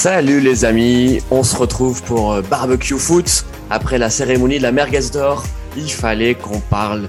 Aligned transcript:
Salut 0.00 0.38
les 0.38 0.64
amis, 0.64 1.18
on 1.28 1.42
se 1.42 1.56
retrouve 1.56 2.04
pour 2.04 2.32
euh, 2.32 2.40
Barbecue 2.40 2.96
Foot. 2.96 3.44
Après 3.68 3.98
la 3.98 4.10
cérémonie 4.10 4.58
de 4.58 4.62
la 4.62 4.70
Merguez 4.70 5.10
d'Or, 5.12 5.44
il 5.76 5.90
fallait 5.90 6.36
qu'on 6.36 6.60
parle 6.60 7.06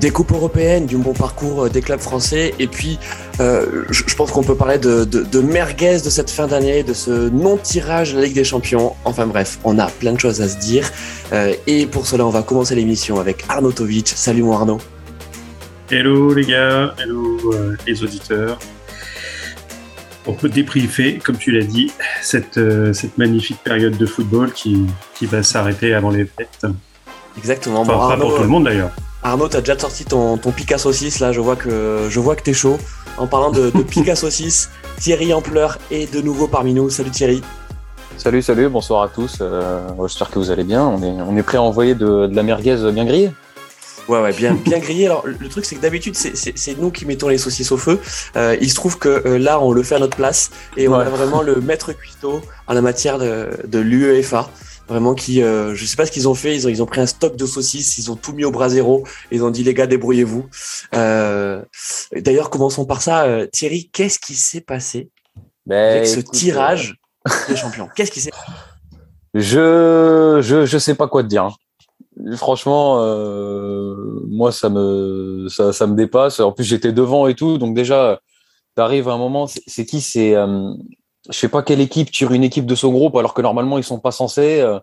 des 0.00 0.10
coupes 0.10 0.32
européennes, 0.32 0.86
du 0.86 0.96
bon 0.96 1.12
parcours 1.12 1.66
euh, 1.66 1.68
des 1.68 1.82
clubs 1.82 2.00
français. 2.00 2.52
Et 2.58 2.66
puis, 2.66 2.98
euh, 3.38 3.84
je 3.90 4.14
pense 4.16 4.32
qu'on 4.32 4.42
peut 4.42 4.56
parler 4.56 4.78
de, 4.78 5.40
merguez 5.40 6.00
de 6.04 6.10
cette 6.10 6.30
fin 6.30 6.48
d'année, 6.48 6.82
de 6.82 6.94
ce 6.94 7.28
non-tirage 7.28 8.14
de 8.14 8.18
la 8.18 8.24
Ligue 8.24 8.34
des 8.34 8.42
Champions. 8.42 8.94
Enfin 9.04 9.28
bref, 9.28 9.60
on 9.62 9.78
a 9.78 9.86
plein 9.86 10.12
de 10.12 10.18
choses 10.18 10.40
à 10.40 10.48
se 10.48 10.58
dire. 10.58 10.90
et 11.68 11.86
pour 11.86 12.08
cela, 12.08 12.26
on 12.26 12.30
va 12.30 12.42
commencer 12.42 12.74
l'émission 12.74 13.20
avec 13.20 13.44
Arnaud 13.48 13.70
Tovic. 13.70 14.08
Salut 14.08 14.42
mon 14.42 14.54
Arnaud. 14.54 14.78
Hello 15.92 16.34
les 16.34 16.44
gars, 16.44 16.92
hello 16.98 17.38
les 17.86 18.02
auditeurs 18.02 18.58
on 20.26 20.32
peut 20.32 20.48
débriefer, 20.48 21.18
comme 21.18 21.36
tu 21.36 21.50
l'as 21.50 21.64
dit, 21.64 21.90
cette, 22.20 22.58
euh, 22.58 22.92
cette 22.92 23.18
magnifique 23.18 23.58
période 23.62 23.96
de 23.96 24.06
football 24.06 24.52
qui, 24.52 24.86
qui 25.14 25.26
va 25.26 25.42
s'arrêter 25.42 25.94
avant 25.94 26.10
les 26.10 26.24
fêtes. 26.24 26.66
Exactement. 27.38 27.84
pas 27.84 28.16
pour 28.16 28.36
tout 28.36 28.42
le 28.42 28.48
monde 28.48 28.64
d'ailleurs. 28.64 28.90
Arnaud, 29.22 29.48
tu 29.48 29.56
as 29.56 29.60
déjà 29.60 29.78
sorti 29.78 30.04
ton, 30.04 30.36
ton 30.36 30.50
Picasso 30.50 30.92
6, 30.92 31.20
là, 31.20 31.32
je 31.32 31.40
vois 31.40 31.56
que, 31.56 32.08
je 32.10 32.20
vois 32.20 32.34
que 32.34 32.42
t'es 32.42 32.52
chaud. 32.52 32.78
En 33.18 33.26
parlant 33.26 33.50
de, 33.50 33.70
de 33.70 33.82
Picasso 33.82 34.28
6, 34.28 34.70
Thierry 34.98 35.32
Ampleur 35.32 35.78
est 35.90 36.12
de 36.12 36.20
nouveau 36.20 36.48
parmi 36.48 36.74
nous. 36.74 36.90
Salut 36.90 37.10
Thierry. 37.10 37.42
Salut, 38.16 38.42
salut, 38.42 38.68
bonsoir 38.68 39.02
à 39.02 39.08
tous. 39.08 39.38
Euh, 39.40 39.80
J'espère 40.06 40.30
que 40.30 40.38
vous 40.38 40.50
allez 40.50 40.64
bien. 40.64 40.84
On 40.84 41.02
est, 41.02 41.22
on 41.22 41.36
est 41.36 41.42
prêt 41.42 41.58
à 41.58 41.62
envoyer 41.62 41.94
de, 41.94 42.26
de 42.26 42.34
la 42.34 42.42
merguez 42.42 42.76
bien 42.92 43.04
grillée 43.04 43.30
Ouais, 44.08 44.20
ouais, 44.20 44.32
bien, 44.32 44.54
bien 44.54 44.78
grillé. 44.78 45.06
Alors, 45.06 45.24
le 45.26 45.48
truc, 45.48 45.64
c'est 45.64 45.76
que 45.76 45.80
d'habitude, 45.80 46.16
c'est 46.16 46.78
nous 46.78 46.90
qui 46.90 47.06
mettons 47.06 47.28
les 47.28 47.38
saucisses 47.38 47.72
au 47.72 47.76
feu. 47.76 48.00
Euh, 48.36 48.56
il 48.60 48.68
se 48.68 48.74
trouve 48.74 48.98
que 48.98 49.08
euh, 49.08 49.38
là, 49.38 49.60
on 49.60 49.72
le 49.72 49.82
fait 49.82 49.94
à 49.94 49.98
notre 49.98 50.16
place 50.16 50.50
et 50.76 50.88
on 50.88 50.94
a 50.94 51.04
vraiment 51.04 51.42
le 51.42 51.60
maître 51.60 51.92
cuistot 51.92 52.42
en 52.66 52.74
la 52.74 52.82
matière 52.82 53.18
de, 53.18 53.50
de 53.66 53.78
l'UEFA. 53.78 54.50
Vraiment, 54.88 55.14
qui, 55.14 55.42
euh, 55.42 55.74
je 55.76 55.86
sais 55.86 55.96
pas 55.96 56.04
ce 56.04 56.10
qu'ils 56.10 56.28
ont 56.28 56.34
fait. 56.34 56.54
Ils 56.54 56.66
ont, 56.66 56.70
ils 56.70 56.82
ont 56.82 56.86
pris 56.86 57.00
un 57.00 57.06
stock 57.06 57.36
de 57.36 57.46
saucisses, 57.46 57.96
ils 57.98 58.10
ont 58.10 58.16
tout 58.16 58.32
mis 58.32 58.44
au 58.44 58.50
bras 58.50 58.68
zéro. 58.68 59.06
Ils 59.30 59.44
ont 59.44 59.50
dit, 59.50 59.62
les 59.62 59.72
gars, 59.72 59.86
débrouillez-vous. 59.86 60.46
Euh, 60.94 61.62
D'ailleurs, 62.14 62.50
commençons 62.50 62.84
par 62.84 63.00
ça. 63.00 63.24
Euh, 63.24 63.46
Thierry, 63.46 63.88
qu'est-ce 63.92 64.18
qui 64.18 64.34
s'est 64.34 64.60
passé 64.60 65.10
ben, 65.64 65.96
avec 65.96 66.08
ce 66.08 66.20
tirage 66.20 66.96
des 67.48 67.56
champions? 67.56 67.88
Qu'est-ce 67.94 68.10
qui 68.10 68.20
s'est 68.20 68.32
je, 69.34 70.40
je, 70.42 70.66
je 70.66 70.78
sais 70.78 70.94
pas 70.94 71.08
quoi 71.08 71.22
te 71.22 71.28
dire. 71.28 71.56
Franchement, 72.36 72.98
euh, 73.00 74.20
moi, 74.28 74.52
ça 74.52 74.68
me, 74.68 75.48
ça, 75.48 75.72
ça, 75.72 75.86
me 75.86 75.96
dépasse. 75.96 76.40
En 76.40 76.52
plus, 76.52 76.64
j'étais 76.64 76.92
devant 76.92 77.26
et 77.26 77.34
tout. 77.34 77.58
Donc, 77.58 77.74
déjà, 77.74 78.20
t'arrives 78.74 79.08
à 79.08 79.12
un 79.12 79.18
moment, 79.18 79.46
c'est 79.46 79.84
qui? 79.84 80.00
C'est, 80.00 80.34
euh, 80.34 80.72
je 81.28 81.36
sais 81.36 81.48
pas 81.48 81.62
quelle 81.62 81.80
équipe 81.80 82.10
tire 82.10 82.32
une 82.32 82.44
équipe 82.44 82.66
de 82.66 82.74
son 82.74 82.92
groupe 82.92 83.16
alors 83.16 83.34
que 83.34 83.42
normalement, 83.42 83.78
ils 83.78 83.84
sont 83.84 84.00
pas 84.00 84.12
censés. 84.12 84.60
Euh. 84.60 84.78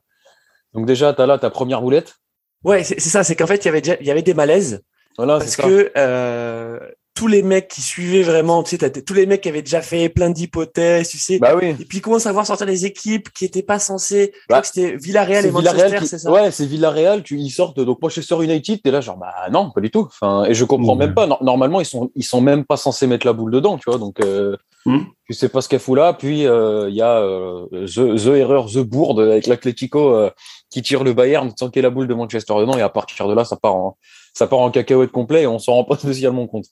donc, 0.73 0.85
déjà, 0.85 1.13
t'as 1.13 1.25
là 1.25 1.37
ta 1.37 1.49
première 1.49 1.79
roulette. 1.79 2.15
Ouais, 2.63 2.83
c'est 2.83 2.99
ça. 2.99 3.23
C'est 3.23 3.35
qu'en 3.35 3.47
fait, 3.47 3.63
il 3.63 3.65
y 3.65 3.69
avait 3.69 3.81
déjà, 3.81 3.95
il 4.01 4.07
y 4.07 4.11
avait 4.11 4.21
des 4.21 4.33
malaises. 4.33 4.81
Voilà, 5.17 5.37
parce 5.37 5.55
que 5.55 5.91
euh, 5.97 6.79
tous 7.19 7.27
les 7.27 7.43
mecs 7.43 7.67
qui 7.67 7.81
suivaient 7.81 8.23
vraiment, 8.23 8.63
tu 8.63 8.77
sais, 8.77 9.03
tous 9.03 9.13
les 9.13 9.25
mecs 9.25 9.41
qui 9.41 9.49
avaient 9.49 9.61
déjà 9.61 9.81
fait 9.81 10.07
plein 10.07 10.29
d'hypothèses, 10.29 11.09
tu 11.09 11.17
sais. 11.17 11.37
Bah 11.37 11.53
oui. 11.53 11.75
Et 11.77 11.83
puis 11.83 11.97
ils 11.97 12.01
commencent 12.01 12.27
à 12.27 12.31
voir 12.31 12.45
sortir 12.45 12.65
des 12.65 12.85
équipes 12.85 13.29
qui 13.33 13.43
étaient 13.43 13.61
pas 13.61 13.77
censées. 13.77 14.31
Bah, 14.47 14.61
c'était 14.63 14.95
Villarreal 14.95 15.45
et 15.45 15.51
Manchester, 15.51 16.05
c'est 16.05 16.17
ça? 16.17 16.31
Ouais, 16.31 16.49
c'est 16.51 16.65
Villarreal. 16.65 17.21
Tu 17.21 17.37
ils 17.37 17.49
sortent 17.49 17.77
donc 17.81 18.01
Manchester 18.01 18.41
United. 18.41 18.81
T'es 18.81 18.91
là 18.91 19.01
genre 19.01 19.17
bah 19.17 19.33
non, 19.51 19.69
pas 19.69 19.81
du 19.81 19.91
tout. 19.91 20.07
Enfin, 20.07 20.45
et 20.45 20.53
je 20.53 20.63
comprends 20.63 20.95
même 20.95 21.13
pas. 21.13 21.27
Normalement, 21.41 21.81
ils 21.81 21.85
sont 21.85 22.09
ils 22.15 22.23
sont 22.23 22.39
même 22.39 22.63
pas 22.63 22.77
censés 22.77 23.05
mettre 23.05 23.27
la 23.27 23.33
boule 23.33 23.51
dedans, 23.51 23.77
tu 23.77 23.89
vois. 23.89 23.99
Donc 23.99 24.21
euh, 24.21 24.55
mmh. 24.85 24.99
tu 25.27 25.33
sais 25.33 25.49
pas 25.49 25.59
ce 25.59 25.67
qu'elle 25.67 25.81
fout 25.81 25.97
là. 25.97 26.13
Puis 26.13 26.47
euh, 26.47 26.87
il 26.89 26.95
y 26.95 27.01
a 27.01 27.17
euh, 27.17 27.65
the, 27.85 28.15
the 28.15 28.27
erreur 28.27 28.67
the 28.67 28.77
bourde 28.77 29.19
avec 29.19 29.45
l'Atlético 29.45 30.15
euh, 30.15 30.29
qui 30.69 30.81
tire 30.81 31.03
le 31.03 31.11
Bayern 31.11 31.51
sans 31.59 31.67
qu'il 31.67 31.75
y 31.75 31.79
ait 31.79 31.83
la 31.83 31.89
boule 31.89 32.07
de 32.07 32.13
Manchester 32.13 32.53
dedans. 32.59 32.77
Et 32.77 32.81
à 32.81 32.87
partir 32.87 33.27
de 33.27 33.33
là, 33.33 33.43
ça 33.43 33.57
part 33.57 33.75
en 33.75 33.97
ça 34.39 34.47
part 34.47 34.59
en 34.59 34.71
cacahuète 34.71 35.11
complet 35.11 35.41
et 35.41 35.47
on 35.47 35.59
s'en 35.59 35.73
rend 35.73 35.83
pas 35.83 35.97
spécialement 35.99 36.47
compte. 36.47 36.67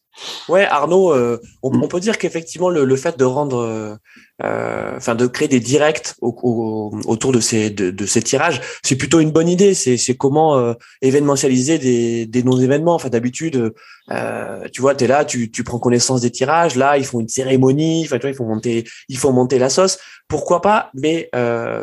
Ouais, 0.48 0.66
Arnaud, 0.66 1.14
euh, 1.14 1.38
mm. 1.64 1.84
on, 1.84 1.88
peut 1.90 2.00
dire 2.00 2.18
qu'effectivement 2.18 2.70
le, 2.70 2.96
fait 2.96 3.20
de 3.20 3.26
rendre, 3.26 4.00
euh, 4.42 4.96
enfin 4.96 5.16
de 5.16 5.28
créer 5.28 5.50
des 5.50 5.60
directs 5.60 6.14
autour 6.22 7.34
de 7.34 7.42
ces 7.42 7.70
de, 7.70 8.06
ces 8.06 8.22
tirages, 8.22 8.62
c'est 8.84 8.96
plutôt 8.96 9.20
une 9.20 9.32
bonne 9.32 9.50
idée. 9.50 9.74
C'est 9.74 10.16
comment 10.16 10.58
euh, 10.58 10.76
événementialiser 11.02 11.78
des, 11.78 12.26
des 12.26 12.42
non-événements. 12.42 12.96
Enfin 12.96 13.10
d'habitude, 13.10 13.74
tu 14.72 14.82
vois, 14.82 14.96
tu 14.96 15.04
es 15.04 15.08
là, 15.08 15.26
tu, 15.26 15.52
tu 15.52 15.66
prends 15.66 15.80
connaissance 15.80 16.22
des 16.22 16.32
tirages. 16.32 16.78
Là, 16.78 16.98
ils 16.98 17.06
font 17.06 17.20
une 17.20 17.28
cérémonie. 17.28 18.04
Enfin, 18.06 18.16
tu 18.16 18.22
vois, 18.22 18.30
il 18.30 18.36
faut 18.36 18.46
monter, 18.46 18.86
il 19.10 19.18
faut 19.18 19.34
monter 19.34 19.60
la 19.60 19.70
sauce. 19.70 20.00
Pourquoi 20.30 20.62
pas? 20.62 20.90
Mais 20.94 21.30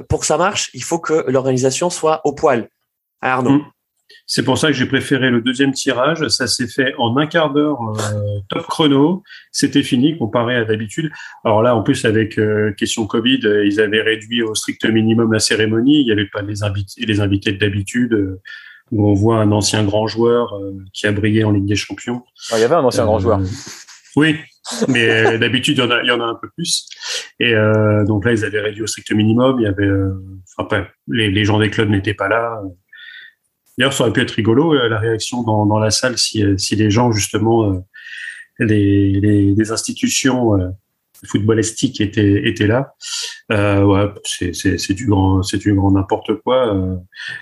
pour 0.08 0.20
que 0.20 0.26
ça 0.26 0.38
marche, 0.38 0.70
il 0.72 0.82
faut 0.82 0.98
que 0.98 1.26
l'organisation 1.28 1.90
soit 1.90 2.22
au 2.24 2.32
poil. 2.32 2.70
Arnaud. 3.20 3.58
Mm. 3.58 3.73
C'est 4.26 4.42
pour 4.42 4.56
ça 4.56 4.68
que 4.68 4.72
j'ai 4.72 4.86
préféré 4.86 5.30
le 5.30 5.42
deuxième 5.42 5.72
tirage. 5.72 6.26
Ça 6.28 6.46
s'est 6.46 6.66
fait 6.66 6.94
en 6.98 7.16
un 7.16 7.26
quart 7.26 7.52
d'heure 7.52 7.78
euh, 7.82 8.40
top 8.48 8.66
chrono. 8.66 9.22
C'était 9.52 9.82
fini 9.82 10.16
comparé 10.16 10.56
à 10.56 10.64
d'habitude. 10.64 11.10
Alors 11.44 11.62
là, 11.62 11.76
en 11.76 11.82
plus 11.82 12.04
avec 12.06 12.38
euh, 12.38 12.72
question 12.72 13.06
Covid, 13.06 13.40
euh, 13.44 13.66
ils 13.66 13.80
avaient 13.80 14.00
réduit 14.00 14.42
au 14.42 14.54
strict 14.54 14.86
minimum 14.86 15.32
la 15.32 15.40
cérémonie. 15.40 16.00
Il 16.00 16.06
n'y 16.06 16.12
avait 16.12 16.28
pas 16.32 16.40
les 16.40 16.62
invités, 16.62 17.04
les 17.04 17.20
invités 17.20 17.52
d'habitude 17.52 18.38
où 18.90 19.08
on 19.08 19.12
voit 19.12 19.38
un 19.38 19.52
ancien 19.52 19.84
grand 19.84 20.06
joueur 20.06 20.54
qui 20.92 21.06
a 21.06 21.12
brillé 21.12 21.44
en 21.44 21.50
Ligue 21.50 21.66
des 21.66 21.76
Champions. 21.76 22.22
Ah, 22.50 22.58
il 22.58 22.60
y 22.60 22.64
avait 22.64 22.74
un 22.74 22.84
ancien 22.84 23.04
grand 23.04 23.18
joueur. 23.18 23.40
Oui, 24.16 24.36
mais 24.88 25.38
d'habitude 25.38 25.78
il 25.78 25.80
y 25.80 25.84
en 25.84 25.90
a, 25.90 26.02
il 26.02 26.06
y 26.06 26.10
en 26.10 26.20
a 26.20 26.24
un 26.24 26.34
peu 26.34 26.48
plus. 26.54 26.86
Et 27.40 27.54
donc 28.06 28.24
là, 28.24 28.32
ils 28.32 28.44
avaient 28.44 28.60
réduit 28.60 28.82
au 28.82 28.86
strict 28.86 29.10
minimum. 29.12 29.58
Il 29.58 29.64
y 29.64 29.66
avait, 29.66 29.90
enfin, 30.58 30.86
les, 31.08 31.30
les 31.30 31.44
gens 31.44 31.58
des 31.58 31.70
clubs 31.70 31.90
n'étaient 31.90 32.14
pas 32.14 32.28
là. 32.28 32.60
D'ailleurs, 33.78 33.92
ça 33.92 34.04
aurait 34.04 34.12
pu 34.12 34.20
être 34.20 34.30
rigolo 34.32 34.74
euh, 34.74 34.88
la 34.88 34.98
réaction 34.98 35.42
dans, 35.42 35.66
dans 35.66 35.78
la 35.78 35.90
salle 35.90 36.16
si, 36.16 36.44
euh, 36.44 36.56
si 36.58 36.76
les 36.76 36.90
gens 36.90 37.10
justement 37.10 37.70
euh, 37.70 37.78
les, 38.60 39.10
les, 39.12 39.52
les, 39.52 39.72
institutions 39.72 40.52
footballistiques 41.26 42.00
étaient 42.00 42.46
étaient 42.46 42.68
là. 42.68 42.94
Euh, 43.50 43.82
ouais, 43.82 44.12
c'est 44.24 44.92
du 44.92 45.06
grand 45.06 45.42
c'est 45.42 45.56
du 45.56 45.74
grand 45.74 45.90
n'importe 45.90 46.40
quoi. 46.42 46.72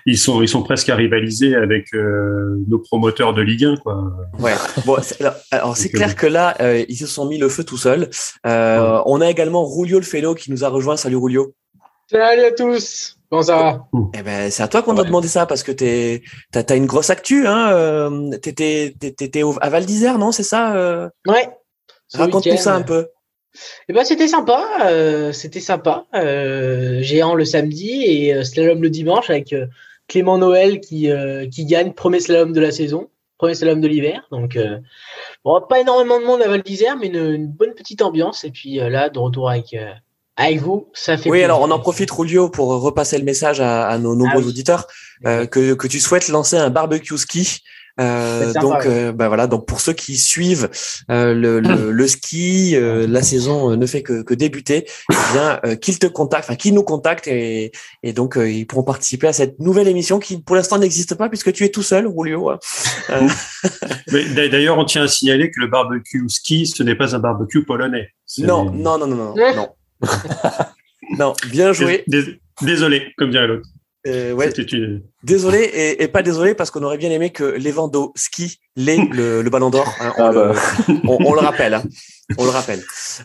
ils 0.06 0.16
sont 0.16 0.40
ils 0.40 0.48
sont 0.48 0.62
presque 0.62 0.88
à 0.88 0.96
rivaliser 0.96 1.54
avec 1.54 1.88
nos 1.92 2.78
promoteurs 2.78 3.34
de 3.34 3.42
Ligue 3.42 3.64
1 3.66 3.76
quoi. 3.76 4.10
Ouais. 4.38 4.54
Bon, 4.86 4.96
alors 5.50 5.76
c'est 5.76 5.90
clair 5.90 6.16
que 6.16 6.26
là 6.26 6.56
ils 6.88 6.96
se 6.96 7.06
sont 7.06 7.26
mis 7.26 7.36
le 7.36 7.50
feu 7.50 7.62
tout 7.62 7.76
seuls. 7.76 8.08
On 8.44 9.20
a 9.20 9.28
également 9.28 9.66
Rulio 9.66 9.98
le 9.98 10.06
Félo 10.06 10.34
qui 10.34 10.50
nous 10.50 10.64
a 10.64 10.68
rejoint. 10.68 10.96
Salut 10.96 11.16
Rulio. 11.16 11.54
Salut 12.10 12.44
à 12.44 12.52
tous. 12.52 13.16
Comment 13.30 13.42
ça 13.42 13.56
va 13.56 13.88
Eh 14.14 14.22
ben, 14.22 14.50
c'est 14.50 14.62
à 14.62 14.68
toi 14.68 14.82
qu'on 14.82 14.98
a 14.98 15.04
demandé 15.04 15.28
ça 15.28 15.46
parce 15.46 15.62
que 15.62 15.72
tu 15.72 16.22
as, 16.54 16.76
une 16.76 16.86
grosse 16.86 17.08
actu. 17.08 17.46
Hein, 17.46 17.72
euh, 17.72 18.36
t'étais, 18.36 18.94
t'étais 18.98 19.42
à 19.60 19.70
Val 19.70 19.86
d'Isère, 19.86 20.18
non 20.18 20.32
C'est 20.32 20.42
ça 20.42 20.76
euh? 20.76 21.08
Ouais. 21.26 21.48
Raconte-nous 22.12 22.58
ça 22.58 22.74
un 22.74 22.82
peu. 22.82 23.08
Eh 23.88 23.92
ben, 23.92 24.04
c'était 24.04 24.28
sympa. 24.28 24.66
Euh, 24.82 25.32
c'était 25.32 25.60
sympa. 25.60 26.04
géant 26.12 27.34
le 27.34 27.44
samedi 27.44 28.04
et 28.04 28.44
slalom 28.44 28.82
le 28.82 28.90
dimanche 28.90 29.30
avec 29.30 29.54
Clément 30.08 30.36
Noël 30.36 30.80
qui, 30.80 31.08
qui 31.50 31.64
gagne 31.64 31.92
premier 31.92 32.20
slalom 32.20 32.52
de 32.52 32.60
la 32.60 32.70
saison, 32.70 33.08
premier 33.38 33.54
slalom 33.54 33.80
de 33.80 33.88
l'hiver. 33.88 34.26
Donc, 34.30 34.58
bon, 35.42 35.60
pas 35.66 35.80
énormément 35.80 36.20
de 36.20 36.26
monde 36.26 36.42
à 36.42 36.48
Val 36.48 36.62
d'Isère, 36.62 36.96
mais 36.98 37.06
une, 37.06 37.32
une, 37.32 37.46
bonne 37.46 37.72
petite 37.72 38.02
ambiance. 38.02 38.44
Et 38.44 38.50
puis 38.50 38.74
là, 38.74 39.08
de 39.08 39.18
retour 39.18 39.48
avec 39.48 39.74
avec 40.36 40.60
vous, 40.60 40.88
ça 40.94 41.18
fait. 41.18 41.28
Oui, 41.30 41.42
alors 41.42 41.60
on 41.60 41.70
en 41.70 41.78
profite, 41.78 42.10
Rulio, 42.10 42.48
pour 42.48 42.68
repasser 42.68 43.18
le 43.18 43.24
message 43.24 43.60
à, 43.60 43.98
nos 43.98 44.16
nombreux 44.16 44.42
ah 44.44 44.48
auditeurs 44.48 44.86
euh, 45.26 45.46
que, 45.46 45.74
que 45.74 45.86
tu 45.86 46.00
souhaites 46.00 46.28
lancer 46.28 46.56
un 46.56 46.70
barbecue 46.70 47.18
ski. 47.18 47.62
Euh, 48.00 48.52
donc, 48.54 48.86
euh, 48.86 49.12
bah 49.12 49.28
voilà. 49.28 49.46
Donc, 49.46 49.66
pour 49.66 49.80
ceux 49.80 49.92
qui 49.92 50.16
suivent 50.16 50.70
euh, 51.10 51.34
le, 51.34 51.60
le, 51.60 51.90
le, 51.92 52.06
ski, 52.06 52.74
euh, 52.74 53.06
la 53.06 53.22
saison 53.22 53.76
ne 53.76 53.86
fait 53.86 54.02
que, 54.02 54.22
que 54.22 54.34
débuter. 54.34 54.86
Eh 55.10 55.14
bien, 55.32 55.60
qu'ils 55.76 55.98
te 55.98 56.06
contactent, 56.06 56.48
enfin, 56.48 56.56
qu'ils 56.56 56.74
nous 56.74 56.82
contactent 56.82 57.26
et, 57.26 57.72
et 58.02 58.12
donc 58.12 58.38
ils 58.38 58.66
pourront 58.66 58.82
participer 58.82 59.26
à 59.28 59.32
cette 59.32 59.58
nouvelle 59.58 59.88
émission 59.88 60.18
qui, 60.18 60.40
pour 60.40 60.56
l'instant, 60.56 60.78
n'existe 60.78 61.14
pas 61.14 61.28
puisque 61.28 61.52
tu 61.52 61.64
es 61.64 61.68
tout 61.68 61.82
seul, 61.82 62.06
Rulio. 62.06 62.52
D'ailleurs, 64.08 64.78
on 64.78 64.84
tient 64.84 65.02
à 65.02 65.08
signaler 65.08 65.50
que 65.50 65.60
le 65.60 65.66
barbecue 65.66 66.24
ski, 66.28 66.66
ce 66.66 66.82
n'est 66.82 66.96
pas 66.96 67.14
un 67.14 67.18
barbecue 67.18 67.64
polonais. 67.64 68.08
Non, 68.38 68.70
non, 68.70 68.98
non, 68.98 69.06
non, 69.06 69.16
non, 69.36 69.54
non. 69.54 69.68
non, 71.18 71.34
bien 71.50 71.72
joué. 71.72 72.04
Désolé, 72.60 73.12
comme 73.16 73.30
dirait 73.30 73.46
l'autre. 73.46 73.66
Euh, 74.06 74.32
ouais. 74.32 74.52
Désolé 75.22 75.58
et, 75.60 76.02
et, 76.02 76.08
pas 76.08 76.22
désolé 76.22 76.54
parce 76.56 76.72
qu'on 76.72 76.82
aurait 76.82 76.98
bien 76.98 77.10
aimé 77.10 77.30
que 77.30 77.44
Lewandowski 77.44 78.58
l'ait 78.74 78.96
le, 79.12 79.42
le 79.42 79.50
ballon 79.50 79.70
d'or. 79.70 79.94
Hein, 80.00 80.12
on, 80.18 80.24
ah 80.24 80.32
bah. 80.32 80.54
on, 81.04 81.18
on, 81.24 81.34
le 81.34 81.40
rappelle. 81.40 81.74
Hein, 81.74 81.84
on 82.36 82.44
le 82.44 82.50
rappelle. 82.50 82.82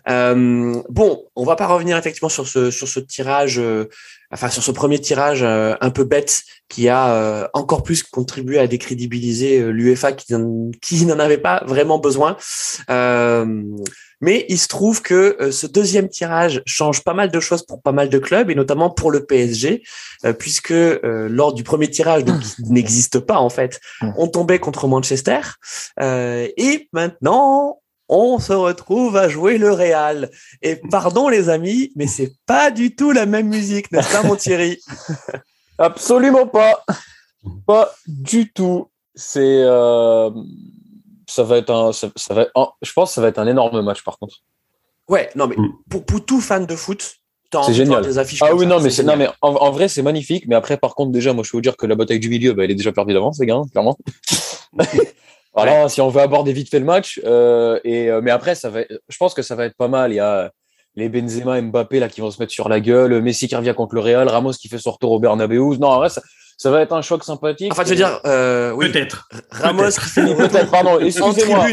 Euh, 0.07 0.79
bon, 0.89 1.24
on 1.35 1.45
va 1.45 1.56
pas 1.56 1.65
revenir 1.65 1.97
effectivement 1.97 2.29
sur 2.29 2.47
ce 2.47 2.69
sur 2.69 2.88
ce 2.88 3.00
tirage, 3.00 3.57
euh, 3.57 3.85
enfin 4.31 4.50
sur 4.50 4.63
ce 4.63 4.71
premier 4.71 5.00
tirage 5.00 5.44
euh, 5.44 5.75
un 5.81 5.89
peu 5.89 6.03
bête 6.03 6.44
qui 6.69 6.89
a 6.89 7.13
euh, 7.13 7.47
encore 7.53 7.83
plus 7.83 8.03
contribué 8.03 8.59
à 8.59 8.68
décrédibiliser 8.68 9.62
l'UEFA 9.71 10.12
qui, 10.12 10.33
qui 10.81 11.06
n'en 11.06 11.19
avait 11.19 11.38
pas 11.38 11.63
vraiment 11.65 11.97
besoin. 11.97 12.35
mais 14.19 14.45
il 14.50 14.57
se 14.57 14.68
trouve 14.68 15.01
que 15.01 15.51
ce 15.51 15.68
deuxième 15.68 16.09
tirage 16.09 16.62
change 16.65 17.03
pas 17.03 17.13
mal 17.13 17.29
de 17.31 17.39
choses 17.39 17.65
pour 17.65 17.81
pas 17.81 17.91
mal 17.91 18.09
de 18.09 18.18
clubs 18.18 18.50
et 18.50 18.56
notamment 18.56 18.89
pour 18.89 19.12
le 19.12 19.25
PSG, 19.25 19.83
puisque 20.39 20.74
lors 20.74 21.53
du 21.53 21.63
premier 21.63 21.89
tirage, 21.89 22.25
donc 22.25 22.41
qui 22.41 22.63
n'existe 22.63 23.19
pas 23.19 23.38
en 23.38 23.50
fait, 23.50 23.79
on 24.18 24.27
tombait 24.27 24.59
contre 24.59 24.88
Manchester 24.88 25.39
et 26.01 26.89
maintenant 26.91 27.79
on 28.09 28.39
se 28.39 28.54
retrouve 28.54 29.18
à 29.18 29.27
jouer 29.27 29.57
le 29.57 29.71
Real. 29.71 30.30
Et 30.62 30.75
pardon 30.75 31.30
les 31.30 31.50
amis, 31.50 31.92
mais 31.95 32.07
c'est 32.07 32.33
pas 32.45 32.71
du 32.71 32.95
tout 32.95 33.12
la 33.12 33.25
même 33.25 33.48
musique, 33.48 33.92
n'est-ce 33.92 34.12
pas 34.12 34.24
mon 34.24 34.36
Thierry? 34.36 34.80
Absolument 35.77 36.48
pas. 36.48 36.83
Pas 37.65 37.94
du 38.07 38.51
tout. 38.51 38.89
C'est 39.15 39.62
euh, 39.63 40.30
ça 41.27 41.44
va 41.44 41.57
être 41.57 41.71
un 41.71 41.92
ça, 41.92 42.09
va 42.30 42.48
je 42.81 42.94
pense 42.94 43.09
que 43.09 43.15
ça 43.15 43.21
va 43.21 43.27
être 43.27 43.39
un 43.39 43.48
énorme 43.48 43.81
match 43.81 44.04
par 44.04 44.19
contre. 44.19 44.38
Ouais, 45.07 45.30
non 45.36 45.48
mais 45.48 45.56
mm. 45.56 45.74
pour, 45.89 46.06
pour 46.06 46.25
tout 46.25 46.42
fan 46.42 46.65
de 46.65 46.75
foot, 46.75 47.18
c'est 47.65 47.74
génial. 47.74 48.03
Des 48.03 48.18
affiches 48.18 48.42
ah 48.42 48.53
oui, 48.53 48.65
non, 48.65 48.80
mais 48.81 48.89
c'est 48.89 49.03
non, 49.03 49.15
mais 49.15 49.30
en, 49.42 49.71
vrai, 49.71 49.88
c'est 49.88 50.01
magnifique. 50.01 50.45
Mais 50.48 50.56
après, 50.56 50.77
par 50.77 50.95
contre, 50.95 51.12
déjà, 51.12 51.33
moi, 51.33 51.44
je 51.45 51.51
peux 51.51 51.57
vous 51.57 51.62
dire 51.62 51.77
que 51.77 51.86
la 51.86 51.95
bataille 51.95 52.19
du 52.19 52.30
milieu, 52.30 52.53
bah, 52.53 52.65
elle 52.65 52.71
est 52.71 52.75
déjà 52.75 52.92
perdue 52.92 53.13
d'avance, 53.13 53.39
les 53.39 53.45
gars, 53.45 53.62
clairement. 53.71 53.98
Voilà, 55.57 55.89
si 55.89 56.01
on 56.01 56.09
veut 56.09 56.21
aborder 56.21 56.54
vite 56.54 56.69
fait 56.69 56.80
le 56.80 56.86
match. 56.86 57.19
Euh, 57.25 57.80
et, 57.83 58.12
euh, 58.12 58.21
mais 58.21 58.30
après, 58.30 58.54
ça 58.54 58.69
va, 58.69 58.81
je 58.81 59.18
pense 59.18 59.33
que 59.33 59.42
ça 59.42 59.56
va 59.56 59.65
être 59.65 59.75
pas 59.75 59.88
mal. 59.88 60.12
Il 60.12 60.18
y 60.18 60.19
a 60.19 60.51
les 60.95 61.09
Benzema, 61.09 61.59
Mbappé 61.62 62.00
là 62.00 62.09
qui 62.09 62.21
vont 62.21 62.31
se 62.31 62.39
mettre 62.39 62.51
sur 62.51 62.69
la 62.69 62.80
gueule, 62.80 63.21
Messi 63.21 63.48
qui 63.48 63.56
revient 63.56 63.74
contre 63.75 63.95
le 63.95 64.01
Real, 64.01 64.27
Ramos 64.27 64.54
qui 64.54 64.68
fait 64.68 64.77
son 64.77 64.92
retour 64.92 65.12
au 65.12 65.19
Bernabeu. 65.19 65.57
Non, 65.77 65.88
en 65.88 65.98
vrai, 65.98 66.09
ça, 66.09 66.21
ça 66.57 66.71
va 66.71 66.81
être 66.81 66.94
un 66.94 67.01
choc 67.01 67.24
sympathique. 67.24 67.71
Enfin, 67.71 67.83
je 67.86 67.89
veux 67.89 67.95
dire, 67.95 68.19
euh, 68.25 68.71
oui. 68.71 68.92
peut-être. 68.92 69.27
Ramos 69.51 69.89
qui 69.89 70.09
fait 70.09 70.36
peut-être. 70.36 70.71
Pardon, 70.71 71.00
excusez-moi. 71.00 71.68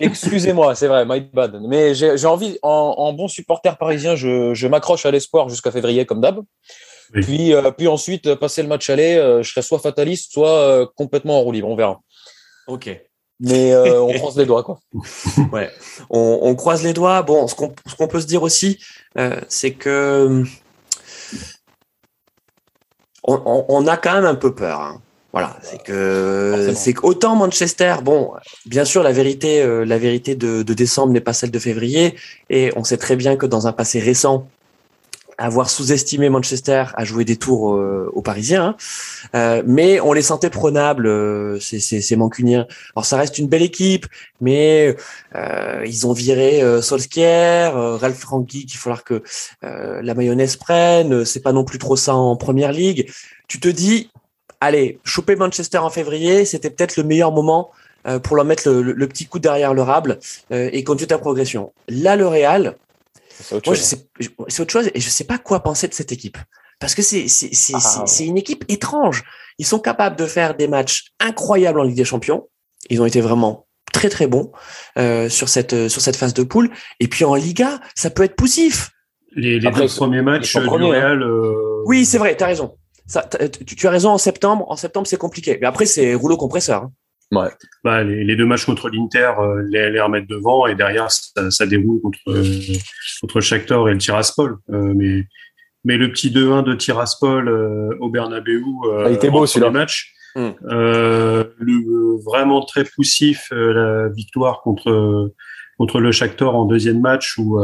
excusez-moi, 0.00 0.74
c'est 0.74 0.86
vrai, 0.86 1.04
my 1.06 1.20
bad. 1.20 1.60
Mais 1.68 1.94
j'ai 1.94 2.26
envie, 2.26 2.58
en, 2.62 2.94
en, 2.96 3.12
bon 3.12 3.28
supporter 3.28 3.76
parisien, 3.76 4.16
je, 4.16 4.54
je 4.54 4.66
m'accroche 4.68 5.06
à 5.06 5.10
l'espoir 5.10 5.48
jusqu'à 5.48 5.70
février 5.70 6.06
comme 6.06 6.20
d'hab. 6.20 6.40
Puis, 7.12 7.52
euh, 7.52 7.72
puis 7.72 7.88
ensuite, 7.88 8.36
passer 8.36 8.62
le 8.62 8.68
match 8.68 8.88
aller, 8.88 9.16
euh, 9.16 9.42
je 9.42 9.50
serai 9.50 9.62
soit 9.62 9.80
fataliste, 9.80 10.32
soit 10.32 10.88
complètement 10.94 11.38
en 11.38 11.42
roue 11.42 11.52
libre. 11.52 11.68
On 11.68 11.76
verra. 11.76 12.00
Ok 12.68 12.88
mais 13.40 13.72
euh, 13.72 14.00
on 14.02 14.12
croise 14.12 14.36
les 14.36 14.46
doigts 14.46 14.62
quoi. 14.62 14.80
ouais, 15.52 15.70
on, 16.10 16.38
on, 16.42 16.54
croise 16.54 16.82
les 16.82 16.92
doigts. 16.92 17.22
Bon, 17.22 17.46
ce 17.48 17.54
qu'on 17.54 18.08
peut 18.08 18.20
se 18.20 18.26
dire 18.26 18.42
aussi, 18.42 18.78
euh, 19.18 19.40
c'est 19.48 19.72
que 19.72 20.44
on, 23.24 23.64
on, 23.68 23.86
a 23.86 23.96
quand 23.96 24.14
même 24.14 24.24
un 24.24 24.34
peu 24.34 24.54
peur. 24.54 24.80
Hein. 24.80 25.00
Voilà, 25.32 25.56
c'est 25.62 25.80
que 25.82 26.72
c'est 26.74 26.92
qu'autant 26.92 27.36
Manchester, 27.36 27.96
bon, 28.02 28.32
bien 28.66 28.84
sûr 28.84 29.04
la 29.04 29.12
vérité, 29.12 29.62
euh, 29.62 29.84
la 29.84 29.96
vérité 29.96 30.34
de, 30.34 30.62
de 30.62 30.74
décembre 30.74 31.12
n'est 31.12 31.20
pas 31.20 31.32
celle 31.32 31.52
de 31.52 31.58
février, 31.60 32.16
et 32.48 32.72
on 32.74 32.82
sait 32.82 32.96
très 32.96 33.14
bien 33.14 33.36
que 33.36 33.46
dans 33.46 33.68
un 33.68 33.72
passé 33.72 34.00
récent, 34.00 34.48
avoir 35.40 35.70
sous-estimé 35.70 36.28
Manchester 36.28 36.84
à 36.94 37.04
jouer 37.04 37.24
des 37.24 37.36
tours 37.36 37.74
euh, 37.74 38.10
aux 38.12 38.20
Parisiens, 38.20 38.64
hein. 38.64 38.76
euh, 39.34 39.62
mais 39.66 39.98
on 39.98 40.12
les 40.12 40.22
sentait 40.22 40.50
prenables, 40.50 41.06
euh, 41.06 41.58
ces, 41.58 41.80
ces, 41.80 42.16
Mancuniens. 42.16 42.66
Alors 42.94 43.06
ça 43.06 43.16
reste 43.16 43.38
une 43.38 43.48
belle 43.48 43.62
équipe, 43.62 44.06
mais 44.42 44.94
euh, 45.34 45.82
ils 45.86 46.06
ont 46.06 46.12
viré 46.12 46.62
Solskjaer, 46.82 47.72
Ralph 47.98 48.22
Rangnick, 48.24 48.74
il 48.74 48.76
falloir 48.76 49.02
que 49.02 49.22
la 49.62 50.14
mayonnaise 50.14 50.56
prenne. 50.56 51.24
C'est 51.24 51.40
pas 51.40 51.52
non 51.52 51.64
plus 51.64 51.78
trop 51.78 51.96
ça 51.96 52.14
en 52.14 52.36
première 52.36 52.72
ligue. 52.72 53.10
Tu 53.48 53.60
te 53.60 53.68
dis, 53.68 54.10
allez, 54.60 54.98
choper 55.04 55.36
Manchester 55.36 55.78
en 55.78 55.90
février, 55.90 56.44
c'était 56.44 56.68
peut-être 56.70 56.98
le 56.98 57.04
meilleur 57.04 57.32
moment 57.32 57.70
pour 58.22 58.36
leur 58.36 58.44
mettre 58.44 58.68
le, 58.68 58.92
le, 58.92 59.08
petit 59.08 59.26
coup 59.26 59.38
derrière 59.38 59.72
le 59.72 59.82
rable 59.82 60.18
et 60.50 60.84
continuer 60.84 61.08
ta 61.08 61.18
progression. 61.18 61.72
Là, 61.88 62.16
le 62.16 62.26
Real, 62.26 62.76
c'est 63.42 63.54
autre, 63.54 64.70
chose 64.70 64.90
et 64.94 65.00
je 65.00 65.08
sais 65.08 65.24
pas 65.24 65.38
quoi 65.38 65.60
penser 65.62 65.88
de 65.88 65.94
cette 65.94 66.12
équipe. 66.12 66.38
Parce 66.78 66.94
que 66.94 67.02
c'est 67.02 67.28
c'est 67.28 67.74
ah. 67.74 68.04
une 68.20 68.38
équipe 68.38 68.64
étrange. 68.68 69.24
Ils 69.58 69.66
sont 69.66 69.78
capables 69.78 70.16
de 70.16 70.26
faire 70.26 70.56
des 70.56 70.68
matchs 70.68 71.12
incroyables 71.20 71.80
en 71.80 71.82
Ligue 71.82 71.96
des 71.96 72.04
Champions. 72.04 72.48
Ils 72.88 73.02
ont 73.02 73.06
été 73.06 73.20
vraiment 73.20 73.66
très 73.92 74.08
très 74.08 74.26
bons 74.26 74.52
euh, 74.98 75.28
sur 75.28 75.48
cette 75.48 75.88
sur 75.88 76.00
cette 76.00 76.16
phase 76.16 76.32
de 76.34 76.42
poule. 76.42 76.70
Et 77.00 77.08
puis 77.08 77.24
en 77.24 77.34
Liga, 77.34 77.80
ça 77.94 78.10
peut 78.10 78.22
être 78.22 78.36
poussif. 78.36 78.90
Les, 79.32 79.60
les 79.60 79.70
deux 79.70 79.86
premiers 79.86 80.22
matchs 80.22 80.56
du 80.56 80.62
hein. 80.62 80.70
Real. 80.70 81.22
Euh, 81.22 81.82
oui, 81.84 82.04
c'est 82.04 82.18
vrai, 82.18 82.36
tu 82.36 82.42
as 82.42 82.46
raison. 82.46 82.76
Ça, 83.06 83.28
tu, 83.66 83.86
as 83.86 83.90
raison 83.90 84.10
en 84.10 84.18
septembre. 84.18 84.64
En 84.68 84.76
septembre, 84.76 85.06
c'est 85.06 85.16
compliqué. 85.16 85.58
Mais 85.60 85.66
après, 85.66 85.84
c'est 85.84 86.14
rouleau 86.14 86.36
compresseur. 86.36 86.84
Hein. 86.84 86.92
Ouais. 87.32 87.48
Bah, 87.84 88.02
les, 88.02 88.24
les, 88.24 88.34
deux 88.34 88.44
matchs 88.44 88.64
contre 88.64 88.88
l'Inter, 88.88 89.32
euh, 89.38 89.62
les, 89.68 89.90
les, 89.90 90.00
remettre 90.00 90.26
devant 90.26 90.66
et 90.66 90.74
derrière 90.74 91.10
ça, 91.12 91.50
ça 91.50 91.64
déroule 91.64 92.00
contre 92.00 92.18
euh, 92.26 92.42
contre 93.20 93.40
Shakhtar 93.40 93.88
et 93.88 93.92
le 93.92 93.98
Tiraspol. 93.98 94.56
Euh, 94.70 94.92
mais 94.96 95.24
mais 95.84 95.96
le 95.96 96.10
petit 96.10 96.30
2-1 96.30 96.64
de 96.64 96.74
Tiraspol 96.74 97.48
euh, 97.48 97.96
au 98.00 98.10
Bernabeu, 98.10 98.60
euh, 98.60 99.04
ah, 99.06 99.10
il 99.10 99.14
était 99.14 99.30
beau 99.30 99.46
celui-là. 99.46 99.70
Match, 99.70 100.12
mm. 100.34 100.50
le 100.62 102.24
vraiment 102.24 102.64
très 102.64 102.84
poussif 102.84 103.48
la 103.52 104.08
victoire 104.08 104.62
contre 104.62 105.32
contre 105.78 106.00
le 106.00 106.10
Shakhtar 106.10 106.54
en 106.54 106.64
deuxième 106.64 107.00
match 107.00 107.38
où 107.38 107.60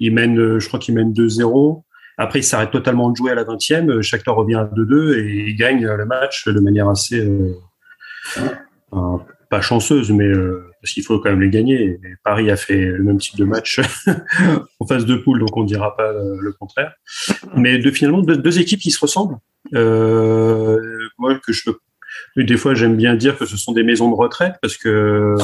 il 0.00 0.12
mène, 0.12 0.58
je 0.58 0.66
crois 0.66 0.80
qu'il 0.80 0.94
mène 0.94 1.12
2-0. 1.12 1.84
Après, 2.18 2.40
il 2.40 2.44
s'arrête 2.44 2.70
totalement 2.70 3.08
de 3.08 3.16
jouer 3.16 3.30
à 3.30 3.34
la 3.34 3.44
20e. 3.44 4.02
Shakhtar 4.02 4.34
revient 4.34 4.56
à 4.56 4.64
2-2 4.64 5.14
et 5.14 5.48
il 5.48 5.56
gagne 5.56 5.86
le 5.86 6.04
match 6.04 6.46
de 6.46 6.60
manière 6.60 6.88
assez 6.88 7.26
pas 9.50 9.60
chanceuse, 9.60 10.12
mais 10.12 10.26
euh, 10.26 10.64
parce 10.80 10.94
qu'il 10.94 11.02
faut 11.02 11.18
quand 11.18 11.30
même 11.30 11.42
les 11.42 11.50
gagner. 11.50 12.00
Paris 12.24 12.50
a 12.50 12.56
fait 12.56 12.86
le 12.86 13.02
même 13.02 13.18
type 13.18 13.36
de 13.36 13.44
match 13.44 13.80
en 14.80 14.86
phase 14.86 15.04
de 15.04 15.16
poule, 15.16 15.40
donc 15.40 15.54
on 15.56 15.64
dira 15.64 15.96
pas 15.96 16.12
euh, 16.12 16.36
le 16.40 16.52
contraire. 16.52 16.94
Mais 17.56 17.78
de 17.78 17.90
finalement 17.90 18.22
deux, 18.22 18.60
équipes 18.60 18.80
qui 18.80 18.92
se 18.92 19.00
ressemblent. 19.00 19.36
Euh, 19.74 20.78
moi, 21.18 21.34
que 21.44 21.52
je 21.52 21.62
des 22.36 22.56
fois, 22.56 22.74
j'aime 22.74 22.96
bien 22.96 23.16
dire 23.16 23.36
que 23.36 23.44
ce 23.44 23.56
sont 23.56 23.72
des 23.72 23.82
maisons 23.82 24.08
de 24.08 24.14
retraite 24.14 24.54
parce 24.62 24.76
que 24.76 25.34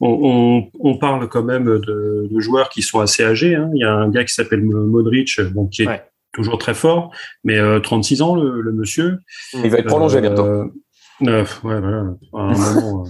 on, 0.00 0.68
on, 0.78 0.98
parle 0.98 1.28
quand 1.28 1.42
même 1.42 1.64
de, 1.64 2.28
de, 2.30 2.40
joueurs 2.40 2.70
qui 2.70 2.80
sont 2.80 3.00
assez 3.00 3.22
âgés. 3.22 3.54
Hein. 3.54 3.70
Il 3.74 3.80
y 3.80 3.84
a 3.84 3.92
un 3.92 4.08
gars 4.08 4.24
qui 4.24 4.32
s'appelle 4.32 4.62
Modric, 4.62 5.40
bon, 5.52 5.66
qui 5.66 5.82
est 5.82 6.02
toujours 6.32 6.58
très 6.58 6.74
fort, 6.74 7.14
mais 7.44 7.58
36 7.82 8.22
ans 8.22 8.34
le, 8.34 8.60
le, 8.62 8.72
monsieur. 8.72 9.18
Il 9.52 9.68
va 9.70 9.78
être 9.78 9.86
prolongé 9.86 10.20
bientôt. 10.20 10.72
Neuf, 11.20 11.62
ouais, 11.64 11.80
voilà. 11.80 12.04
À 12.34 12.38
un 12.38 12.58
moment, 12.58 13.06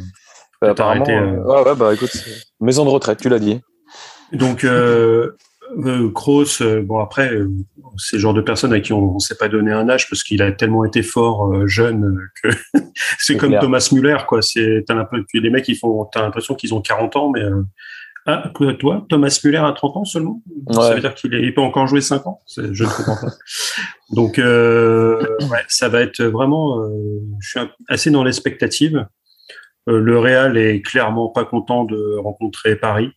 euh, 0.62 0.70
apparemment, 0.70 1.08
euh, 1.08 1.42
ouais, 1.42 1.62
ouais, 1.62 1.74
bah 1.76 1.94
écoute, 1.94 2.12
maison 2.60 2.84
de 2.84 2.90
retraite, 2.90 3.18
tu 3.20 3.28
l'as 3.28 3.38
dit. 3.38 3.60
Donc, 4.32 4.64
euh, 4.64 5.32
euh 5.84 6.10
Kroos, 6.12 6.62
bon 6.82 7.00
après, 7.00 7.32
c'est 7.96 8.16
le 8.16 8.20
genre 8.20 8.34
de 8.34 8.40
personne 8.40 8.72
à 8.72 8.80
qui 8.80 8.92
on 8.92 9.14
ne 9.14 9.18
s'est 9.18 9.36
pas 9.36 9.48
donné 9.48 9.72
un 9.72 9.88
âge 9.88 10.08
parce 10.08 10.22
qu'il 10.22 10.42
a 10.42 10.52
tellement 10.52 10.84
été 10.84 11.02
fort 11.02 11.66
jeune 11.66 12.18
que 12.42 12.48
c'est 13.18 13.36
comme 13.36 13.58
Thomas 13.58 13.88
Muller, 13.92 14.18
quoi. 14.28 14.42
C'est, 14.42 14.84
t'as 14.86 15.08
les 15.34 15.50
mecs, 15.50 15.68
ils 15.68 15.76
font, 15.76 16.04
t'as 16.04 16.22
l'impression 16.22 16.54
qu'ils 16.54 16.74
ont 16.74 16.80
40 16.80 17.16
ans, 17.16 17.30
mais 17.30 17.42
ah, 18.26 18.50
toi, 18.78 19.06
Thomas 19.08 19.40
Muller 19.44 19.58
a 19.58 19.72
30 19.72 19.96
ans 19.96 20.04
seulement? 20.04 20.42
Ça 20.70 20.94
veut 20.94 21.00
dire 21.00 21.14
qu'il 21.14 21.54
peut 21.54 21.60
encore 21.60 21.86
jouer 21.86 22.00
5 22.00 22.26
ans? 22.26 22.40
Je 22.56 22.62
ne 22.62 22.88
comprends 22.88 23.16
pas. 23.16 23.32
Donc, 24.10 24.38
euh, 24.38 25.20
ouais, 25.50 25.64
ça 25.68 25.88
va 25.88 26.00
être 26.00 26.22
vraiment... 26.22 26.80
Euh, 26.80 27.20
je 27.40 27.48
suis 27.48 27.60
assez 27.88 28.10
dans 28.10 28.24
l'expectative. 28.24 29.06
Euh, 29.88 30.00
le 30.00 30.18
Real 30.18 30.56
est 30.56 30.82
clairement 30.82 31.28
pas 31.28 31.44
content 31.44 31.84
de 31.84 32.16
rencontrer 32.18 32.76
Paris. 32.76 33.10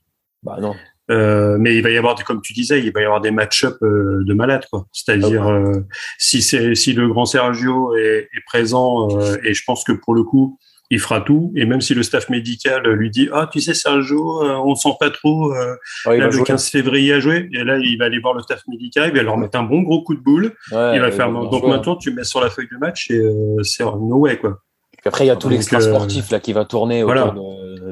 Bah 0.44 0.58
non. 0.62 0.76
Euh, 1.10 1.58
mais 1.60 1.76
il 1.76 1.82
va 1.82 1.90
y 1.90 1.98
avoir, 1.98 2.24
comme 2.24 2.42
tu 2.42 2.54
disais, 2.54 2.80
il 2.80 2.92
va 2.92 3.02
y 3.02 3.06
avoir 3.06 3.22
des 3.22 3.32
match-up 3.32 3.78
euh, 3.82 4.24
de 4.26 4.34
malades. 4.34 4.66
C'est-à-dire 4.92 5.44
ah 5.44 5.54
euh, 5.54 5.82
si 6.20 6.42
c'est 6.42 6.76
si 6.76 6.94
le 6.94 7.08
grand 7.08 7.26
Sergio 7.26 7.96
est, 7.96 8.30
est 8.32 8.46
présent, 8.46 9.10
et 9.44 9.54
je 9.54 9.64
pense 9.66 9.84
que 9.84 9.92
pour 9.92 10.14
le 10.14 10.24
coup, 10.24 10.60
il 10.90 11.00
fera 11.00 11.22
tout. 11.22 11.52
Et 11.56 11.66
même 11.66 11.82
si 11.82 11.94
le 11.94 12.04
staff 12.04 12.30
médical 12.30 12.88
lui 12.88 13.10
dit 13.10 13.30
Ah, 13.32 13.50
tu 13.52 13.62
sais, 13.62 13.74
Sergio, 13.74 14.44
euh, 14.44 14.56
on 14.64 14.76
sent 14.76 14.94
pas 15.00 15.10
trop 15.10 15.54
euh, 15.54 15.76
le 16.08 16.44
15 16.44 16.70
février 16.70 17.14
à 17.14 17.20
jouer. 17.20 17.50
Et 17.54 17.64
là, 17.64 17.78
il 17.78 17.98
va 17.98 18.06
aller 18.06 18.20
voir 18.20 18.34
le 18.34 18.42
staff 18.42 18.62
médical, 18.68 19.10
il 19.10 19.18
va 19.18 19.24
leur 19.24 19.38
mettre 19.38 19.58
un 19.58 19.64
bon 19.64 19.82
gros 19.82 20.04
coup 20.04 20.16
de 20.16 20.22
boule. 20.22 20.54
il 20.72 20.76
va 21.00 21.12
faire. 21.12 21.32
Donc 21.32 21.64
maintenant, 21.66 21.96
tu 21.96 22.12
mets 22.12 22.24
sur 22.24 22.42
la 22.42 22.50
feuille 22.50 22.70
de 22.72 22.78
match 22.78 23.12
et 23.12 23.18
euh, 23.18 23.62
c'est 23.64 23.84
no 23.84 24.18
way, 24.18 24.38
quoi. 24.38 24.60
après, 25.06 25.26
il 25.26 25.28
y 25.28 25.32
a 25.32 25.36
tout 25.36 25.50
l'extra 25.50 25.80
sportif 25.80 26.32
là 26.32 26.40
qui 26.40 26.54
va 26.54 26.66
tourner 26.66 27.04
voilà. 27.04 27.34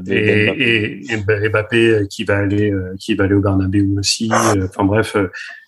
de, 0.01 0.11
et, 0.11 1.01
et, 1.11 1.49
Mbappé 1.49 2.07
qui 2.09 2.23
va 2.23 2.37
aller, 2.37 2.73
qui 2.99 3.15
va 3.15 3.25
aller 3.25 3.35
au 3.35 3.41
Bernabeu 3.41 3.85
aussi. 3.99 4.29
enfin 4.31 4.83
bref, 4.83 5.15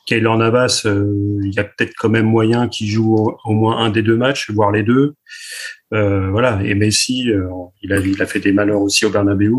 Kaylor 0.10 0.38
Navas, 0.38 0.82
il 0.86 1.54
y 1.54 1.60
a 1.60 1.64
peut-être 1.64 1.94
quand 1.98 2.10
même 2.10 2.26
moyen 2.26 2.68
qu'il 2.68 2.88
joue 2.88 3.16
au, 3.16 3.38
au, 3.46 3.54
moins 3.54 3.78
un 3.78 3.90
des 3.90 4.02
deux 4.02 4.18
matchs, 4.18 4.50
voire 4.50 4.72
les 4.72 4.84
deux. 4.84 5.14
Euh, 5.94 6.30
voilà. 6.32 6.60
Et 6.64 6.74
Messi, 6.74 7.32
euh, 7.32 7.48
il 7.82 7.94
a, 7.94 8.00
il 8.00 8.22
a 8.22 8.26
fait 8.26 8.40
des 8.40 8.52
malheurs 8.52 8.82
aussi 8.82 9.06
au 9.06 9.12
Bernabeu. 9.12 9.52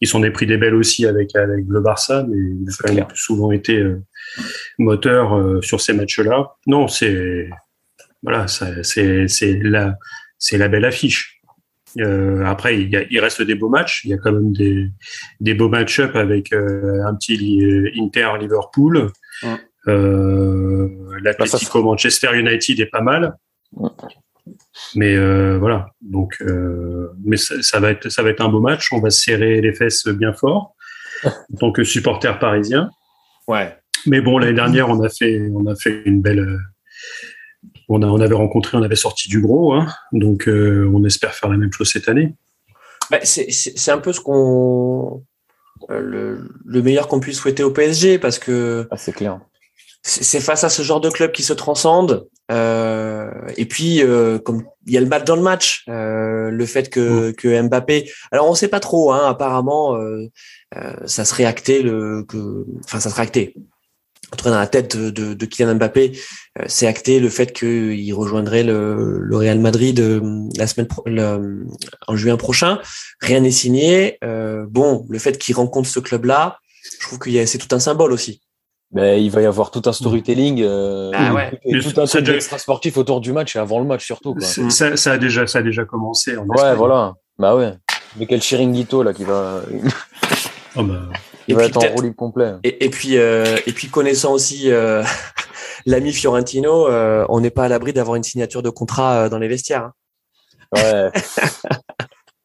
ils 0.00 0.08
sont 0.08 0.20
des 0.20 0.30
prix 0.30 0.46
des 0.46 0.56
belles 0.56 0.74
aussi 0.74 1.06
avec 1.06 1.34
avec 1.34 1.64
le 1.68 1.80
Barça, 1.80 2.24
mais 2.28 2.36
il 2.36 2.68
a 2.68 2.72
quand 2.78 2.94
même 2.94 3.06
souvent 3.14 3.50
été 3.50 3.84
moteur 4.78 5.62
sur 5.62 5.80
ces 5.80 5.92
matchs-là. 5.92 6.54
Non, 6.66 6.86
c'est 6.88 7.48
voilà, 8.22 8.46
c'est 8.46 9.58
la 9.62 9.96
c'est 10.38 10.58
la 10.58 10.68
belle 10.68 10.84
affiche. 10.84 11.42
Euh, 12.00 12.44
après, 12.44 12.80
il, 12.80 12.90
y 12.90 12.96
a, 12.96 13.02
il, 13.10 13.20
reste 13.20 13.42
des 13.42 13.54
beaux 13.54 13.68
matchs. 13.68 14.04
Il 14.04 14.10
y 14.10 14.14
a 14.14 14.18
quand 14.18 14.32
même 14.32 14.52
des, 14.52 14.88
des 15.40 15.54
beaux 15.54 15.68
match-up 15.68 16.16
avec 16.16 16.52
euh, 16.52 17.04
un 17.04 17.14
petit 17.14 17.92
Inter-Liverpool. 17.96 19.10
Ouais. 19.42 19.48
Euh, 19.88 20.88
L'Atlético 21.22 21.82
Manchester 21.82 22.28
United 22.34 22.80
est 22.80 22.86
pas 22.86 23.00
mal. 23.00 23.36
Mais 24.94 25.14
euh, 25.14 25.58
voilà. 25.58 25.86
Donc, 26.00 26.36
euh, 26.40 27.12
mais 27.24 27.36
ça, 27.36 27.60
ça, 27.62 27.80
va 27.80 27.90
être, 27.90 28.08
ça 28.08 28.22
va 28.22 28.30
être 28.30 28.40
un 28.40 28.48
beau 28.48 28.60
match. 28.60 28.92
On 28.92 29.00
va 29.00 29.10
serrer 29.10 29.60
les 29.60 29.72
fesses 29.72 30.08
bien 30.08 30.32
fort 30.32 30.74
en 31.24 31.56
tant 31.58 31.72
que 31.72 31.84
supporter 31.84 32.38
parisien. 32.38 32.90
Ouais. 33.46 33.76
Mais 34.06 34.20
bon, 34.20 34.38
l'année 34.38 34.54
dernière, 34.54 34.88
on 34.88 35.02
a 35.02 35.08
fait, 35.08 35.48
on 35.54 35.66
a 35.66 35.76
fait 35.76 36.02
une 36.04 36.20
belle 36.20 36.58
on, 37.88 38.02
a, 38.02 38.06
on 38.06 38.20
avait 38.20 38.34
rencontré, 38.34 38.76
on 38.76 38.82
avait 38.82 38.96
sorti 38.96 39.28
du 39.28 39.40
gros, 39.40 39.74
hein. 39.74 39.86
donc 40.12 40.48
euh, 40.48 40.90
on 40.92 41.04
espère 41.04 41.34
faire 41.34 41.50
la 41.50 41.56
même 41.56 41.72
chose 41.72 41.90
cette 41.90 42.08
année. 42.08 42.34
Bah, 43.10 43.18
c'est 43.22 43.90
un 43.90 43.98
peu 43.98 44.12
ce 44.12 44.20
qu'on 44.20 45.24
euh, 45.90 46.38
le, 46.64 46.82
meilleur 46.82 47.08
qu'on 47.08 47.20
puisse 47.20 47.38
souhaiter 47.38 47.62
au 47.62 47.70
PSG 47.70 48.18
parce 48.18 48.38
que 48.38 48.86
ah, 48.90 48.96
c'est 48.96 49.12
clair. 49.12 49.40
C'est 50.04 50.40
face 50.40 50.64
à 50.64 50.68
ce 50.68 50.82
genre 50.82 51.00
de 51.00 51.10
club 51.10 51.30
qui 51.30 51.44
se 51.44 51.52
transcende. 51.52 52.26
Euh, 52.50 53.30
et 53.56 53.66
puis, 53.66 54.02
comme 54.44 54.64
il 54.86 54.92
y 54.92 54.96
a 54.96 55.00
le 55.00 55.06
match 55.06 55.24
dans 55.24 55.36
le 55.36 55.42
match, 55.42 55.84
le 55.86 56.66
fait 56.66 56.90
que, 56.90 57.30
que 57.30 57.62
Mbappé. 57.62 58.10
Alors, 58.32 58.50
on 58.50 58.54
sait 58.54 58.68
pas 58.68 58.80
trop. 58.80 59.12
Hein, 59.12 59.22
apparemment, 59.28 59.96
ça 61.06 61.24
serait 61.24 61.44
acté 61.44 61.82
le 61.82 62.24
que. 62.24 62.66
Enfin, 62.84 62.98
ça 62.98 63.10
serait 63.10 63.22
acté 63.22 63.54
en 64.32 64.36
tout 64.36 64.44
cas 64.44 64.50
dans 64.50 64.58
la 64.58 64.66
tête 64.66 64.96
de, 64.96 65.34
de, 65.34 65.46
Kylian 65.46 65.74
Mbappé, 65.74 66.12
euh, 66.58 66.64
c'est 66.66 66.86
acté 66.86 67.20
le 67.20 67.28
fait 67.28 67.52
qu'il 67.52 68.14
rejoindrait 68.14 68.62
le, 68.62 69.18
le, 69.20 69.36
Real 69.36 69.58
Madrid 69.58 70.00
euh, 70.00 70.48
la 70.56 70.66
semaine 70.66 70.88
en 72.06 72.16
juin 72.16 72.36
prochain. 72.36 72.78
Rien 73.20 73.40
n'est 73.40 73.50
signé. 73.50 74.18
Euh, 74.24 74.64
bon, 74.68 75.04
le 75.10 75.18
fait 75.18 75.36
qu'il 75.36 75.54
rencontre 75.54 75.88
ce 75.88 76.00
club-là, 76.00 76.58
je 76.98 77.06
trouve 77.06 77.18
que 77.18 77.46
c'est 77.46 77.58
tout 77.58 77.74
un 77.74 77.78
symbole 77.78 78.12
aussi. 78.12 78.42
Mais 78.92 79.22
il 79.22 79.30
va 79.30 79.40
y 79.40 79.46
avoir 79.46 79.70
tout 79.70 79.82
un 79.86 79.92
storytelling, 79.92 80.62
ah 80.64 81.32
ouais. 81.32 81.58
et 81.64 81.80
tout 81.80 81.98
un 82.00 82.04
truc 82.04 82.28
extra 82.28 82.58
sportif 82.58 82.98
autour 82.98 83.22
du 83.22 83.32
match 83.32 83.56
et 83.56 83.58
avant 83.58 83.78
le 83.78 83.86
match 83.86 84.04
surtout. 84.04 84.34
Quoi. 84.34 84.46
Ça, 84.46 84.96
ça, 84.96 85.12
a 85.12 85.18
déjà, 85.18 85.46
ça 85.46 85.60
a 85.60 85.62
déjà 85.62 85.84
commencé. 85.84 86.36
En 86.36 86.46
ouais, 86.46 86.74
voilà. 86.74 87.14
Bah 87.38 87.56
ouais. 87.56 87.72
Mais 88.16 88.26
quel 88.26 88.42
chiringuito 88.42 89.02
là 89.02 89.14
qui 89.14 89.24
va. 89.24 89.62
oh 90.76 90.82
bah. 90.82 91.08
Il 91.48 91.56
va 91.56 91.64
être 91.64 91.76
en 91.76 91.94
roue 91.94 92.12
complet. 92.12 92.52
Et, 92.64 92.84
et 92.84 92.90
puis, 92.90 93.16
euh, 93.16 93.56
et 93.66 93.72
puis 93.72 93.88
connaissant 93.88 94.32
aussi 94.32 94.70
euh, 94.70 95.02
l'ami 95.86 96.12
Fiorentino, 96.12 96.88
euh, 96.88 97.26
on 97.28 97.40
n'est 97.40 97.50
pas 97.50 97.64
à 97.64 97.68
l'abri 97.68 97.92
d'avoir 97.92 98.16
une 98.16 98.22
signature 98.22 98.62
de 98.62 98.70
contrat 98.70 99.24
euh, 99.24 99.28
dans 99.28 99.38
les 99.38 99.48
vestiaires. 99.48 99.90
Hein. 100.72 100.72
Ouais. 100.74 101.10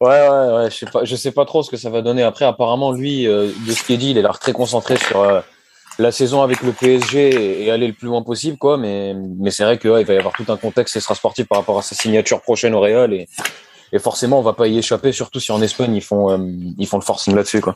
ouais, 0.00 0.28
ouais, 0.28 0.54
ouais. 0.54 0.70
Je 0.70 0.76
sais 0.76 0.86
pas, 0.86 1.04
je 1.04 1.16
sais 1.16 1.32
pas 1.32 1.44
trop 1.44 1.62
ce 1.62 1.70
que 1.70 1.76
ça 1.76 1.90
va 1.90 2.02
donner. 2.02 2.22
Après, 2.22 2.44
apparemment, 2.44 2.92
lui, 2.92 3.24
de 3.24 3.52
ce 3.68 3.82
qu'il 3.84 3.98
dit, 3.98 4.10
il 4.10 4.18
a 4.18 4.22
l'air 4.22 4.38
très 4.38 4.52
concentré 4.52 4.96
sur 4.96 5.42
la 5.98 6.12
saison 6.12 6.42
avec 6.42 6.62
le 6.62 6.72
PSG 6.72 7.64
et 7.64 7.70
aller 7.70 7.86
le 7.86 7.92
plus 7.92 8.06
loin 8.06 8.22
possible, 8.22 8.56
quoi. 8.56 8.78
Mais, 8.78 9.14
mais 9.14 9.50
c'est 9.50 9.64
vrai 9.64 9.78
qu'il 9.78 9.90
ouais, 9.90 10.04
va 10.04 10.14
y 10.14 10.18
avoir 10.18 10.34
tout 10.34 10.46
un 10.48 10.56
contexte 10.56 10.96
extra 10.96 11.14
sportif 11.14 11.46
par 11.46 11.58
rapport 11.58 11.78
à 11.78 11.82
sa 11.82 11.94
signature 11.94 12.40
prochaine 12.40 12.74
au 12.74 12.80
Real 12.80 13.12
et, 13.12 13.28
et 13.92 13.98
forcément, 13.98 14.38
on 14.38 14.42
va 14.42 14.52
pas 14.52 14.68
y 14.68 14.78
échapper, 14.78 15.12
surtout 15.12 15.40
si 15.40 15.50
en 15.52 15.62
Espagne 15.62 15.94
ils 15.94 16.02
font, 16.02 16.38
ils 16.78 16.86
font 16.86 16.98
le 16.98 17.04
forcing 17.04 17.34
là-dessus, 17.34 17.60
quoi. 17.60 17.74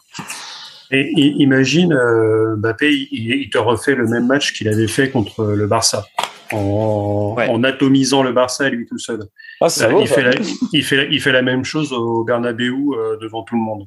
Et 0.90 1.10
imagine, 1.38 1.94
euh, 1.94 2.56
Mbappé, 2.56 3.08
il, 3.10 3.48
te 3.48 3.56
refait 3.56 3.94
le 3.94 4.06
même 4.06 4.26
match 4.26 4.52
qu'il 4.52 4.68
avait 4.68 4.86
fait 4.88 5.10
contre 5.10 5.44
le 5.44 5.66
Barça, 5.66 6.04
en, 6.52 7.34
en 7.38 7.64
atomisant 7.64 8.22
le 8.22 8.32
Barça 8.32 8.68
lui 8.68 8.86
tout 8.86 8.98
seul. 8.98 9.20
Ah, 9.62 9.68
il, 9.98 10.06
fait 10.06 10.22
la, 10.22 10.32
il, 10.74 10.84
fait, 10.84 11.08
il 11.10 11.20
fait 11.22 11.32
la 11.32 11.40
même 11.40 11.64
chose 11.64 11.94
au 11.94 12.24
Bernabeu 12.24 12.74
euh, 12.74 13.16
devant 13.22 13.42
tout 13.42 13.54
le 13.54 13.62
monde. 13.62 13.86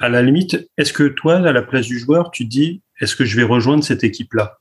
À 0.00 0.10
la 0.10 0.20
limite, 0.20 0.68
est-ce 0.76 0.92
que 0.92 1.04
toi, 1.04 1.36
à 1.36 1.52
la 1.52 1.62
place 1.62 1.86
du 1.86 1.98
joueur, 1.98 2.30
tu 2.30 2.44
te 2.44 2.50
dis, 2.50 2.82
est-ce 3.00 3.16
que 3.16 3.24
je 3.24 3.36
vais 3.36 3.44
rejoindre 3.44 3.84
cette 3.84 4.04
équipe-là? 4.04 4.58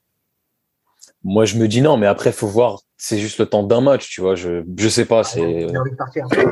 Moi, 1.23 1.45
je 1.45 1.57
me 1.57 1.67
dis 1.67 1.81
non, 1.81 1.97
mais 1.97 2.07
après, 2.07 2.31
faut 2.31 2.47
voir. 2.47 2.79
C'est 2.99 3.17
juste 3.19 3.39
le 3.39 3.45
temps 3.45 3.63
d'un 3.63 3.81
match, 3.81 4.09
tu 4.09 4.21
vois. 4.21 4.35
Je, 4.35 4.63
je 4.77 4.87
sais 4.89 5.05
pas. 5.05 5.23
C'est. 5.23 5.67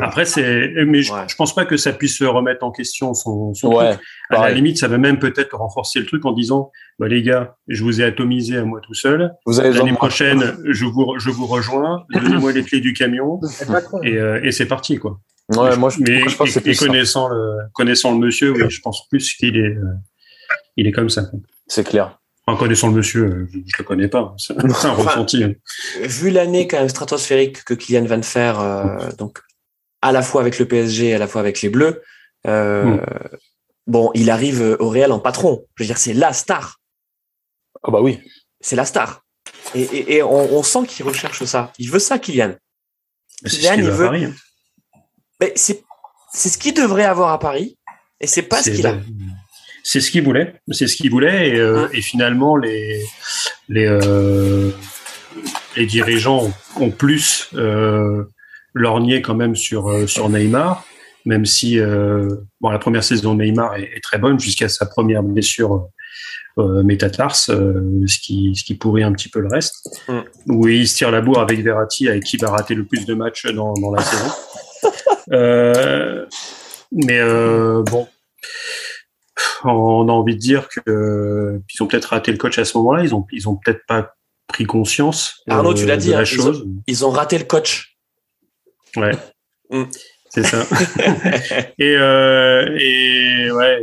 Après, 0.02 0.26
c'est. 0.26 0.70
Mais 0.86 1.02
je, 1.02 1.14
je, 1.28 1.36
pense 1.36 1.56
pas 1.56 1.66
que 1.66 1.78
ça 1.78 1.94
puisse 1.94 2.22
remettre 2.22 2.64
en 2.64 2.72
question 2.72 3.14
son, 3.14 3.54
son 3.54 3.70
truc. 3.72 4.00
À 4.30 4.42
la 4.42 4.52
limite, 4.52 4.78
ça 4.78 4.88
va 4.88 4.98
même 4.98 5.18
peut-être 5.18 5.56
renforcer 5.56 6.00
le 6.00 6.06
truc 6.06 6.26
en 6.26 6.34
disant, 6.34 6.72
bah 7.00 7.08
les 7.08 7.24
gars, 7.24 7.56
je 7.68 7.84
vous 7.84 8.02
ai 8.02 8.04
atomisé 8.04 8.58
à 8.58 8.66
moi 8.66 8.80
tout 8.84 8.94
seul. 8.94 9.34
L'année 9.48 9.94
prochaine, 9.94 10.56
je 10.66 10.86
vous, 10.86 11.16
je 11.18 11.30
vous 11.30 11.46
rejoins. 11.46 12.04
Donnez-moi 12.12 12.52
les 12.52 12.64
clés 12.64 12.82
du 12.82 12.94
camion 12.94 13.40
et, 14.04 14.18
euh, 14.18 14.44
et 14.44 14.52
c'est 14.52 14.68
parti, 14.68 14.98
quoi. 14.98 15.20
Ouais, 15.56 15.78
moi, 15.78 15.90
je, 15.90 16.00
mais, 16.00 16.28
je 16.28 16.36
pense 16.36 16.54
que 16.54 16.78
connaissant 16.78 17.30
le, 17.30 17.58
connaissant 17.74 18.12
le 18.12 18.18
monsieur, 18.18 18.52
oui, 18.52 18.64
je 18.68 18.82
pense 18.82 19.08
plus 19.10 19.34
qu'il 19.34 19.58
est, 19.58 19.76
euh, 19.76 19.84
il 20.78 20.88
est 20.88 20.92
comme 20.92 21.10
ça. 21.10 21.24
C'est 21.68 21.88
clair. 21.88 22.20
En 22.48 22.56
connaissant 22.58 22.90
le 22.90 22.94
monsieur, 22.96 23.26
euh, 23.26 23.48
je, 23.52 23.58
ne 23.58 23.64
le 23.80 23.84
connais 23.84 24.08
pas. 24.08 24.36
C'est 24.38 24.56
un 24.58 24.94
ressenti. 24.94 25.44
Hein. 25.44 25.54
Vu 26.02 26.30
l'année 26.30 26.68
quand 26.68 26.78
même 26.78 26.90
stratosphérique 26.90 27.64
que 27.64 27.74
Kylian 27.74 28.06
va 28.06 28.22
faire, 28.22 28.60
euh, 28.60 29.10
donc 29.18 29.42
à 30.02 30.12
la 30.12 30.22
fois 30.22 30.42
avec 30.42 30.60
le 30.60 30.68
PSG, 30.68 31.16
à 31.16 31.18
la 31.18 31.28
fois 31.28 31.42
avec 31.42 31.62
les 31.64 31.70
Bleus, 31.70 32.04
euh, 32.46 33.00
bon, 33.88 34.12
il 34.14 34.30
arrive 34.30 34.78
au 34.80 34.90
Real 34.90 35.12
en 35.12 35.20
patron. 35.20 35.66
Je 35.76 35.84
veux 35.84 35.88
dire, 35.88 35.98
c'est 35.98 36.14
la 36.14 36.34
star. 36.34 36.80
Ah 37.82 37.90
bah 37.90 38.02
oui. 38.02 38.20
C'est 38.62 38.76
la 38.76 38.86
star. 38.86 39.24
Et, 39.74 40.18
et, 40.18 40.24
on, 40.24 40.56
on, 40.56 40.62
sent 40.62 40.86
qu'il 40.88 41.06
recherche 41.06 41.44
ça. 41.46 41.74
Il 41.80 41.90
veut 41.90 42.00
ça, 42.00 42.20
Kylian. 42.20 42.56
Kylian, 43.44 43.74
il 43.74 43.90
veut. 43.90 44.06
Paris, 44.06 44.26
hein. 44.26 44.34
Mais 45.42 45.52
c'est 45.56 45.84
c'est 46.36 46.50
ce 46.50 46.58
qu'il 46.58 46.74
devrait 46.74 47.06
avoir 47.06 47.32
à 47.32 47.40
Paris, 47.40 47.78
et 48.20 48.28
c'est 48.28 48.44
pas 48.44 48.62
ce 48.62 48.70
qu'il 48.70 48.86
a 48.86 48.98
c'est 49.88 50.02
ce 50.02 50.10
qu'il 50.10 50.24
voulait, 50.24 50.56
c'est 50.72 50.88
ce 50.88 50.96
qu'il 50.96 51.12
voulait, 51.12 51.50
et, 51.50 51.60
euh, 51.60 51.88
et, 51.94 52.02
finalement 52.02 52.58
les 52.58 53.04
les 53.70 53.86
euh, 53.86 54.72
les 55.78 55.86
dirigeants 55.86 56.52
ont 56.78 56.90
plus 56.90 57.50
euh, 57.54 58.24
lorgné 58.74 59.22
quand 59.22 59.36
même 59.36 59.56
sur 59.56 59.88
euh, 59.92 60.08
sur 60.08 60.28
Neymar, 60.28 60.84
même 61.26 61.46
si 61.46 61.80
euh, 61.80 62.28
bon 62.62 62.72
la 62.72 62.80
première 62.80 63.04
saison 63.04 63.36
de 63.36 63.44
Neymar 63.44 63.76
est, 63.76 63.92
est 63.96 64.04
très 64.04 64.18
bonne 64.18 64.40
jusqu'à 64.40 64.70
sa 64.70 64.88
première 64.88 65.22
blessure 65.22 65.88
euh, 66.58 66.82
métatarse, 66.82 67.52
ce 67.52 68.20
qui 68.20 68.56
ce 68.56 68.64
qui 68.64 68.74
pourrit 68.74 69.04
un 69.04 69.12
petit 69.12 69.30
peu 69.30 69.40
le 69.40 69.50
reste. 69.50 69.88
Mm. 70.08 70.22
Où 70.48 70.68
il 70.68 70.88
se 70.88 70.96
tire 70.96 71.12
la 71.12 71.22
bourre 71.22 71.42
avec 71.42 71.60
Verratti, 71.60 72.10
avec 72.10 72.24
qui 72.24 72.38
va 72.38 72.50
rater 72.50 72.74
le 72.74 72.86
plus 72.86 73.06
de 73.06 73.14
matchs 73.14 73.46
dans 73.54 73.74
dans 73.76 73.92
la 73.92 74.02
saison. 74.02 74.32
mais 76.92 77.22
bon 77.84 78.08
on 79.64 80.08
a 80.08 80.12
envie 80.12 80.36
de 80.36 80.40
dire 80.40 80.68
que 80.70 81.62
ils 81.74 81.84
ont 81.84 81.88
peut-être 81.88 82.06
raté 82.06 82.32
le 82.32 82.38
coach 82.38 82.58
à 82.58 82.66
ce 82.66 82.78
moment-là. 82.78 83.04
Ils 83.04 83.16
ont, 83.16 83.26
ils 83.32 83.50
ont 83.50 83.56
peut-être 83.56 83.86
pas 83.88 84.16
pris 84.48 84.66
conscience. 84.66 85.44
Arnaud, 85.48 85.74
tu 85.74 85.86
l'as 85.86 85.98
dit, 85.98 86.12
la 86.12 86.20
hein, 86.20 86.26
chose. 86.26 86.68
Ils, 86.88 87.06
ont, 87.06 87.10
raté 87.10 87.38
le 87.38 87.46
coach. 87.46 87.98
Ouais. 88.96 89.12
Mm. 89.70 89.84
C'est 90.30 90.44
ça. 90.44 90.64
et, 91.80 91.96
euh, 91.96 92.78
et 92.80 93.52
ouais. 93.52 93.82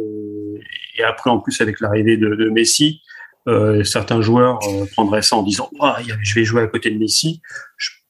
Et 0.98 1.02
après, 1.02 1.30
en 1.30 1.38
plus, 1.38 1.60
avec 1.60 1.80
l'arrivée 1.80 2.16
de, 2.16 2.50
Messi, 2.50 3.00
euh, 3.48 3.82
certains 3.82 4.20
joueurs 4.20 4.58
euh, 4.68 4.86
prendraient 4.92 5.22
ça 5.22 5.36
en 5.36 5.42
disant 5.42 5.70
oh, 5.80 5.92
je 6.22 6.34
vais 6.34 6.44
jouer 6.44 6.62
à 6.62 6.66
côté 6.66 6.90
de 6.90 6.98
Messi. 6.98 7.40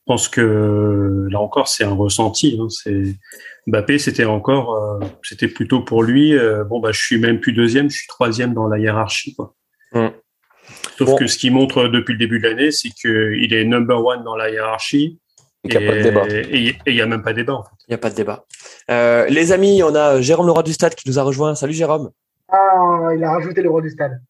Je 0.03 0.13
pense 0.13 0.29
que 0.29 1.29
là 1.31 1.39
encore, 1.39 1.69
c'est 1.69 1.85
un 1.85 1.95
ressenti. 1.95 2.59
Hein, 2.61 2.67
c'est 2.69 3.15
Mbappé, 3.69 3.99
c'était 3.99 4.25
encore, 4.25 4.75
euh, 4.75 4.99
c'était 5.23 5.47
plutôt 5.47 5.81
pour 5.81 6.03
lui. 6.03 6.37
Euh, 6.37 6.65
bon, 6.65 6.81
bah, 6.81 6.91
je 6.91 7.01
suis 7.01 7.19
même 7.19 7.39
plus 7.39 7.53
deuxième, 7.53 7.89
je 7.89 7.99
suis 7.99 8.09
troisième 8.09 8.53
dans 8.53 8.67
la 8.67 8.81
hiérarchie, 8.81 9.37
quoi. 9.37 9.55
Mm. 9.93 10.09
Sauf 10.99 11.19
que 11.19 11.27
ce 11.29 11.39
qu'il 11.39 11.53
montre 11.53 11.87
depuis 11.87 12.13
le 12.13 12.19
début 12.19 12.41
de 12.41 12.49
l'année, 12.49 12.73
c'est 12.73 12.89
qu'il 12.91 13.53
est 13.55 13.65
number 13.65 14.05
one 14.05 14.25
dans 14.25 14.37
la 14.37 14.51
hiérarchie. 14.51 15.21
Et 15.65 15.69
il 15.73 15.79
n'y 15.79 15.87
a 15.87 15.91
pas 15.91 15.97
de 15.97 16.03
débat. 16.03 16.27
Et 16.29 16.77
il 16.87 16.95
n'y 16.95 17.01
a 17.01 17.07
même 17.07 17.23
pas 17.23 17.31
de 17.33 17.37
débat, 17.37 17.55
en 17.55 17.63
fait. 17.63 17.71
Il 17.87 17.91
n'y 17.91 17.95
a 17.95 17.99
pas 17.99 18.11
de 18.11 18.17
débat. 18.17 18.45
Euh, 18.91 19.27
les 19.27 19.53
amis, 19.53 19.83
on 19.85 19.95
a 19.95 20.21
Jérôme 20.21 20.47
le 20.47 20.53
roi 20.53 20.65
du 20.65 20.73
stade 20.73 20.97
qui 20.97 21.09
nous 21.09 21.21
a 21.21 21.23
rejoint. 21.23 21.55
Salut 21.55 21.75
Jérôme. 21.75 22.11
Ah, 22.49 23.11
il 23.17 23.23
a 23.23 23.31
rajouté 23.31 23.63
le 23.63 23.71
roi 23.71 23.81
du 23.81 23.91
stade. 23.91 24.21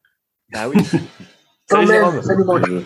Bah 0.53 0.69
oui. 0.69 0.83
salut 1.71 1.87
Jérôme. 1.87 2.85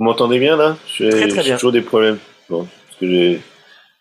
Vous 0.00 0.06
m'entendez 0.06 0.38
bien 0.38 0.56
là? 0.56 0.78
J'ai 0.86 1.10
toujours 1.52 1.72
des 1.72 1.82
problèmes. 1.82 2.16
Bon, 2.48 2.66
parce 2.86 2.98
que 2.98 3.06
j'ai 3.06 3.40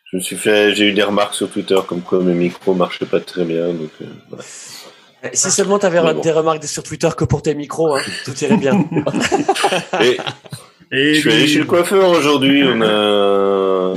je 0.05 0.17
me 0.17 0.21
suis 0.21 0.37
fait, 0.37 0.73
j'ai 0.73 0.87
eu 0.87 0.93
des 0.93 1.03
remarques 1.03 1.35
sur 1.35 1.49
Twitter 1.49 1.77
comme 1.85 2.01
quoi 2.01 2.21
mes 2.21 2.33
micros 2.33 2.73
marchaient 2.73 3.05
pas 3.05 3.19
très 3.19 3.43
bien. 3.43 3.67
Donc, 3.67 3.91
euh, 4.01 4.05
eh, 5.23 5.29
Si 5.33 5.51
seulement 5.51 5.77
tu 5.77 5.85
avais 5.85 5.99
des 6.21 6.31
remarques 6.31 6.63
sur 6.63 6.83
Twitter 6.83 7.09
que 7.17 7.25
pour 7.25 7.41
tes 7.41 7.53
micros, 7.53 7.95
hein, 7.95 8.01
tout 8.23 8.33
irait 8.41 8.55
bien. 8.55 8.85
Et, 10.91 11.15
je 11.15 11.19
suis 11.19 11.31
allé 11.31 11.47
chez 11.47 11.59
le 11.59 11.65
coiffeur 11.65 12.09
aujourd'hui. 12.09 12.63
On 12.65 12.81
a 12.81 13.93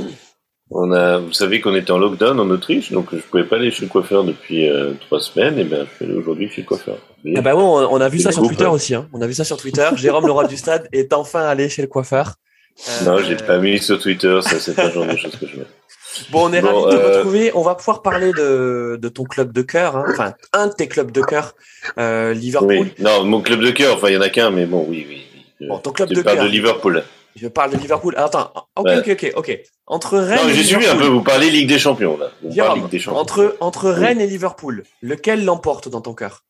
On 0.75 0.91
a, 0.91 1.19
vous 1.19 1.33
savez 1.33 1.61
qu'on 1.61 1.75
était 1.75 1.91
en 1.91 1.99
lockdown 1.99 2.39
en 2.39 2.49
Autriche, 2.49 2.91
donc 2.91 3.09
je 3.13 3.17
pouvais 3.17 3.43
pas 3.43 3.57
aller 3.57 3.69
chez 3.69 3.83
le 3.83 3.89
coiffeur 3.89 4.23
depuis 4.23 4.67
euh, 4.67 4.93
trois 5.01 5.19
semaines, 5.19 5.59
et 5.59 5.63
ben 5.63 5.85
je 5.89 5.95
suis 5.95 6.05
allé 6.05 6.15
aujourd'hui 6.15 6.49
chez 6.49 6.61
le 6.61 6.67
coiffeur. 6.67 6.97
ah 7.35 7.41
bah 7.41 7.53
bon, 7.53 7.87
on 7.91 8.01
a 8.01 8.09
vu 8.09 8.19
ça 8.19 8.31
sur 8.31 8.41
Twitter 8.47 8.65
aussi. 8.65 8.95
Hein. 8.95 9.07
On 9.13 9.21
a 9.21 9.27
vu 9.27 9.33
ça 9.33 9.43
sur 9.43 9.57
Twitter. 9.57 9.87
Jérôme, 9.95 10.25
le 10.25 10.31
roi 10.31 10.47
du 10.47 10.57
stade, 10.57 10.89
est 10.91 11.13
enfin 11.13 11.41
allé 11.41 11.69
chez 11.69 11.83
le 11.83 11.87
coiffeur. 11.87 12.33
Euh... 12.87 13.05
Non, 13.05 13.17
j'ai 13.19 13.35
pas 13.35 13.59
mis 13.59 13.77
sur 13.79 13.99
Twitter. 13.99 14.39
Ça, 14.41 14.59
c'est 14.59 14.75
pas 14.75 14.85
le 14.85 14.91
genre 14.91 15.05
de 15.05 15.15
choses 15.15 15.35
que 15.35 15.45
je 15.45 15.57
mets. 15.57 15.65
Bon, 16.31 16.49
on 16.49 16.53
est 16.53 16.59
ravis 16.59 16.85
de 16.85 16.89
te 16.89 16.95
euh, 16.95 17.17
retrouver. 17.17 17.51
On 17.55 17.61
va 17.61 17.75
pouvoir 17.75 18.01
parler 18.01 18.33
de, 18.33 18.99
de 19.01 19.09
ton 19.09 19.23
club 19.23 19.51
de 19.51 19.61
cœur, 19.61 19.95
hein. 19.95 20.05
enfin 20.09 20.33
un 20.53 20.67
de 20.67 20.73
tes 20.73 20.87
clubs 20.87 21.11
de 21.11 21.21
cœur, 21.21 21.55
euh, 21.97 22.33
Liverpool. 22.33 22.69
Oui. 22.71 22.93
Non, 22.99 23.23
mon 23.25 23.41
club 23.41 23.61
de 23.61 23.71
cœur. 23.71 23.95
Enfin, 23.95 24.09
il 24.09 24.13
y 24.13 24.17
en 24.17 24.21
a 24.21 24.29
qu'un, 24.29 24.51
mais 24.51 24.65
bon, 24.65 24.85
oui, 24.87 25.05
oui. 25.09 25.67
Bon, 25.67 25.77
ton 25.77 25.91
club 25.91 26.09
de 26.09 26.21
cœur. 26.21 26.43
de 26.43 26.49
Liverpool. 26.49 27.03
Je 27.35 27.47
parle 27.47 27.71
de 27.71 27.77
Liverpool. 27.77 28.13
attends, 28.17 28.51
ok, 28.75 28.89
ok, 28.99 29.09
ok, 29.09 29.33
ok. 29.35 29.59
Entre 29.87 30.17
Rennes. 30.17 30.47
Non, 30.47 30.53
j'ai 30.53 30.63
suivi 30.63 30.85
un 30.85 30.95
peu. 30.95 31.07
Vous 31.07 31.23
parlez 31.23 31.49
Ligue 31.49 31.67
des 31.67 31.79
Champions 31.79 32.17
là. 32.17 32.31
Vous 32.41 32.49
Ligue 32.49 32.89
des 32.89 32.99
Champions. 32.99 33.19
Entre 33.19 33.57
entre 33.59 33.89
Rennes 33.89 34.21
et 34.21 34.27
Liverpool, 34.27 34.83
lequel 35.01 35.45
l'emporte 35.45 35.89
dans 35.89 36.01
ton 36.01 36.13
cœur? 36.13 36.43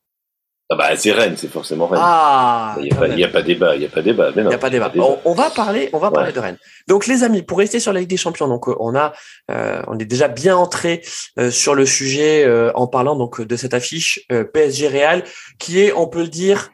Ah 0.70 0.76
bah 0.76 0.96
c'est 0.96 1.12
Rennes, 1.12 1.36
c'est 1.36 1.50
forcément 1.50 1.86
Rennes. 1.86 2.00
Ah, 2.02 2.76
il 2.78 2.84
n'y 2.84 2.90
a, 2.90 2.96
pas, 2.96 3.04
a 3.04 3.28
pas 3.28 3.42
débat, 3.42 3.76
il 3.76 3.80
n'y 3.80 3.84
a 3.84 3.90
pas 3.90 4.00
débat. 4.00 4.30
Il 4.34 4.46
n'y 4.46 4.54
a 4.54 4.58
pas 4.58 4.70
débat. 4.70 4.90
On, 5.24 5.34
va 5.34 5.50
parler, 5.50 5.90
on 5.92 5.98
va 5.98 6.10
parler 6.10 6.32
de 6.32 6.40
Rennes. 6.40 6.56
Donc 6.88 7.06
les 7.06 7.22
amis, 7.22 7.42
pour 7.42 7.58
rester 7.58 7.80
sur 7.80 7.92
la 7.92 8.00
Ligue 8.00 8.08
des 8.08 8.16
Champions, 8.16 8.48
donc 8.48 8.68
on 8.68 8.96
a, 8.96 9.12
euh, 9.50 9.82
on 9.88 9.98
est 9.98 10.06
déjà 10.06 10.26
bien 10.26 10.56
entré 10.56 11.02
euh, 11.38 11.50
sur 11.50 11.74
le 11.74 11.84
sujet 11.84 12.44
euh, 12.44 12.72
en 12.74 12.86
parlant 12.86 13.14
donc 13.14 13.42
de 13.42 13.56
cette 13.56 13.74
affiche 13.74 14.26
PSG 14.54 14.88
Real, 14.88 15.24
qui 15.58 15.80
est, 15.80 15.92
on 15.92 16.06
peut 16.06 16.22
le 16.22 16.28
dire, 16.28 16.70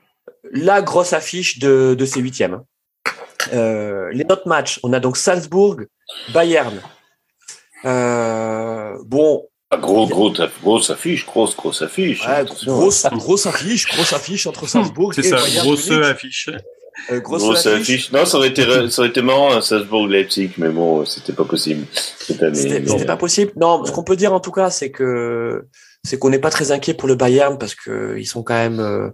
la 0.52 0.82
grosse 0.82 1.12
affiche 1.12 1.58
de, 1.58 1.96
de 1.98 2.04
ces 2.04 2.20
huitièmes. 2.20 2.62
Les 3.52 4.24
autres 4.30 4.46
matchs, 4.48 4.80
on 4.82 4.92
a 4.92 5.00
donc 5.00 5.16
Salzbourg, 5.16 5.76
Bayern. 6.32 6.80
bon, 7.84 9.46
ah, 9.72 9.76
gros, 9.76 10.08
gros, 10.08 10.32
grosse 10.62 10.90
affiche, 10.90 11.24
grosse, 11.24 11.56
grosse 11.56 11.82
affiche. 11.82 12.26
Ouais, 12.26 12.44
grosse, 12.66 13.06
grosse 13.12 13.46
affiche, 13.46 13.86
grosse 13.86 14.12
affiche 14.12 14.46
entre 14.48 14.66
Salzbourg 14.68 15.16
et 15.16 15.22
ça, 15.22 15.36
grosse 15.62 15.88
affiche. 15.92 16.50
Euh, 17.10 17.20
grosse, 17.20 17.42
grosse 17.42 17.66
affiche. 17.66 18.10
Non, 18.10 18.24
ça 18.26 18.38
aurait 18.38 18.48
été, 18.48 18.64
ça 18.90 19.02
aurait 19.02 19.10
été 19.10 19.22
marrant, 19.22 19.52
hein, 19.52 19.60
Salzbourg-Leipzig, 19.60 20.50
mais 20.58 20.70
bon, 20.70 21.04
c'était 21.04 21.32
pas 21.32 21.44
possible 21.44 21.86
cette 21.92 22.42
année. 22.42 22.82
C'était 22.84 23.04
pas 23.04 23.16
possible. 23.16 23.52
Non, 23.54 23.84
ce 23.84 23.92
qu'on 23.92 24.02
peut 24.02 24.16
dire 24.16 24.34
en 24.34 24.40
tout 24.40 24.50
cas, 24.50 24.70
c'est 24.70 24.90
que 24.90 25.66
c'est 26.02 26.18
qu'on 26.18 26.30
n'est 26.30 26.38
pas 26.38 26.50
très 26.50 26.72
inquiet 26.72 26.94
pour 26.94 27.08
le 27.08 27.14
Bayern 27.14 27.58
parce 27.58 27.74
que 27.74 28.16
ils 28.18 28.26
sont 28.26 28.42
quand 28.42 28.54
même 28.54 28.80
euh, 28.80 29.10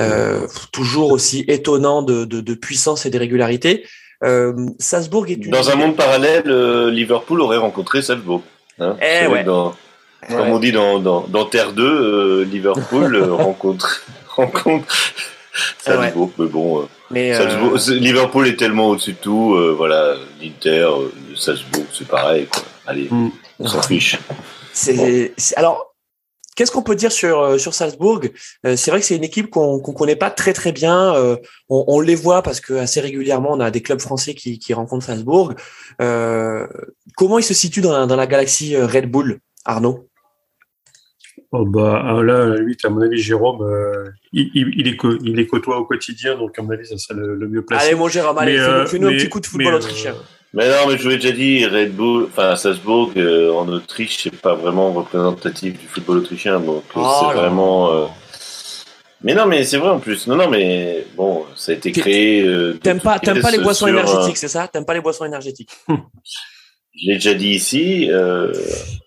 euh, 0.00 0.46
toujours 0.72 1.12
aussi 1.12 1.44
étonnants 1.48 2.02
de, 2.02 2.24
de, 2.24 2.40
de 2.40 2.54
puissance 2.54 3.06
et 3.06 3.10
d'irrégularité. 3.10 3.84
Euh, 4.24 4.54
Salzbourg 4.78 5.26
est 5.28 5.34
une... 5.34 5.50
Dans 5.50 5.70
un 5.70 5.76
monde 5.76 5.96
parallèle, 5.96 6.44
euh, 6.46 6.90
Liverpool 6.90 7.40
aurait 7.40 7.58
rencontré 7.58 8.02
Salzbourg. 8.02 8.42
Hein, 8.78 8.96
eh 9.00 9.26
ouais. 9.26 9.44
Dans 9.44 9.74
comme 10.26 10.48
on 10.48 10.58
dit 10.58 10.72
dans, 10.72 11.00
dans, 11.00 11.26
dans 11.28 11.44
Terre 11.44 11.74
2, 11.74 11.82
euh, 11.84 12.44
Liverpool 12.44 13.14
rencontre, 13.30 14.06
rencontre 14.26 14.86
Salzbourg. 15.78 16.30
Mais 16.38 16.46
bon, 16.46 16.88
Liverpool 17.10 18.48
est 18.48 18.56
tellement 18.56 18.88
au-dessus 18.88 19.12
de 19.12 19.18
tout. 19.18 19.54
voilà, 19.76 20.14
l'Inter, 20.40 20.88
Salzbourg, 21.36 21.84
c'est 21.92 22.08
pareil. 22.08 22.46
Quoi. 22.46 22.62
Allez, 22.86 23.08
mm. 23.10 23.28
on 23.60 23.68
s'en 23.68 23.82
fiche. 23.82 24.18
Alors, 25.56 25.93
Qu'est-ce 26.54 26.70
qu'on 26.70 26.82
peut 26.82 26.94
dire 26.94 27.12
sur 27.12 27.58
sur 27.58 27.74
Salzbourg? 27.74 28.20
C'est 28.64 28.90
vrai 28.90 29.00
que 29.00 29.06
c'est 29.06 29.16
une 29.16 29.24
équipe 29.24 29.50
qu'on 29.50 29.80
qu'on 29.80 29.92
connaît 29.92 30.16
pas 30.16 30.30
très 30.30 30.52
très 30.52 30.72
bien. 30.72 31.12
on, 31.68 31.84
on, 31.88 32.00
les 32.00 32.14
voit 32.14 32.42
parce 32.42 32.60
que 32.60 32.74
assez 32.74 33.00
régulièrement 33.00 33.52
on 33.52 33.60
a 33.60 33.70
des 33.70 33.82
clubs 33.82 34.00
français 34.00 34.34
qui, 34.34 34.58
qui 34.58 34.72
rencontrent 34.74 35.04
Salzbourg. 35.04 35.54
comment 35.98 37.38
ils 37.38 37.44
se 37.44 37.54
situent 37.54 37.80
dans, 37.80 38.06
dans 38.06 38.16
la 38.16 38.26
galaxie 38.26 38.76
Red 38.76 39.10
Bull, 39.10 39.40
Arnaud? 39.64 40.08
Oh 41.56 41.64
bah 41.64 42.02
ah, 42.04 42.20
là, 42.20 42.56
à 42.56 42.86
à 42.86 42.90
mon 42.90 43.00
avis, 43.00 43.18
Jérôme, 43.18 43.62
euh, 43.62 44.10
il, 44.32 44.50
il, 44.54 44.88
est 44.88 44.98
il 45.22 45.38
est 45.38 45.46
côtoie 45.46 45.78
au 45.78 45.84
quotidien, 45.84 46.36
donc 46.36 46.58
à 46.58 46.62
mon 46.62 46.70
avis, 46.70 46.84
ça 46.84 46.98
serait 46.98 47.14
le, 47.14 47.48
mieux 47.48 47.64
placé. 47.64 47.86
Allez, 47.86 47.94
mon 47.94 48.08
Jérôme, 48.08 48.36
allez, 48.38 48.58
fais-nous 48.88 49.06
un 49.06 49.12
petit 49.12 49.28
coup 49.28 49.38
de 49.38 49.46
football 49.46 49.74
autrichien. 49.74 50.16
Mais 50.54 50.68
non, 50.68 50.86
mais 50.88 50.96
je 50.96 51.02
vous 51.02 51.08
l'ai 51.08 51.16
déjà 51.16 51.32
dit, 51.32 51.66
Red 51.66 51.94
Bull, 51.94 52.28
enfin 52.30 52.54
Salzbourg 52.54 53.10
euh, 53.16 53.52
en 53.52 53.68
Autriche, 53.68 54.22
c'est 54.22 54.40
pas 54.40 54.54
vraiment 54.54 54.92
représentatif 54.92 55.78
du 55.78 55.86
football 55.88 56.18
autrichien, 56.18 56.60
donc 56.60 56.84
euh, 56.96 57.00
oh 57.00 57.16
c'est 57.20 57.36
vraiment. 57.36 58.10
Mais 59.22 59.34
non, 59.34 59.46
mais 59.46 59.64
c'est 59.64 59.78
vrai 59.78 59.90
en 59.90 59.98
plus. 59.98 60.26
Non, 60.28 60.36
non, 60.36 60.48
mais 60.48 61.06
bon, 61.16 61.44
ça 61.56 61.72
a 61.72 61.74
été 61.74 61.90
créé. 61.92 62.48
T'aimes 62.82 63.00
pas, 63.00 63.18
t'aimes 63.18 63.40
pas 63.40 63.50
les 63.50 63.58
boissons 63.58 63.88
énergétiques, 63.88 64.36
c'est 64.36 64.48
ça? 64.48 64.68
T'aimes 64.68 64.84
pas 64.84 64.94
les 64.94 65.00
boissons 65.00 65.24
énergétiques? 65.24 65.70
Je 66.96 67.08
l'ai 67.08 67.14
déjà 67.14 67.34
dit 67.34 67.50
ici, 67.50 68.08
euh, 68.10 68.52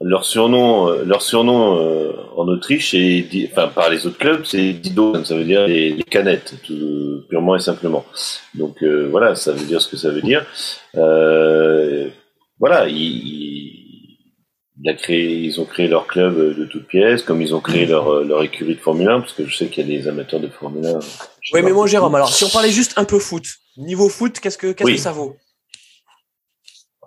leur 0.01 0.25
surnom, 0.25 0.89
euh, 0.89 1.03
leur 1.05 1.21
surnom 1.21 1.77
euh, 1.79 2.11
en 2.35 2.47
Autriche, 2.47 2.93
et 2.93 3.49
enfin 3.51 3.69
par 3.69 3.89
les 3.89 4.05
autres 4.05 4.17
clubs, 4.17 4.43
c'est 4.43 4.73
Dido, 4.73 5.23
ça 5.23 5.35
veut 5.35 5.45
dire 5.45 5.67
les, 5.67 5.95
canettes, 6.03 6.55
tout, 6.65 7.23
purement 7.29 7.55
et 7.55 7.59
simplement. 7.59 8.05
Donc 8.55 8.83
euh, 8.83 9.07
voilà, 9.09 9.35
ça 9.35 9.53
veut 9.53 9.65
dire 9.65 9.81
ce 9.81 9.87
que 9.87 9.97
ça 9.97 10.09
veut 10.09 10.21
dire. 10.21 10.45
voilà, 12.59 12.89
ils, 12.89 13.73
il 14.79 14.89
a 14.89 14.93
créé, 14.93 15.43
ils 15.43 15.61
ont 15.61 15.65
créé 15.65 15.87
leur 15.87 16.07
club 16.07 16.57
de 16.57 16.65
toutes 16.65 16.87
pièces, 16.87 17.23
comme 17.23 17.41
ils 17.41 17.55
ont 17.55 17.61
créé 17.61 17.85
leur, 17.85 18.23
leur 18.23 18.43
écurie 18.43 18.75
de 18.75 18.81
Formule 18.81 19.07
1, 19.07 19.21
parce 19.21 19.33
que 19.33 19.45
je 19.47 19.55
sais 19.55 19.67
qu'il 19.67 19.89
y 19.89 19.95
a 19.95 19.99
des 19.99 20.07
amateurs 20.09 20.41
de 20.41 20.49
Formule 20.49 20.85
1. 20.85 20.99
Oui, 21.53 21.61
mais 21.63 21.71
moi, 21.71 21.87
Jérôme, 21.87 22.13
alors 22.15 22.33
si 22.33 22.43
on 22.43 22.49
parlait 22.49 22.69
juste 22.69 22.93
un 22.97 23.05
peu 23.05 23.17
foot, 23.17 23.45
niveau 23.77 24.09
foot, 24.09 24.41
qu'est-ce 24.41 24.57
que 24.57 24.73
qu'est-ce 24.73 24.91
que 24.91 24.97
ça 24.97 25.13
vaut? 25.13 25.37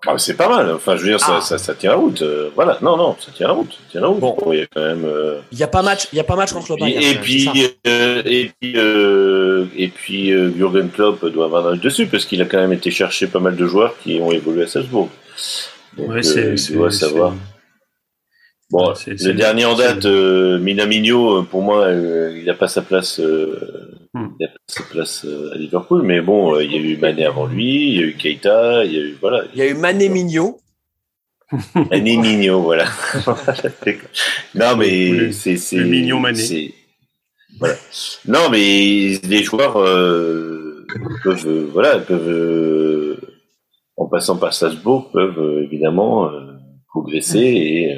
Ah, 0.06 0.18
c'est 0.18 0.34
pas 0.36 0.48
mal. 0.48 0.72
Enfin, 0.72 0.96
je 0.96 1.02
veux 1.02 1.08
dire, 1.08 1.20
ça, 1.20 1.36
ah. 1.36 1.40
ça, 1.40 1.58
ça, 1.58 1.74
tient 1.74 1.90
la 1.90 1.96
route. 1.96 2.22
Euh, 2.22 2.50
voilà. 2.54 2.78
Non, 2.80 2.96
non, 2.96 3.16
ça 3.20 3.30
tient 3.32 3.48
la 3.48 3.52
route. 3.52 3.72
Ça 3.72 3.78
tient 3.90 4.00
la 4.00 4.06
route. 4.06 4.20
Bon. 4.20 4.36
il 4.52 4.60
y 4.60 4.62
a 4.62 4.66
quand 4.66 4.80
même. 4.80 5.04
Euh... 5.04 5.40
Il 5.52 5.58
y 5.58 5.62
a 5.62 5.68
pas 5.68 5.82
match. 5.82 6.08
Il 6.12 6.16
y 6.16 6.20
a 6.20 6.24
pas 6.24 6.36
match 6.36 6.52
contre 6.52 6.72
le 6.72 6.80
Bayern. 6.80 7.02
Et, 7.02 7.14
puis, 7.16 7.48
euh, 7.86 8.22
et 8.24 8.50
puis, 8.58 8.72
euh, 8.76 9.66
et 9.76 9.88
puis, 9.88 10.32
euh, 10.32 10.52
Jürgen 10.56 10.90
Klopp 10.90 11.24
doit 11.26 11.44
avoir 11.44 11.66
un 11.68 11.76
dessus 11.76 12.06
parce 12.06 12.24
qu'il 12.24 12.40
a 12.40 12.46
quand 12.46 12.58
même 12.58 12.72
été 12.72 12.90
chercher 12.90 13.26
pas 13.26 13.40
mal 13.40 13.56
de 13.56 13.66
joueurs 13.66 13.94
qui 14.02 14.20
ont 14.20 14.32
évolué 14.32 14.64
à 14.64 14.66
Salzbourg. 14.66 15.10
Donc, 15.96 16.10
ouais, 16.10 16.22
c'est, 16.22 16.54
doit 16.72 16.90
savoir. 16.90 17.34
Bon, 18.70 18.92
le 19.06 19.32
dernier 19.32 19.64
en 19.64 19.74
date, 19.74 20.04
euh, 20.04 20.58
Minamino, 20.58 21.42
pour 21.42 21.62
moi, 21.62 21.90
il 21.90 22.44
n'a 22.44 22.54
pas 22.54 22.68
sa 22.68 22.82
place 22.82 23.20
Hmm. 24.12 24.30
Il 24.40 24.46
a 24.46 24.50
sa 24.66 24.82
place 24.82 25.24
euh, 25.24 25.52
à 25.54 25.56
Liverpool, 25.56 26.02
mais 26.02 26.20
bon, 26.20 26.56
euh, 26.56 26.64
il 26.64 26.72
y 26.72 26.74
a 26.76 26.80
eu 26.80 26.96
Mané 26.96 27.24
avant 27.24 27.46
lui, 27.46 27.90
il 27.90 27.94
y 27.94 27.98
a 28.00 28.06
eu 28.06 28.14
Keita, 28.14 28.84
il 28.84 28.92
y 28.92 28.96
a 28.96 29.02
eu 29.02 29.16
voilà. 29.20 29.44
Il 29.54 29.58
y 29.60 29.62
a 29.62 29.68
eu 29.68 29.74
Mané 29.74 30.08
Migno. 30.08 30.58
Mané 31.76 32.16
Migno, 32.16 32.60
voilà. 32.60 32.86
non 34.56 34.76
mais 34.76 35.30
c'est 35.30 35.56
c'est 35.56 35.84
Mignon 35.84 36.18
Mané. 36.18 36.74
Voilà. 37.60 37.76
Non 38.26 38.50
mais 38.50 39.20
les 39.22 39.44
joueurs 39.44 39.76
euh, 39.76 40.84
peuvent 41.22 41.68
voilà 41.72 42.00
peuvent 42.00 43.16
en 43.96 44.06
passant 44.08 44.38
par 44.38 44.54
Salzbourg 44.54 45.12
peuvent 45.12 45.62
évidemment 45.62 46.28
progresser 46.88 47.38
et 47.38 47.96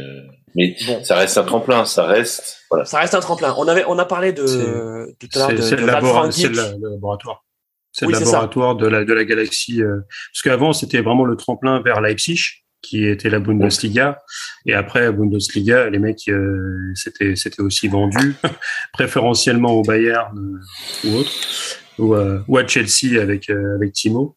mais 0.54 0.76
ça 1.02 1.16
reste 1.16 1.38
un 1.38 1.44
tremplin, 1.44 1.84
ça 1.84 2.04
reste. 2.04 2.58
Voilà. 2.70 2.84
Ça 2.84 2.98
reste 2.98 3.14
un 3.14 3.20
tremplin. 3.20 3.54
On 3.58 3.68
avait, 3.68 3.84
on 3.86 3.98
a 3.98 4.04
parlé 4.04 4.32
de 4.32 4.44
tout 5.18 5.28
à 5.34 5.38
l'heure 5.38 5.48
de, 5.48 5.56
de, 5.56 5.76
le 5.76 5.86
laboratoire. 5.86 7.44
C'est 7.92 8.06
le 8.06 8.12
laboratoire 8.12 8.76
de 8.76 8.86
la 8.86 9.04
de 9.04 9.12
la 9.12 9.24
galaxie. 9.24 9.82
Euh, 9.82 10.00
parce 10.32 10.42
qu'avant 10.42 10.72
c'était 10.72 11.00
vraiment 11.00 11.24
le 11.24 11.36
tremplin 11.36 11.80
vers 11.82 12.00
Leipzig, 12.00 12.64
qui 12.80 13.06
était 13.06 13.30
la 13.30 13.38
Bundesliga, 13.38 14.18
et 14.66 14.74
après 14.74 15.12
Bundesliga, 15.12 15.88
les 15.90 15.98
mecs 15.98 16.28
euh, 16.28 16.92
c'était 16.94 17.36
c'était 17.36 17.62
aussi 17.62 17.88
vendu, 17.88 18.34
préférentiellement 18.92 19.72
au 19.72 19.82
Bayern 19.82 20.38
euh, 20.38 21.08
ou 21.08 21.16
autre, 21.16 21.32
ou, 21.98 22.14
ou 22.48 22.58
à 22.58 22.66
Chelsea 22.66 23.20
avec 23.20 23.50
avec 23.50 23.92
Timo. 23.92 24.36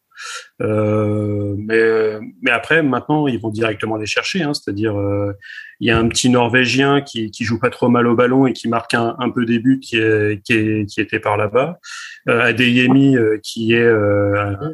Euh, 0.62 1.54
mais, 1.58 2.18
mais 2.40 2.50
après, 2.50 2.82
maintenant, 2.82 3.26
ils 3.26 3.40
vont 3.40 3.50
directement 3.50 3.96
les 3.96 4.06
chercher. 4.06 4.42
Hein, 4.42 4.54
C'est-à-dire, 4.54 4.98
euh, 4.98 5.32
il 5.80 5.88
y 5.88 5.90
a 5.90 5.98
un 5.98 6.08
petit 6.08 6.30
Norvégien 6.30 7.02
qui, 7.02 7.30
qui 7.30 7.44
joue 7.44 7.58
pas 7.58 7.70
trop 7.70 7.88
mal 7.88 8.06
au 8.06 8.14
ballon 8.14 8.46
et 8.46 8.52
qui 8.52 8.68
marque 8.68 8.94
un, 8.94 9.30
peu 9.34 9.44
des 9.44 9.58
buts 9.58 9.80
qui, 9.80 9.96
est, 9.96 10.42
qui, 10.42 10.86
qui 10.86 11.00
était 11.00 11.20
par 11.20 11.36
là-bas. 11.36 11.78
Euh, 12.28 12.40
Adeyemi, 12.40 13.16
qui 13.42 13.74
est 13.74 13.88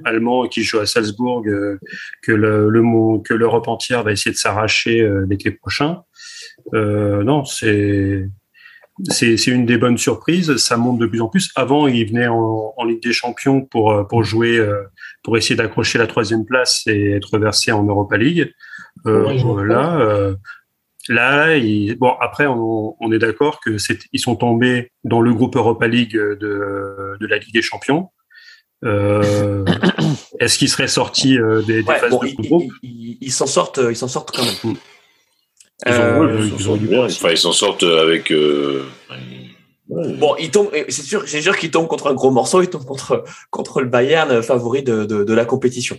allemand 0.05 0.45
et 0.45 0.49
qui 0.49 0.63
joue 0.63 0.79
à 0.79 0.87
Salzbourg, 0.87 1.45
que 1.45 2.33
le, 2.33 2.69
le 2.69 3.23
que 3.23 3.35
l'Europe 3.35 3.69
entière 3.69 4.03
va 4.03 4.13
essayer 4.13 4.31
de 4.31 4.37
s'arracher 4.37 5.09
l'été 5.29 5.51
prochain. 5.51 6.03
non, 6.73 7.45
c'est 7.45 8.29
c'est 9.09 9.47
une 9.49 9.67
des 9.67 9.79
bonnes 9.79 9.99
surprises. 9.99 10.57
Ça 10.57 10.77
monte 10.77 10.99
de 10.99 11.07
plus 11.07 11.21
en 11.21 11.29
plus. 11.29 11.51
Avant, 11.57 11.87
il 11.87 12.07
venait 12.07 12.29
en, 12.29 12.75
en 12.77 12.85
Ligue 12.85 13.03
des 13.03 13.13
Champions 13.13 13.63
pour 13.63 13.93
euh, 13.93 14.05
pour 14.05 14.23
jouer, 14.23 14.57
euh, 14.59 14.83
pour 15.23 15.37
essayer 15.37 15.57
d'accrocher 15.57 15.99
la 15.99 16.07
troisième 16.07 16.45
place 16.45 16.83
et 16.87 17.13
être 17.13 17.39
versé 17.39 17.73
en 17.73 17.85
Europa 17.85 18.17
League. 18.17 18.53
Euh, 19.07 19.65
là, 19.65 19.99
euh, 19.99 20.35
là, 21.09 21.59
bon 21.97 22.13
après, 22.21 22.47
on, 22.47 22.97
on 23.01 23.13
est 23.13 23.19
d'accord 23.19 23.61
que 23.61 23.77
ils 24.13 24.21
sont 24.21 24.37
tombés 24.37 24.93
dans 25.05 25.21
le 25.21 25.33
groupe 25.35 25.57
Europa 25.57 25.89
League 25.89 26.17
de 26.17 27.17
de 27.21 27.27
la 27.27 27.39
Ligue 27.39 27.53
des 27.53 27.63
Champions. 27.63 28.11
Est-ce 30.41 30.59
qu'ils 30.59 30.69
seraient 30.69 30.89
sortis 30.89 31.39
des, 31.67 31.85
phases 31.85 32.11
de 32.11 32.43
groupe? 32.43 32.73
Ils 32.83 33.31
s'en 33.31 33.47
sortent, 33.47 33.81
ils 33.89 33.97
s'en 33.97 34.09
sortent 34.09 34.33
quand 34.35 34.45
même. 34.45 34.77
Mm. 35.87 36.51
Ils, 37.31 37.39
s'en 37.39 37.53
sortent 37.53 37.83
avec. 37.83 38.33
Bon, 39.89 40.37
ils 40.39 40.51
tombent. 40.51 40.71
C'est 40.89 41.03
sûr, 41.03 41.25
c'est 41.27 41.43
sûr 41.43 41.57
qu'ils 41.57 41.71
tombent 41.71 41.89
contre 41.89 42.09
un 42.09 42.15
gros 42.15 42.31
morceau. 42.31 42.63
Ils 42.63 42.71
tombent 42.71 42.85
contre 42.85 43.25
contre 43.51 43.81
le 43.81 43.89
Bayern, 43.89 44.43
favori 44.43 44.83
de, 44.83 45.05
de, 45.05 45.35
la 45.35 45.45
compétition. 45.45 45.97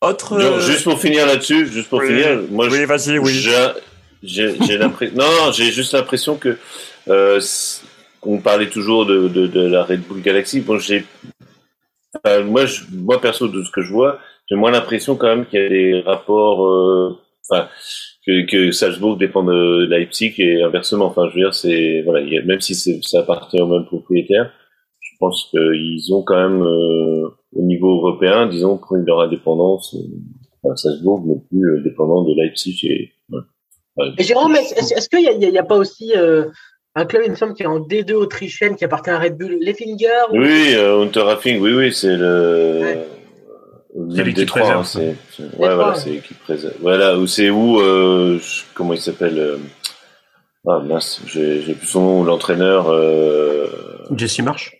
autre. 0.00 0.60
juste 0.60 0.84
pour 0.84 0.98
finir 0.98 1.26
là-dessus, 1.26 1.66
juste 1.66 1.88
pour 1.88 2.02
finir, 2.02 2.40
moi, 2.50 2.68
oui, 2.70 2.84
vas-y, 2.84 3.18
oui. 3.18 3.46
J'ai 4.22 4.78
l'impression. 4.78 5.16
Non, 5.16 5.52
j'ai 5.52 5.72
juste 5.72 5.92
l'impression 5.94 6.36
que 6.36 6.56
euh, 7.08 7.40
on 8.22 8.38
parlait 8.38 8.68
toujours 8.68 9.04
de, 9.06 9.28
de, 9.28 9.46
de, 9.46 9.60
la 9.60 9.84
Red 9.84 10.02
Bull 10.02 10.22
Galaxy. 10.22 10.60
Bon, 10.60 10.78
j'ai, 10.78 11.04
moi, 12.44 12.66
je, 12.66 12.82
moi 12.92 13.20
perso 13.20 13.48
de 13.48 13.62
ce 13.62 13.70
que 13.70 13.82
je 13.82 13.92
vois, 13.92 14.20
j'ai 14.48 14.56
moins 14.56 14.70
l'impression 14.70 15.16
quand 15.16 15.28
même 15.28 15.46
qu'il 15.46 15.60
y 15.60 15.64
a 15.64 15.68
des 15.68 16.02
rapports, 16.06 16.66
euh, 16.66 17.18
enfin, 17.50 17.68
que, 18.26 18.46
que 18.46 18.70
Salzbourg 18.72 19.16
dépend 19.16 19.42
de 19.42 19.86
Leipzig 19.86 20.34
et 20.38 20.62
inversement. 20.62 21.06
Enfin, 21.06 21.28
je 21.28 21.34
veux 21.34 21.40
dire, 21.40 21.54
c'est 21.54 22.02
voilà, 22.02 22.24
même 22.44 22.60
si 22.60 22.74
ça 22.74 23.20
appartient 23.20 23.60
au 23.60 23.66
même 23.66 23.84
propriétaire, 23.86 24.52
je 25.00 25.10
pense 25.18 25.48
qu'ils 25.50 26.14
ont 26.14 26.22
quand 26.22 26.36
même 26.36 26.62
euh, 26.62 27.28
au 27.54 27.62
niveau 27.62 27.96
européen, 27.96 28.46
disons, 28.46 28.78
pris 28.78 28.96
leur 29.06 29.20
indépendance. 29.20 29.96
Enfin, 30.62 30.76
Salzbourg 30.76 31.24
n'est 31.26 31.40
plus 31.48 31.68
euh, 31.68 31.82
dépendant 31.82 32.22
de 32.22 32.34
Leipzig 32.34 32.78
et 32.84 33.12
et 34.18 34.22
Jérôme, 34.22 34.56
est-ce 34.56 35.08
qu'il 35.08 35.38
n'y 35.38 35.58
a, 35.58 35.62
pas 35.62 35.76
aussi 35.76 36.12
euh, 36.16 36.46
un 36.94 37.04
club, 37.04 37.22
il 37.26 37.30
me 37.30 37.36
semble, 37.36 37.54
qui 37.54 37.62
est 37.62 37.66
en 37.66 37.80
D2 37.80 38.12
autrichienne, 38.14 38.74
qui 38.76 38.84
appartient 38.84 39.10
à 39.10 39.18
Red 39.18 39.36
Bull, 39.36 39.58
Leffinger 39.60 40.30
Oui, 40.32 40.74
euh, 40.74 41.02
Unterhaching, 41.02 41.60
oui, 41.60 41.74
oui, 41.74 41.92
c'est 41.92 42.16
le. 42.16 42.80
Ouais. 42.80 43.06
C'est 44.14 44.24
l'équipe 44.24 44.50
hein, 44.56 44.84
c'est, 44.84 45.16
ouais, 45.38 45.74
voilà, 45.74 45.94
c'est 45.94 46.10
l'équipe 46.10 46.38
préserve. 46.38 46.74
Voilà, 46.80 47.18
où 47.18 47.26
c'est 47.26 47.50
où, 47.50 47.78
euh, 47.78 48.40
comment 48.72 48.94
il 48.94 49.00
s'appelle 49.00 49.38
euh, 49.38 49.58
Ah 50.66 50.80
mince, 50.80 51.20
j'ai, 51.26 51.60
j'ai 51.60 51.74
plus 51.74 51.86
son 51.86 52.00
nom, 52.00 52.24
l'entraîneur. 52.24 52.88
Euh... 52.88 53.68
Jesse 54.16 54.40
Marsh? 54.40 54.74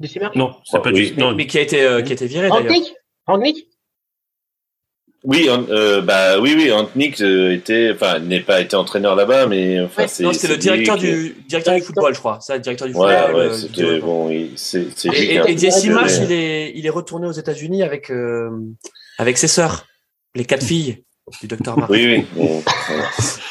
Jesse 0.00 0.16
Marsh? 0.16 0.36
Non, 0.36 0.56
c'est 0.64 0.82
pas 0.82 0.90
oui. 0.90 1.14
non. 1.18 1.34
Mais, 1.34 1.46
qui 1.46 1.58
a 1.58 1.60
été, 1.60 1.82
euh, 1.82 2.00
qui 2.00 2.12
a 2.12 2.14
été 2.14 2.26
viré 2.26 2.48
d'ailleurs. 2.48 2.72
Rangnick 3.26 3.68
oui, 5.24 5.48
euh, 5.48 6.02
bah 6.02 6.38
oui, 6.38 6.54
oui, 6.54 6.70
Antnik 6.70 7.22
euh, 7.22 7.54
était, 7.54 7.90
enfin, 7.94 8.18
n'est 8.18 8.40
pas 8.40 8.60
été 8.60 8.76
entraîneur 8.76 9.16
là-bas, 9.16 9.46
mais 9.46 9.80
enfin, 9.80 10.06
c'est. 10.06 10.22
Non, 10.22 10.34
c'était 10.34 10.48
le 10.48 10.58
directeur 10.58 10.98
du 10.98 11.34
directeur 11.48 11.74
du 11.74 11.80
football, 11.80 12.14
je 12.14 12.18
crois. 12.18 12.40
Ça, 12.42 12.56
le 12.56 12.60
directeur 12.60 12.86
du 12.86 12.94
ouais, 12.94 13.16
football. 13.16 13.34
Ouais, 13.34 13.42
euh, 13.42 13.52
c'était 13.54 13.98
bon. 14.00 14.30
C'est. 14.56 14.86
Et, 15.06 15.36
et, 15.36 15.56
Jesse 15.56 15.86
Marsh, 15.86 16.18
il 16.22 16.30
est, 16.30 16.72
il 16.74 16.84
est 16.84 16.90
retourné 16.90 17.26
aux 17.26 17.32
États-Unis 17.32 17.82
avec 17.82 18.10
euh, 18.10 18.50
avec 19.18 19.38
ses 19.38 19.48
sœurs, 19.48 19.86
les 20.34 20.44
quatre 20.44 20.62
filles 20.62 21.02
du 21.40 21.46
docteur 21.46 21.78
Marsh. 21.78 21.90
Oui, 21.90 22.26
oui. 22.36 22.62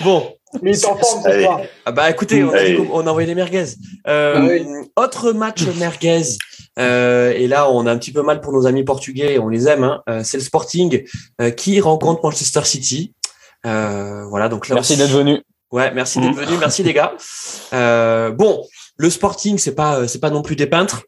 bon. 0.02 0.32
Mais 0.62 0.78
il 0.78 0.86
en 0.86 0.98
forme 0.98 1.24
ce 1.24 1.42
soir. 1.42 1.62
Ah 1.86 1.92
bah 1.92 2.10
écoutez, 2.10 2.44
on 2.44 2.54
a, 2.54 2.60
on 2.92 3.08
a 3.08 3.10
envoyé 3.10 3.28
des 3.28 3.36
merguez. 3.36 3.66
Euh, 4.08 4.34
ah 4.38 4.42
oui. 4.42 4.66
Autre 4.96 5.32
match 5.32 5.64
merguez. 5.78 6.22
Euh, 6.80 7.32
et 7.32 7.48
là, 7.48 7.70
on 7.70 7.86
a 7.86 7.92
un 7.92 7.98
petit 7.98 8.12
peu 8.12 8.22
mal 8.22 8.42
pour 8.42 8.54
nos 8.54 8.66
amis 8.66 8.84
portugais, 8.84 9.38
on 9.40 9.50
les 9.50 9.68
aime. 9.68 9.84
Hein. 9.84 10.02
Euh, 10.10 10.22
c'est 10.24 10.38
le 10.38 10.44
Sporting 10.44 11.04
euh, 11.42 11.52
qui 11.52 11.80
rencontre 11.82 12.22
Manchester 12.24 12.64
City. 12.64 13.14
voilà, 13.64 14.50
donc 14.50 14.68
là 14.68 14.76
merci 14.76 14.98
d'être 14.98 15.12
venu. 15.12 15.42
Ouais, 15.72 15.92
merci 15.92 16.20
d'être 16.20 16.36
venu, 16.36 16.58
merci 16.60 16.84
les 16.84 16.94
gars. 16.94 17.14
bon, 17.72 18.66
le 18.98 19.10
Sporting, 19.10 19.58
c'est 19.58 19.76
pas 19.76 20.08
c'est 20.08 20.20
pas 20.20 20.30
non 20.30 20.42
plus 20.42 20.56
des 20.56 20.68
peintres. 20.68 21.04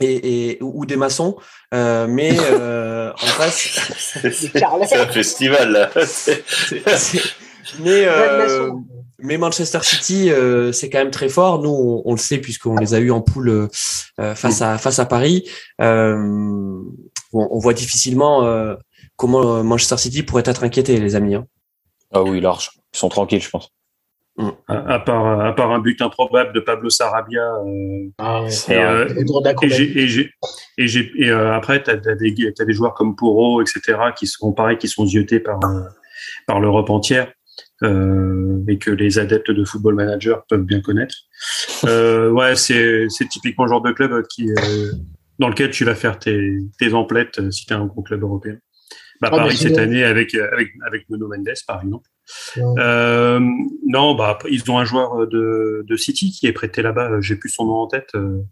Et, 0.00 0.50
et, 0.50 0.58
ou 0.62 0.86
des 0.86 0.94
maçons, 0.94 1.36
euh, 1.74 2.06
mais 2.08 2.36
euh, 2.38 3.10
en 3.12 3.26
face, 3.26 3.90
c'est 4.30 4.62
un 4.62 5.06
festival 5.08 5.72
là. 5.72 5.90
mais 7.80 8.04
euh, 8.06 8.70
mais 9.20 9.36
Manchester 9.36 9.80
City, 9.82 10.30
euh, 10.30 10.70
c'est 10.72 10.90
quand 10.90 10.98
même 10.98 11.10
très 11.10 11.28
fort. 11.28 11.60
Nous, 11.60 11.70
on, 11.70 12.02
on 12.04 12.12
le 12.12 12.18
sait 12.18 12.38
puisqu'on 12.38 12.76
les 12.76 12.94
a 12.94 13.00
eu 13.00 13.10
en 13.10 13.20
poule 13.20 13.48
euh, 13.48 13.68
face 14.34 14.62
à 14.62 14.78
face 14.78 14.98
à 15.00 15.06
Paris. 15.06 15.48
Euh, 15.80 16.16
on, 17.32 17.48
on, 17.50 17.58
voit 17.58 17.74
difficilement 17.74 18.44
euh, 18.44 18.76
comment 19.16 19.64
Manchester 19.64 19.96
City 19.96 20.22
pourrait 20.22 20.44
être 20.46 20.62
inquiété, 20.62 20.98
les 21.00 21.16
amis. 21.16 21.34
Hein. 21.34 21.46
Ah 22.12 22.22
oui, 22.22 22.40
large. 22.40 22.70
Ils 22.94 22.98
sont 22.98 23.08
tranquilles, 23.08 23.42
je 23.42 23.50
pense. 23.50 23.70
Mm. 24.36 24.50
À, 24.68 24.94
à, 24.94 24.98
part, 25.00 25.40
à 25.40 25.52
part 25.52 25.72
un 25.72 25.80
but 25.80 26.00
improbable 26.00 26.52
de 26.52 26.60
Pablo 26.60 26.88
Sarabia. 26.88 27.42
ah 28.18 28.44
ouais, 28.44 28.50
et, 28.68 28.74
et, 30.78 30.86
et, 30.86 31.26
et 31.26 31.30
après, 31.30 31.82
tu 31.82 31.90
as, 31.90 31.94
as 31.94 32.14
des 32.64 32.72
joueurs 32.72 32.94
comme 32.94 33.16
Poro, 33.16 33.60
etc., 33.62 33.98
qui 34.16 34.28
sont 34.28 34.52
pareils, 34.52 34.78
qui 34.78 34.86
sont 34.86 35.04
ziotés 35.04 35.40
par, 35.40 35.58
par 36.46 36.60
l'Europe 36.60 36.88
entière 36.88 37.32
euh, 37.82 38.62
et 38.68 38.78
que 38.78 38.90
les 38.90 39.18
adeptes 39.18 39.50
de 39.50 39.64
football 39.64 39.94
manager 39.94 40.44
peuvent 40.46 40.64
bien 40.64 40.80
connaître. 40.80 41.14
Euh, 41.84 42.30
ouais, 42.30 42.56
c'est 42.56 43.06
c'est 43.08 43.28
typiquement 43.28 43.64
le 43.64 43.70
genre 43.70 43.82
de 43.82 43.92
club 43.92 44.26
qui 44.28 44.50
euh, 44.50 44.92
dans 45.38 45.48
lequel 45.48 45.70
tu 45.70 45.84
vas 45.84 45.94
faire 45.94 46.18
tes 46.18 46.58
tes 46.78 46.92
emplettes 46.94 47.38
euh, 47.38 47.50
si 47.50 47.66
tu 47.66 47.72
es 47.72 47.76
un 47.76 47.86
gros 47.86 48.02
club 48.02 48.22
européen. 48.22 48.56
Bah, 49.20 49.30
ah, 49.32 49.36
Paris 49.36 49.56
cette 49.56 49.78
année 49.78 50.04
avec 50.04 50.34
avec 50.34 50.70
avec 50.86 51.08
Nuno 51.08 51.28
Mendes 51.28 51.54
par 51.66 51.82
exemple. 51.82 52.08
Euh, 52.58 53.40
non, 53.86 54.14
bah 54.14 54.38
ils 54.50 54.70
ont 54.70 54.78
un 54.78 54.84
joueur 54.84 55.26
de, 55.26 55.84
de 55.86 55.96
City 55.96 56.30
qui 56.30 56.46
est 56.46 56.52
prêté 56.52 56.82
là-bas. 56.82 57.20
J'ai 57.20 57.36
plus 57.36 57.48
son 57.48 57.64
nom 57.64 57.76
en 57.76 57.86
tête, 57.86 58.10
euh, 58.14 58.42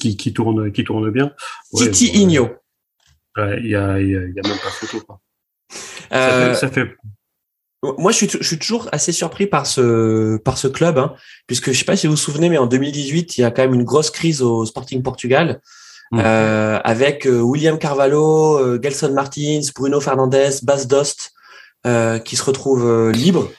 qui, 0.00 0.16
qui 0.16 0.32
tourne 0.32 0.70
qui 0.72 0.84
tourne 0.84 1.10
bien. 1.10 1.32
Ouais, 1.72 1.90
Titi 1.90 2.22
Igno. 2.22 2.50
Ouais, 3.36 3.58
il 3.60 3.70
y 3.70 3.74
a 3.74 4.00
il 4.00 4.10
y, 4.10 4.16
a 4.16 4.20
même 4.20 4.58
pas 4.62 4.70
photo. 4.70 5.04
Quoi. 5.04 5.20
Ça 6.10 6.30
fait, 6.30 6.54
ça 6.54 6.68
fait 6.68 6.96
moi, 7.82 8.12
je 8.12 8.16
suis, 8.16 8.28
je 8.28 8.46
suis 8.46 8.58
toujours 8.58 8.88
assez 8.92 9.12
surpris 9.12 9.46
par 9.46 9.66
ce, 9.66 10.36
par 10.38 10.58
ce 10.58 10.68
club, 10.68 10.98
hein, 10.98 11.14
puisque 11.46 11.72
je 11.72 11.78
sais 11.78 11.84
pas 11.84 11.96
si 11.96 12.06
vous 12.06 12.12
vous 12.12 12.18
souvenez, 12.18 12.50
mais 12.50 12.58
en 12.58 12.66
2018, 12.66 13.38
il 13.38 13.40
y 13.40 13.44
a 13.44 13.50
quand 13.50 13.62
même 13.62 13.74
une 13.74 13.84
grosse 13.84 14.10
crise 14.10 14.42
au 14.42 14.66
Sporting 14.66 15.02
Portugal, 15.02 15.60
mmh. 16.12 16.20
euh, 16.20 16.78
avec 16.84 17.26
euh, 17.26 17.40
William 17.40 17.78
Carvalho, 17.78 18.58
euh, 18.58 18.78
Gelson 18.82 19.12
Martins, 19.12 19.60
Bruno 19.74 19.98
Fernandes, 20.00 20.60
Bas 20.62 20.84
Dost, 20.84 21.32
euh, 21.86 22.18
qui 22.18 22.36
se 22.36 22.42
retrouvent 22.42 22.86
euh, 22.86 23.12
libres. 23.12 23.50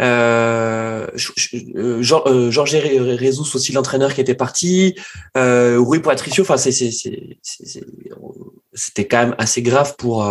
Euh, 0.00 1.06
Georges 1.14 2.74
Rezus 2.74 3.54
aussi 3.54 3.70
l'entraîneur 3.70 4.12
qui 4.12 4.20
était 4.20 4.34
parti, 4.34 4.96
euh, 5.36 5.78
Rui 5.78 6.00
Patricio. 6.00 6.42
Enfin, 6.42 6.56
c'est, 6.56 6.72
c'était 8.72 9.06
quand 9.06 9.18
même 9.18 9.34
assez 9.38 9.62
grave 9.62 9.94
pour 9.96 10.26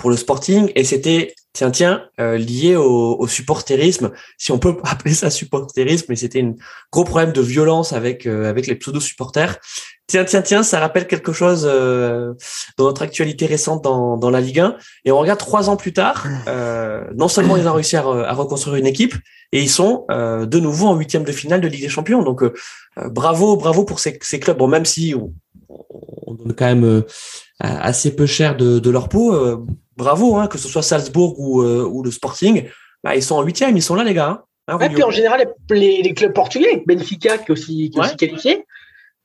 pour 0.00 0.08
le 0.08 0.16
Sporting 0.16 0.72
et 0.74 0.84
c'était 0.84 1.34
tiens 1.52 1.70
tiens 1.70 2.04
euh, 2.20 2.38
lié 2.38 2.74
au, 2.74 3.16
au, 3.18 3.28
supporterisme. 3.28 4.12
Si 4.38 4.50
on 4.50 4.58
peut 4.58 4.76
appeler 4.84 5.14
ça 5.14 5.28
supporterisme 5.28 6.06
mais 6.08 6.16
c'était 6.16 6.42
un 6.42 6.54
gros 6.90 7.04
problème 7.04 7.32
de 7.32 7.42
violence 7.42 7.92
avec 7.92 8.26
euh, 8.26 8.48
avec 8.48 8.66
les 8.66 8.76
pseudo 8.76 8.98
supporters 8.98 9.58
tiens 10.06 10.24
tiens 10.24 10.40
tiens 10.40 10.62
ça 10.62 10.80
rappelle 10.80 11.06
quelque 11.06 11.34
chose 11.34 11.68
euh, 11.70 12.32
dans 12.78 12.84
notre 12.84 13.02
actualité 13.02 13.44
récente 13.44 13.84
dans, 13.84 14.16
dans 14.16 14.30
la 14.30 14.40
Ligue 14.40 14.60
1 14.60 14.76
et 15.04 15.12
on 15.12 15.18
regarde 15.18 15.38
trois 15.38 15.68
ans 15.68 15.76
plus 15.76 15.92
tard 15.92 16.26
euh, 16.48 17.04
non 17.14 17.28
seulement 17.28 17.58
ils 17.58 17.68
ont 17.68 17.74
réussi 17.74 17.96
à, 17.96 18.00
à, 18.00 18.32
reconstruire 18.32 18.76
une 18.76 18.86
équipe 18.86 19.14
et 19.52 19.60
ils 19.60 19.68
sont 19.68 20.06
de 20.08 20.60
nouveau 20.60 20.86
en 20.86 20.96
huitième 20.96 21.24
de 21.24 21.32
finale 21.32 21.60
de 21.60 21.66
Ligue 21.66 21.82
des 21.82 21.88
Champions. 21.88 22.22
Donc 22.22 22.44
bravo 22.96 23.56
bravo 23.56 23.84
pour 23.84 23.98
ces, 23.98 24.16
ces 24.22 24.38
clubs. 24.38 24.56
Bon 24.56 24.68
même 24.68 24.84
si 24.84 25.12
on, 25.16 25.34
on 26.26 26.34
donne 26.34 26.54
quand 26.54 26.66
même 26.66 27.02
assez 27.58 28.14
peu 28.14 28.26
cher 28.26 28.56
de, 28.56 28.78
de 28.78 28.90
leur 28.90 29.08
peau 29.08 29.34
bravo, 30.00 30.36
hein, 30.36 30.46
que 30.46 30.58
ce 30.58 30.68
soit 30.68 30.82
Salzbourg 30.82 31.38
ou, 31.38 31.62
euh, 31.62 31.84
ou 31.84 32.02
le 32.02 32.10
Sporting, 32.10 32.68
bah, 33.04 33.14
ils 33.14 33.22
sont 33.22 33.36
en 33.36 33.42
huitième, 33.42 33.76
ils 33.76 33.82
sont 33.82 33.94
là 33.94 34.04
les 34.04 34.14
gars. 34.14 34.44
Hein, 34.68 34.78
hein 34.80 34.88
puis 34.88 35.02
en 35.02 35.10
général, 35.10 35.46
les, 35.70 36.02
les, 36.02 36.14
clubs 36.14 36.32
portugais, 36.32 36.82
Benfica 36.86 37.38
qui 37.38 37.44
est 37.44 37.50
aussi, 37.50 37.90
qui 37.90 37.98
est 37.98 38.00
aussi 38.00 38.16
qualifié, 38.16 38.64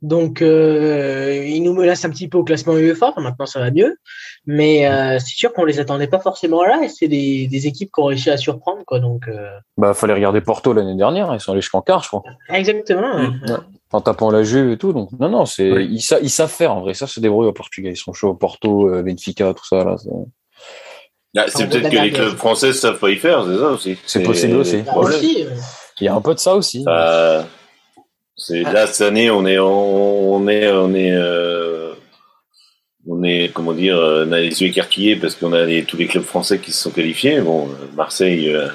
donc 0.06 0.42
euh, 0.42 1.44
ils 1.48 1.64
nous 1.64 1.74
menacent 1.74 2.06
un 2.06 2.10
petit 2.10 2.28
peu 2.28 2.38
au 2.38 2.44
classement 2.44 2.78
UEFA. 2.78 3.14
Maintenant, 3.18 3.46
ça 3.46 3.60
va 3.60 3.72
mieux, 3.72 3.98
mais 4.46 4.88
euh, 4.88 5.18
c'est 5.20 5.36
sûr 5.36 5.52
qu'on 5.54 5.66
les 5.66 5.80
attendait 5.80 6.08
pas 6.08 6.20
forcément 6.20 6.64
là. 6.64 6.82
Et 6.84 6.90
c'est 6.90 7.08
des, 7.08 7.48
des, 7.48 7.68
équipes 7.68 7.90
qui 7.94 8.02
ont 8.02 8.06
réussi 8.06 8.30
à 8.30 8.38
surprendre, 8.38 8.84
quoi. 8.86 9.00
Donc, 9.00 9.28
euh... 9.28 9.50
bah, 9.78 9.94
fallait 9.94 10.14
regarder 10.14 10.42
Porto 10.42 10.74
l'année 10.74 10.96
dernière. 10.96 11.34
Ils 11.34 11.40
sont 11.40 11.54
allés 11.54 11.62
jusqu'en 11.62 11.82
quart, 11.82 12.04
je 12.04 12.10
crois. 12.10 12.24
Exactement. 12.50 13.18
Mmh. 13.18 13.42
Ouais. 13.48 13.56
En 13.94 14.02
tapant 14.02 14.30
la 14.30 14.44
Juve 14.44 14.72
et 14.72 14.78
tout. 14.78 14.94
Donc, 14.94 15.10
non, 15.20 15.30
non, 15.30 15.46
c'est 15.46 15.72
oui. 15.72 15.88
ils, 15.90 16.02
sa 16.02 16.20
ils, 16.20 16.30
savent 16.30 16.52
faire 16.52 16.76
en 16.76 16.82
vrai. 16.82 16.94
Ça 16.94 17.08
se 17.08 17.20
débrouille 17.20 17.48
au 17.48 17.54
Portugais. 17.54 17.92
Ils 17.92 17.98
sont 17.98 18.14
chauds. 18.14 18.36
Porto, 18.36 18.90
Benfica, 19.02 19.54
tout 19.54 19.66
ça 19.66 19.84
là. 19.84 19.96
Ah, 21.38 21.46
c'est 21.48 21.68
peut-être 21.68 21.90
que 21.90 21.98
les 21.98 22.12
clubs 22.12 22.36
français 22.36 22.74
savent 22.74 23.00
pas 23.00 23.10
y 23.10 23.18
faire, 23.18 23.46
c'est 23.46 23.58
ça 23.58 23.70
aussi. 23.70 23.98
C'est 24.06 24.24
possible 24.24 24.58
aussi. 24.58 24.84
Ah, 24.88 24.98
aussi. 24.98 25.46
Il 26.00 26.06
y 26.06 26.08
a 26.08 26.16
un 26.16 26.22
peu 26.22 26.34
de 26.34 26.40
ça 26.40 26.56
aussi. 26.56 26.86
Euh, 26.88 27.42
c'est 28.38 28.64
là 28.64 28.88
cette 28.88 29.08
année, 29.08 29.30
on 29.30 29.46
est, 29.46 29.60
on, 29.60 30.48
est, 30.48 30.72
on 30.72 30.94
est, 30.94 31.14
euh, 31.14 31.94
on 33.08 33.24
est, 33.24 33.52
comment 33.54 33.74
dire, 33.74 33.98
on 33.98 34.32
a 34.32 34.40
les 34.40 34.62
yeux 34.62 34.68
écarquillés 34.68 35.16
parce 35.16 35.36
qu'on 35.36 35.54
a 35.54 35.64
les, 35.64 35.84
tous 35.84 35.98
les 35.98 36.08
clubs 36.08 36.24
français 36.24 36.60
qui 36.60 36.72
se 36.72 36.84
sont 36.84 36.92
qualifiés. 36.92 37.40
Bon, 37.42 37.70
Marseille, 37.96 38.54
euh, 38.54 38.68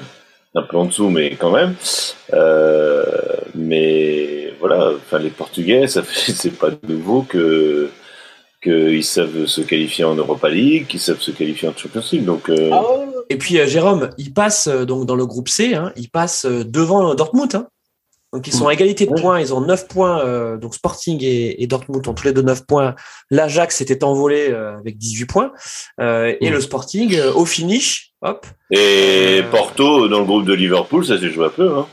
un 0.55 0.63
peu 0.63 0.77
en 0.77 0.85
dessous, 0.85 1.09
mais 1.09 1.35
quand 1.35 1.51
même. 1.51 1.75
Euh, 2.33 3.05
mais 3.55 4.53
voilà, 4.59 4.91
enfin 4.95 5.19
les 5.19 5.29
Portugais, 5.29 5.87
ça 5.87 6.03
fait, 6.03 6.31
c'est 6.33 6.57
pas 6.57 6.69
nouveau 6.87 7.23
que 7.23 7.89
qu'ils 8.61 9.03
savent 9.03 9.45
se 9.45 9.61
qualifier 9.61 10.03
en 10.03 10.15
Europa 10.15 10.49
League, 10.49 10.87
qu'ils 10.87 10.99
savent 10.99 11.21
se 11.21 11.31
qualifier 11.31 11.67
en 11.67 11.75
Champions 11.75 12.03
League. 12.11 12.25
Donc, 12.25 12.49
euh, 12.49 12.69
ah 12.71 12.83
Et 13.29 13.37
puis 13.37 13.55
Jérôme, 13.67 14.09
ils 14.17 14.33
passent 14.33 14.67
donc 14.67 15.05
dans 15.05 15.15
le 15.15 15.25
groupe 15.25 15.49
C, 15.49 15.73
hein, 15.73 15.91
ils 15.95 16.09
passent 16.09 16.45
devant 16.45 17.13
Dortmund. 17.15 17.55
Hein. 17.55 17.67
Donc 18.33 18.47
ils 18.47 18.53
sont 18.53 18.67
à 18.69 18.73
égalité 18.73 19.05
de 19.05 19.13
points, 19.13 19.41
ils 19.41 19.53
ont 19.53 19.59
9 19.59 19.89
points, 19.89 20.55
donc 20.55 20.73
Sporting 20.73 21.19
et, 21.21 21.67
Dortmund 21.67 22.07
ont 22.07 22.13
tous 22.13 22.23
les 22.23 22.31
deux 22.31 22.41
9 22.41 22.65
points. 22.65 22.95
L'Ajax 23.29 23.75
s'était 23.75 24.05
envolé 24.05 24.53
avec 24.53 24.97
18 24.97 25.25
points. 25.25 25.51
et 25.99 26.49
le 26.49 26.61
Sporting 26.61 27.19
au 27.35 27.45
finish, 27.45 28.13
hop. 28.21 28.45
Et 28.69 29.41
Porto 29.51 30.07
dans 30.07 30.19
le 30.19 30.25
groupe 30.25 30.45
de 30.45 30.53
Liverpool, 30.53 31.05
ça 31.05 31.19
s'est 31.19 31.29
joué 31.29 31.47
un 31.47 31.49
peu. 31.49 31.75
Hein. 31.75 31.87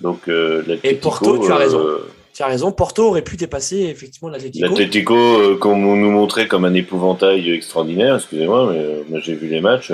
Donc, 0.00 0.28
euh, 0.28 0.62
Et 0.82 0.94
Porto, 0.94 1.38
tu 1.38 1.52
as 1.52 1.56
raison. 1.56 1.84
Euh, 2.30 2.34
tu 2.34 2.42
as 2.42 2.46
raison, 2.46 2.72
Porto 2.72 3.08
aurait 3.08 3.22
pu 3.22 3.36
dépasser 3.36 3.82
effectivement 3.84 4.28
l'Atletico. 4.28 4.66
L'Atletico, 4.66 5.14
euh, 5.14 5.58
qu'on 5.58 5.76
nous 5.76 6.10
montrait 6.10 6.48
comme 6.48 6.64
un 6.64 6.74
épouvantail 6.74 7.50
extraordinaire, 7.50 8.16
excusez-moi, 8.16 8.72
mais 8.72 9.04
moi 9.08 9.20
j'ai 9.20 9.34
vu 9.34 9.48
les 9.48 9.60
matchs. 9.60 9.92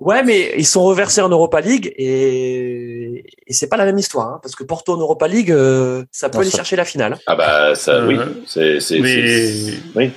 Ouais, 0.00 0.22
mais 0.22 0.54
ils 0.56 0.66
sont 0.66 0.82
reversés 0.82 1.20
en 1.20 1.28
Europa 1.28 1.60
League 1.60 1.92
et, 1.96 3.24
et 3.46 3.52
c'est 3.52 3.68
pas 3.68 3.76
la 3.76 3.84
même 3.84 3.98
histoire, 3.98 4.26
hein, 4.28 4.40
parce 4.42 4.56
que 4.56 4.64
Porto 4.64 4.94
en 4.94 4.96
Europa 4.98 5.28
League, 5.28 5.54
ça 6.10 6.30
peut 6.30 6.38
aller 6.38 6.50
chercher 6.50 6.76
la 6.76 6.84
finale. 6.84 7.18
Ah 7.26 7.36
bah 7.36 7.74
ça, 7.74 8.06
oui, 8.06 8.16
c'est, 8.46 8.78
mais... 8.98 9.74
oui. 9.94 10.10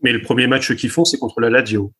Mais 0.00 0.12
le 0.12 0.22
premier 0.22 0.46
match 0.46 0.74
qu'ils 0.76 0.90
font, 0.90 1.04
c'est 1.04 1.18
contre 1.18 1.40
la 1.40 1.50
Lazio 1.50 1.92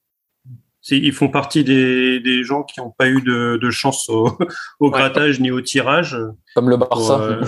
ils 0.96 1.12
font 1.12 1.28
partie 1.28 1.64
des, 1.64 2.20
des 2.20 2.44
gens 2.44 2.62
qui 2.62 2.80
n'ont 2.80 2.90
pas 2.90 3.08
eu 3.08 3.20
de, 3.20 3.58
de 3.60 3.70
chance 3.70 4.08
au, 4.08 4.36
au 4.80 4.90
grattage 4.90 5.40
ni 5.40 5.50
au 5.50 5.60
tirage. 5.60 6.16
Comme 6.54 6.70
le 6.70 6.76
Barça. 6.76 7.20
Euh, 7.20 7.44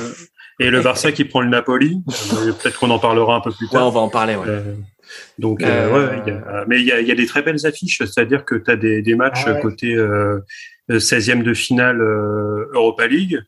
et 0.61 0.71
le 0.71 0.81
Barça 0.81 1.11
qui 1.13 1.25
prend 1.25 1.41
le 1.41 1.49
Napoli. 1.49 2.03
Euh, 2.33 2.53
peut-être 2.53 2.79
qu'on 2.79 2.91
en 2.91 2.99
parlera 2.99 3.37
un 3.37 3.41
peu 3.41 3.51
plus 3.51 3.69
tard. 3.69 3.87
on 3.87 3.91
va 3.91 4.01
en 4.01 4.09
parler. 4.09 4.37
Ouais. 4.37 4.47
Euh, 4.47 4.75
donc, 5.39 5.61
ouais, 5.61 5.67
y 5.67 6.31
a, 6.31 6.65
mais 6.69 6.79
il 6.79 6.87
y 6.87 6.93
a, 6.93 7.01
y 7.01 7.11
a, 7.11 7.15
des 7.15 7.27
très 7.27 7.43
belles 7.43 7.67
affiches, 7.67 7.99
c'est-à-dire 7.99 8.45
que 8.45 8.55
tu 8.55 8.71
as 8.71 8.77
des, 8.77 9.03
des 9.03 9.17
matchs 9.17 9.45
ah 9.47 9.55
côté 9.55 9.97
16e 10.89 11.43
de 11.43 11.55
finale 11.55 12.01
Europa 12.01 13.09
League 13.09 13.43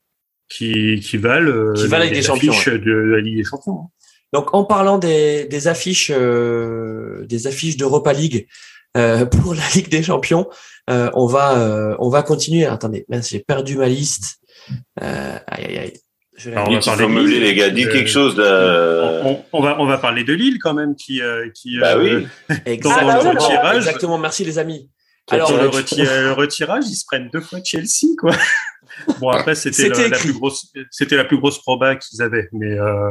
qui, 0.48 0.98
qui 1.00 1.16
valent, 1.16 1.74
qui 1.74 1.86
valent 1.86 2.10
des 2.10 2.22
champions, 2.22 2.52
de 2.66 2.92
la 2.92 3.20
Ligue 3.20 3.36
des 3.36 3.44
Champions. 3.44 3.90
Donc, 4.32 4.52
en 4.54 4.64
parlant 4.64 4.98
des, 4.98 5.44
des 5.44 5.68
affiches, 5.68 6.10
des 6.10 7.46
affiches 7.46 7.76
d'Europa 7.76 8.12
League, 8.12 8.48
euh, 8.96 9.24
pour 9.24 9.54
la 9.54 9.62
Ligue 9.74 9.88
des 9.88 10.02
Champions. 10.02 10.48
Euh, 10.90 11.10
on 11.14 11.26
va 11.26 11.58
euh, 11.58 11.96
on 11.98 12.08
va 12.08 12.22
continuer. 12.22 12.66
Attendez, 12.66 13.06
j'ai 13.08 13.40
perdu 13.40 13.76
ma 13.76 13.88
liste. 13.88 14.38
aïe 15.00 15.64
aïe 15.64 15.78
aïe. 15.78 15.92
Je 16.42 16.50
vais 16.50 16.58
on 16.58 16.70
va 16.70 16.80
parler 16.80 17.06
de 17.06 17.20
Lille, 17.20 17.42
les 17.42 17.54
gars. 17.54 17.70
Dis 17.70 17.84
quelque 17.84 18.10
chose. 18.10 18.34
On, 18.38 19.42
on, 19.52 19.62
va 19.62 19.80
on 19.80 19.86
va 19.86 19.98
parler 19.98 20.24
de 20.24 20.32
Lille 20.32 20.58
quand 20.60 20.74
même 20.74 20.94
qui 20.96 21.20
qui 21.54 21.78
bah 21.78 21.96
oui. 21.98 22.26
exactement, 22.66 23.22
le 23.22 23.28
retirage. 23.30 23.76
Exactement. 23.76 24.18
Merci 24.18 24.44
les 24.44 24.58
amis. 24.58 24.90
Alors 25.30 25.52
le, 25.52 25.64
le, 25.64 26.32
retirage, 26.32 26.84
ils 26.88 26.96
se 26.96 27.04
prennent 27.06 27.30
deux 27.32 27.40
fois 27.40 27.60
Chelsea 27.64 28.08
quoi. 28.18 28.32
Bon 29.20 29.30
après 29.30 29.54
c'était 29.54 29.88
la, 29.88 30.08
la, 30.08 30.18
plus 30.18 30.34
grosse 30.34 30.70
c'était 30.90 31.16
la 31.16 31.24
plus 31.24 31.38
grosse 31.38 31.58
proba 31.58 31.96
qu'ils 31.96 32.20
avaient 32.20 32.48
mais 32.52 32.72
euh, 32.72 33.10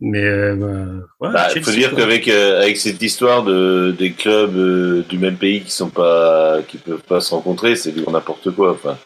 mais 0.00 0.22
euh, 0.22 1.00
bah, 1.20 1.30
bah 1.32 1.48
faut 1.60 1.72
dire 1.72 1.94
qu'avec 1.94 2.28
euh, 2.28 2.62
avec 2.62 2.76
cette 2.76 3.02
histoire 3.02 3.42
de 3.42 3.94
des 3.98 4.12
clubs 4.12 4.56
euh, 4.56 5.02
du 5.08 5.18
même 5.18 5.36
pays 5.36 5.62
qui 5.62 5.72
sont 5.72 5.90
pas 5.90 6.60
qui 6.68 6.78
peuvent 6.78 7.02
pas 7.02 7.20
se 7.20 7.34
rencontrer, 7.34 7.74
c'est 7.74 7.90
du 7.90 8.02
n'importe 8.08 8.52
quoi. 8.52 8.72
Enfin, 8.72 8.96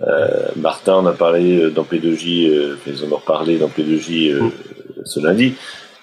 euh, 0.00 0.48
Martin 0.56 0.94
en 0.94 1.06
a 1.06 1.12
parlé 1.12 1.70
dans 1.70 1.84
P2J, 1.84 2.76
ils 2.86 3.04
en 3.04 3.12
ont 3.12 3.16
reparlé 3.16 3.58
dans 3.58 3.68
P2J 3.68 4.34
mm. 4.34 4.50
ce 5.04 5.20
lundi. 5.20 5.54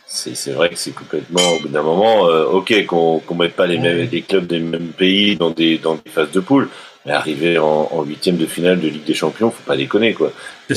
C'est 0.06 0.52
vrai 0.52 0.70
que 0.70 0.76
c'est 0.78 0.92
complètement 0.92 1.54
au 1.56 1.62
bout 1.62 1.70
d'un 1.70 1.84
moment, 1.84 2.24
ok 2.24 2.86
qu'on 2.86 3.22
mette 3.34 3.54
pas 3.54 3.66
les 3.66 3.78
mêmes 3.78 4.08
des 4.08 4.22
clubs 4.22 4.46
des 4.46 4.60
mêmes 4.60 4.90
pays 4.90 5.38
dans 5.38 5.52
des 5.52 5.78
dans 5.78 5.96
des 5.96 6.12
phases 6.12 6.32
de 6.32 6.42
poule. 6.42 6.68
Mais 7.06 7.14
arriver 7.14 7.58
en 7.58 8.04
huitième 8.04 8.36
de 8.36 8.46
finale 8.46 8.80
de 8.80 8.90
Ligue 8.90 9.06
des 9.06 9.14
Champions, 9.14 9.50
faut 9.50 9.64
pas 9.66 9.78
déconner 9.78 10.14
quoi. 10.14 10.34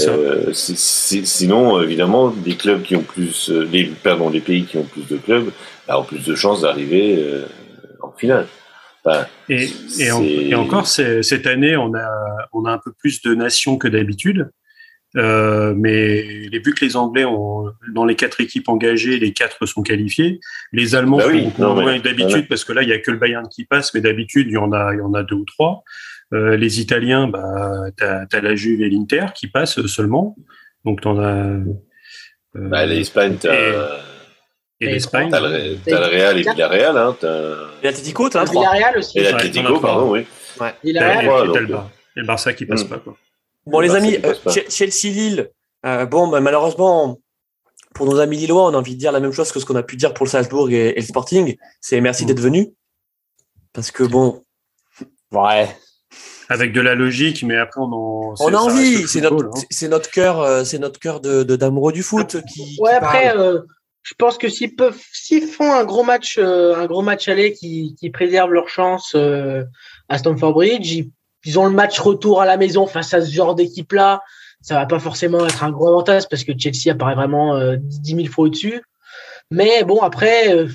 Euh, 0.09 0.53
sinon, 0.53 1.81
évidemment, 1.83 2.29
des 2.29 2.57
clubs 2.57 2.83
qui 2.83 2.97
ont 2.97 3.03
plus, 3.03 3.51
euh, 3.51 3.69
les, 3.71 3.85
pardon, 3.85 4.31
les 4.31 4.41
pays 4.41 4.65
qui 4.65 4.77
ont 4.77 4.85
plus 4.85 5.07
de 5.07 5.17
clubs 5.17 5.51
bah, 5.87 5.99
ont 5.99 6.05
plus 6.05 6.25
de 6.25 6.35
chances 6.35 6.63
d'arriver 6.63 7.17
euh, 7.19 7.45
en 8.01 8.13
finale. 8.13 8.47
Et, 9.49 9.69
et, 9.99 10.55
encore, 10.55 10.87
cette 10.87 11.47
année, 11.47 11.77
on 11.77 11.95
a, 11.95 12.09
on 12.53 12.65
a 12.65 12.73
un 12.73 12.79
peu 12.79 12.93
plus 12.93 13.23
de 13.23 13.35
nations 13.35 13.77
que 13.77 13.89
d'habitude. 13.89 14.51
Euh, 15.17 15.75
mais 15.77 16.49
vu 16.49 16.75
que 16.75 16.85
les 16.85 16.97
Anglais 16.97 17.25
ont, 17.25 17.73
dans 17.93 18.05
les 18.05 18.17
quatre 18.17 18.41
équipes 18.41 18.69
engagées, 18.69 19.19
les 19.19 19.33
quatre 19.33 19.65
sont 19.67 19.83
qualifiés. 19.83 20.41
Les 20.73 20.95
Allemands 20.97 21.19
bah 21.19 21.99
d'habitude 21.99 22.49
parce 22.49 22.65
que 22.65 22.73
là, 22.73 22.83
il 22.83 22.89
y 22.89 22.93
a 22.93 22.99
que 22.99 23.11
le 23.11 23.19
Bayern 23.19 23.49
qui 23.49 23.65
passe, 23.65 23.95
mais 23.95 24.01
d'habitude, 24.01 24.49
il 24.49 24.55
y 24.55 24.59
en 24.59 24.73
a, 24.73 24.93
il 24.93 24.99
y 24.99 25.03
en 25.03 25.15
a 25.15 25.23
deux 25.23 25.37
ou 25.37 25.45
trois. 25.45 25.85
Euh, 26.33 26.57
les 26.57 26.81
Italiens, 26.81 27.29
bah, 27.29 27.85
t'as 27.97 28.25
as 28.33 28.41
la 28.41 28.57
Juve 28.57 28.83
et 28.83 28.91
l'Inter 28.91 29.27
qui 29.35 29.47
passent 29.47 29.85
seulement. 29.87 30.37
Donc 30.85 31.01
t'en 31.01 31.19
as. 31.21 31.45
Euh, 31.45 31.63
bah, 32.55 32.85
l'Espagne, 32.87 33.37
t'as. 33.41 34.01
Et, 34.85 34.93
l'Espagne. 34.93 35.31
T'as 35.31 35.41
le, 35.41 35.77
le, 35.87 35.97
Real 35.97 36.39
et 36.39 36.43
Villarreal. 36.43 36.97
Hein, 36.97 37.17
et 37.83 37.87
l'Atletico, 37.87 38.29
t'as 38.29 38.43
un 38.43 38.45
Villarreal 38.45 38.99
aussi. 38.99 39.19
Et 39.19 39.23
l'Atletico, 39.23 39.81
pardon, 39.81 40.11
oui. 40.11 40.27
Ouais. 40.61 40.75
Et, 40.85 40.93
le 40.93 42.25
Barça 42.25 42.53
qui 42.53 42.67
passe 42.67 42.85
mm. 42.85 42.89
pas. 42.89 42.99
Quoi. 42.99 43.17
Bon, 43.67 43.81
les 43.81 43.95
amis, 43.95 44.19
euh, 44.25 44.35
Chelsea-Lille, 44.69 45.51
euh, 45.87 46.07
bon, 46.07 46.29
bah, 46.29 46.41
malheureusement, 46.41 47.19
pour 47.95 48.07
nos 48.07 48.19
amis 48.19 48.37
lillois, 48.37 48.65
on 48.65 48.75
a 48.75 48.77
envie 48.77 48.95
de 48.95 49.01
dire 49.01 49.13
la 49.13 49.21
même 49.21 49.33
chose 49.33 49.53
que 49.53 49.61
ce 49.61 49.65
qu'on 49.65 49.77
a 49.77 49.83
pu 49.83 49.97
dire 49.97 50.15
pour 50.15 50.27
le 50.27 50.31
Salzbourg 50.31 50.71
et, 50.71 50.95
le 50.95 51.03
Sporting. 51.03 51.57
C'est 51.81 52.01
merci 52.01 52.25
mm. 52.25 52.27
d'être 52.27 52.41
venu. 52.41 52.73
Parce 53.73 53.91
que 53.91 54.05
bon. 54.05 54.45
Ouais. 55.33 55.69
Avec 56.49 56.73
de 56.73 56.81
la 56.81 56.95
logique, 56.95 57.43
mais 57.43 57.57
après 57.57 57.81
on 57.81 57.93
en. 57.93 58.35
On 58.39 58.55
a 58.55 58.59
envie. 58.59 59.09
C'est 59.09 59.23
notre, 59.23 59.47
hein. 59.47 59.63
c'est 59.71 59.89
notre 59.89 60.11
cœur, 60.11 60.41
euh, 60.41 60.63
c'est 60.63 60.79
notre 60.79 61.01
cœur 61.01 61.21
de, 61.21 61.43
d'amoureux 61.43 61.93
du 61.93 62.03
foot 62.03 62.37
qui. 62.53 62.77
Ouais, 62.81 62.93
après, 62.93 63.35
je 64.05 64.15
pense 64.15 64.39
que 64.39 64.49
s'ils 64.49 64.77
peuvent, 64.77 65.01
s'ils 65.13 65.49
font 65.49 65.73
un 65.73 65.85
gros 65.85 66.05
match, 66.05 66.39
un 66.39 66.87
gros 66.87 67.03
match 67.03 67.27
aller 67.27 67.53
qui, 67.53 67.97
qui 67.99 68.11
préserve 68.11 68.53
leur 68.53 68.69
chance 68.69 69.17
à 70.09 70.19
Stamford 70.19 70.53
Bridge, 70.53 71.05
ils 71.45 71.59
ont 71.59 71.67
le 71.67 71.73
match 71.73 71.99
retour 72.01 72.41
à 72.41 72.47
la 72.47 72.57
maison 72.57 72.87
face 72.87 73.13
à 73.15 73.21
ce 73.21 73.31
genre 73.31 73.55
d'équipe-là. 73.55 74.23
Ça 74.61 74.77
va 74.77 74.87
pas 74.87 74.99
forcément 74.99 75.47
être 75.47 75.63
un 75.63 75.71
gros 75.71 75.89
avantage 75.89 76.29
parce 76.29 76.45
que 76.45 76.53
Chelsea 76.57 76.91
apparaît 76.91 77.15
vraiment 77.15 77.55
euh, 77.57 77.77
10 77.79 78.17
000 78.17 78.27
fois 78.29 78.47
au-dessus. 78.47 78.83
Mais 79.51 79.85
bon, 79.85 80.01
après, 80.01 80.55
euh, 80.55 80.69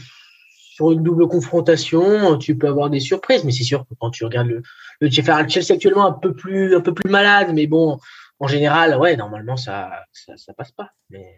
sur 0.75 0.91
une 0.91 1.01
double 1.01 1.27
confrontation, 1.27 2.37
tu 2.37 2.55
peux 2.55 2.67
avoir 2.67 2.91
des 2.91 2.99
surprises. 2.99 3.43
Mais 3.43 3.51
c'est 3.51 3.63
sûr 3.63 3.81
que 3.81 3.95
quand 3.99 4.11
tu 4.11 4.25
regardes 4.25 4.47
le, 4.47 4.61
le 5.01 5.09
Chelsea 5.09 5.73
actuellement 5.73 6.05
un 6.05 6.13
peu 6.13 6.33
plus, 6.33 6.75
un 6.75 6.81
peu 6.81 6.93
plus 6.93 7.09
malade, 7.09 7.49
mais 7.53 7.65
bon, 7.65 7.97
en 8.39 8.47
général, 8.47 8.95
ouais, 8.97 9.17
normalement, 9.17 9.57
ça, 9.57 9.89
ça, 10.13 10.37
ça 10.37 10.53
passe 10.53 10.71
pas. 10.71 10.91
Mais... 11.09 11.35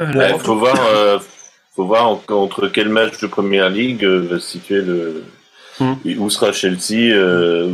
Il 0.00 0.38
faut 0.40 0.56
voir, 0.56 0.78
euh, 0.94 1.18
faut 1.74 1.86
voir 1.86 2.08
entre 2.28 2.68
quel 2.68 2.88
match 2.88 3.20
de 3.20 3.26
Première 3.26 3.70
Ligue 3.70 4.04
euh, 4.04 4.26
va 4.28 4.40
se 4.40 4.50
situer 4.50 4.80
le, 4.80 5.24
Hmm. 5.80 5.94
Où 6.18 6.30
sera 6.30 6.52
Chelsea 6.52 7.12
euh, 7.12 7.72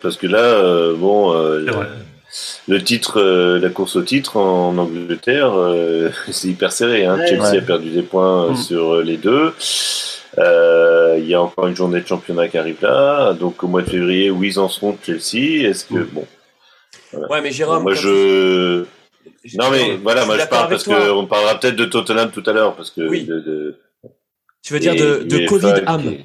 Parce 0.00 0.16
que 0.16 0.26
là, 0.28 0.38
euh, 0.38 0.94
bon, 0.94 1.34
euh, 1.34 1.66
le 2.68 2.82
titre, 2.82 3.20
la 3.20 3.68
course 3.70 3.96
au 3.96 4.02
titre 4.02 4.36
en 4.36 4.76
Angleterre, 4.78 5.52
c'est 6.30 6.48
hyper 6.48 6.70
serré. 6.70 7.06
Hein. 7.06 7.18
Chelsea 7.26 7.58
a 7.58 7.60
perdu 7.60 7.90
des 7.90 8.02
points 8.02 8.52
hmm. 8.52 8.56
sur 8.56 9.02
les 9.02 9.16
deux. 9.16 9.52
Il 10.36 11.26
y 11.26 11.34
a 11.34 11.42
encore 11.42 11.66
une 11.66 11.76
journée 11.76 12.00
de 12.00 12.06
championnat 12.06 12.48
qui 12.48 12.58
arrive 12.58 12.78
là. 12.82 13.32
Donc 13.32 13.64
au 13.64 13.66
mois 13.66 13.82
de 13.82 13.90
février, 13.90 14.30
où 14.30 14.44
ils 14.44 14.58
en 14.60 14.68
seront 14.68 14.96
Chelsea? 15.04 15.66
Est-ce 15.68 15.84
que 15.86 15.94
hmm. 15.94 16.08
bon 16.12 16.26
Ouais, 17.28 17.40
mais 17.42 17.50
Jérôme. 17.50 17.82
moi 17.82 17.94
je. 17.94 18.84
Non 19.54 19.70
mais 19.70 19.96
voilà, 19.96 20.26
moi 20.26 20.38
je 20.38 20.46
parle 20.46 20.68
parce 20.68 20.84
qu'on 20.84 21.26
parlera 21.26 21.58
peut-être 21.58 21.76
de 21.76 21.84
Tottenham 21.86 22.30
tout 22.30 22.42
à 22.46 22.52
l'heure 22.52 22.76
parce 22.76 22.90
que. 22.90 23.08
Oui. 23.08 23.24
De, 23.24 23.78
Tu 24.62 24.72
veux 24.72 24.80
dire 24.80 24.94
de, 24.94 25.22
de 25.24 25.46
Covid 25.46 25.82
âme 25.86 26.16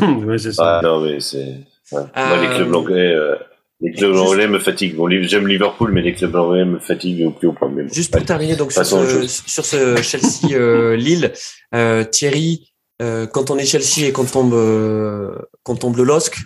oui, 0.00 0.38
c'est 0.38 0.52
ça. 0.52 0.78
Ah, 0.78 0.80
non, 0.82 1.00
mais 1.00 1.20
c'est. 1.20 1.56
Moi, 1.92 2.08
les 2.40 2.54
clubs 2.54 2.72
euh, 2.72 2.78
anglais, 2.78 3.12
euh, 3.14 3.36
les 3.80 3.92
clubs 3.92 4.16
anglais 4.16 4.46
me 4.46 4.58
fatiguent. 4.58 4.96
Bon, 4.96 5.08
j'aime 5.22 5.48
Liverpool, 5.48 5.92
mais 5.92 6.02
les 6.02 6.14
clubs 6.14 6.34
anglais 6.34 6.64
me 6.64 6.78
fatiguent 6.78 7.26
au 7.26 7.30
plus 7.30 7.48
haut 7.48 7.52
point. 7.52 7.70
Juste 7.92 8.12
pour 8.12 8.24
terminer 8.24 8.56
donc 8.56 8.72
sur 8.72 8.84
ce, 8.84 9.26
sur 9.26 9.64
ce, 9.64 10.00
Chelsea 10.02 10.54
euh, 10.54 10.96
Lille, 10.96 11.32
euh, 11.74 12.04
Thierry, 12.04 12.72
euh, 13.02 13.26
quand 13.26 13.50
on 13.50 13.58
est 13.58 13.64
Chelsea 13.64 14.06
et 14.06 14.12
qu'on 14.12 14.24
tombe 14.24 14.54
euh, 14.54 15.34
qu'on 15.62 15.76
tombe 15.76 15.96
le 15.96 16.04
LOSC, 16.04 16.36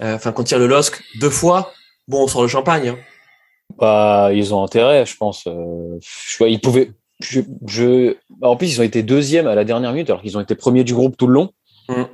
enfin 0.00 0.32
qu'on 0.32 0.44
tire 0.44 0.58
le 0.58 0.66
LOSC 0.66 1.02
deux 1.20 1.30
fois, 1.30 1.72
bon, 2.06 2.24
on 2.24 2.28
sort 2.28 2.42
le 2.42 2.48
champagne. 2.48 2.88
Hein. 2.88 2.98
Bah, 3.78 4.30
ils 4.32 4.54
ont 4.54 4.62
intérêt, 4.62 5.06
je 5.06 5.16
pense. 5.16 5.44
Je, 5.46 6.44
ils 6.44 6.60
pouvaient. 6.60 6.92
Je, 7.20 7.40
je, 7.66 8.16
en 8.42 8.56
plus, 8.56 8.74
ils 8.74 8.80
ont 8.80 8.84
été 8.84 9.02
deuxième 9.02 9.46
à 9.48 9.54
la 9.54 9.64
dernière 9.64 9.92
minute, 9.92 10.08
alors 10.10 10.22
qu'ils 10.22 10.36
ont 10.36 10.40
été 10.40 10.54
premiers 10.54 10.84
du 10.84 10.94
groupe 10.94 11.16
tout 11.16 11.26
le 11.26 11.34
long. 11.34 11.50
Mm. 11.88 12.04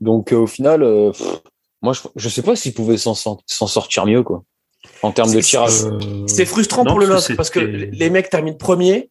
Donc 0.00 0.32
euh, 0.32 0.36
au 0.36 0.46
final, 0.46 0.82
euh, 0.82 1.12
moi 1.82 1.92
je, 1.92 2.00
je 2.16 2.28
sais 2.28 2.42
pas 2.42 2.56
s'ils 2.56 2.74
pouvaient 2.74 2.98
s'en 2.98 3.14
sortir 3.14 4.06
mieux 4.06 4.22
quoi. 4.22 4.44
en 5.02 5.12
termes 5.12 5.32
de 5.32 5.40
tirage. 5.40 5.72
C'est 6.26 6.46
frustrant 6.46 6.84
pour 6.84 6.98
le 6.98 7.06
LOSC 7.06 7.36
parce 7.36 7.50
que 7.50 7.60
les 7.60 8.10
mecs 8.10 8.30
terminent 8.30 8.56
premier. 8.56 9.10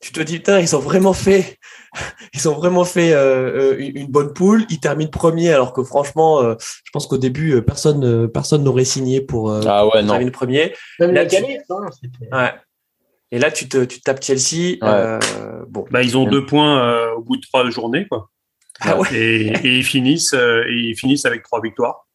Tu 0.00 0.12
te 0.12 0.20
dis 0.20 0.38
putain, 0.38 0.60
ils 0.60 0.74
ont 0.74 0.78
vraiment 0.80 1.12
fait, 1.12 1.58
ils 2.34 2.48
ont 2.48 2.54
vraiment 2.54 2.84
fait 2.84 3.12
euh, 3.12 3.76
une 3.78 4.06
bonne 4.06 4.32
poule. 4.32 4.64
Ils 4.70 4.80
terminent 4.80 5.10
premier 5.10 5.52
alors 5.52 5.72
que 5.74 5.82
franchement, 5.84 6.40
euh, 6.42 6.54
je 6.60 6.90
pense 6.92 7.06
qu'au 7.06 7.18
début 7.18 7.60
personne, 7.62 8.02
euh, 8.04 8.26
personne 8.26 8.64
n'aurait 8.64 8.84
signé 8.86 9.20
pour, 9.20 9.52
ah 9.52 9.86
ouais, 9.86 10.04
terminer 10.06 10.30
premier. 10.30 10.74
Même 10.98 11.12
Là, 11.12 11.24
la 11.24 11.26
tu- 11.26 11.36
galette, 11.42 11.64
hein, 11.70 11.86
Ouais. 12.32 12.52
Et 13.32 13.38
là, 13.38 13.50
tu 13.52 13.68
te, 13.68 13.84
tu 13.84 14.00
tapes 14.00 14.22
Chelsea. 14.24 14.76
euh, 14.82 15.18
bon. 15.68 15.84
Bah, 15.90 16.02
ils 16.02 16.16
ont 16.16 16.24
deux 16.24 16.46
points 16.46 16.82
euh, 16.82 17.14
au 17.14 17.20
bout 17.22 17.36
de 17.36 17.42
trois 17.42 17.68
journées, 17.70 18.06
quoi. 18.08 18.30
Ah 18.80 18.98
ouais. 18.98 19.06
Et, 19.14 19.46
et 19.48 19.76
ils 19.78 19.84
finissent, 19.84 20.32
euh, 20.34 20.64
et 20.66 20.72
ils 20.72 20.96
finissent 20.96 21.26
avec 21.26 21.42
trois 21.42 21.60
victoires. 21.60 22.06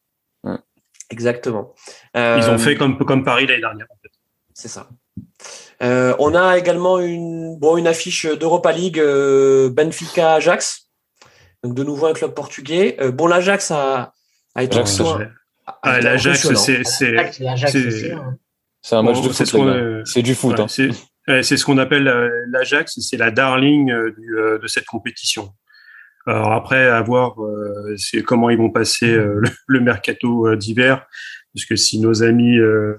Exactement. 1.08 1.72
Ils 2.14 2.20
Euh, 2.20 2.54
ont 2.54 2.58
fait 2.58 2.74
comme 2.74 2.98
comme 2.98 3.22
Paris 3.24 3.46
l'année 3.46 3.60
dernière. 3.60 3.86
En 3.90 3.96
fait. 4.02 4.10
C'est 4.54 4.66
ça. 4.68 4.88
Euh, 5.82 6.14
on 6.18 6.34
a 6.34 6.56
également 6.58 6.98
une, 7.00 7.58
bon, 7.58 7.76
une 7.76 7.86
affiche 7.86 8.26
d'Europa 8.26 8.72
League 8.72 8.98
euh, 8.98 9.68
Benfica 9.70 10.34
Ajax. 10.34 10.88
Donc 11.62 11.74
de 11.74 11.82
nouveau 11.84 12.06
un 12.06 12.12
club 12.12 12.32
portugais. 12.34 12.96
Euh, 13.00 13.10
bon, 13.10 13.26
l'Ajax 13.26 13.70
a, 13.70 14.12
a 14.54 14.62
été 14.62 14.84
c'est- 14.86 15.02
Ah, 15.82 16.00
L'Ajax, 16.00 16.40
c'est 16.54 16.84
c'est 16.84 16.84
c'est- 16.84 18.12
hein. 18.12 18.36
C'est 18.82 18.94
un 18.94 19.02
match 19.02 19.16
Bon, 19.16 19.26
de 19.26 19.32
c'est 19.32 19.44
foot. 19.44 19.46
ce 19.48 19.56
les 19.56 19.64
gars. 19.64 19.68
euh, 19.70 20.02
C'est 20.04 20.22
du 20.22 20.34
foot. 20.36 20.54
ouais, 20.56 20.60
hein. 20.60 20.68
c'est 20.68 20.88
ouais, 21.26 21.42
c'est 21.42 21.56
ce 21.56 21.64
qu'on 21.64 21.78
appelle 21.78 22.06
euh, 22.06 22.30
l'Ajax, 22.50 23.00
c'est 23.00 23.16
la 23.16 23.32
darling 23.32 23.90
euh, 23.90 24.12
du, 24.16 24.38
euh, 24.38 24.58
de 24.58 24.66
cette 24.68 24.84
compétition. 24.86 25.50
Alors 26.28 26.52
après, 26.52 26.86
à 26.88 27.02
voir 27.02 27.42
euh, 27.42 27.94
c'est 27.96 28.22
comment 28.22 28.48
ils 28.50 28.58
vont 28.58 28.70
passer 28.70 29.10
euh, 29.12 29.40
le, 29.40 29.48
le 29.66 29.80
mercato 29.80 30.46
euh, 30.46 30.56
d'hiver, 30.56 31.04
parce 31.52 31.64
que 31.66 31.74
si 31.76 31.98
nos 32.00 32.22
amis 32.22 32.58
euh, 32.58 32.94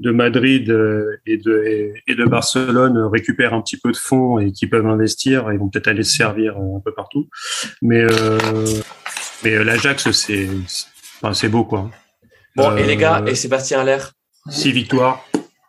de 0.00 0.10
Madrid 0.10 0.70
euh, 0.70 1.20
et, 1.26 1.36
de, 1.36 1.62
et, 1.64 2.02
et 2.08 2.14
de 2.14 2.24
Barcelone 2.24 2.98
récupèrent 3.12 3.54
un 3.54 3.60
petit 3.62 3.76
peu 3.76 3.92
de 3.92 3.96
fonds 3.96 4.38
et 4.38 4.50
qui 4.52 4.66
peuvent 4.66 4.86
investir, 4.86 5.52
ils 5.52 5.58
vont 5.58 5.68
peut-être 5.68 5.88
aller 5.88 6.02
se 6.04 6.16
servir 6.16 6.56
euh, 6.56 6.76
un 6.78 6.80
peu 6.80 6.92
partout. 6.94 7.28
Mais 7.82 8.00
euh, 8.00 8.38
mais 9.44 9.54
euh, 9.54 9.62
l'Ajax, 9.64 10.10
c'est 10.12 10.48
enfin, 11.22 11.34
c'est 11.34 11.48
beau 11.48 11.64
quoi. 11.64 11.90
Bon, 12.56 12.76
et 12.76 12.84
les 12.84 12.96
gars, 12.96 13.22
et 13.26 13.34
Sébastien 13.34 13.80
Aller. 13.80 13.98
Six 14.48 14.72
victoires. 14.72 15.24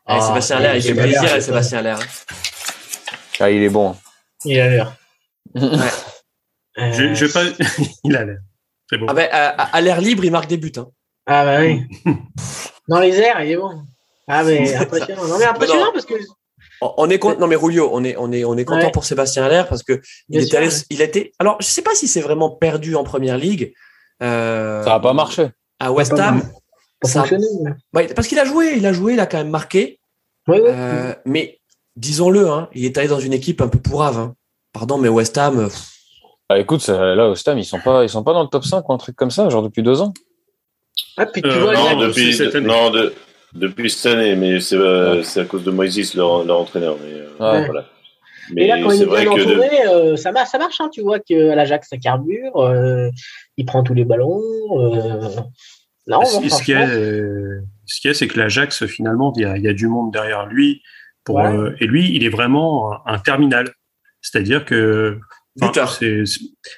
Ah, 0.06 0.17
Ah, 0.17 0.22
Sébastien 0.22 0.58
Aller, 0.58 0.80
il 0.80 0.82
fait 0.82 0.94
plaisir 0.94 1.22
l'air, 1.22 1.32
à 1.34 1.36
c'est 1.36 1.41
Sébastien 1.41 1.78
Aller. 1.80 1.96
Ah, 3.39 3.52
il 3.52 3.62
est 3.63 3.70
bon. 3.70 3.96
Il 4.46 4.60
a 4.60 4.70
l'air. 4.70 4.96
Je, 5.56 7.13
je 7.13 7.26
pas... 7.32 7.44
il 8.04 8.15
a 8.15 8.26
l'air. 8.26 8.38
C'est 8.89 8.98
bon. 8.98 9.06
Ah 9.10 9.13
ben, 9.13 9.28
à, 9.32 9.50
à- 9.50 9.76
à 9.76 9.82
l'air 9.82 10.00
libre, 10.02 10.24
il 10.26 10.32
marque 10.32 10.48
des 10.50 10.58
buts. 10.58 10.72
Hein. 10.78 10.88
Ah 11.26 11.44
bah 11.46 11.60
oui. 11.62 11.84
Dans 12.88 13.00
les 13.00 13.15
airs, 13.20 13.41
il 13.44 13.52
est 13.52 13.58
bon. 13.58 13.84
Ah 14.27 14.43
mais 14.43 14.73
impressionnant. 14.75 15.23
Non 15.27 15.38
mais 15.39 15.45
impressionnant 15.45 15.86
Non. 15.86 15.91
parce 15.93 16.05
que 16.05 16.13
On- 16.81 17.10
est 17.10 17.19
content. 17.19 17.39
Non 17.39 17.47
mais 17.47 17.55
Rulio, 17.55 17.89
on 17.93 18.03
est 18.03 18.15
on 18.17 18.31
est 18.31 18.43
on 18.43 18.57
est 18.57 18.65
content 18.65 18.86
Ouais. 18.86 18.91
pour 18.91 19.03
Sébastien 19.05 19.43
Aller 19.43 19.63
parce 19.69 19.84
que 19.84 20.01
il 20.29 20.38
était 20.39 20.45
sûr, 20.47 20.57
allé, 20.60 20.67
ouais. 20.67 20.73
il 20.89 21.01
a 21.01 21.05
été. 21.05 21.31
Alors 21.39 21.57
je 21.60 21.65
sais 21.67 21.81
pas 21.81 21.93
si 21.95 22.07
c'est 22.07 22.21
vraiment 22.21 22.49
perdu 22.49 22.95
en 22.95 23.03
première 23.03 23.38
ligue. 23.38 23.73
Euh, 24.23 24.84
Ça 24.84 24.91
n'a 24.91 24.99
pas 24.99 25.13
marché. 25.13 25.47
À 25.79 25.91
West 25.91 26.13
Ham, 26.13 26.41
ça- 27.03 27.25
Ouais, 27.93 28.07
parce 28.13 28.27
qu'il 28.27 28.38
a 28.39 28.45
joué, 28.45 28.73
il 28.77 28.86
a 28.86 28.93
joué, 28.93 29.13
il 29.13 29.19
a 29.19 29.25
quand 29.25 29.38
même 29.39 29.49
marqué. 29.49 29.99
Oui, 30.47 30.57
oui. 30.62 30.69
Euh, 30.69 31.13
mais 31.25 31.60
disons-le, 31.95 32.47
hein, 32.49 32.69
il 32.73 32.86
est 32.86 32.97
allé 32.97 33.07
dans 33.07 33.19
une 33.19 33.34
équipe 33.34 33.62
un 33.62 33.67
peu 33.67 33.79
pourrave. 33.79 34.17
Hein. 34.19 34.36
Pardon, 34.73 34.97
mais 34.99 35.10
West 35.10 35.38
Ham, 35.38 35.60
euh, 35.60 35.67
pff, 35.67 35.88
Ah, 36.49 36.60
écoute, 36.60 36.86
là, 36.88 37.29
au 37.29 37.36
Stam, 37.36 37.57
ils 37.57 37.65
sont 37.65 37.79
pas, 37.79 38.03
ils 38.03 38.10
sont 38.10 38.23
pas 38.23 38.34
dans 38.34 38.43
le 38.43 38.49
top 38.49 38.65
5 38.65 38.88
ou 38.89 38.93
un 38.93 38.97
truc 38.97 39.15
comme 39.15 39.31
ça, 39.31 39.49
genre 39.49 39.63
depuis 39.63 39.81
deux 39.84 40.01
ans. 40.01 40.13
Ah, 41.17 41.25
puis 41.25 41.41
tu 41.41 41.47
Euh, 41.49 41.62
vois, 41.62 41.73
non, 41.73 41.99
depuis, 42.01 42.34
c'est 42.34 42.45
cette 42.45 42.55
année. 42.55 42.67
non 42.67 42.89
de- 42.89 43.13
depuis 43.53 43.89
cette 43.89 44.13
année, 44.13 44.35
mais 44.35 44.59
c'est 44.59 44.75
euh, 44.77 45.21
à 45.35 45.45
cause 45.45 45.63
de 45.63 45.71
Moïse, 45.71 46.15
leur, 46.15 46.43
leur 46.45 46.59
entraîneur. 46.59 46.97
Mais, 47.03 47.13
euh, 47.13 47.27
Ouais. 47.39 47.65
voilà. 47.65 47.85
Et 48.49 48.53
Mais 48.55 48.67
là, 48.67 48.81
quand 48.81 48.91
il 48.91 49.03
est 49.03 49.05
bien 49.05 49.23
que 49.33 49.39
de- 49.39 49.51
entouré, 49.51 49.87
euh, 49.87 50.15
ça, 50.17 50.31
marche, 50.31 50.49
ça 50.49 50.57
marche. 50.57 50.79
Hein, 50.81 50.89
tu 50.91 51.01
vois 51.01 51.19
qu'à 51.19 51.55
l'Ajax, 51.55 51.87
ça 51.89 51.97
carbure. 51.97 52.55
euh, 52.57 53.09
il 53.57 53.65
prend 53.65 53.83
tous 53.83 53.93
les 53.93 54.03
ballons. 54.05 54.41
euh, 54.77 55.29
Non, 56.07 56.25
ce, 56.25 56.41
non, 56.41 56.49
ce 56.49 56.63
qu'il 56.63 56.73
y 56.73 56.77
a, 56.77 56.87
ce 57.85 58.13
c'est 58.13 58.27
que 58.27 58.39
l'Ajax, 58.39 58.85
finalement, 58.87 59.31
il 59.35 59.43
y, 59.43 59.45
a, 59.45 59.55
il 59.57 59.63
y 59.63 59.67
a 59.67 59.73
du 59.73 59.87
monde 59.87 60.11
derrière 60.11 60.47
lui. 60.47 60.81
Pour, 61.23 61.35
Ouais. 61.35 61.45
euh, 61.55 61.75
et 61.79 61.85
lui, 61.85 62.13
il 62.15 62.23
est 62.23 62.29
vraiment 62.29 62.91
un, 62.91 63.13
un 63.13 63.19
terminal. 63.19 63.69
C'est-à-dire 64.21 64.65
que 64.65 65.19
enfin, 65.61 65.85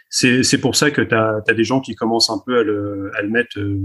c'est 0.10 0.58
pour 0.60 0.76
ça 0.76 0.92
que 0.92 1.02
tu 1.02 1.16
as, 1.16 1.42
des 1.56 1.64
gens 1.64 1.80
qui 1.82 1.96
commencent 1.96 2.30
un 2.30 2.42
peu 2.46 2.60
à 2.60 2.64
le, 2.64 3.12
à 3.18 3.22
le 3.22 3.30
mettre 3.30 3.58
euh, 3.60 3.80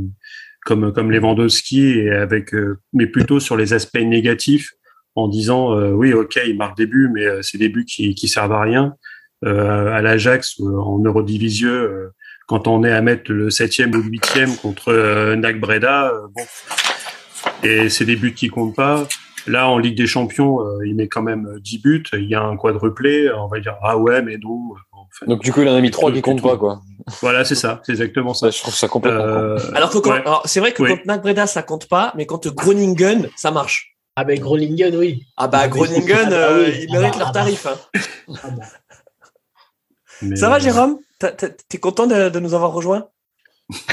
comme 0.69 0.93
comme 0.93 1.11
Lewandowski 1.11 1.99
et 1.99 2.11
avec 2.11 2.53
euh, 2.53 2.79
mais 2.93 3.07
plutôt 3.07 3.41
sur 3.41 3.57
les 3.57 3.73
aspects 3.73 3.99
négatifs 3.99 4.75
en 5.15 5.27
disant 5.27 5.75
euh, 5.75 5.93
oui 5.93 6.13
ok 6.13 6.39
il 6.47 6.59
marque 6.59 6.77
des 6.77 6.87
buts 6.87 7.09
mais 7.11 7.25
euh, 7.25 7.41
des 7.55 7.71
buts 7.71 7.87
qui 7.87 8.15
qui 8.15 8.29
servent 8.29 8.53
à 8.53 8.61
rien 8.61 8.95
euh, 9.47 9.91
à 9.91 10.03
l'Ajax 10.03 10.61
euh, 10.61 10.79
en 10.79 11.03
Eurodivisie 11.03 11.65
euh, 11.65 12.09
quand 12.49 12.69
on 12.69 12.85
est 12.85 12.93
à 12.93 13.01
mettre 13.01 13.33
le 13.33 13.49
septième 13.49 13.95
ou 13.95 14.03
le 14.03 14.11
huitième 14.11 14.55
contre 14.57 14.93
NAC 15.37 15.59
Breda 15.59 16.13
bon 16.37 16.45
et 17.63 17.89
des 17.89 18.17
buts 18.17 18.35
qui 18.35 18.49
comptent 18.49 18.77
pas 18.77 19.09
Là, 19.47 19.71
en 19.71 19.79
Ligue 19.79 19.97
des 19.97 20.07
Champions, 20.07 20.61
il 20.85 20.95
met 20.95 21.09
quand 21.09 21.23
même 21.23 21.59
10 21.61 21.79
buts. 21.79 22.05
Il 22.13 22.29
y 22.29 22.35
a 22.35 22.43
un 22.43 22.59
quadruplé. 22.59 23.31
On 23.33 23.47
va 23.47 23.61
dire, 23.61 23.77
ah 23.83 23.97
ouais, 23.97 24.21
mais 24.21 24.37
Donc, 25.27 25.43
du 25.43 25.53
coup, 25.53 25.63
il 25.63 25.69
en 25.69 25.75
a 25.75 25.81
mis 25.81 25.91
trois 25.91 26.13
qui 26.13 26.23
comptent 26.23 26.43
pas, 26.43 26.57
quoi. 26.57 26.81
voilà, 27.21 27.45
c'est 27.45 27.55
ça. 27.55 27.81
C'est 27.85 27.93
exactement 27.93 28.35
ça. 28.35 28.51
Je 28.51 28.59
trouve 28.61 28.75
ça 28.75 28.89
complètement. 28.89 29.21
Euh, 29.21 29.59
Alors 29.75 29.91
que 29.91 29.99
quand- 29.99 30.11
ouais. 30.13 30.23
c'est 30.45 30.61
vrai 30.61 30.73
que 30.73 30.83
Oui. 30.83 30.91
contre 31.05 31.21
Breda, 31.21 31.47
ça 31.47 31.63
compte 31.63 31.89
pas, 31.89 32.13
mais 32.17 32.27
quand 32.27 32.47
Groningen, 32.49 33.29
ça 33.37 33.51
marche. 33.51 33.97
Ah, 34.17 34.25
ben 34.25 34.39
Groningen, 34.39 34.95
oui. 34.97 35.27
Ah 35.37 35.47
bah 35.49 35.61
Ah, 35.63 35.69
Groningen, 35.69 36.17
Ah 36.27 36.31
bah 36.31 36.37
euh, 36.51 36.65
oui. 36.67 36.87
ils 36.89 36.97
Ah 36.97 36.99
méritent 37.01 37.13
bah, 37.15 37.19
leur 37.21 37.29
ah 37.29 37.33
bah. 37.33 37.41
tarif. 37.41 37.67
hein. 37.67 37.77
Ah, 38.43 38.51
bah. 38.51 38.65
mais, 40.23 40.37
Ça 40.37 40.49
va, 40.49 40.57
euh, 40.57 40.61
Jérôme? 40.61 40.99
T'es 41.69 41.79
content 41.79 42.07
de, 42.07 42.29
de 42.29 42.39
nous 42.41 42.55
avoir 42.55 42.73
rejoints 42.73 43.07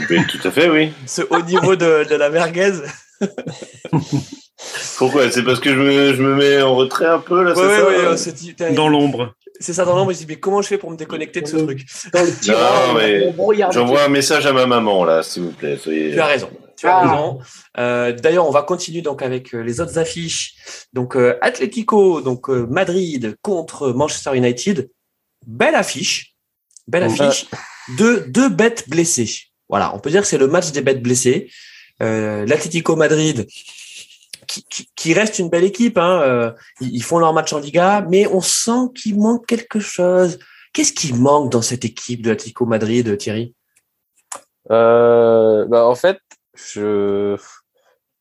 Mais 0.10 0.26
tout 0.28 0.40
à 0.48 0.52
fait, 0.52 0.70
oui. 0.70 0.92
Ce 1.06 1.22
haut 1.30 1.42
niveau 1.42 1.76
de, 1.76 2.08
de 2.10 2.16
la 2.16 2.30
merguez 2.30 2.72
Pourquoi? 4.98 5.30
C'est 5.32 5.44
parce 5.44 5.60
que 5.60 5.70
je 5.74 5.80
me, 5.80 6.14
je 6.14 6.22
me 6.24 6.36
mets 6.36 6.62
en 6.62 6.76
retrait 6.76 7.06
un 7.08 7.20
peu, 7.20 7.44
là, 7.44 7.54
Ouais, 7.54 8.16
ça 8.58 8.66
ouais, 8.68 8.74
Dans 8.74 8.88
l'ombre. 8.88 9.34
C'est 9.60 9.74
ça 9.74 9.86
dans 9.86 9.96
l'ombre. 9.96 10.12
Je 10.12 10.18
me 10.18 10.22
dis, 10.22 10.26
mais 10.28 10.40
comment 10.40 10.62
je 10.62 10.68
fais 10.68 10.78
pour 10.78 10.92
me 10.92 10.98
déconnecter 10.98 11.42
de 11.42 11.48
ce 11.48 11.58
truc 11.58 11.86
Dans 12.14 12.24
le 12.24 12.32
tirage, 12.34 12.96
mais 12.96 13.34
J'envoie 13.72 14.04
un 14.04 14.10
message 14.10 14.46
à 14.46 14.54
ma 14.54 14.66
maman, 14.66 15.04
là, 15.06 15.24
s'il 15.24 15.44
vous 15.44 15.52
plaît. 15.52 15.78
Soyez... 15.78 16.12
Tu 16.14 16.20
as 16.20 16.26
raison. 16.26 16.50
Tu 16.78 16.88
as 16.88 16.98
Ah. 16.98 17.02
raison. 17.10 17.40
Euh, 17.78 18.12
D'ailleurs, 18.12 18.48
on 18.48 18.52
va 18.52 18.64
continuer 18.64 19.02
donc 19.02 19.22
avec 19.22 19.54
euh, 19.56 19.62
les 19.62 19.80
autres 19.80 19.98
affiches. 19.98 20.56
Donc 20.94 21.16
euh, 21.16 21.38
Atlético, 21.42 22.22
donc 22.22 22.50
euh, 22.50 22.66
Madrid 22.70 23.36
contre 23.42 23.92
Manchester 23.94 24.36
United. 24.36 24.90
Belle 25.48 25.76
affiche, 25.76 26.34
belle 26.88 27.08
Ouais. 27.08 27.22
affiche. 27.22 27.46
Deux 27.98 28.26
deux 28.28 28.50
bêtes 28.50 28.90
blessées. 28.90 29.30
Voilà, 29.70 29.96
on 29.96 30.00
peut 30.00 30.10
dire 30.10 30.22
que 30.22 30.28
c'est 30.28 30.38
le 30.38 30.48
match 30.48 30.72
des 30.72 30.82
bêtes 30.82 31.02
blessées. 31.02 31.50
Euh, 32.04 32.46
L'Atlético 32.46 32.96
Madrid, 32.96 33.48
qui, 34.48 34.64
qui, 34.66 34.90
qui 34.96 35.14
reste 35.14 35.40
une 35.40 35.50
belle 35.50 35.64
équipe. 35.64 35.98
Hein, 35.98 36.22
euh, 36.22 36.52
ils, 36.82 36.96
ils 36.96 37.04
font 37.04 37.20
leur 37.20 37.34
match 37.34 37.54
en 37.54 37.60
Liga, 37.60 38.06
mais 38.10 38.28
on 38.28 38.42
sent 38.42 38.92
qu'il 38.96 39.18
manque 39.18 39.46
quelque 39.46 39.80
chose. 39.80 40.40
Qu'est-ce 40.74 40.94
qui 40.94 41.14
manque 41.14 41.52
dans 41.52 41.62
cette 41.62 41.86
équipe 41.86 42.22
de 42.22 42.30
l'Atlético 42.30 42.66
Madrid, 42.66 43.18
Thierry? 43.18 43.54
Euh, 44.72 45.66
bah, 45.66 45.88
en 45.88 45.96
fait, 45.96 46.20
je, 46.56 47.38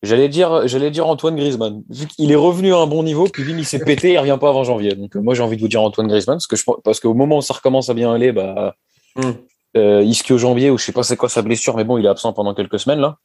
j'allais 0.03 0.29
dire, 0.29 0.69
j'allais 0.69 0.91
dire 0.91 1.07
Antoine 1.07 1.37
Griezmann. 1.37 1.83
Vu 1.89 2.07
qu'il 2.07 2.31
est 2.31 2.37
revenu 2.37 2.75
à 2.75 2.79
un 2.79 2.87
bon 2.87 3.03
niveau, 3.03 3.27
puis 3.27 3.45
il 3.51 3.65
s'est 3.65 3.79
pété, 3.85 4.13
il 4.13 4.19
revient 4.19 4.39
pas 4.41 4.51
avant 4.51 4.65
janvier. 4.65 4.95
Donc, 4.95 5.15
moi, 5.17 5.35
j'ai 5.35 5.43
envie 5.43 5.57
de 5.57 5.63
vous 5.63 5.69
dire 5.69 5.83
Antoine 5.83 6.09
Griezmann, 6.09 6.37
parce 6.37 6.47
que 6.47 6.57
je, 6.57 6.65
parce 6.85 7.01
qu'au 7.01 7.15
moment 7.15 7.39
où 7.39 7.43
ça 7.43 7.55
recommence 7.55 7.91
à 7.91 7.95
bien 7.95 8.13
aller, 8.13 8.33
bah, 8.33 8.77
Hmm. 9.17 9.31
euh, 9.77 10.03
ischio-jambier, 10.03 10.71
ou 10.71 10.79
je 10.79 10.85
sais 10.87 10.93
pas 10.93 11.05
c'est 11.05 11.17
quoi 11.17 11.29
sa 11.29 11.43
blessure, 11.43 11.77
mais 11.77 11.85
bon, 11.85 11.99
il 11.99 12.05
est 12.05 12.09
absent 12.09 12.33
pendant 12.33 12.55
quelques 12.55 12.81
semaines, 12.81 12.99
là. 12.99 13.19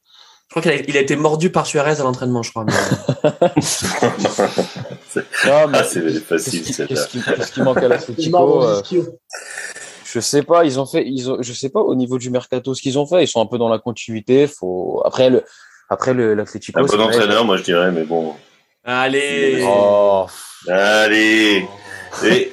Je 0.49 0.53
crois 0.53 0.61
qu'il 0.63 0.71
a, 0.71 0.75
il 0.87 0.97
a 0.97 1.01
été 1.01 1.15
mordu 1.15 1.51
par 1.51 1.67
Suarez 1.67 1.99
à 2.01 2.03
l'entraînement, 2.03 2.41
je 2.41 2.49
crois. 2.49 2.65
mais- 2.65 2.73
Ah, 5.45 5.67
mais 5.67 5.77
Ah, 5.79 5.83
c'est 5.83 6.01
qu'est-ce 6.01 6.19
facile, 6.21 6.63
qui, 6.63 6.73
qu'est-ce 6.73 7.51
qui, 7.51 7.61
manque 7.61 7.77
à 7.77 7.87
l'Atlético 7.87 8.63
euh. 8.67 8.81
Je 10.11 10.19
sais 10.19 10.41
pas, 10.41 10.65
ils 10.65 10.79
ont 10.79 10.87
fait, 10.87 11.03
ils 11.05 11.29
ont, 11.29 11.37
je 11.41 11.53
sais 11.53 11.69
pas 11.69 11.81
au 11.81 11.93
niveau 11.93 12.17
du 12.17 12.31
mercato 12.31 12.73
ce 12.73 12.81
qu'ils 12.81 12.97
ont 12.97 13.05
fait. 13.05 13.23
Ils 13.23 13.27
sont 13.27 13.41
un 13.41 13.45
peu 13.45 13.59
dans 13.59 13.69
la 13.69 13.77
continuité. 13.77 14.47
Faut 14.47 15.03
après 15.05 15.29
le, 15.29 15.43
après 15.89 16.13
le. 16.15 16.31
Un 16.31 16.81
bon 16.81 16.85
vrai. 16.87 17.03
entraîneur, 17.03 17.45
moi, 17.45 17.57
je 17.57 17.63
dirais, 17.63 17.91
mais 17.91 18.03
bon. 18.03 18.33
Allez 18.83 19.63
Oh, 19.67 20.25
Allez 20.67 21.67
Et- 22.25 22.51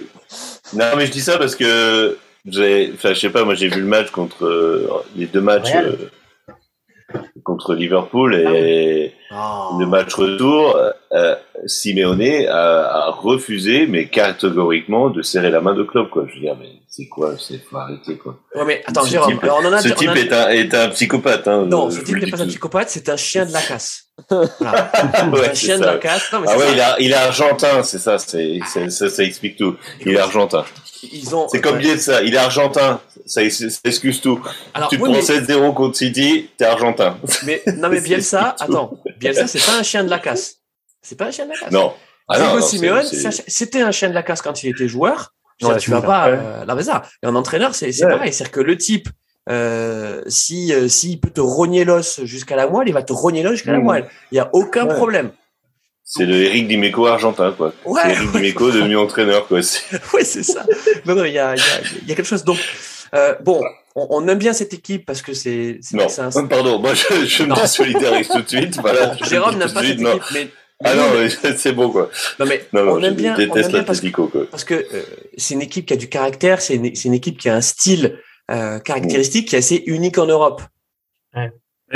Non, 0.74 0.85
mais 0.98 1.06
je 1.06 1.12
dis 1.12 1.22
ça 1.22 1.38
parce 1.38 1.54
que 1.56 2.18
j'ai, 2.44 2.92
enfin, 2.94 3.14
je 3.14 3.20
sais 3.20 3.30
pas, 3.30 3.44
moi 3.44 3.54
j'ai 3.54 3.68
vu 3.68 3.80
le 3.80 3.87
match 3.87 4.11
contre 4.11 4.44
euh, 4.44 4.90
les 5.16 5.26
deux 5.26 5.40
matchs 5.40 5.70
euh, 5.74 6.11
contre 7.46 7.74
Liverpool 7.74 8.35
et 8.35 9.14
ah 9.30 9.70
le 9.78 9.87
match 9.87 10.14
retour, 10.14 10.76
euh, 11.12 11.34
Simeone 11.66 12.47
a, 12.49 13.11
refusé, 13.11 13.86
mais 13.86 14.09
catégoriquement, 14.09 15.11
de 15.11 15.22
serrer 15.22 15.51
la 15.51 15.61
main 15.61 15.74
de 15.74 15.84
Klopp. 15.84 16.11
Quoi. 16.11 16.26
Je 16.28 16.34
veux 16.34 16.40
dire, 16.40 16.57
mais 16.59 16.72
c'est 16.88 17.07
quoi? 17.07 17.34
C'est 17.38 17.59
faut 17.59 17.76
arrêter 17.76 18.16
quoi. 18.16 18.36
Ouais, 18.55 18.64
mais 18.66 18.82
attends, 18.84 19.05
ce 19.05 19.11
Jérôme, 19.11 19.34
type, 19.34 19.44
on 19.44 19.64
en 19.64 19.72
a, 19.72 19.80
ce 19.80 19.88
type 19.90 20.11
Est, 20.16 20.32
un, 20.32 20.49
est, 20.49 20.74
un, 20.74 20.88
psychopathe. 20.88 21.47
Hein, 21.47 21.66
non, 21.66 21.88
ce 21.88 22.01
type 22.01 22.16
n'est 22.16 22.30
pas 22.30 22.42
un 22.42 22.47
psychopathe, 22.47 22.90
c'est 22.90 23.09
un 23.09 23.16
chien 23.16 23.47
de 23.47 23.53
la 23.53 23.62
casse. 23.62 24.03
Voilà. 24.30 24.90
ouais, 25.30 25.51
un 25.51 25.55
chien 25.55 25.78
de 25.78 25.84
la 25.84 25.99
casse. 25.99 26.32
Non, 26.32 26.40
mais 26.40 26.49
ah 26.51 26.59
ouais, 26.59 26.72
il, 26.72 26.80
a, 26.80 26.97
il 26.99 27.11
est 27.12 27.14
argentin, 27.14 27.82
c'est 27.84 27.99
ça, 27.99 28.18
c'est, 28.18 28.59
ça, 28.66 29.09
ça 29.09 29.22
explique 29.22 29.57
tout. 29.57 29.76
Il 30.05 30.12
est 30.12 30.18
argentin. 30.18 30.64
Ils 31.03 31.34
ont. 31.34 31.49
C'est 31.49 31.61
comme 31.61 31.78
bien 31.78 31.97
ça. 31.99 32.22
Il 32.22 32.34
est 32.34 32.38
argentin. 32.38 33.01
Ça, 33.26 33.42
excuse 33.42 34.20
tout. 34.20 34.40
Alors, 34.74 34.88
tu 34.88 34.99
prends 34.99 35.12
7-0 35.12 35.74
contre 35.74 35.97
City, 35.97 36.51
t'es 36.57 36.64
argentin. 36.64 37.18
Mais 37.44 37.62
non, 37.76 37.88
mais 37.88 38.01
Bielsa, 38.01 38.55
attends, 38.59 38.99
Bielsa, 39.18 39.47
c'est 39.47 39.64
pas 39.64 39.78
un 39.78 39.82
chien 39.82 40.05
de 40.05 40.11
la 40.11 40.18
casse. 40.18 40.57
C'est 41.03 41.16
pas 41.16 41.26
un 41.26 41.30
chien 41.30 41.44
de 41.44 41.51
la 41.51 41.57
casse. 41.57 41.72
Non. 41.72 41.92
Ah 42.28 42.61
Simeone, 42.61 43.05
c'était 43.05 43.82
un 43.82 43.92
chien 43.92 44.09
de 44.09 44.14
la 44.14 44.22
casse 44.22 44.42
quand 44.42 44.62
il 44.62 44.70
était 44.70 44.88
joueur. 44.88 45.34
tu 45.78 45.90
vas 45.90 46.03
pas. 46.03 46.28
Euh, 46.28 46.82
ça. 46.82 47.03
Et 47.22 47.26
en 47.26 47.34
entraîneur, 47.34 47.74
c'est 47.74 47.92
pareil. 48.01 48.32
C'est-à-dire 48.32 48.53
que 48.53 48.61
le 48.61 48.76
type, 48.76 49.09
euh, 49.49 50.22
si 50.26 50.72
euh, 50.72 50.88
s'il 50.88 51.20
peut 51.20 51.30
te 51.30 51.40
rogner 51.40 51.84
l'os 51.84 52.24
jusqu'à 52.24 52.57
la 52.57 52.66
moelle, 52.66 52.88
il 52.88 52.94
va 52.94 53.03
te 53.03 53.12
rogner 53.12 53.42
l'os 53.42 53.53
jusqu'à 53.53 53.72
la 53.72 53.78
mmh. 53.78 53.84
moelle. 53.84 54.09
Il 54.32 54.36
y 54.36 54.40
a 54.40 54.51
aucun 54.53 54.86
problème. 54.86 55.30
C'est 56.09 56.24
le 56.24 56.36
Eric 56.44 56.68
Dimeco 56.68 57.07
argentin, 57.07 57.50
quoi. 57.50 57.72
Ouais, 57.84 58.00
c'est 58.04 58.12
Eric 58.12 58.30
Dimeco 58.30 58.70
devenu 58.70 58.96
entraîneur, 58.96 59.48
quoi. 59.48 59.59
oui, 60.14 60.24
c'est 60.24 60.44
ça. 60.44 60.64
Non, 61.04 61.16
non, 61.16 61.24
il 61.24 61.32
y 61.32 61.38
a, 61.38 61.57
y, 61.57 61.59
a, 61.59 61.80
y 62.07 62.12
a 62.12 62.14
quelque 62.14 62.24
chose. 62.24 62.44
Donc, 62.44 62.59
euh, 63.12 63.34
bon, 63.42 63.61
on, 63.96 64.07
on, 64.11 64.28
aime 64.28 64.38
bien 64.38 64.52
cette 64.52 64.72
équipe 64.72 65.04
parce 65.04 65.20
que 65.20 65.34
c'est. 65.34 65.80
Non, 65.92 66.07
un... 66.18 66.46
pardon, 66.46 66.78
moi 66.78 66.94
je, 66.94 67.26
je 67.26 67.42
me 67.42 67.54
solidarise 67.66 68.28
tout 68.28 68.42
de 68.42 68.48
suite. 68.48 68.76
Voilà, 68.80 69.16
Jérôme 69.16 69.57
n'a 69.57 69.68
pas 69.68 69.82
cette 69.82 70.00
équipe, 70.00 70.22
mais. 70.32 70.48
Ah 70.84 70.94
non, 70.94 71.04
c'est 71.57 71.72
bon 71.72 71.90
quoi. 71.90 72.11
Non 72.38 72.44
mais 72.44 72.62
non, 72.72 72.82
on, 72.82 73.02
aime 73.02 73.14
bien, 73.14 73.34
on 73.34 73.40
aime 73.40 73.68
bien 73.68 73.82
parce, 73.82 74.02
parce 74.50 74.64
que 74.64 74.74
euh, 74.74 75.02
c'est 75.38 75.54
une 75.54 75.62
équipe 75.62 75.86
qui 75.86 75.94
a 75.94 75.96
du 75.96 76.09
caractère, 76.09 76.61
c'est 76.61 76.74
une, 76.74 76.92
une, 77.02 77.14
équipe 77.14 77.38
qui 77.38 77.48
a 77.48 77.57
un 77.57 77.62
style 77.62 78.20
euh, 78.50 78.78
caractéristique 78.78 79.48
qui 79.48 79.57
est 79.57 79.61
assez 79.61 79.82
unique 79.86 80.18
en 80.18 80.26
Europe. 80.26 80.61
Ouais. 81.34 81.50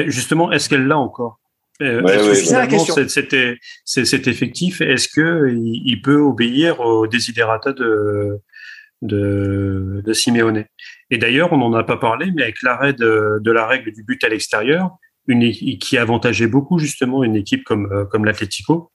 justement, 0.07 0.51
est-ce 0.51 0.71
qu'elle 0.71 0.87
l'a 0.87 0.99
encore? 0.99 1.41
Euh, 1.81 2.03
ouais, 2.03 2.35
c'était 3.09 3.59
c'est 3.85 4.27
effectif. 4.27 4.81
Est-ce 4.81 5.09
que 5.09 5.49
il, 5.51 6.01
peut 6.03 6.19
obéir 6.21 6.81
aux 6.81 7.07
desiderata 7.07 7.73
de 7.73 8.39
de, 9.03 10.03
de 10.05 10.13
Simeone? 10.13 10.65
Et 11.11 11.19
d'ailleurs, 11.19 11.53
on 11.53 11.59
n'en 11.59 11.73
a 11.75 11.85
pas 11.85 11.97
parlé, 11.97 12.31
mais 12.35 12.43
avec 12.43 12.63
l'arrêt 12.63 12.93
de, 12.93 13.39
de, 13.41 13.51
la 13.51 13.67
règle 13.67 13.93
du 13.93 14.03
but 14.03 14.23
à 14.25 14.29
l'extérieur, 14.29 14.91
une 15.27 15.51
qui 15.51 15.97
avantageait 15.97 16.47
beaucoup 16.47 16.79
justement 16.79 17.25
une 17.25 17.37
équipe 17.37 17.65
comme 17.65 17.91
euh, 17.93 18.05
comme 18.05 18.25
l'Atlético, 18.25 18.93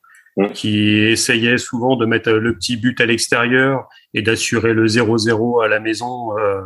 qui 0.53 0.89
essayait 0.99 1.57
souvent 1.57 1.95
de 1.95 2.05
mettre 2.05 2.31
le 2.31 2.55
petit 2.55 2.77
but 2.77 2.99
à 3.01 3.05
l'extérieur 3.05 3.87
et 4.13 4.21
d'assurer 4.21 4.73
le 4.73 4.85
0-0 4.85 5.63
à 5.63 5.67
la 5.69 5.79
maison 5.79 6.37
euh, 6.37 6.61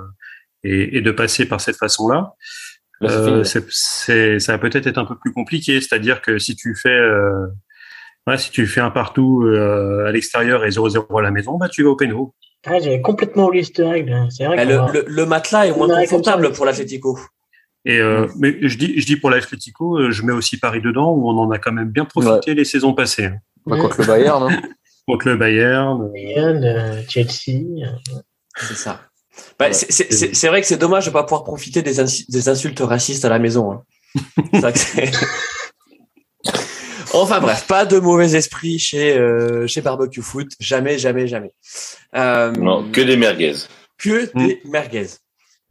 et, 0.64 0.98
et, 0.98 1.02
de 1.02 1.12
passer 1.12 1.48
par 1.48 1.62
cette 1.62 1.78
façon-là. 1.78 2.34
Euh, 3.04 3.44
c'est, 3.44 4.40
ça 4.40 4.52
va 4.54 4.58
peut-être 4.58 4.88
être 4.88 4.98
un 4.98 5.06
peu 5.06 5.18
plus 5.18 5.32
compliqué, 5.32 5.80
c'est-à-dire 5.80 6.22
que 6.22 6.38
si 6.38 6.56
tu 6.56 6.76
fais, 6.76 6.90
euh, 6.90 7.48
ouais, 8.28 8.38
si 8.38 8.52
tu 8.52 8.68
fais 8.68 8.82
un 8.82 8.92
partout 8.92 9.44
euh, 9.46 10.06
à 10.06 10.12
l'extérieur 10.12 10.66
et 10.66 10.70
0-0 10.70 11.18
à 11.18 11.22
la 11.22 11.32
maison, 11.32 11.58
bah 11.58 11.70
tu 11.70 11.84
vas 11.84 11.92
au 11.92 11.96
pénal. 11.96 12.18
Ah, 12.66 12.78
j'avais 12.80 13.02
complètement 13.02 13.48
oublié 13.48 13.64
cette 13.64 13.78
règle. 13.78 14.12
Hein. 14.12 14.28
C'est 14.30 14.46
vrai 14.46 14.58
bah, 14.58 14.92
le, 14.94 15.06
le, 15.08 15.26
matelas 15.26 15.68
est 15.68 15.72
moins 15.72 15.88
confortable 15.88 16.52
pour 16.52 16.66
l'Atletico. 16.66 17.18
Et 17.86 18.00
euh, 18.00 18.28
mais 18.38 18.58
je 18.62 18.78
dis, 18.78 19.00
je 19.00 19.06
dis 19.06 19.16
pour 19.16 19.30
l'Atletico, 19.30 19.98
euh, 19.98 20.12
je 20.12 20.24
mets 20.24 20.34
aussi 20.34 20.58
Paris 20.58 20.82
dedans 20.82 21.14
où 21.14 21.30
on 21.30 21.38
en 21.38 21.52
a 21.52 21.60
quand 21.60 21.72
même 21.72 21.90
bien 21.90 22.06
profité 22.06 22.54
les 22.54 22.66
saisons 22.66 22.94
passées. 22.94 23.26
Hein. 23.26 23.38
Bah, 23.66 23.78
contre 23.78 24.02
le 24.02 24.08
Bayern. 24.08 24.44
Hein. 24.44 24.62
contre 25.08 25.30
le 25.30 25.38
Bayern. 25.38 26.12
Bayern, 26.12 27.04
Chelsea. 27.08 27.64
C'est 28.58 28.76
ça. 28.76 29.00
Bah, 29.58 29.74
c'est 29.74 30.48
vrai 30.48 30.62
que 30.62 30.68
c'est 30.68 30.78
dommage 30.78 31.06
de 31.06 31.12
pas 31.12 31.24
pouvoir 31.24 31.44
profiter 31.44 31.82
des, 31.82 31.96
des, 32.30 32.50
insultes 32.50 32.80
racistes 32.80 33.26
à 33.26 33.30
la 33.30 33.40
maison. 33.40 33.72
Hein. 33.74 33.84
enfin 37.14 37.40
bref, 37.40 37.66
pas 37.68 37.86
de 37.86 38.00
mauvais 38.00 38.36
esprit 38.36 38.80
chez 38.80 39.18
euh, 39.18 39.68
chez 39.68 39.82
Barbecue 39.82 40.22
Foot, 40.22 40.54
jamais, 40.60 40.98
jamais, 40.98 41.28
jamais. 41.28 41.52
Euh, 42.16 42.52
non, 42.52 42.90
que 42.92 43.02
des 43.02 43.18
merguez. 43.18 43.56
Que 43.98 44.26
hmm. 44.34 44.48
des 44.48 44.62
merguez. 44.66 45.08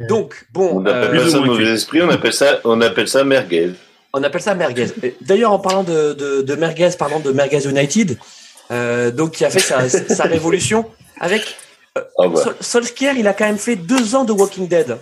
Donc 0.09 0.47
bon. 0.53 0.77
On 0.77 0.81
n'appelle 0.83 1.11
pas 1.11 1.25
euh, 1.25 1.31
ça 1.31 1.41
mauvais 1.41 1.73
esprit, 1.73 2.03
on 2.03 2.11
appelle 2.11 2.33
ça 2.33 2.61
on 2.65 2.81
appelle 2.81 3.09
ça 3.09 3.25
merguez. 3.25 3.73
On 4.13 4.23
appelle 4.23 4.43
ça 4.43 4.55
merguez. 4.55 4.87
D'ailleurs, 5.21 5.53
en 5.53 5.59
parlant 5.59 5.85
de, 5.85 6.13
de, 6.15 6.43
de 6.43 6.55
merguez, 6.55 6.91
parlant 6.99 7.21
de 7.21 7.31
merguez 7.31 7.67
United, 7.67 8.19
donc 9.15 9.33
qui 9.33 9.45
a 9.45 9.51
fait 9.51 9.61
sa, 9.61 9.89
sa 9.89 10.25
révolution 10.25 10.87
avec 11.21 11.57
Oh 12.17 12.35
Solskjaer, 12.61 13.17
il 13.17 13.27
a 13.27 13.35
quand 13.35 13.47
même 13.47 13.59
fait 13.59 13.77
deux 13.77 14.15
ans 14.15 14.25
de 14.25 14.33
Walking 14.33 14.69
Dead. 14.69 14.99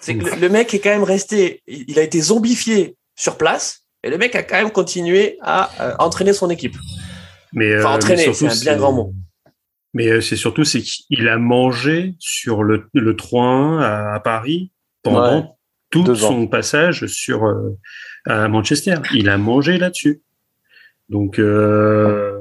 C'est 0.00 0.14
le, 0.14 0.48
mec 0.48 0.72
est 0.74 0.78
quand 0.78 0.90
même 0.90 1.02
resté, 1.02 1.62
il 1.66 1.98
a 1.98 2.02
été 2.02 2.20
zombifié 2.20 2.96
sur 3.16 3.36
place, 3.36 3.84
et 4.04 4.10
le 4.10 4.18
mec 4.18 4.34
a 4.34 4.42
quand 4.42 4.56
même 4.56 4.70
continué 4.70 5.38
à 5.40 5.70
euh, 5.80 5.94
entraîner 5.98 6.32
son 6.32 6.50
équipe. 6.50 6.76
Mais 7.52 7.78
enfin, 7.78 7.92
euh, 7.92 7.96
entraîner, 7.96 8.32
c'est 8.32 8.46
un 8.46 8.60
bien 8.60 8.76
grand 8.76 8.92
mot. 8.92 9.14
Mais 9.94 10.08
euh, 10.08 10.20
c'est 10.20 10.36
surtout 10.36 10.64
c'est 10.64 10.80
qu'il 10.80 11.28
a 11.28 11.38
mangé 11.38 12.14
sur 12.18 12.62
le, 12.62 12.88
le 12.94 13.14
3-1 13.14 13.80
à, 13.82 14.20
Paris 14.20 14.72
pendant 15.02 15.56
tout 15.90 16.14
son 16.14 16.46
passage 16.46 17.06
sur 17.06 17.52
à 18.26 18.48
Manchester. 18.48 18.96
Il 19.14 19.28
a 19.28 19.36
mangé 19.36 19.78
là-dessus. 19.78 20.22
Donc, 21.12 21.38
euh, 21.38 22.40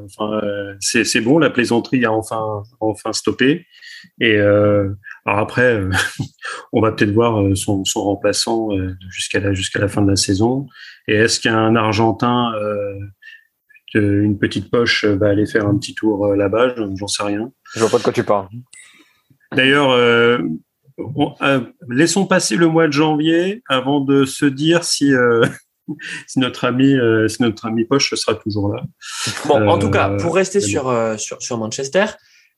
c'est 0.80 1.20
bon, 1.20 1.40
la 1.40 1.50
plaisanterie 1.50 2.06
a 2.06 2.14
enfin, 2.14 2.64
enfin 2.80 3.12
stoppé. 3.12 3.68
Et 4.22 4.38
euh, 4.38 4.90
alors 5.26 5.40
après, 5.40 5.76
euh, 5.76 5.92
on 6.72 6.82
va 6.82 6.94
peut-être 6.94 7.12
voir 7.12 7.42
euh, 7.42 7.54
son, 7.54 7.84
son 7.84 8.02
remplaçant 8.02 8.70
jusqu'à 9.10 9.42
la, 9.42 9.54
jusqu'à 9.54 9.80
la 9.80 9.90
fin 9.90 10.02
de 10.02 10.10
la 10.10 10.16
saison. 10.16 10.68
Et 11.10 11.16
est-ce 11.16 11.42
qu'un 11.42 11.76
Argentin, 11.76 12.54
une 13.94 14.40
petite 14.40 14.72
poche, 14.72 15.04
va 15.04 15.28
aller 15.28 15.46
faire 15.46 15.68
un 15.68 15.78
petit 15.78 15.94
tour 15.94 16.34
là-bas? 16.34 16.74
J'en 16.96 17.08
sais 17.08 17.24
rien. 17.24 17.52
Je 17.76 17.82
vois 17.82 17.90
pas 17.90 17.98
de 17.98 18.04
quoi 18.04 18.14
tu 18.14 18.24
parles. 18.24 18.48
D'ailleurs, 19.54 20.42
laissons 21.90 22.26
passer 22.26 22.56
le 22.56 22.68
mois 22.68 22.88
de 22.88 22.94
janvier 22.94 23.64
avant 23.68 24.00
de 24.00 24.24
se 24.24 24.46
dire 24.46 24.86
si 24.86 25.12
si 26.28 26.40
notre 26.40 26.66
ami, 26.66 26.94
euh, 26.94 27.28
si 27.28 27.42
notre 27.42 27.66
ami 27.66 27.86
Poche 27.86 28.14
sera 28.16 28.36
toujours 28.36 28.74
là. 28.74 28.84
Bon, 29.46 29.68
en 29.68 29.78
tout 29.78 29.90
cas, 29.90 30.10
euh, 30.10 30.18
pour 30.18 30.36
rester 30.36 30.60
sur, 30.60 30.90
euh, 30.90 31.18
sur, 31.18 31.42
sur 31.42 31.58
Manchester, 31.58 32.06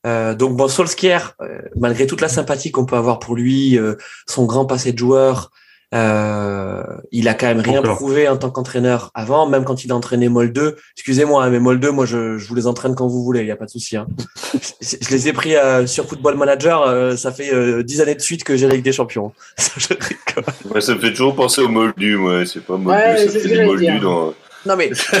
donc 0.04 0.54
bon, 0.56 0.68
Solskjaer, 0.68 1.34
malgré 1.76 2.06
toute 2.06 2.20
la 2.20 2.28
sympathie 2.28 2.70
qu'on 2.70 2.84
peut 2.84 2.96
avoir 2.96 3.18
pour 3.18 3.36
lui, 3.36 3.78
son 4.26 4.44
grand 4.44 4.66
passé 4.66 4.92
de 4.92 4.98
joueur, 4.98 5.50
euh, 5.94 6.82
il 7.12 7.28
a 7.28 7.34
quand 7.34 7.46
même 7.46 7.60
rien 7.60 7.80
prouvé 7.82 8.28
en 8.28 8.36
tant 8.36 8.50
qu'entraîneur 8.50 9.10
avant, 9.14 9.46
même 9.46 9.64
quand 9.64 9.84
il 9.84 9.92
a 9.92 9.94
entraîné 9.94 10.28
Molde. 10.28 10.76
Excusez-moi, 10.96 11.44
hein, 11.44 11.50
mais 11.50 11.60
Molde, 11.60 11.86
moi, 11.86 12.04
je, 12.04 12.36
je, 12.36 12.48
vous 12.48 12.54
les 12.54 12.66
entraîne 12.66 12.94
quand 12.94 13.06
vous 13.06 13.22
voulez, 13.22 13.40
il 13.40 13.46
n'y 13.46 13.52
a 13.52 13.56
pas 13.56 13.66
de 13.66 13.70
souci. 13.70 13.96
Hein. 13.96 14.06
je, 14.80 15.10
les 15.10 15.28
ai 15.28 15.32
pris 15.32 15.54
euh, 15.54 15.86
sur 15.86 16.08
Football 16.08 16.36
Manager. 16.36 16.82
Euh, 16.82 17.16
ça 17.16 17.30
fait 17.30 17.54
euh, 17.54 17.82
dix 17.82 18.00
années 18.00 18.16
de 18.16 18.20
suite 18.20 18.42
que 18.42 18.56
j'ai 18.56 18.66
la 18.66 18.74
Ligue 18.74 18.84
des 18.84 18.92
Champions. 18.92 19.32
ça, 19.56 20.80
ça 20.80 20.94
me 20.94 21.00
fait 21.00 21.10
toujours 21.12 21.36
penser 21.36 21.60
au 21.60 21.68
Moldu, 21.68 22.16
moi. 22.16 22.44
C'est 22.44 22.64
pas 22.64 22.76
Moldu, 22.76 23.00
ouais, 23.00 23.28
ça 23.28 23.38
fait 23.38 23.64
Moldu 23.64 23.98
dans. 24.00 24.34
Non 24.66 24.76
mais, 24.76 24.88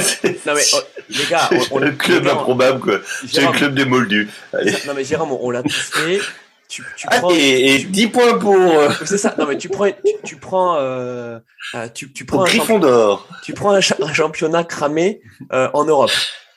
non 0.46 0.54
mais 0.54 0.62
oh, 0.72 0.78
les 1.10 1.24
gars, 1.30 1.50
on, 1.70 1.78
le 1.78 1.90
club 1.90 2.26
improbable 2.26 2.80
quoi. 2.80 2.94
C'est 3.30 3.42
le 3.42 3.52
club 3.52 3.74
des 3.74 3.84
Moldus. 3.84 4.30
Non 4.86 4.94
mais 4.96 5.04
Jérôme, 5.04 5.32
on 5.38 5.50
l'a 5.50 5.62
tous 5.62 5.90
fait 5.92 6.18
tu, 6.74 6.82
tu 6.96 7.06
ah, 7.08 7.20
prends, 7.20 7.30
et, 7.30 7.74
et 7.74 7.84
10 7.84 8.08
points 8.08 8.38
pour. 8.38 8.56
Euh, 8.56 8.90
c'est 9.04 9.18
ça. 9.18 9.32
Non 9.38 9.46
mais 9.46 9.56
tu 9.56 9.68
prends, 9.68 9.86
tu, 10.24 10.36
prends, 10.36 10.76
euh, 10.76 11.38
euh 11.76 11.88
tu, 11.94 12.12
tu 12.12 12.24
prends 12.24 12.42
un 12.42 12.46
Gryffondor. 12.46 13.28
Tu 13.44 13.54
prends 13.54 13.70
un, 13.72 13.80
championnat 13.80 14.64
cramé 14.64 15.20
euh, 15.52 15.68
en 15.72 15.84
Europe. 15.84 16.10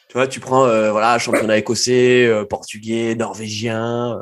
Tu 0.09 0.13
vois, 0.13 0.28
tu 0.28 0.39
prends 0.39 0.65
voilà 0.91 1.20
championnat 1.20 1.57
écossais, 1.57 2.28
portugais, 2.49 3.13
norvégien. 3.13 4.20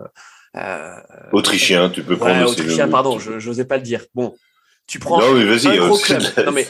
autrichien, 1.31 1.89
tu 1.89 2.03
peux 2.03 2.17
prendre. 2.17 2.35
Ouais, 2.35 2.43
autrichien, 2.43 2.89
pardon, 2.89 3.17
je 3.17 3.47
n'osais 3.47 3.65
pas 3.65 3.77
le 3.77 3.83
dire. 3.83 4.01
Bon, 4.13 4.35
tu 4.87 4.99
prends 4.99 5.21
non, 5.21 5.33
mais 5.33 5.45
vas-y. 5.45 5.79
Non 6.45 6.51
mais 6.51 6.67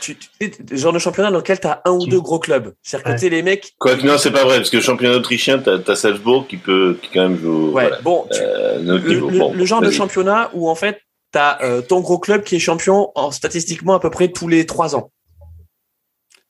tu, 0.00 0.16
tu 0.16 0.28
sais, 0.40 0.52
genre 0.76 0.92
de 0.92 0.98
championnat 0.98 1.30
dans 1.30 1.38
lequel 1.38 1.60
tu 1.60 1.66
as 1.66 1.82
un 1.84 1.92
ou 1.92 2.06
deux 2.06 2.20
gros 2.20 2.38
clubs. 2.38 2.72
C'est-à-dire 2.82 3.20
que 3.20 3.26
les 3.26 3.42
mecs. 3.42 3.74
Quoi 3.78 3.96
que 3.96 4.06
non, 4.06 4.18
c'est 4.18 4.30
pas 4.30 4.44
vrai, 4.44 4.56
parce 4.56 4.70
que 4.70 4.76
le 4.76 4.82
championnat 4.82 5.16
autrichien, 5.16 5.58
tu 5.58 5.70
as, 5.70 5.96
Salzbourg 5.96 6.46
qui 6.46 6.56
peut, 6.56 6.98
qui 7.02 7.10
quand 7.12 7.28
même 7.28 7.38
joue. 7.38 7.70
Ouais, 7.70 7.90
bon, 8.02 8.26
euh, 8.32 8.78
le, 8.80 9.64
genre 9.64 9.80
de 9.80 9.90
championnat 9.90 10.50
où 10.54 10.68
en 10.68 10.74
fait, 10.74 11.00
tu 11.32 11.38
as 11.38 11.62
euh, 11.62 11.82
ton 11.82 12.00
gros 12.00 12.18
club 12.18 12.42
qui 12.42 12.56
est 12.56 12.60
champion 12.60 13.10
en 13.14 13.30
statistiquement 13.30 13.94
à 13.94 14.00
peu 14.00 14.10
près 14.10 14.28
tous 14.28 14.48
les 14.48 14.66
trois 14.66 14.96
ans. 14.96 15.10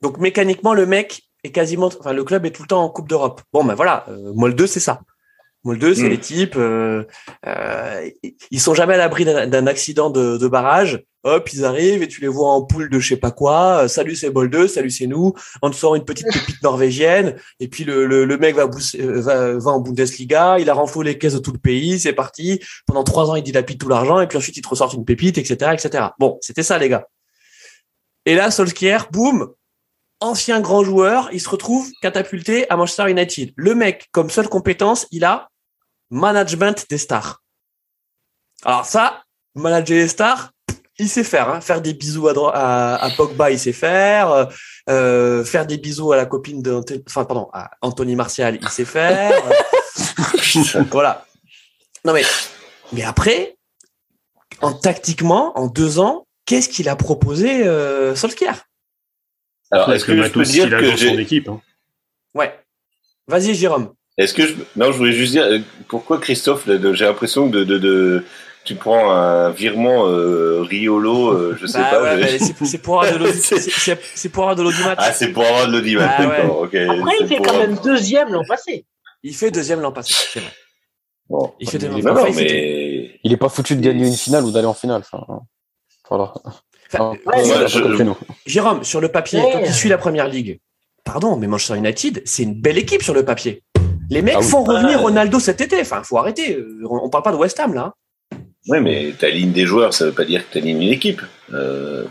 Donc 0.00 0.18
mécaniquement, 0.18 0.74
le 0.74 0.86
mec 0.86 1.22
est 1.44 1.50
quasiment, 1.50 1.86
enfin 1.86 2.12
le 2.12 2.24
club 2.24 2.46
est 2.46 2.50
tout 2.50 2.62
le 2.62 2.68
temps 2.68 2.82
en 2.82 2.88
Coupe 2.88 3.08
d'Europe. 3.08 3.42
Bon, 3.52 3.64
ben 3.64 3.74
voilà, 3.74 4.04
euh, 4.08 4.32
Molde, 4.34 4.66
c'est 4.66 4.80
ça. 4.80 5.00
Molde, 5.64 5.94
c'est 5.94 6.04
mm. 6.04 6.08
les 6.08 6.18
types, 6.18 6.56
euh, 6.56 7.04
euh, 7.46 8.10
ils 8.50 8.60
sont 8.60 8.74
jamais 8.74 8.94
à 8.94 8.98
l'abri 8.98 9.24
d'un 9.24 9.66
accident 9.66 10.10
de, 10.10 10.36
de 10.36 10.48
barrage 10.48 11.04
Hop, 11.24 11.52
ils 11.52 11.64
arrivent 11.64 12.02
et 12.02 12.08
tu 12.08 12.20
les 12.20 12.28
vois 12.28 12.52
en 12.52 12.62
poule 12.62 12.88
de 12.88 13.00
je 13.00 13.08
sais 13.08 13.16
pas 13.16 13.32
quoi. 13.32 13.84
Euh, 13.84 13.88
salut, 13.88 14.14
c'est 14.14 14.30
Bol 14.30 14.48
2, 14.48 14.68
salut, 14.68 14.90
c'est 14.90 15.08
nous. 15.08 15.34
On 15.62 15.70
te 15.70 15.74
sort 15.74 15.96
une 15.96 16.04
petite 16.04 16.26
pépite 16.32 16.62
norvégienne. 16.62 17.36
Et 17.58 17.66
puis 17.66 17.84
le, 17.84 18.06
le, 18.06 18.38
mec 18.38 18.54
va, 18.54 18.64
euh, 18.64 19.20
va, 19.20 19.58
va, 19.58 19.70
en 19.72 19.80
Bundesliga. 19.80 20.60
Il 20.60 20.70
a 20.70 20.74
renfloué 20.74 21.04
les 21.04 21.18
caisses 21.18 21.34
de 21.34 21.40
tout 21.40 21.52
le 21.52 21.58
pays. 21.58 21.98
C'est 21.98 22.12
parti. 22.12 22.60
Pendant 22.86 23.02
trois 23.02 23.30
ans, 23.30 23.34
il 23.34 23.42
dilapide 23.42 23.80
tout 23.80 23.88
l'argent. 23.88 24.20
Et 24.20 24.28
puis 24.28 24.38
ensuite, 24.38 24.56
il 24.56 24.62
te 24.62 24.68
ressort 24.68 24.94
une 24.94 25.04
pépite, 25.04 25.38
etc., 25.38 25.72
etc. 25.74 26.04
Bon, 26.20 26.38
c'était 26.40 26.62
ça, 26.62 26.78
les 26.78 26.88
gars. 26.88 27.08
Et 28.24 28.36
là, 28.36 28.50
Solskjaer, 28.52 29.08
boum, 29.10 29.52
ancien 30.20 30.60
grand 30.60 30.84
joueur, 30.84 31.30
il 31.32 31.40
se 31.40 31.48
retrouve 31.48 31.90
catapulté 32.00 32.70
à 32.70 32.76
Manchester 32.76 33.10
United. 33.10 33.52
Le 33.56 33.74
mec, 33.74 34.08
comme 34.12 34.30
seule 34.30 34.48
compétence, 34.48 35.06
il 35.10 35.24
a 35.24 35.48
management 36.10 36.86
des 36.88 36.98
stars. 36.98 37.42
Alors 38.64 38.86
ça, 38.86 39.22
manager 39.54 39.96
les 39.96 40.08
stars, 40.08 40.52
il 40.98 41.08
sait 41.08 41.24
faire, 41.24 41.48
hein. 41.48 41.60
faire 41.60 41.80
des 41.80 41.94
bisous 41.94 42.28
à, 42.28 42.94
à, 42.96 43.10
Pogba, 43.10 43.50
il 43.50 43.58
sait 43.58 43.72
faire, 43.72 44.48
euh, 44.88 45.44
faire 45.44 45.66
des 45.66 45.78
bisous 45.78 46.12
à 46.12 46.16
la 46.16 46.26
copine 46.26 46.60
de, 46.60 46.80
enfin 47.06 47.24
pardon, 47.24 47.48
à 47.52 47.70
Anthony 47.82 48.16
Martial, 48.16 48.58
il 48.60 48.68
sait 48.68 48.84
faire. 48.84 49.32
voilà. 50.90 51.24
Non 52.04 52.12
mais, 52.12 52.24
mais 52.92 53.04
après, 53.04 53.56
en 54.60 54.72
tactiquement, 54.72 55.56
en 55.56 55.68
deux 55.68 56.00
ans, 56.00 56.26
qu'est-ce 56.46 56.68
qu'il 56.68 56.88
a 56.88 56.96
proposé 56.96 57.66
euh, 57.66 58.16
Solskjaer? 58.16 58.64
Alors, 59.70 59.92
est-ce 59.92 60.04
que, 60.04 60.12
que 60.12 60.22
je 60.22 60.28
peux 60.30 60.42
dire 60.42 60.70
que 60.70 60.96
j'ai 60.96 61.10
son 61.10 61.18
équipe 61.18 61.48
hein. 61.48 61.60
Ouais. 62.34 62.58
Vas-y, 63.26 63.54
Jérôme. 63.54 63.92
Est-ce 64.16 64.34
que 64.34 64.46
je... 64.46 64.54
non, 64.74 64.90
je 64.90 64.96
voulais 64.96 65.12
juste 65.12 65.32
dire 65.32 65.44
euh, 65.44 65.58
pourquoi 65.86 66.18
Christophe, 66.18 66.64
j'ai 66.66 67.04
l'impression 67.04 67.46
de, 67.46 67.62
de, 67.62 67.78
de 67.78 68.24
tu 68.68 68.74
prends 68.74 69.10
un 69.10 69.48
virement 69.48 70.06
euh, 70.06 70.60
Riolo, 70.60 71.30
euh, 71.30 71.56
je 71.58 71.66
sais 71.66 71.78
bah 71.78 71.88
pas. 71.90 72.16
Ouais, 72.16 72.38
c'est 72.38 72.78
pour 72.78 73.00
avoir 73.00 73.14
de 73.14 74.62
l'audimat. 74.62 74.94
Ah, 74.98 75.10
c'est 75.10 75.28
pour 75.28 75.42
avoir 75.42 75.68
de 75.68 75.72
l'audimat. 75.72 76.06
Ah. 76.06 76.22
Après, 76.22 77.16
il 77.20 77.26
fait 77.26 77.38
quand 77.38 77.56
même 77.56 77.78
deuxième 77.82 78.28
l'an 78.28 78.42
passé. 78.46 78.84
Il 79.22 79.34
fait 79.34 79.50
deuxième 79.50 79.80
l'an 79.80 79.90
passé, 79.90 80.12
c'est 80.14 80.40
vrai. 80.40 80.52
Bon, 81.30 81.54
il 81.58 81.70
fait 81.70 81.78
deuxième. 81.78 82.14
l'an 82.14 82.26
mais... 82.36 83.18
il 83.24 83.32
est 83.32 83.38
pas 83.38 83.48
foutu 83.48 83.74
de 83.74 83.80
gagner 83.80 84.06
une 84.06 84.12
finale 84.12 84.44
ou 84.44 84.50
d'aller 84.50 84.66
en 84.66 84.74
finale. 84.74 85.00
Enfin, 85.00 85.24
voilà. 86.10 86.34
Jérôme, 88.44 88.84
sur 88.84 89.00
le 89.00 89.08
papier, 89.08 89.40
quand 89.50 89.62
tu 89.62 89.72
suis 89.72 89.88
la 89.88 89.96
première 89.96 90.28
ligue, 90.28 90.60
pardon, 91.04 91.36
mais 91.36 91.46
Manchester 91.46 91.78
United, 91.78 92.22
c'est 92.26 92.42
une 92.42 92.60
belle 92.60 92.76
équipe 92.76 93.02
sur 93.02 93.14
le 93.14 93.24
papier. 93.24 93.62
Les 94.10 94.20
mecs 94.20 94.36
ah 94.38 94.42
font 94.42 94.62
revenir 94.62 95.00
Ronaldo 95.00 95.40
cet 95.40 95.62
été. 95.62 95.80
Enfin, 95.80 96.02
faut 96.02 96.18
arrêter. 96.18 96.62
On 96.84 97.08
parle 97.08 97.24
pas 97.24 97.32
de 97.32 97.36
West 97.36 97.58
Ham 97.60 97.72
là. 97.72 97.94
Oui, 98.68 98.80
mais 98.80 99.14
ta 99.18 99.30
ligne 99.30 99.52
des 99.52 99.64
joueurs, 99.64 99.94
ça 99.94 100.04
veut 100.04 100.12
pas 100.12 100.24
dire 100.24 100.46
que 100.46 100.52
tu 100.52 100.58
alignes 100.58 100.82
une 100.82 100.92
équipe. 100.92 101.22
Euh, 101.54 102.04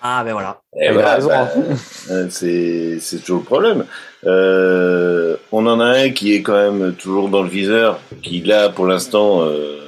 ah, 0.00 0.22
ben 0.24 0.32
voilà. 0.32 0.60
Eh 0.80 0.90
ben, 0.90 1.02
bah, 1.02 1.50
euh, 2.10 2.26
c'est 2.30 2.98
c'est 3.00 3.18
toujours 3.18 3.40
le 3.40 3.44
problème. 3.44 3.84
Euh, 4.24 5.36
on 5.50 5.66
en 5.66 5.80
a 5.80 5.86
un 5.86 6.10
qui 6.10 6.32
est 6.34 6.42
quand 6.42 6.52
même 6.52 6.94
toujours 6.94 7.28
dans 7.28 7.42
le 7.42 7.48
viseur, 7.48 7.98
qui 8.22 8.40
là 8.42 8.68
pour 8.68 8.86
l'instant 8.86 9.42
euh, 9.42 9.80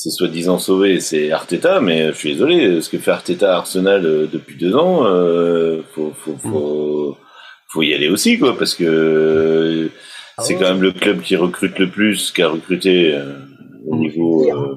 c'est 0.00 0.10
soi-disant 0.10 0.58
sauvé, 0.58 1.00
c'est 1.00 1.32
Arteta, 1.32 1.80
mais 1.80 2.08
je 2.08 2.12
suis 2.12 2.32
désolé, 2.34 2.80
ce 2.80 2.88
que 2.88 2.98
fait 2.98 3.10
Arteta 3.10 3.54
à 3.54 3.56
Arsenal 3.56 4.06
euh, 4.06 4.28
depuis 4.32 4.56
deux 4.56 4.76
ans, 4.76 5.04
euh, 5.06 5.82
faut, 5.92 6.12
faut, 6.16 6.36
faut, 6.36 7.18
faut 7.68 7.82
y 7.82 7.92
aller 7.92 8.08
aussi, 8.08 8.38
quoi, 8.38 8.56
parce 8.56 8.76
que 8.76 9.90
ah 10.36 10.42
c'est 10.44 10.54
quand 10.54 10.68
même 10.68 10.82
le 10.82 10.92
club 10.92 11.20
qui 11.20 11.34
recrute 11.34 11.76
le 11.80 11.90
plus, 11.90 12.30
qui 12.30 12.42
a 12.42 12.48
recruté 12.48 13.18
au 13.88 13.96
niveau, 13.96 14.48
euh, 14.50 14.76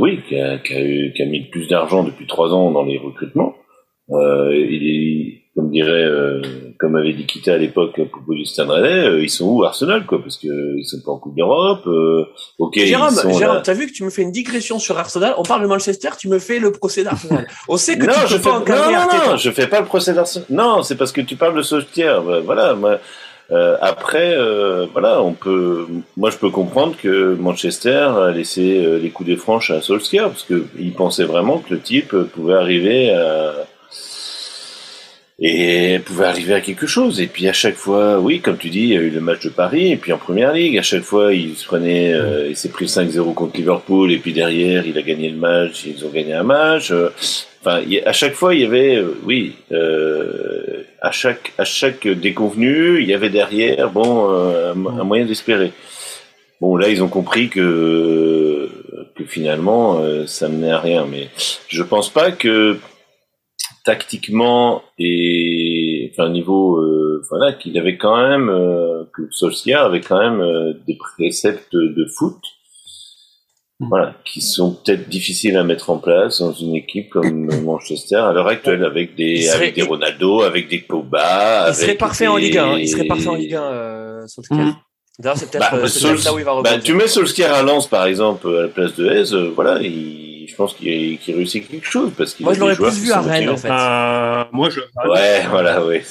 oui, 0.00 0.20
qui 0.28 0.38
a, 0.38 0.58
qui, 0.58 0.74
a 0.74 0.84
eu, 0.84 1.12
qui 1.12 1.22
a, 1.22 1.26
mis 1.26 1.42
plus 1.42 1.68
d'argent 1.68 2.02
depuis 2.02 2.26
trois 2.26 2.52
ans 2.52 2.70
dans 2.70 2.84
les 2.84 2.98
recrutements. 2.98 3.54
Euh, 4.10 4.52
il 4.52 4.88
est, 4.88 5.42
comme 5.54 5.70
dirait, 5.70 6.04
euh, 6.04 6.42
comme 6.80 6.96
avait 6.96 7.12
dit 7.12 7.26
Kita 7.26 7.54
à 7.54 7.58
l'époque 7.58 7.96
à 7.98 8.04
propos 8.06 8.34
du 8.34 8.44
euh, 8.58 9.22
ils 9.22 9.30
sont 9.30 9.46
où 9.46 9.62
Arsenal 9.62 10.04
quoi 10.04 10.20
Parce 10.20 10.36
que 10.36 10.76
ils 10.76 10.84
sont 10.84 11.00
pas 11.04 11.12
en 11.12 11.18
Coupe 11.18 11.36
d'Europe. 11.36 11.86
Euh, 11.86 12.24
ok. 12.58 12.76
Jérôme, 12.76 13.14
Jérôme, 13.38 13.60
t'as 13.62 13.74
vu 13.74 13.86
que 13.86 13.92
tu 13.92 14.02
me 14.02 14.10
fais 14.10 14.22
une 14.22 14.32
digression 14.32 14.80
sur 14.80 14.98
Arsenal? 14.98 15.34
On 15.38 15.44
parle 15.44 15.62
de 15.62 15.68
Manchester, 15.68 16.08
tu 16.18 16.28
me 16.28 16.40
fais 16.40 16.58
le 16.58 16.72
procès 16.72 17.04
d'Arsenal. 17.04 17.46
On 17.68 17.76
sait 17.76 17.96
que 17.96 18.06
non, 18.06 18.12
tu 18.26 18.32
je 18.32 18.38
fais, 18.38 18.42
pas 18.42 18.58
non, 18.58 18.64
non, 18.66 19.30
non, 19.30 19.36
je 19.36 19.50
fais 19.50 19.68
pas 19.68 19.80
le 19.80 19.86
procès 19.86 20.12
d'Arsenal. 20.12 20.46
Non, 20.50 20.82
c'est 20.82 20.96
parce 20.96 21.12
que 21.12 21.20
tu 21.20 21.36
parles 21.36 21.56
de 21.56 21.62
Solskjaer. 21.62 22.42
Voilà, 22.44 22.74
moi, 22.74 22.98
euh, 23.52 23.76
après, 23.80 24.34
euh, 24.36 24.86
voilà, 24.92 25.22
on 25.22 25.32
peut. 25.32 25.86
Moi, 26.16 26.30
je 26.30 26.36
peux 26.36 26.50
comprendre 26.50 26.96
que 26.96 27.34
Manchester 27.34 28.10
a 28.16 28.30
laissé 28.30 28.84
euh, 28.84 28.98
les 28.98 29.10
coups 29.10 29.28
des 29.28 29.36
franches 29.36 29.70
à 29.70 29.80
Solskjaer 29.80 30.28
parce 30.28 30.44
que 30.44 30.66
il 30.78 30.92
pensait 30.92 31.24
vraiment 31.24 31.58
que 31.58 31.74
le 31.74 31.80
type 31.80 32.14
pouvait 32.32 32.54
arriver 32.54 33.10
à 33.10 33.54
et 35.40 35.98
pouvait 36.04 36.26
arriver 36.26 36.54
à 36.54 36.60
quelque 36.60 36.86
chose. 36.86 37.20
Et 37.20 37.26
puis 37.26 37.48
à 37.48 37.52
chaque 37.52 37.76
fois, 37.76 38.20
oui, 38.20 38.40
comme 38.40 38.58
tu 38.58 38.68
dis, 38.68 38.80
il 38.80 38.88
y 38.88 38.96
a 38.96 39.00
eu 39.00 39.10
le 39.10 39.20
match 39.20 39.44
de 39.44 39.48
Paris, 39.50 39.92
et 39.92 39.96
puis 39.96 40.12
en 40.12 40.18
première 40.18 40.52
ligue, 40.52 40.76
à 40.78 40.82
chaque 40.82 41.02
fois, 41.02 41.32
il 41.32 41.56
se 41.56 41.64
prenait, 41.64 42.14
il 42.48 42.56
s'est 42.56 42.68
pris 42.68 42.86
5-0 42.86 43.32
contre 43.32 43.56
Liverpool, 43.56 44.12
et 44.12 44.18
puis 44.18 44.32
derrière, 44.32 44.86
il 44.86 44.98
a 44.98 45.02
gagné 45.02 45.30
le 45.30 45.38
match, 45.38 45.84
ils 45.86 46.04
ont 46.04 46.10
gagné 46.10 46.34
un 46.34 46.42
match. 46.42 46.92
Enfin, 47.62 47.82
à 48.06 48.12
chaque 48.12 48.32
fois, 48.32 48.54
il 48.54 48.62
y 48.62 48.64
avait, 48.64 48.96
euh, 48.96 49.18
oui, 49.24 49.54
euh, 49.70 50.84
à 51.02 51.10
chaque 51.10 51.52
à 51.58 51.64
chaque 51.64 52.08
déconvenu, 52.08 53.02
il 53.02 53.08
y 53.08 53.12
avait 53.12 53.28
derrière, 53.28 53.90
bon, 53.90 54.30
euh, 54.30 54.72
un, 54.72 55.04
moyen 55.04 55.26
d'espérer. 55.26 55.72
Bon, 56.62 56.76
là, 56.76 56.88
ils 56.88 57.02
ont 57.02 57.08
compris 57.08 57.50
que 57.50 58.70
que 59.14 59.24
finalement, 59.24 60.02
ça 60.26 60.48
menait 60.48 60.70
à 60.70 60.78
rien. 60.80 61.06
Mais 61.10 61.28
je 61.68 61.82
pense 61.82 62.08
pas 62.08 62.32
que 62.32 62.78
tactiquement 63.84 64.82
et 64.98 66.12
enfin 66.12 66.30
niveau, 66.30 66.80
voilà, 67.30 67.52
qu'il 67.52 67.78
avait 67.78 67.96
quand 67.96 68.16
même 68.16 68.46
que 69.12 69.22
Solskjaer 69.30 69.84
avait 69.84 70.00
quand 70.00 70.18
même 70.18 70.74
des 70.86 70.96
préceptes 70.96 71.74
de 71.74 72.06
foot 72.06 72.36
voilà, 73.88 74.14
qui 74.24 74.42
sont 74.42 74.74
peut-être 74.74 75.08
difficiles 75.08 75.56
à 75.56 75.64
mettre 75.64 75.88
en 75.88 75.96
place 75.96 76.40
dans 76.40 76.52
une 76.52 76.74
équipe 76.74 77.08
comme 77.08 77.46
Manchester 77.64 78.16
à 78.16 78.32
l'heure 78.32 78.48
actuelle, 78.48 78.84
avec 78.84 79.14
des, 79.14 79.48
avec 79.48 79.74
des 79.74 79.82
Ronaldo, 79.82 80.42
avec 80.42 80.68
des 80.68 80.78
Pogba. 80.78 81.68
Il 81.68 81.74
serait 81.74 81.94
parfait 81.94 82.26
en 82.26 82.36
Ligue 82.36 82.58
1. 82.58 82.78
Il 82.78 82.88
serait 82.88 83.04
parfait 83.04 83.28
en 83.28 83.34
Ligue 83.34 83.54
1, 83.54 83.62
euh, 83.62 84.26
Solskjaer. 84.26 84.58
Mmh. 84.58 84.76
D'ailleurs, 85.18 85.36
c'est 85.36 85.50
peut-être 85.50 85.70
bah, 85.70 85.78
euh, 85.78 86.24
là 86.24 86.34
où 86.34 86.38
il 86.38 86.44
va 86.44 86.62
bah, 86.62 86.78
Tu 86.78 86.94
mets 86.94 87.08
Solskjaer 87.08 87.52
à 87.52 87.62
Lens, 87.62 87.86
par 87.86 88.04
exemple, 88.04 88.48
à 88.48 88.62
la 88.62 88.68
place 88.68 88.94
de 88.96 89.08
Hez, 89.08 89.34
euh, 89.34 89.50
voilà, 89.54 89.80
il, 89.80 90.29
pense 90.60 90.74
qu'il 90.74 91.18
qu 91.18 91.32
réussit 91.32 91.66
quelque 91.66 91.86
chose. 91.86 92.12
Parce 92.16 92.38
moi, 92.38 92.52
je 92.52 92.60
l'aurais 92.60 92.76
plus 92.76 93.00
vu 93.00 93.12
à 93.12 93.20
Rennes, 93.20 93.48
en 93.48 93.56
fait. 93.56 93.70
Euh, 93.70 94.44
moi, 94.52 94.68
je. 94.68 94.80
Ouais, 95.08 95.46
voilà, 95.48 95.84
oui. 95.84 96.02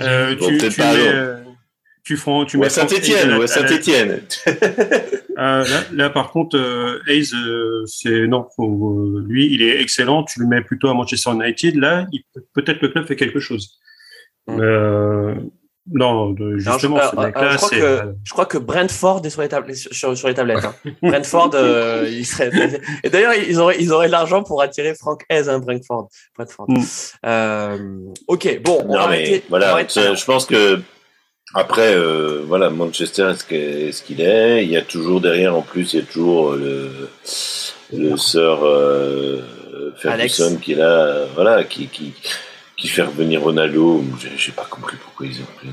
Euh, 0.00 0.36
tu, 0.36 0.58
tu 0.58 0.80
mets, 0.80 1.42
tu 2.04 2.16
feras, 2.16 2.44
tu 2.44 2.58
mets 2.58 2.68
Saint-Étienne, 2.68 3.34
ouais, 3.34 3.46
Saint-Étienne. 3.46 4.22
euh, 4.46 4.54
là, 5.36 5.64
là, 5.92 6.10
par 6.10 6.30
contre, 6.30 6.56
euh, 6.56 7.00
Hayes, 7.08 7.32
euh, 7.34 7.84
c'est 7.86 8.26
non, 8.26 8.46
faut, 8.56 9.16
euh, 9.16 9.24
lui, 9.26 9.52
il 9.52 9.62
est 9.62 9.80
excellent. 9.80 10.24
Tu 10.24 10.40
le 10.40 10.46
mets 10.46 10.62
plutôt 10.62 10.88
à 10.88 10.94
Manchester 10.94 11.30
United. 11.32 11.76
Là, 11.76 12.06
peut-être 12.54 12.80
le 12.82 12.88
club 12.88 13.06
fait 13.06 13.16
quelque 13.16 13.40
chose. 13.40 13.78
Mm. 14.46 14.60
Euh, 15.88 15.98
non, 15.98 16.36
justement, 16.56 17.00
je, 17.00 17.10
ce 17.10 17.16
mec-là, 17.16 17.50
je, 17.50 17.56
crois 17.56 17.70
que, 17.70 18.14
je 18.24 18.32
crois 18.32 18.46
que 18.46 18.58
Brentford 18.58 19.22
est 19.24 19.30
sur 19.30 19.42
les, 19.42 19.48
tablettes. 19.48 19.76
Sur, 19.76 20.16
sur 20.16 20.28
les 20.28 20.34
tablettes. 20.34 20.64
Hein. 20.64 20.74
Brentford, 21.02 21.50
il 22.06 22.24
serait. 22.24 22.80
Et 23.02 23.10
d'ailleurs, 23.10 23.34
ils 23.34 23.58
auraient, 23.58 23.76
ils 23.80 23.92
auraient 23.92 24.08
l'argent 24.08 24.42
pour 24.42 24.62
attirer 24.62 24.94
Frank 24.94 25.24
Hayes, 25.28 25.48
hein, 25.48 25.58
Brentford. 25.58 26.08
Brentford. 26.36 26.66
Mm. 26.68 28.12
ok, 28.28 28.60
bon. 28.62 28.84
On 28.88 28.96
non, 28.96 29.08
mais 29.08 29.42
voilà, 29.48 29.84
je 29.88 30.24
pense 30.24 30.46
que 30.46 30.80
après, 31.54 31.94
euh, 31.94 32.42
voilà, 32.46 32.70
Manchester 32.70 33.32
est 33.50 33.92
ce 33.92 34.02
qu'il 34.02 34.20
est, 34.22 34.64
Il 34.64 34.70
y 34.70 34.76
a 34.76 34.82
toujours 34.82 35.20
derrière, 35.20 35.54
en 35.54 35.62
plus, 35.62 35.92
il 35.92 36.00
y 36.00 36.02
a 36.02 36.06
toujours 36.06 36.52
le, 36.52 37.10
le 37.92 38.16
sœur 38.16 38.64
euh, 38.64 39.42
Ferguson 39.96 40.56
qui 40.56 40.72
est 40.72 40.76
là, 40.76 41.26
voilà, 41.34 41.64
qui, 41.64 41.88
qui, 41.88 42.14
qui 42.82 42.88
fait 42.88 43.02
revenir 43.02 43.40
Ronaldo. 43.42 44.02
J'ai 44.36 44.50
pas 44.50 44.66
compris 44.68 44.96
pourquoi 45.00 45.24
ils 45.24 45.40
ont 45.40 45.46
pris. 45.56 45.68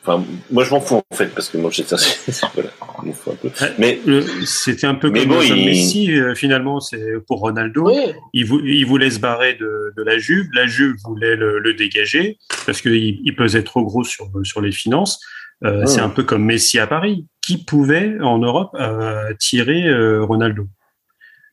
Enfin, 0.00 0.24
moi 0.50 0.64
je 0.64 0.70
m'en 0.70 0.80
fous 0.80 1.02
en 1.10 1.14
fait 1.14 1.26
parce 1.26 1.50
que 1.50 1.58
Manchester, 1.58 1.96
voilà, 2.54 2.70
m'en 3.02 3.12
fous 3.12 3.32
un 3.32 3.34
peu. 3.34 3.50
Mais 3.78 4.00
c'était 4.46 4.86
un 4.86 4.94
peu 4.94 5.10
comme, 5.10 5.26
bon, 5.26 5.38
Messi 5.38 6.18
euh, 6.18 6.34
finalement. 6.34 6.80
C'est 6.80 7.04
pour 7.26 7.40
Ronaldo. 7.40 7.90
Il, 8.32 8.46
vous, 8.46 8.60
il 8.60 8.86
voulait 8.86 9.10
se 9.10 9.18
barrer 9.18 9.52
de, 9.52 9.92
de 9.98 10.02
la 10.02 10.16
Juve. 10.16 10.46
La 10.54 10.66
Juve 10.66 10.96
voulait 11.04 11.36
le, 11.36 11.58
le 11.58 11.74
dégager 11.74 12.38
parce 12.64 12.80
qu'il 12.80 13.20
il 13.22 13.36
pesait 13.36 13.62
trop 13.62 13.84
gros 13.84 14.02
sur 14.02 14.30
sur 14.42 14.62
les 14.62 14.72
finances. 14.72 15.20
Euh, 15.62 15.84
C'est 15.84 16.00
un 16.00 16.08
peu 16.08 16.22
comme 16.22 16.44
Messi 16.44 16.78
à 16.78 16.86
Paris. 16.86 17.26
Qui 17.42 17.62
pouvait 17.64 18.18
en 18.22 18.38
Europe 18.38 18.74
euh, 18.80 19.34
tirer 19.38 19.86
euh, 19.86 20.24
Ronaldo? 20.24 20.66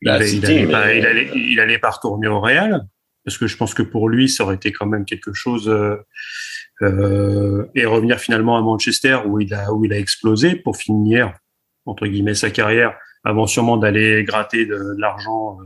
Il, 0.00 0.06
bah, 0.06 0.24
il, 0.24 0.44
allait 0.46 0.66
pas, 0.66 0.94
il, 0.94 1.06
allait, 1.06 1.30
il 1.34 1.60
allait 1.60 1.78
pas 1.78 1.90
retourner 1.90 2.26
au 2.26 2.40
Real 2.40 2.86
parce 3.24 3.38
que 3.38 3.46
je 3.46 3.56
pense 3.56 3.74
que 3.74 3.82
pour 3.82 4.08
lui, 4.08 4.28
ça 4.28 4.44
aurait 4.44 4.56
été 4.56 4.72
quand 4.72 4.86
même 4.86 5.04
quelque 5.04 5.32
chose. 5.32 5.68
Euh, 5.68 5.96
euh, 6.82 7.66
et 7.76 7.84
revenir 7.84 8.18
finalement 8.18 8.56
à 8.56 8.60
Manchester 8.60 9.20
où 9.26 9.38
il 9.38 9.54
a 9.54 9.72
où 9.72 9.84
il 9.84 9.92
a 9.92 9.98
explosé 9.98 10.56
pour 10.56 10.76
finir 10.76 11.32
entre 11.86 12.08
guillemets 12.08 12.34
sa 12.34 12.50
carrière 12.50 12.98
avant 13.22 13.46
sûrement 13.46 13.76
d'aller 13.76 14.24
gratter 14.24 14.66
de, 14.66 14.96
l'argent 14.98 15.58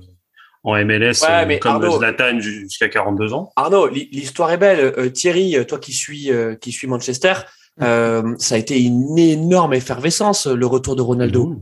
en 0.65 0.85
MLS 0.85 1.15
comme 1.63 1.91
Zlatan 1.91 2.41
jusqu'à 2.41 2.91
42 2.91 3.33
ans. 3.33 3.51
Arnaud, 3.57 3.89
l'histoire 3.89 4.51
est 4.53 4.59
belle. 4.59 5.11
Thierry, 5.13 5.57
toi 5.67 5.79
qui 5.79 5.93
suis 5.93 6.31
qui 6.61 6.73
suis 6.73 6.87
Manchester, 6.87 7.33
mm. 7.79 8.35
ça 8.37 8.55
a 8.55 8.59
été 8.59 8.79
une 8.79 9.19
énorme 9.19 9.73
effervescence 9.73 10.47
le 10.47 10.67
retour 10.67 10.95
de 10.95 11.03
Ronaldo. 11.03 11.55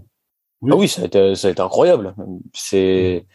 Oui. 0.61 0.71
Ah 0.73 0.77
oui, 0.77 0.89
ça 0.89 1.03
a 1.03 1.05
été, 1.05 1.35
ça 1.37 1.49
a 1.49 1.51
été 1.53 1.63
incroyable. 1.63 2.15
C'est 2.53 3.27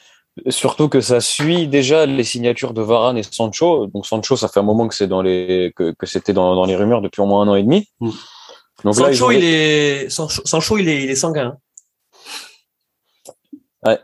Surtout 0.50 0.90
que 0.90 1.02
ça 1.02 1.22
suit 1.22 1.68
déjà 1.68 2.06
les 2.06 2.24
signatures 2.24 2.74
de 2.74 2.82
Varane 2.82 3.18
et 3.18 3.24
Sancho. 3.24 3.88
Donc 3.88 4.06
Sancho, 4.08 4.36
ça 4.36 4.48
fait 4.48 4.60
un 4.60 4.64
moment 4.64 4.88
que 4.88 4.96
c'est 4.96 5.08
dans 5.08 5.22
les 5.22 5.72
que, 5.76 5.92
que 5.92 6.06
c'était 6.06 6.34
dans, 6.34 6.56
dans, 6.56 6.66
les 6.66 6.76
rumeurs 6.76 7.02
depuis 7.02 7.22
au 7.22 7.26
moins 7.26 7.44
un 7.44 7.48
an 7.50 7.56
et 7.56 7.64
demi. 7.64 7.88
Mm. 8.00 8.10
Donc 8.84 8.96
Sancho, 8.96 9.30
là, 9.30 9.38
il 9.38 9.44
est 9.44 10.10
Sancho, 10.10 10.78
il 10.78 10.90
est 10.90 11.04
il 11.04 11.12
est 11.12 11.16
sanguin. 11.16 11.58
Ouais. 13.84 14.00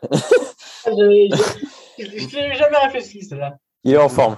je 0.85 0.93
n'ai 0.93 1.29
jamais 2.55 2.77
réfléchi 2.77 3.23
cela. 3.23 3.57
Il 3.83 3.93
est 3.93 3.97
en 3.97 4.09
forme. 4.09 4.35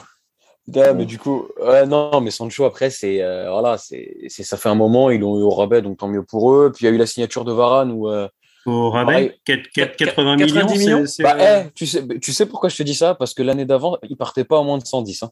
mais 0.67 1.05
du 1.05 1.17
coup, 1.17 1.47
ouais, 1.61 1.85
non, 1.85 2.21
mais 2.21 2.31
Sancho 2.31 2.65
après, 2.65 2.89
c'est 2.89 3.21
euh, 3.21 3.49
voilà, 3.51 3.77
c'est 3.77 4.29
ça 4.29 4.57
fait 4.57 4.69
un 4.69 4.75
moment, 4.75 5.09
ils 5.09 5.21
l'ont 5.21 5.37
eu 5.37 5.43
au 5.43 5.49
rabais, 5.49 5.81
donc 5.81 5.97
tant 5.97 6.07
mieux 6.07 6.23
pour 6.23 6.53
eux. 6.53 6.71
Puis 6.73 6.85
il 6.85 6.89
y 6.89 6.91
a 6.91 6.95
eu 6.95 6.97
la 6.97 7.05
signature 7.07 7.45
de 7.45 7.51
Varane 7.51 7.91
où 7.91 8.09
euh, 8.09 8.27
au 8.65 8.89
rabais 8.89 9.39
80 9.45 10.35
millions, 10.35 11.03
bah, 11.19 11.37
euh, 11.39 11.63
tu, 11.73 11.85
sais, 11.85 12.05
tu 12.19 12.33
sais 12.33 12.45
pourquoi 12.45 12.69
je 12.69 12.77
te 12.77 12.83
dis 12.83 12.95
ça? 12.95 13.15
Parce 13.15 13.33
que 13.33 13.41
l'année 13.41 13.65
d'avant, 13.65 13.97
il 14.07 14.17
partait 14.17 14.43
pas 14.43 14.59
à 14.59 14.63
moins 14.63 14.77
de 14.77 14.85
110. 14.85 15.23
Hein. 15.23 15.31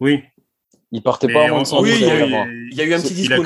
Oui. 0.00 0.22
Il 0.92 1.02
partait 1.02 1.32
pas 1.32 1.44
à 1.44 1.48
moins 1.48 1.62
de 1.62 1.66
110. 1.66 1.82
Oui, 1.82 1.98
il 2.00 2.06
y, 2.06 2.10
a 2.10 2.26
eu, 2.26 2.68
il 2.70 2.76
y 2.76 2.80
a 2.80 2.84
eu 2.84 2.94
un 2.94 3.00
petit 3.00 3.14
discount. 3.14 3.44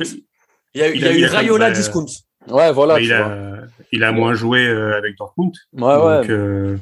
Il, 0.75 0.81
y 0.81 0.83
a, 0.83 0.89
il 0.89 1.21
eu 1.21 1.25
Rayola 1.27 1.71
discount. 1.71 2.07
Ouais, 2.49 2.73
voilà. 2.73 3.01
Il 3.01 3.13
a, 3.13 3.59
il 3.93 4.05
a, 4.05 4.13
moins 4.13 4.35
joué 4.35 4.67
euh, 4.67 4.97
avec 4.97 5.17
Dortmund. 5.17 5.53
Ouais, 5.73 5.97
ouais. 5.97 6.21
Donc, 6.21 6.31
euh, 6.31 6.79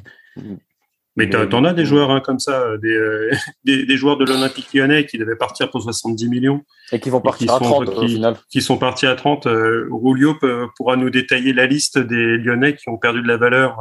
mais 1.16 1.30
t'en 1.30 1.64
as 1.64 1.72
des 1.72 1.86
joueurs 1.86 2.10
hein, 2.10 2.20
comme 2.20 2.38
ça, 2.38 2.60
euh, 2.60 2.78
euh, 2.84 3.30
des, 3.64 3.86
des, 3.86 3.96
joueurs 3.96 4.18
de 4.18 4.24
l'Olympique 4.24 4.72
lyonnais 4.74 5.06
qui 5.06 5.16
devaient 5.16 5.36
partir 5.36 5.70
pour 5.70 5.82
70 5.82 6.28
millions. 6.28 6.62
Et 6.92 7.00
qui 7.00 7.10
vont 7.10 7.20
partir 7.20 7.54
à 7.54 7.60
30 7.60 7.84
qui, 7.84 7.90
au 7.90 8.06
final. 8.06 8.36
Qui 8.50 8.60
sont 8.60 8.76
partis 8.76 9.06
à 9.06 9.14
30. 9.14 9.46
Euh, 9.46 9.88
Rulio 9.90 10.36
pourra 10.76 10.96
nous 10.96 11.10
détailler 11.10 11.52
la 11.52 11.66
liste 11.66 11.98
des 11.98 12.36
Lyonnais 12.36 12.76
qui 12.76 12.88
ont 12.90 12.98
perdu 12.98 13.22
de 13.22 13.28
la 13.28 13.38
valeur 13.38 13.78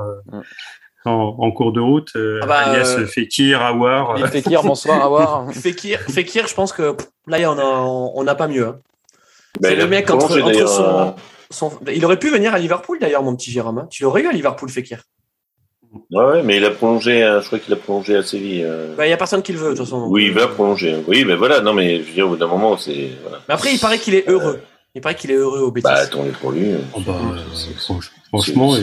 en, 1.03 1.35
en, 1.37 1.51
cours 1.51 1.73
de 1.73 1.81
route. 1.81 2.11
Ah 2.41 2.45
bah, 2.45 2.85
Fekir, 3.05 3.61
Awar. 3.61 4.17
Fekir, 4.29 4.63
bonsoir, 4.63 5.03
Awar. 5.03 5.51
Fekir, 5.53 5.99
Fekir, 5.99 6.47
je 6.47 6.55
pense 6.55 6.71
que 6.71 6.95
là, 7.27 7.51
on 7.51 8.23
n'a 8.23 8.35
pas 8.35 8.47
mieux. 8.47 8.67
Hein. 8.67 8.79
Bah, 9.59 9.69
C'est 9.69 9.75
le 9.75 9.87
mec 9.87 10.09
entre, 10.09 10.41
entre 10.41 10.67
son, 10.67 11.15
son, 11.49 11.71
Il 11.93 12.03
aurait 12.05 12.19
pu 12.19 12.29
venir 12.29 12.53
à 12.53 12.59
Liverpool 12.59 12.97
d'ailleurs, 12.99 13.23
mon 13.23 13.35
petit 13.35 13.51
Jérôme. 13.51 13.77
Hein. 13.77 13.87
Tu 13.89 14.03
l'aurais 14.03 14.21
eu 14.21 14.27
à 14.27 14.31
Liverpool, 14.31 14.69
Fekir. 14.69 15.03
Ouais, 16.11 16.43
mais 16.43 16.57
il 16.57 16.65
a 16.65 16.71
prolongé, 16.71 17.23
euh, 17.23 17.41
je 17.41 17.47
crois 17.47 17.59
qu'il 17.59 17.73
a 17.73 17.77
prolongé 17.77 18.15
à 18.15 18.23
Séville. 18.23 18.63
Euh. 18.65 18.95
Bah, 18.95 19.05
il 19.05 19.09
n'y 19.09 19.13
a 19.13 19.17
personne 19.17 19.41
qui 19.41 19.53
le 19.53 19.59
veut, 19.59 19.71
de 19.71 19.77
toute 19.77 19.85
façon. 19.85 20.07
Oui, 20.09 20.25
il 20.25 20.33
va 20.33 20.47
prolonger. 20.47 20.97
Oui, 21.07 21.25
mais 21.25 21.35
voilà, 21.35 21.61
non, 21.61 21.73
mais 21.73 21.99
je 21.99 22.03
veux 22.03 22.13
dire, 22.13 22.25
au 22.25 22.29
bout 22.29 22.37
d'un 22.37 22.47
moment, 22.47 22.77
c'est. 22.77 23.09
Voilà. 23.21 23.41
Mais 23.47 23.53
après, 23.53 23.73
il 23.73 23.79
paraît 23.79 23.99
qu'il 23.99 24.15
est 24.15 24.27
heureux. 24.29 24.59
Il 24.93 25.01
paraît 25.01 25.15
qu'il 25.15 25.31
est 25.31 25.35
heureux 25.35 25.59
au 25.59 25.71
Bétis. 25.71 25.83
Bah, 25.83 26.07
tant 26.07 26.25
est 26.25 26.37
pour 26.37 26.51
lui. 26.51 26.71
Oh, 26.93 27.01
bah, 27.05 27.19
franchement, 28.31 28.75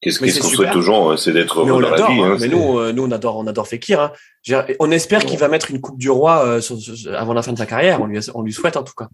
Qu'est-ce 0.00 0.40
qu'on 0.40 0.48
souhaite 0.48 0.74
aux 0.74 0.80
gens, 0.80 1.10
hein, 1.10 1.18
c'est 1.18 1.32
d'être 1.32 1.60
heureux 1.60 1.82
dans 1.82 1.90
la 1.90 1.96
vie. 1.96 2.02
Hein, 2.02 2.32
hein 2.32 2.36
mais 2.40 2.48
nous, 2.48 2.78
euh, 2.78 2.90
nous, 2.90 3.04
on 3.04 3.10
adore, 3.10 3.36
on 3.36 3.46
adore 3.46 3.68
Fekir. 3.68 4.00
Hein. 4.00 4.12
On 4.78 4.90
espère 4.90 5.26
qu'il 5.26 5.38
va 5.38 5.48
mettre 5.48 5.70
une 5.70 5.80
Coupe 5.80 5.98
du 5.98 6.08
Roi 6.08 6.58
avant 7.14 7.34
la 7.34 7.42
fin 7.42 7.52
de 7.52 7.58
sa 7.58 7.66
carrière. 7.66 8.00
On 8.00 8.06
lui, 8.06 8.18
on 8.34 8.42
lui 8.42 8.52
souhaite, 8.52 8.76
en 8.76 8.82
tout 8.82 8.94
cas. 8.96 9.08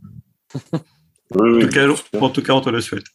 Oui, 1.35 1.65
en, 1.65 1.67
tout 1.67 1.69
cas 1.73 2.21
en 2.21 2.31
tout 2.31 2.43
cas, 2.43 2.53
on 2.53 2.61
te 2.61 2.71
le 2.71 2.81
souhaite. 2.81 3.07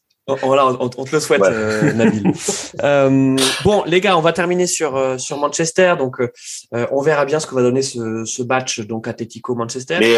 Voilà, 0.43 0.67
on, 0.79 0.89
te 0.89 1.15
le 1.15 1.19
souhaite, 1.19 1.41
euh, 1.43 1.93
Nabil. 1.93 2.31
euh, 2.83 3.35
bon, 3.63 3.83
les 3.85 4.01
gars, 4.01 4.17
on 4.17 4.21
va 4.21 4.33
terminer 4.33 4.67
sur 4.67 4.95
euh, 4.95 5.17
sur 5.17 5.37
Manchester. 5.37 5.95
Donc, 5.97 6.19
euh, 6.19 6.87
on 6.91 7.01
verra 7.01 7.25
bien 7.25 7.39
ce 7.39 7.47
que 7.47 7.55
va 7.55 7.61
donner 7.61 7.81
ce, 7.81 8.23
ce 8.25 8.43
match 8.43 8.79
donc 8.81 9.07
Atletico 9.07 9.55
Manchester. 9.55 9.97
Mais 9.99 10.15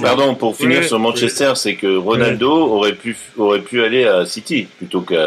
pardon, 0.00 0.34
pour 0.34 0.56
finir 0.56 0.84
sur 0.84 0.98
Manchester, 0.98 1.52
c'est 1.56 1.76
que 1.76 1.96
Ronaldo 1.96 2.50
aurait 2.50 2.94
pu 2.94 3.16
aurait 3.36 3.62
pu 3.62 3.82
aller 3.82 4.04
à 4.04 4.26
City 4.26 4.68
plutôt 4.78 5.02
qu'à 5.02 5.26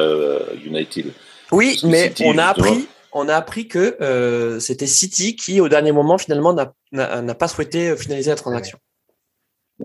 United. 0.66 1.08
Oui, 1.52 1.80
mais 1.84 2.14
on 2.24 2.38
a 2.38 2.46
appris 2.46 2.88
on 3.14 3.28
a 3.28 3.36
appris 3.36 3.68
que 3.68 4.58
c'était 4.60 4.88
City 4.88 5.36
qui, 5.36 5.60
au 5.60 5.70
dernier 5.70 5.92
moment, 5.92 6.18
finalement, 6.18 6.54
n'a 6.92 7.36
pas 7.36 7.48
souhaité 7.48 7.96
finaliser 7.98 8.30
la 8.30 8.38
transaction. 8.38 8.78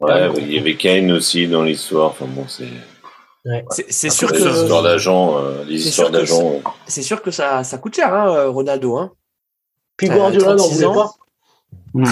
Ouais, 0.01 0.29
il 0.39 0.53
y 0.53 0.59
avait 0.59 0.75
Kane 0.75 1.11
aussi 1.11 1.47
dans 1.47 1.63
l'histoire. 1.63 2.11
Enfin 2.11 2.27
bon, 2.29 2.45
c'est. 2.49 2.65
C'est 3.71 4.11
sûr 4.11 4.33
que 4.33 4.37
les 4.37 4.63
histoires 4.63 4.83
d'agents, 4.83 5.39
euh, 5.39 5.65
les 5.65 5.87
histoires 5.87 6.11
d'agents. 6.11 6.63
C'est 6.87 7.03
sûr 7.03 7.23
que 7.23 7.31
ça, 7.31 7.65
ça 7.65 7.79
coûte 7.79 7.95
cher, 7.95 8.13
hein, 8.13 8.47
Ronaldo. 8.49 8.97
Hein. 8.97 9.13
Puis 9.97 10.09
Guardiola 10.09 10.55
n'en 10.55 10.69
voulait 10.69 10.87
pas. 10.87 11.11
Mm. 11.95 12.05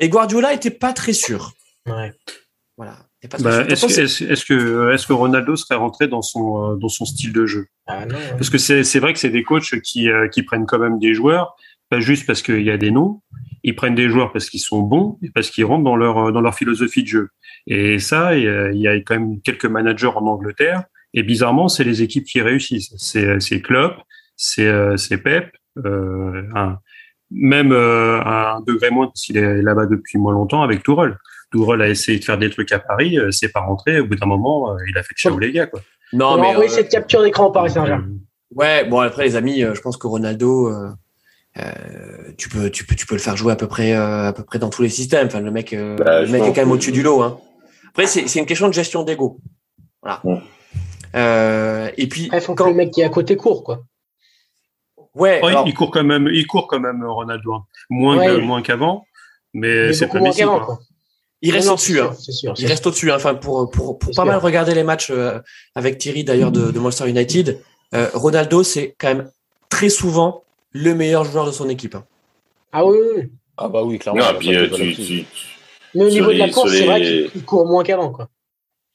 Et 0.00 0.08
Guardiola 0.08 0.52
était 0.52 0.70
pas 0.70 0.92
très 0.92 1.12
sûr. 1.12 1.52
Ouais. 1.86 2.12
Voilà. 2.76 2.96
Bah, 3.40 3.62
est-ce 3.68 3.86
est 3.86 4.44
que, 4.46 4.92
est 4.92 5.06
que 5.06 5.12
Ronaldo 5.12 5.56
serait 5.56 5.76
rentré 5.76 6.08
dans 6.08 6.20
son, 6.20 6.72
euh, 6.72 6.76
dans 6.76 6.88
son 6.88 7.06
style 7.06 7.32
de 7.32 7.46
jeu? 7.46 7.66
Ah, 7.86 8.04
non. 8.04 8.18
Parce 8.32 8.50
que 8.50 8.58
c'est 8.58 8.98
vrai 8.98 9.14
que 9.14 9.18
c'est 9.18 9.30
des 9.30 9.42
coachs 9.42 9.80
qui, 9.80 10.10
euh, 10.10 10.28
qui 10.28 10.42
prennent 10.42 10.66
quand 10.66 10.78
même 10.78 10.98
des 10.98 11.14
joueurs, 11.14 11.56
pas 11.88 12.00
juste 12.00 12.26
parce 12.26 12.42
qu'il 12.42 12.62
y 12.62 12.70
a 12.70 12.76
des 12.76 12.90
noms, 12.90 13.22
ils 13.62 13.74
prennent 13.74 13.94
des 13.94 14.10
joueurs 14.10 14.30
parce 14.32 14.50
qu'ils 14.50 14.60
sont 14.60 14.80
bons 14.80 15.18
et 15.22 15.30
parce 15.30 15.50
qu'ils 15.50 15.64
rentrent 15.64 15.84
dans 15.84 15.96
leur, 15.96 16.32
dans 16.32 16.40
leur 16.42 16.54
philosophie 16.54 17.02
de 17.02 17.08
jeu. 17.08 17.28
Et 17.66 17.98
ça, 17.98 18.36
il 18.36 18.78
y 18.78 18.88
a 18.88 18.94
quand 18.96 19.18
même 19.18 19.40
quelques 19.40 19.66
managers 19.66 20.12
en 20.14 20.26
Angleterre. 20.26 20.84
Et 21.14 21.22
bizarrement, 21.22 21.68
c'est 21.68 21.84
les 21.84 22.02
équipes 22.02 22.24
qui 22.24 22.40
réussissent. 22.42 22.92
C'est, 22.98 23.40
c'est 23.40 23.60
Klopp, 23.60 23.94
c'est, 24.36 24.66
euh, 24.66 24.96
c'est 24.96 25.18
Pep, 25.18 25.48
euh, 25.84 26.42
un, 26.56 26.78
même 27.30 27.72
euh, 27.72 28.20
un 28.20 28.60
degré 28.66 28.90
moins 28.90 29.06
parce 29.06 29.22
qu'il 29.22 29.36
est 29.36 29.62
là-bas 29.62 29.86
depuis 29.86 30.18
moins 30.18 30.32
longtemps 30.32 30.62
avec 30.62 30.82
Tourelle. 30.82 31.16
Tourelle 31.52 31.82
a 31.82 31.88
essayé 31.88 32.18
de 32.18 32.24
faire 32.24 32.36
des 32.36 32.50
trucs 32.50 32.72
à 32.72 32.80
Paris, 32.80 33.16
euh, 33.16 33.30
c'est 33.30 33.52
pas 33.52 33.60
rentré. 33.60 34.00
Au 34.00 34.06
bout 34.06 34.16
d'un 34.16 34.26
moment, 34.26 34.76
il 34.88 34.98
a 34.98 35.04
fait 35.04 35.14
ciao 35.14 35.38
les 35.38 35.52
gars. 35.52 35.66
Quoi. 35.66 35.80
Non, 36.12 36.32
On 36.32 36.40
mais 36.40 36.48
envoyé 36.48 36.68
cette 36.68 36.88
capture 36.88 37.22
d'écran 37.22 37.46
au 37.46 37.52
Paris 37.52 37.70
Saint-Germain. 37.70 38.08
Ouais, 38.52 38.84
bon 38.84 38.98
après 38.98 39.24
les 39.24 39.36
amis, 39.36 39.60
je 39.60 39.80
pense 39.80 39.96
que 39.96 40.06
Ronaldo, 40.06 40.68
euh, 40.68 40.90
tu 42.36 42.48
peux, 42.48 42.70
tu 42.70 42.84
peux, 42.84 42.96
tu 42.96 43.06
peux 43.06 43.14
le 43.14 43.20
faire 43.20 43.36
jouer 43.36 43.52
à 43.52 43.56
peu 43.56 43.68
près, 43.68 43.92
à 43.92 44.32
peu 44.32 44.42
près 44.42 44.58
dans 44.58 44.70
tous 44.70 44.82
les 44.82 44.88
systèmes. 44.88 45.28
Enfin, 45.28 45.40
le 45.40 45.50
mec, 45.50 45.74
bah, 45.98 46.22
le 46.22 46.28
mec 46.28 46.42
est 46.42 46.52
quand 46.52 46.62
même 46.62 46.70
au-dessus 46.72 46.92
du 46.92 47.02
lot. 47.02 47.22
Hein. 47.22 47.38
Après, 47.94 48.06
c'est 48.06 48.38
une 48.38 48.46
question 48.46 48.66
de 48.66 48.74
gestion 48.74 49.04
d'ego. 49.04 49.38
Voilà. 50.02 50.20
Euh, 51.14 51.90
et 51.96 52.08
puis, 52.08 52.28
il 52.32 52.40
faut 52.40 52.54
quand... 52.54 52.64
que 52.64 52.70
le 52.70 52.74
mec 52.74 52.90
qui 52.90 53.02
est 53.02 53.04
à 53.04 53.08
côté 53.08 53.36
court, 53.36 53.62
quoi. 53.62 53.84
Ouais. 55.14 55.40
il 55.66 55.74
court 55.74 55.92
quand 55.92 56.02
même, 56.02 56.28
il 56.32 56.44
court 56.48 56.66
quand 56.66 56.80
même 56.80 57.04
Ronaldo, 57.04 57.54
hein. 57.54 57.64
moins 57.88 58.38
moins 58.40 58.62
qu'avant, 58.62 59.06
mais, 59.52 59.92
c'est 59.92 60.08
pas 60.08 60.18
possible. 60.18 60.48
Hein. 60.50 60.78
Il 61.40 61.52
reste 61.52 61.68
au-dessus. 61.68 62.00
Hein. 62.00 62.16
il 62.58 62.66
reste 62.66 62.84
au-dessus. 62.86 63.12
Hein. 63.12 63.16
Enfin, 63.16 63.36
pour 63.36 63.70
pour, 63.70 63.96
pour 63.98 64.10
pas 64.12 64.24
mal 64.24 64.38
regarder 64.38 64.74
les 64.74 64.82
matchs 64.82 65.10
euh, 65.10 65.38
avec 65.76 65.98
Thierry 65.98 66.24
d'ailleurs 66.24 66.50
de, 66.50 66.72
de, 66.72 66.78
Monster 66.80 67.08
United, 67.08 67.60
euh, 67.94 68.08
Ronaldo 68.12 68.64
c'est 68.64 68.96
quand 68.98 69.14
même 69.14 69.30
très 69.68 69.88
souvent 69.88 70.42
le 70.72 70.94
meilleur 70.94 71.24
joueur 71.24 71.46
de 71.46 71.52
son 71.52 71.68
équipe. 71.68 71.94
Hein. 71.94 72.04
Ah 72.72 72.84
oui, 72.84 72.98
oui. 73.16 73.22
Ah 73.56 73.68
bah 73.68 73.84
oui, 73.84 74.00
clairement. 74.00 74.20
Non, 74.20 74.38
puis, 74.38 74.56
euh, 74.56 74.68
tu, 74.68 74.94
tu, 74.96 75.26
mais 75.94 76.04
au 76.04 76.10
niveau 76.10 76.32
de 76.32 76.38
la 76.38 76.48
course, 76.48 76.72
c'est 76.72 76.86
vrai 76.86 77.02
qu'il 77.02 77.44
court 77.44 77.66
moins 77.66 77.84
qu'avant, 77.84 78.10
quoi. 78.10 78.28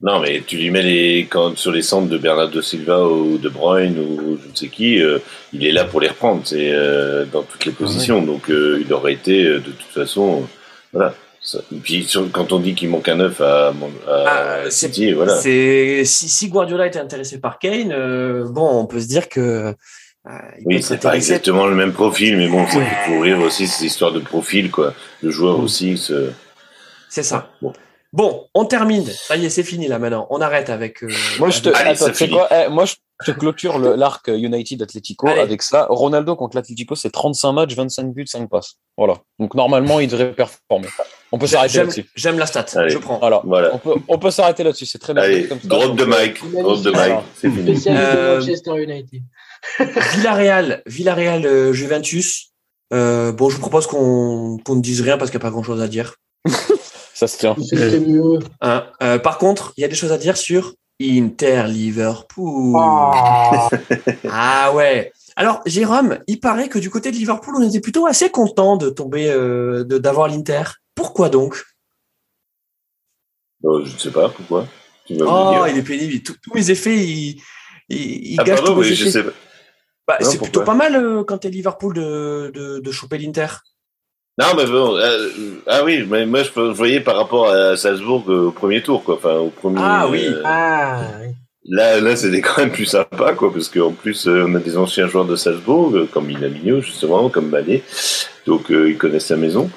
Non, 0.01 0.19
mais 0.19 0.41
tu 0.47 0.55
lui 0.55 0.71
mets 0.71 0.81
les 0.81 1.27
quand 1.29 1.57
sur 1.57 1.73
les 1.73 1.81
centres 1.81 2.07
de 2.07 2.17
Bernardo 2.17 2.61
Silva 2.61 3.05
ou 3.05 3.37
de 3.37 3.49
Bruyne 3.49 3.99
ou 3.99 4.39
je 4.41 4.49
ne 4.49 4.55
sais 4.55 4.69
qui, 4.69 5.01
euh, 5.01 5.19
il 5.51 5.65
est 5.65 5.73
là 5.73 5.83
pour 5.83 5.99
les 5.99 6.07
reprendre. 6.07 6.41
C'est 6.45 6.71
euh, 6.71 7.25
dans 7.25 7.43
toutes 7.43 7.65
les 7.65 7.73
positions, 7.73 8.21
donc 8.21 8.49
euh, 8.49 8.81
il 8.81 8.93
aurait 8.93 9.13
été 9.13 9.43
de 9.43 9.59
toute 9.59 9.91
façon, 9.93 10.47
voilà. 10.93 11.13
Et 11.73 11.77
puis 11.77 12.07
quand 12.31 12.53
on 12.53 12.59
dit 12.59 12.75
qu'il 12.75 12.89
manque 12.89 13.09
un 13.09 13.19
œuf 13.19 13.41
à, 13.41 13.69
à 13.69 13.73
ah, 14.07 14.69
City, 14.69 15.11
voilà. 15.11 15.35
C'est 15.35 16.03
si, 16.05 16.29
si, 16.29 16.47
Guardiola 16.47 16.87
était 16.87 16.99
intéressé 16.99 17.39
par 17.41 17.59
Kane, 17.59 17.89
bon, 18.49 18.69
on 18.79 18.85
peut 18.85 19.01
se 19.01 19.07
dire 19.07 19.27
que. 19.27 19.73
oui, 20.63 20.81
c'est 20.81 21.01
pas 21.01 21.15
exactement 21.15 21.65
le 21.65 21.75
même 21.75 21.91
profil, 21.91 22.37
mais 22.37 22.47
bon, 22.47 22.65
ça 22.67 22.79
peut 22.79 23.11
couvrir 23.11 23.39
aussi 23.39 23.67
ces 23.67 23.85
histoires 23.85 24.13
de 24.13 24.19
profil, 24.19 24.71
quoi. 24.71 24.93
Le 25.21 25.29
joueur 25.29 25.59
aussi. 25.59 25.97
Ce... 25.97 26.31
C'est 27.09 27.23
ça. 27.23 27.49
Bon. 28.11 28.47
on 28.53 28.65
termine. 28.65 29.05
Ça 29.05 29.35
y 29.35 29.45
est, 29.45 29.49
c'est 29.49 29.63
fini 29.63 29.87
là 29.87 29.99
maintenant. 29.99 30.27
On 30.29 30.41
arrête 30.41 30.69
avec. 30.69 31.03
Euh, 31.03 31.09
moi, 31.39 31.49
je 31.49 31.61
te, 31.61 31.69
eh, 31.69 32.69
moi, 32.69 32.85
je 32.85 32.95
te 33.25 33.31
clôture 33.31 33.77
l'arc 33.79 34.27
United 34.27 34.81
Atletico 34.81 35.27
avec 35.27 35.61
ça. 35.61 35.87
Ronaldo 35.89 36.35
contre 36.35 36.55
l'Atletico, 36.55 36.95
c'est 36.95 37.11
35 37.11 37.51
matchs, 37.51 37.75
25 37.75 38.13
buts, 38.13 38.27
5 38.27 38.49
passes. 38.49 38.75
Voilà. 38.97 39.15
Donc 39.39 39.53
normalement, 39.55 39.99
il 39.99 40.07
devrait 40.07 40.33
performer. 40.33 40.87
On 41.31 41.37
peut 41.37 41.47
s'arrêter 41.47 41.79
là-dessus. 41.79 42.09
J'aime 42.15 42.39
la 42.39 42.45
stat. 42.45 42.65
Je 42.87 42.97
prends. 42.97 43.19
Alors, 43.19 43.45
voilà. 43.45 43.71
On 43.73 43.77
peut, 43.77 43.95
on 44.07 44.17
peut 44.17 44.31
s'arrêter 44.31 44.63
là-dessus. 44.63 44.85
C'est 44.85 44.99
très 44.99 45.13
bien. 45.13 45.23
Allez, 45.23 45.47
drop 45.63 45.95
de 45.95 46.05
Mike. 46.05 46.39
Drop 46.51 46.81
de 46.81 46.91
Mike. 46.91 47.19
C'est 47.35 47.49
fini. 47.49 47.83
Euh, 47.87 48.39
Manchester 48.39 48.81
United. 48.81 49.21
Villarreal, 50.15 50.81
Villarreal, 50.85 51.45
euh, 51.45 51.73
Juventus. 51.73 52.51
Euh, 52.93 53.31
bon, 53.31 53.49
je 53.49 53.55
vous 53.55 53.61
propose 53.61 53.85
qu'on 53.85 54.57
qu 54.57 54.71
ne 54.71 54.81
dise 54.81 55.01
rien 55.01 55.17
parce 55.17 55.29
qu'il 55.29 55.37
n'y 55.37 55.43
a 55.43 55.47
pas 55.47 55.51
grand 55.51 55.63
chose 55.63 55.81
à 55.81 55.87
dire. 55.87 56.15
Ça 57.19 57.27
se 57.27 57.37
tient. 57.37 57.53
Euh, 57.73 58.81
euh, 59.03 59.19
par 59.19 59.37
contre, 59.39 59.73
il 59.75 59.81
y 59.81 59.83
a 59.83 59.89
des 59.89 59.95
choses 59.95 60.13
à 60.13 60.17
dire 60.17 60.37
sur 60.37 60.75
Inter 61.01 61.65
Liverpool. 61.67 62.73
Oh. 62.77 63.11
ah 64.31 64.71
ouais. 64.73 65.11
Alors 65.35 65.61
Jérôme, 65.65 66.19
il 66.27 66.39
paraît 66.39 66.69
que 66.69 66.79
du 66.79 66.89
côté 66.89 67.11
de 67.11 67.17
Liverpool, 67.17 67.55
on 67.57 67.67
était 67.67 67.81
plutôt 67.81 68.05
assez 68.05 68.29
content 68.29 68.77
de 68.77 68.89
tomber, 68.89 69.29
euh, 69.29 69.83
d'avoir 69.83 70.29
l'Inter. 70.29 70.63
Pourquoi 70.95 71.27
donc? 71.27 71.61
Euh, 73.65 73.83
Je 73.83 73.95
ne 73.95 73.99
sais 73.99 74.11
pas 74.11 74.29
pourquoi? 74.29 74.65
Oh, 75.09 75.65
il 75.69 75.77
est 75.77 75.83
pénible. 75.83 76.23
Tous 76.23 76.53
mes 76.55 76.71
effets, 76.71 77.05
il, 77.05 77.41
il, 77.89 78.39
ah, 78.39 78.45
gâche 78.45 78.63
tous 78.63 78.75
mes 78.75 78.89
effets. 78.89 79.25
Bah, 80.07 80.15
c'est 80.21 80.41
plutôt 80.41 80.63
pas 80.63 80.73
mal 80.73 80.95
euh, 80.95 81.25
quand 81.25 81.39
t'es 81.39 81.49
Liverpool 81.49 81.95
de, 81.95 82.49
de, 82.53 82.79
de 82.79 82.91
choper 82.93 83.17
l'Inter. 83.17 83.47
Non, 84.39 84.45
mais 84.55 84.65
bon, 84.65 84.95
euh, 84.95 85.29
ah 85.67 85.83
oui, 85.83 86.05
mais 86.09 86.25
moi 86.25 86.43
je, 86.43 86.61
voyais 86.71 87.01
par 87.01 87.17
rapport 87.17 87.49
à 87.49 87.75
Salzbourg 87.75 88.23
euh, 88.29 88.47
au 88.47 88.51
premier 88.51 88.81
tour, 88.81 89.03
quoi. 89.03 89.15
Enfin, 89.15 89.33
au 89.33 89.49
premier. 89.49 89.81
Ah 89.83 90.07
oui. 90.09 90.27
ah, 90.45 91.01
Là, 91.65 91.99
là, 91.99 92.15
c'était 92.15 92.39
quand 92.39 92.61
même 92.61 92.71
plus 92.71 92.85
sympa, 92.85 93.33
quoi, 93.33 93.51
parce 93.51 93.67
qu'en 93.67 93.91
plus, 93.91 94.27
on 94.27 94.55
a 94.55 94.59
des 94.59 94.77
anciens 94.77 95.07
joueurs 95.07 95.25
de 95.25 95.35
Salzbourg, 95.35 95.93
comme 96.11 96.27
Minamino, 96.27 96.79
justement, 96.79 97.27
comme 97.27 97.49
Mané, 97.49 97.83
donc 98.47 98.69
ils 98.69 98.97
connaissent 98.97 99.29
la 99.29 99.35
maison. 99.35 99.69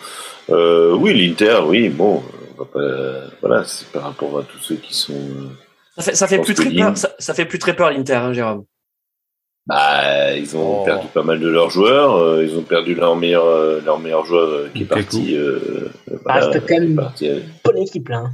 oui, 0.48 1.12
l'Inter, 1.12 1.58
oui, 1.66 1.88
bon, 1.88 2.22
voilà, 3.40 3.64
c'est 3.64 3.88
par 3.88 4.04
rapport 4.04 4.38
à 4.38 4.42
tous 4.44 4.58
ceux 4.58 4.76
qui 4.76 4.94
sont. 4.94 5.18
Ça 5.98 6.04
fait, 6.04 6.14
ça 6.14 6.28
fait 6.28 6.38
plus 6.38 6.54
très 6.54 6.70
peur, 6.70 6.92
ça, 6.96 7.34
fait 7.34 7.46
plus 7.46 7.58
très 7.58 7.74
peur 7.74 7.90
l'Inter, 7.90 8.14
hein, 8.14 8.32
Jérôme. 8.32 8.64
Bah, 9.66 10.36
ils 10.36 10.56
ont 10.56 10.80
oh. 10.80 10.84
perdu 10.84 11.06
pas 11.08 11.22
mal 11.22 11.38
de 11.38 11.48
leurs 11.48 11.70
joueurs. 11.70 12.16
Euh, 12.16 12.44
ils 12.44 12.56
ont 12.56 12.62
perdu 12.62 12.94
leur 12.94 13.14
meilleur, 13.14 13.46
euh, 13.46 13.80
leur 13.84 14.00
meilleur 14.00 14.24
joueur 14.26 14.48
euh, 14.48 14.70
qui 14.74 14.82
est 14.82 14.86
parti. 14.86 15.36
Ah, 16.26 16.42
c'était 16.42 16.60
quand 16.60 16.80
même 16.80 17.00
une 17.20 17.42
bonne 17.64 17.78
équipe 17.78 18.08
là. 18.08 18.18
Hein. 18.18 18.32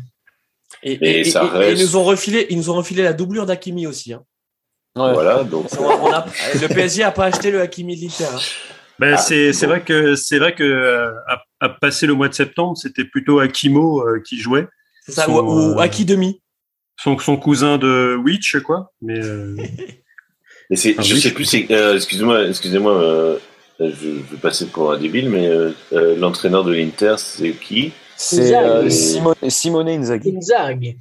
Et, 0.82 1.24
ça 1.24 1.42
reste... 1.44 1.80
ils 1.80 1.84
nous 1.84 1.96
ont 1.96 2.04
refilé, 2.04 2.46
ils 2.50 2.56
nous 2.56 2.70
ont 2.70 2.74
refilé 2.74 3.02
la 3.02 3.12
doublure 3.12 3.46
d'Akimi 3.46 3.86
aussi. 3.86 4.12
Hein. 4.12 4.22
Voilà, 4.94 5.44
donc. 5.44 5.66
le 5.72 6.66
PSG 6.68 7.02
a 7.02 7.10
pas 7.10 7.26
acheté 7.26 7.50
le 7.50 7.60
Hakimi 7.60 7.96
de 7.96 8.02
l'Inter. 8.02 8.24
Hein. 8.24 8.38
Ben, 8.98 9.14
ah, 9.14 9.18
c'est 9.18 9.66
vrai 9.66 9.82
que 9.82 10.14
c'est 10.14 10.38
vrai 10.38 10.54
que 10.54 11.12
à, 11.60 11.68
passer 11.68 12.06
le 12.06 12.14
mois 12.14 12.28
de 12.28 12.34
septembre, 12.34 12.76
c'était 12.76 13.04
plutôt 13.04 13.38
Akimo 13.38 14.04
qui 14.24 14.38
jouait. 14.38 14.66
C'est 15.04 15.12
ça, 15.12 15.28
ou, 15.28 15.74
ou 15.74 15.80
Aki 15.80 16.04
demi. 16.04 16.40
Son, 16.96 17.18
son 17.18 17.36
cousin 17.36 17.78
de 17.78 18.16
Witch, 18.16 18.58
quoi. 18.60 18.92
Mais 19.00 19.20
Et 20.70 20.76
c'est, 20.76 20.94
ah 20.98 21.02
je 21.02 21.16
sais 21.16 21.32
plus, 21.32 21.46
c'est, 21.46 21.66
euh, 21.70 21.96
excusez-moi, 21.96 22.46
excusez-moi, 22.46 22.92
euh, 22.92 23.38
je, 23.80 23.86
vais 23.86 24.36
passer 24.40 24.66
pour 24.66 24.92
un 24.92 24.98
débile, 24.98 25.30
mais 25.30 25.48
euh, 25.48 25.70
euh 25.92 26.16
l'entraîneur 26.16 26.64
de 26.64 26.72
l'Inter, 26.72 27.14
c'est 27.16 27.52
qui? 27.52 27.92
C'est 28.16 28.54
euh, 28.54 28.90
Simone, 28.90 29.34
Simone 29.48 29.88
Inzaghi. 29.88 30.36
Inzaghi. 30.36 30.98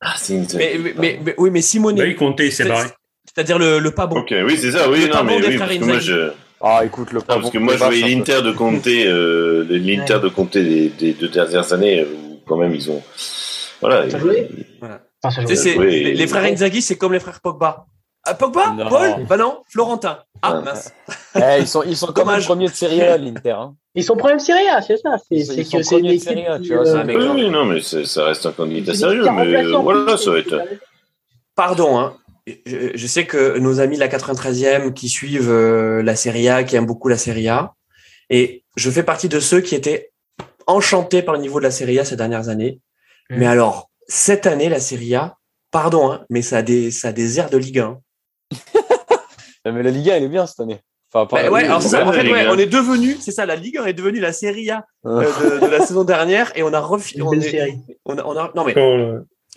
Ah, 0.00 0.14
c'est 0.16 0.34
Inzaghi. 0.34 0.78
Mais, 0.78 0.94
mais, 0.98 1.20
mais, 1.22 1.34
oui, 1.38 1.50
mais 1.50 1.62
Simone. 1.62 1.96
Bah, 1.96 2.06
il 2.06 2.16
comptait, 2.16 2.50
c'est 2.50 2.66
pareil. 2.66 2.90
C'est-à-dire 3.24 3.58
le, 3.58 3.78
le 3.78 3.90
pas 3.90 4.06
bon. 4.06 4.20
Ok, 4.20 4.34
oui, 4.44 4.56
c'est 4.56 4.72
ça, 4.72 4.90
oui, 4.90 5.02
le 5.02 5.12
non, 5.12 5.24
mais 5.24 5.36
oui, 5.46 5.58
parce 5.58 5.76
que 5.76 5.84
moi 5.84 5.98
je. 5.98 6.30
Ah, 6.60 6.82
écoute, 6.84 7.12
le 7.12 7.20
pas 7.20 7.34
non, 7.34 7.42
parce 7.42 7.52
que 7.52 7.58
moi 7.58 7.74
je 7.74 7.84
voyais 7.84 8.08
l'Inter 8.08 8.40
de 8.42 8.50
Comté, 8.50 9.06
euh, 9.06 9.66
l'Inter 9.68 10.18
de 10.22 10.28
Comté 10.28 10.64
des, 10.64 10.88
des, 10.88 11.12
deux 11.12 11.28
dernières 11.28 11.72
années, 11.72 12.04
où 12.04 12.40
quand 12.46 12.56
même 12.56 12.74
ils 12.74 12.90
ont. 12.90 13.02
Voilà. 13.80 14.06
Ils, 14.06 14.18
joué 14.18 14.48
voilà. 14.80 15.02
Les 15.52 16.26
frères 16.26 16.44
Inzaghi, 16.44 16.80
c'est 16.80 16.96
comme 16.96 17.12
les 17.12 17.20
frères 17.20 17.40
Pogba. 17.40 17.86
Ah, 18.26 18.34
Pogba 18.34 18.74
Paul 18.88 19.26
Bah 19.28 19.36
non, 19.36 19.62
Florentin. 19.68 20.18
Ah, 20.42 20.60
mince. 20.60 20.92
Eh, 21.34 21.60
ils 21.60 21.66
sont, 21.66 21.82
ils 21.82 21.96
sont 21.96 22.08
comme 22.08 22.28
premiers 22.40 22.68
de 22.68 22.74
Serie 22.74 23.02
A, 23.02 23.16
l'Inter. 23.16 23.50
Hein. 23.52 23.74
Ils 23.94 24.04
sont 24.04 24.16
premiers 24.16 24.36
de 24.36 24.40
Série 24.40 24.68
A, 24.68 24.82
c'est 24.82 24.98
ça. 24.98 25.16
C'est, 25.18 25.36
ils, 25.36 25.64
sont 25.64 25.80
premiers 25.80 26.16
de 26.16 26.22
Serie 26.22 26.46
A, 26.46 26.58
tu 26.58 26.74
vois. 26.74 26.86
Euh... 26.86 27.34
Oui, 27.34 27.48
non, 27.50 27.64
mais 27.64 27.80
ça 27.80 28.24
reste 28.24 28.46
un 28.46 28.52
candidat 28.52 28.94
sérieux. 28.94 29.24
Mais 29.32 29.64
voilà, 29.72 30.16
ça 30.16 30.30
va 30.30 30.38
être. 30.38 30.62
Pardon, 31.54 31.98
hein. 31.98 32.16
Je, 32.46 32.92
je, 32.94 33.06
sais 33.08 33.26
que 33.26 33.58
nos 33.58 33.80
amis 33.80 33.96
de 33.96 34.00
la 34.00 34.08
93e 34.08 34.92
qui 34.92 35.08
suivent 35.08 35.50
euh, 35.50 36.00
la 36.02 36.14
Serie 36.14 36.48
A, 36.48 36.62
qui 36.62 36.76
aiment 36.76 36.86
beaucoup 36.86 37.08
la 37.08 37.18
Serie 37.18 37.48
A, 37.48 37.74
et 38.30 38.64
je 38.76 38.90
fais 38.90 39.02
partie 39.02 39.28
de 39.28 39.40
ceux 39.40 39.60
qui 39.60 39.74
étaient 39.74 40.12
enchantés 40.68 41.22
par 41.22 41.34
le 41.34 41.40
niveau 41.40 41.58
de 41.58 41.64
la 41.64 41.70
Serie 41.72 41.98
A 41.98 42.04
ces 42.04 42.16
dernières 42.16 42.48
années. 42.48 42.80
Mm. 43.30 43.38
Mais 43.38 43.46
alors, 43.46 43.90
cette 44.06 44.46
année, 44.46 44.68
la 44.68 44.80
Serie 44.80 45.14
A, 45.14 45.38
pardon, 45.70 46.12
hein, 46.12 46.24
mais 46.30 46.42
ça 46.42 46.58
a 46.58 46.62
des, 46.62 46.90
ça 46.90 47.08
a 47.08 47.12
des 47.12 47.38
airs 47.38 47.50
de 47.50 47.56
Ligue 47.56 47.80
1. 47.80 48.00
Mais 49.72 49.82
la 49.82 49.90
Ligue 49.90 50.10
1, 50.10 50.16
elle 50.16 50.22
est 50.24 50.28
bien 50.28 50.46
cette 50.46 50.60
année. 50.60 50.80
Enfin, 51.12 51.48
ouais, 51.50 51.64
alors 51.64 51.82
ça, 51.82 52.06
en 52.06 52.12
fait, 52.12 52.30
ouais, 52.30 52.46
on 52.48 52.58
est 52.58 52.66
devenu, 52.66 53.16
c'est 53.20 53.30
ça, 53.30 53.46
la 53.46 53.56
Ligue 53.56 53.78
1 53.78 53.86
est 53.86 53.92
devenue 53.92 54.20
la 54.20 54.32
Serie 54.32 54.70
A 54.70 54.84
euh, 55.06 55.20
de, 55.22 55.66
de, 55.66 55.70
la 55.70 55.80
saison 55.80 56.04
dernière 56.04 56.52
et 56.56 56.62
on 56.62 56.72
a 56.72 56.80
refait. 56.80 57.20
On, 57.22 57.30
on, 58.04 58.18
on, 58.18 58.36
a, 58.36 58.52
non 58.54 58.64
mais. 58.64 58.74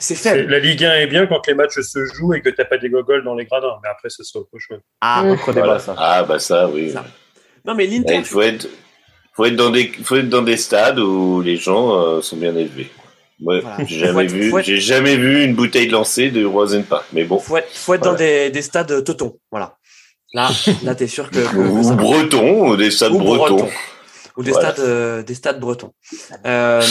C'est 0.02 0.16
faible. 0.16 0.50
La 0.50 0.60
Ligue 0.60 0.86
1 0.86 0.94
est 0.96 1.08
bien 1.08 1.28
quand 1.28 1.46
les 1.46 1.54
matchs 1.54 1.82
se 1.82 2.06
jouent 2.06 2.34
et 2.34 2.42
que 2.42 2.50
tu 2.50 2.56
n'as 2.58 2.66
pas 2.66 2.78
des 2.78 2.90
gogoles 2.90 3.24
dans 3.26 3.36
les 3.36 3.46
gradins. 3.46 3.78
Mais 3.84 3.90
après, 3.90 4.10
ça 4.10 4.24
sera 4.24 4.40
autre 4.40 4.58
chose. 4.58 4.80
Ah, 5.02 5.26
autre 5.26 5.52
débat, 5.52 5.78
ça. 5.78 5.94
Ah, 5.98 6.24
bah 6.24 6.40
ça, 6.40 6.70
oui. 6.70 6.94
Non, 7.66 7.76
mais 7.76 7.86
l'Inter. 7.86 8.16
Il 8.16 8.24
faut 8.24 8.42
être, 8.42 8.70
faut, 9.34 9.44
être 9.46 9.58
dans 9.58 9.72
des, 9.72 9.92
faut 10.04 10.16
être 10.16 10.30
dans 10.30 10.42
des 10.42 10.56
stades 10.56 11.00
où 11.00 11.42
les 11.42 11.58
gens 11.58 12.00
euh, 12.00 12.22
sont 12.22 12.38
bien 12.38 12.56
élevés. 12.56 12.90
Ouais, 13.42 13.62
j'ai 13.86 14.00
jamais 14.00 14.26
vu, 14.26 14.54
j'ai 14.64 14.78
jamais 14.78 15.16
vu 15.16 15.44
une 15.44 15.56
bouteille 15.56 15.88
lancée 15.88 16.30
de 16.30 16.44
Roisen 16.44 16.84
Park, 16.84 17.06
mais 17.14 17.24
bon. 17.24 17.40
Faut 17.40 17.56
être, 17.56 17.70
faut 17.72 17.94
être 17.94 18.04
dans 18.04 18.14
des, 18.14 18.50
des 18.50 18.62
stades 18.62 19.04
teutons, 19.04 19.38
voilà. 19.50 19.78
Là, 20.34 20.50
là, 20.84 20.96
t'es 20.96 21.08
sûr 21.08 21.30
que. 21.30 21.40
ou 21.56 21.96
bretons, 21.96 22.70
ou 22.70 22.76
des 22.76 22.92
stades 22.92 23.14
bretons. 23.14 23.68
Ou 24.38 24.44
des 24.44 24.54
stades, 24.54 24.80
euh, 24.80 25.22
des 25.22 25.34
stades 25.34 25.60
bretons. 25.60 25.92
Euh, 26.46 26.82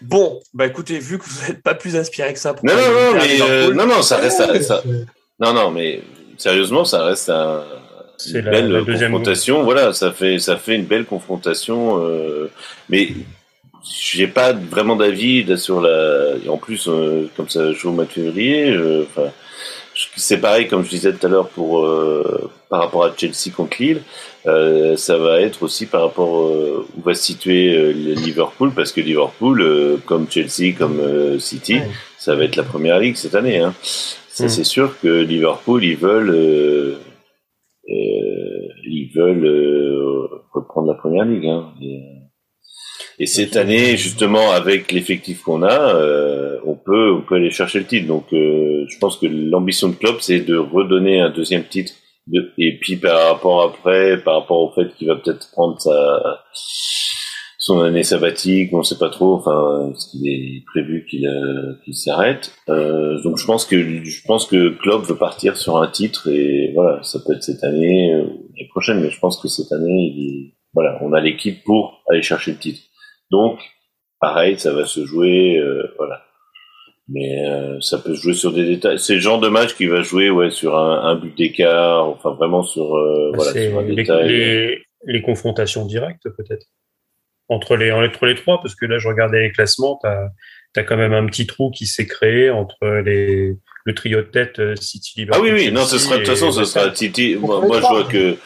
bon, 0.00 0.40
bah 0.54 0.66
écoutez, 0.66 0.98
vu 0.98 1.18
que 1.18 1.24
vous 1.24 1.46
n'êtes 1.46 1.62
pas 1.62 1.74
plus 1.74 1.94
inspiré 1.96 2.32
que 2.32 2.38
ça. 2.38 2.54
Pour 2.54 2.64
non, 2.64 2.74
non, 2.74 2.80
non, 2.80 3.18
mais 3.20 3.42
euh, 3.42 3.74
non, 3.74 3.86
non, 3.86 4.02
ça 4.02 4.16
reste, 4.16 4.62
ça, 4.62 4.82
non, 5.38 5.52
non, 5.52 5.70
mais 5.70 6.02
sérieusement, 6.38 6.86
ça 6.86 7.04
reste 7.04 7.28
un, 7.28 7.64
une 8.32 8.40
la, 8.40 8.50
belle 8.50 8.84
confrontation. 8.84 9.62
Voilà, 9.62 9.92
ça 9.92 10.12
fait, 10.12 10.38
ça 10.38 10.56
fait 10.56 10.76
une 10.76 10.86
belle 10.86 11.04
confrontation. 11.04 12.02
Euh, 12.02 12.50
mais 12.88 13.12
j'ai 13.88 14.26
pas 14.26 14.52
vraiment 14.52 14.96
d'avis 14.96 15.58
sur 15.58 15.80
la. 15.80 16.34
En 16.48 16.56
plus, 16.56 16.88
euh, 16.88 17.30
comme 17.36 17.48
ça 17.48 17.72
joue 17.72 17.90
au 17.90 17.92
mois 17.92 18.04
de 18.04 18.10
février, 18.10 18.70
euh, 18.70 19.06
enfin, 19.08 19.30
c'est 20.16 20.38
pareil 20.38 20.68
comme 20.68 20.84
je 20.84 20.90
disais 20.90 21.12
tout 21.12 21.26
à 21.26 21.30
l'heure 21.30 21.48
pour 21.48 21.84
euh, 21.84 22.50
par 22.68 22.80
rapport 22.80 23.04
à 23.04 23.14
Chelsea 23.16 23.54
contre 23.56 23.76
Lille. 23.80 24.02
ça 24.44 25.18
va 25.18 25.40
être 25.40 25.62
aussi 25.62 25.86
par 25.86 26.02
rapport 26.02 26.50
où 26.50 27.00
va 27.02 27.14
se 27.14 27.22
situer 27.22 27.92
Liverpool 27.92 28.72
parce 28.74 28.92
que 28.92 29.00
Liverpool, 29.00 30.00
comme 30.04 30.26
Chelsea, 30.30 30.72
comme 30.76 31.38
City, 31.38 31.78
ça 32.18 32.34
va 32.34 32.44
être 32.44 32.56
la 32.56 32.64
première 32.64 32.98
ligue 32.98 33.16
cette 33.16 33.34
année. 33.34 33.58
Hein. 33.58 33.74
Ça, 34.28 34.46
mm. 34.46 34.48
c'est 34.48 34.64
sûr 34.64 34.98
que 35.00 35.08
Liverpool, 35.08 35.84
ils 35.84 35.96
veulent, 35.96 36.96
ils 37.86 39.10
veulent 39.14 40.28
reprendre 40.52 40.88
la 40.88 40.94
première 40.94 41.24
ligue. 41.24 41.46
Hein. 41.46 41.72
Et 43.18 43.26
cette 43.26 43.56
année, 43.56 43.96
justement, 43.96 44.50
avec 44.50 44.92
l'effectif 44.92 45.42
qu'on 45.42 45.62
a, 45.62 45.94
euh, 45.94 46.58
on 46.66 46.74
peut 46.74 47.12
on 47.12 47.22
peut 47.22 47.36
aller 47.36 47.50
chercher 47.50 47.78
le 47.78 47.86
titre. 47.86 48.06
Donc, 48.06 48.26
euh, 48.32 48.84
je 48.88 48.98
pense 48.98 49.16
que 49.16 49.26
l'ambition 49.26 49.88
de 49.88 49.94
Klopp, 49.94 50.20
c'est 50.20 50.40
de 50.40 50.56
redonner 50.56 51.20
un 51.20 51.30
deuxième 51.30 51.64
titre. 51.64 51.94
Et 52.32 52.78
puis 52.78 52.96
par 52.96 53.32
rapport 53.32 53.62
après, 53.62 54.18
par 54.22 54.40
rapport 54.40 54.60
au 54.60 54.72
fait 54.72 54.94
qu'il 54.94 55.06
va 55.06 55.16
peut-être 55.16 55.50
prendre 55.52 55.80
sa 55.80 56.42
son 57.58 57.80
année 57.80 58.04
sabbatique, 58.04 58.72
on 58.72 58.78
ne 58.78 58.82
sait 58.84 58.98
pas 58.98 59.10
trop. 59.10 59.34
Enfin, 59.34 59.92
ce 59.96 60.10
qu'il 60.10 60.28
est 60.28 60.64
prévu 60.66 61.04
qu'il 61.08 61.26
euh, 61.26 61.74
qu'il 61.84 61.96
s'arrête. 61.96 62.52
Euh, 62.68 63.20
donc, 63.22 63.38
je 63.38 63.46
pense 63.46 63.64
que 63.64 64.04
je 64.04 64.22
pense 64.26 64.46
que 64.46 64.70
Klopp 64.70 65.04
veut 65.04 65.16
partir 65.16 65.56
sur 65.56 65.76
un 65.78 65.88
titre 65.88 66.28
et 66.28 66.72
voilà, 66.74 67.02
ça 67.02 67.18
peut 67.26 67.34
être 67.34 67.42
cette 67.42 67.64
année 67.64 68.14
ou 68.14 68.50
l'année 68.54 68.68
prochaine, 68.70 69.00
mais 69.00 69.10
je 69.10 69.18
pense 69.18 69.40
que 69.40 69.48
cette 69.48 69.72
année, 69.72 70.12
il 70.16 70.56
voilà, 70.76 70.98
on 71.02 71.14
a 71.14 71.20
l'équipe 71.20 71.64
pour 71.64 72.02
aller 72.08 72.22
chercher 72.22 72.52
le 72.52 72.58
titre. 72.58 72.82
Donc, 73.30 73.58
pareil, 74.20 74.58
ça 74.58 74.74
va 74.74 74.84
se 74.84 75.04
jouer, 75.06 75.56
euh, 75.56 75.94
voilà. 75.96 76.22
Mais 77.08 77.46
euh, 77.46 77.80
ça 77.80 77.98
peut 77.98 78.14
se 78.16 78.22
jouer 78.22 78.34
sur 78.34 78.52
des 78.52 78.64
détails. 78.64 78.98
C'est 78.98 79.14
le 79.14 79.20
genre 79.20 79.38
de 79.38 79.48
match 79.48 79.74
qui 79.74 79.86
va 79.86 80.02
jouer 80.02 80.28
ouais, 80.28 80.50
sur 80.50 80.76
un, 80.76 81.02
un 81.04 81.14
but 81.14 81.36
d'écart, 81.36 82.08
enfin 82.08 82.30
vraiment 82.32 82.62
sur, 82.62 82.96
euh, 82.96 83.30
voilà, 83.34 83.52
sur 83.52 83.78
un 83.78 83.82
les, 83.82 83.94
détail. 83.94 84.28
Les, 84.28 84.82
les 85.06 85.22
confrontations 85.22 85.86
directes 85.86 86.24
peut-être 86.36 86.66
entre 87.48 87.76
les, 87.76 87.92
entre 87.92 88.26
les 88.26 88.34
trois, 88.34 88.60
parce 88.60 88.74
que 88.74 88.86
là 88.86 88.98
je 88.98 89.06
regardais 89.08 89.42
les 89.42 89.52
classements, 89.52 90.00
tu 90.02 90.08
as, 90.08 90.82
quand 90.82 90.96
même 90.96 91.12
un 91.12 91.26
petit 91.26 91.46
trou 91.46 91.70
qui 91.70 91.86
s'est 91.86 92.06
créé 92.06 92.50
entre 92.50 92.84
les, 93.04 93.54
le 93.84 93.94
trio 93.94 94.18
de 94.18 94.26
tête 94.26 94.60
City 94.80 95.20
Liverpool. 95.20 95.48
Ah 95.48 95.54
oui, 95.54 95.66
oui, 95.66 95.72
non, 95.72 95.84
ce 95.84 95.98
sera, 95.98 96.16
de 96.16 96.24
toute 96.24 96.30
façon, 96.30 96.50
ce 96.50 96.64
sera 96.64 96.92
City. 96.94 97.36
Moi, 97.40 97.60
moi 97.64 97.80
je 97.80 97.86
vois 97.86 98.04
que 98.04 98.36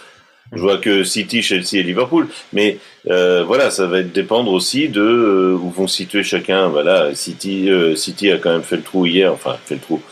je 0.53 0.61
vois 0.61 0.78
que 0.78 1.05
City, 1.05 1.42
Chelsea 1.42 1.74
et 1.74 1.82
Liverpool. 1.82 2.28
Mais 2.53 2.78
euh, 3.09 3.44
voilà, 3.44 3.70
ça 3.70 3.86
va 3.86 4.03
dépendre 4.03 4.53
aussi 4.53 4.88
de 4.88 5.01
euh, 5.01 5.55
où 5.55 5.70
vont 5.70 5.86
situer 5.86 6.22
chacun. 6.22 6.68
Voilà, 6.68 7.14
City, 7.14 7.70
euh, 7.70 7.94
City 7.94 8.30
a 8.30 8.38
quand 8.38 8.51
même 8.51 8.62
fait 8.62 8.76
le 8.76 8.82
trou 8.82 9.07
hier. 9.07 9.32
Enfin, 9.32 9.57
fait 9.64 9.76
le 9.76 9.80
trou. 9.80 10.03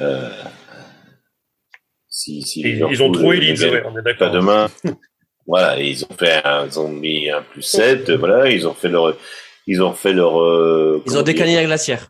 Euh, 0.00 0.28
si, 2.08 2.42
si 2.42 2.60
ils 2.60 3.02
ont 3.02 3.12
trouvé 3.12 3.38
Leeds, 3.38 3.64
on 3.86 3.98
est 3.98 4.02
d'accord. 4.02 4.30
Pas 4.30 4.36
demain. 4.36 4.68
voilà, 5.46 5.80
ils 5.80 6.04
ont 6.04 6.14
fait, 6.18 6.40
un, 6.44 6.66
ils 6.66 6.78
ont 6.78 6.88
mis 6.88 7.30
un 7.30 7.42
plus 7.42 7.62
7. 7.62 8.10
Voilà, 8.12 8.50
ils 8.50 8.66
ont 8.66 8.74
fait 8.74 8.88
leur, 8.88 9.16
ils 9.66 9.82
ont 9.82 9.92
fait 9.92 10.12
leur. 10.12 11.02
ils 11.06 11.16
ont 11.16 11.22
décalé 11.22 11.54
la 11.54 11.64
glacière. 11.64 12.08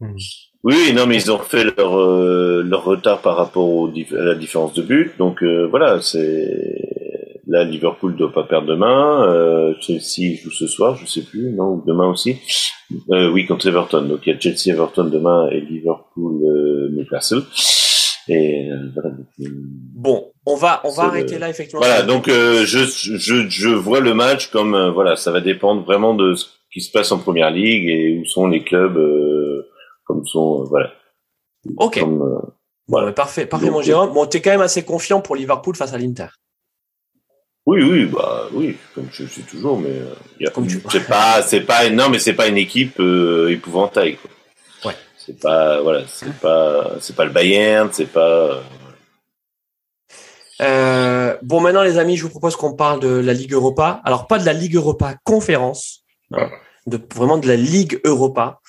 Hmm. 0.00 0.16
Oui, 0.64 0.92
non, 0.94 1.06
mais 1.06 1.16
ils 1.16 1.32
ont 1.32 1.40
fait 1.40 1.64
leur, 1.64 1.98
euh, 1.98 2.62
leur 2.64 2.84
retard 2.84 3.20
par 3.20 3.36
rapport 3.36 3.68
au, 3.68 3.88
à 3.88 4.22
la 4.22 4.34
différence 4.36 4.74
de 4.74 4.82
but. 4.82 5.12
Donc 5.18 5.42
euh, 5.42 5.66
voilà, 5.66 6.00
c'est 6.00 7.01
là 7.52 7.64
Liverpool 7.64 8.16
doit 8.16 8.32
pas 8.32 8.44
perdre 8.44 8.66
demain. 8.66 9.24
Euh, 9.28 9.74
Chelsea 9.80 10.36
joue 10.42 10.50
ce 10.50 10.66
soir, 10.66 10.96
je 10.96 11.06
sais 11.06 11.22
plus, 11.22 11.52
non, 11.52 11.82
demain 11.86 12.08
aussi. 12.08 12.36
Euh, 13.10 13.30
oui, 13.30 13.46
contre 13.46 13.66
Everton. 13.68 14.02
Donc 14.02 14.20
il 14.26 14.32
y 14.32 14.36
a 14.36 14.40
Chelsea 14.40 14.74
Everton 14.74 15.04
demain 15.04 15.48
et 15.50 15.60
Liverpool 15.60 16.40
Newcastle. 16.92 17.42
Et 18.28 18.68
voilà. 18.94 19.16
Bon, 19.94 20.32
on 20.46 20.56
va 20.56 20.80
on 20.84 20.90
va 20.90 21.04
arrêter 21.04 21.38
là 21.38 21.48
effectivement. 21.48 21.80
Voilà, 21.80 22.02
donc 22.02 22.28
je, 22.28 22.64
je 22.64 23.48
je 23.48 23.68
vois 23.68 24.00
le 24.00 24.14
match 24.14 24.48
comme 24.50 24.90
voilà, 24.90 25.16
ça 25.16 25.32
va 25.32 25.40
dépendre 25.40 25.82
vraiment 25.82 26.14
de 26.14 26.34
ce 26.34 26.46
qui 26.72 26.80
se 26.80 26.90
passe 26.90 27.12
en 27.12 27.18
première 27.18 27.50
ligue 27.50 27.88
et 27.88 28.18
où 28.18 28.24
sont 28.24 28.46
les 28.46 28.62
clubs 28.62 28.96
comme 30.04 30.24
sont, 30.26 30.62
euh, 30.62 30.64
voilà. 30.68 30.90
Ok. 31.76 31.98
Euh, 31.98 32.40
voilà. 32.88 33.12
parfait, 33.12 33.46
parfait, 33.46 33.70
mon 33.70 33.82
Jérôme. 33.82 34.12
Bon, 34.12 34.26
t'es 34.26 34.40
quand 34.40 34.50
même 34.50 34.60
assez 34.60 34.84
confiant 34.84 35.20
pour 35.20 35.36
Liverpool 35.36 35.76
face 35.76 35.92
à 35.92 35.98
l'Inter. 35.98 36.26
Oui, 37.64 37.82
oui, 37.82 38.06
bah 38.06 38.48
oui, 38.52 38.76
comme 38.94 39.08
je 39.12 39.24
suis 39.24 39.42
toujours, 39.42 39.78
mais 39.78 39.90
euh, 39.90 40.14
c'est 40.90 41.06
pas, 41.06 41.42
c'est 41.42 41.60
pas, 41.60 41.88
non, 41.90 42.08
mais 42.08 42.18
c'est 42.18 42.32
pas 42.32 42.48
une 42.48 42.56
équipe 42.56 43.00
épouvantail. 43.48 44.16
Quoi. 44.16 44.30
Ouais. 44.90 44.96
C'est 45.16 45.38
pas, 45.38 45.80
voilà, 45.80 46.02
c'est 46.08 46.34
pas, 46.40 46.92
c'est 47.00 47.14
pas 47.14 47.24
le 47.24 47.30
Bayern, 47.30 47.88
c'est 47.92 48.12
pas. 48.12 48.62
bon, 51.42 51.60
maintenant, 51.60 51.82
les 51.82 51.98
amis, 51.98 52.16
je 52.16 52.24
vous 52.24 52.30
propose 52.30 52.56
qu'on 52.56 52.74
parle 52.74 52.98
de 52.98 53.08
la 53.08 53.32
Ligue 53.32 53.52
Europa. 53.52 54.00
Alors, 54.04 54.26
pas 54.26 54.40
de 54.40 54.44
la 54.44 54.52
Ligue 54.52 54.74
Europa 54.74 55.14
conférence, 55.22 56.02
hein, 56.32 56.50
de 56.86 57.00
vraiment 57.14 57.38
de 57.38 57.46
la 57.46 57.56
Ligue 57.56 58.00
Europa. 58.04 58.60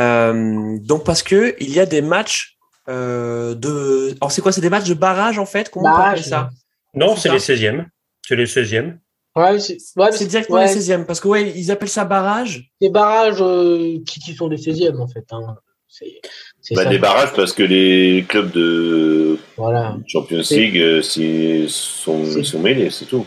Euh, 0.00 0.78
donc 0.80 1.04
parce 1.04 1.22
que 1.22 1.54
il 1.60 1.70
y 1.70 1.80
a 1.80 1.86
des 1.86 2.00
matchs 2.00 2.56
euh, 2.88 3.54
de. 3.54 4.16
Alors 4.20 4.32
c'est 4.32 4.40
quoi? 4.40 4.52
C'est 4.52 4.60
des 4.60 4.70
matchs 4.70 4.88
de 4.88 4.94
barrage 4.94 5.38
en 5.38 5.46
fait? 5.46 5.68
Comment 5.70 5.90
on 5.90 5.94
appelle 5.94 6.24
ça? 6.24 6.50
Non, 6.94 7.16
c'est 7.16 7.30
les 7.30 7.38
16e. 7.38 7.86
C'est 8.30 8.36
les 8.36 8.46
16e. 8.46 8.96
Ouais, 9.34 9.58
c'est 9.58 9.78
ouais, 9.96 10.26
directement 10.26 10.60
les 10.60 10.66
16e 10.66 11.04
parce 11.04 11.18
que 11.18 11.26
ouais, 11.26 11.52
ils 11.56 11.72
appellent 11.72 11.88
ça 11.88 12.04
barrage. 12.04 12.70
Des 12.80 12.88
barrages 12.88 13.42
euh, 13.42 13.98
qui, 14.06 14.20
qui, 14.20 14.34
sont 14.34 14.46
des 14.46 14.56
16e 14.56 15.00
en 15.00 15.08
fait. 15.08 15.24
Hein. 15.32 15.56
C'est 15.88 16.76
bah, 16.76 16.84
des 16.84 16.98
barrages 16.98 17.32
parce 17.34 17.52
que 17.52 17.64
les 17.64 18.24
clubs 18.28 18.52
de 18.52 19.36
voilà. 19.56 19.96
Champions 20.06 20.42
League 20.48 21.02
sont, 21.02 22.24
sont 22.44 22.58
mêlés, 22.60 22.90
c'est 22.90 23.06
tout. 23.06 23.26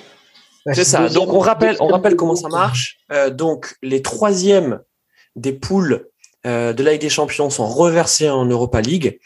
C'est 0.71 0.85
ça. 0.85 1.09
Donc 1.09 1.33
on 1.33 1.39
rappelle, 1.39 1.75
on 1.81 1.87
rappelle 1.87 2.15
comment 2.15 2.37
ça 2.37 2.47
marche. 2.47 2.99
Euh, 3.11 3.29
donc 3.29 3.75
les 3.83 4.01
troisièmes 4.01 4.79
des 5.35 5.51
poules 5.51 6.07
euh, 6.45 6.71
de 6.71 6.81
la 6.81 6.93
Ligue 6.93 7.01
des 7.01 7.09
Champions 7.09 7.49
sont 7.49 7.67
reversés 7.67 8.29
en 8.29 8.45
Europa 8.45 8.79
League. 8.79 9.19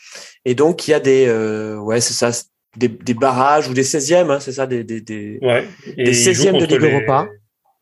Et 0.44 0.56
donc, 0.56 0.88
il 0.88 0.92
y 0.92 0.94
a 0.94 1.00
des, 1.00 1.26
euh, 1.28 1.78
ouais, 1.78 2.00
c'est 2.00 2.14
ça, 2.14 2.32
des, 2.76 2.88
des, 2.88 3.14
barrages 3.14 3.68
ou 3.70 3.74
des 3.74 3.84
16e, 3.84 4.30
hein, 4.32 4.40
c'est 4.40 4.52
ça, 4.52 4.68
des, 4.68 4.84
des, 4.84 5.02
des, 5.02 5.40
ouais. 5.42 5.66
des 5.96 6.14
16e 6.14 6.60
de 6.60 6.66
Ligue 6.66 6.84
Europa. 6.84 7.28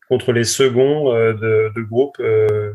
Contre 0.07 0.31
les 0.31 0.43
seconds 0.43 1.11
euh, 1.13 1.33
de, 1.33 1.71
de, 1.75 1.81
groupe 1.81 2.17
euh, 2.19 2.73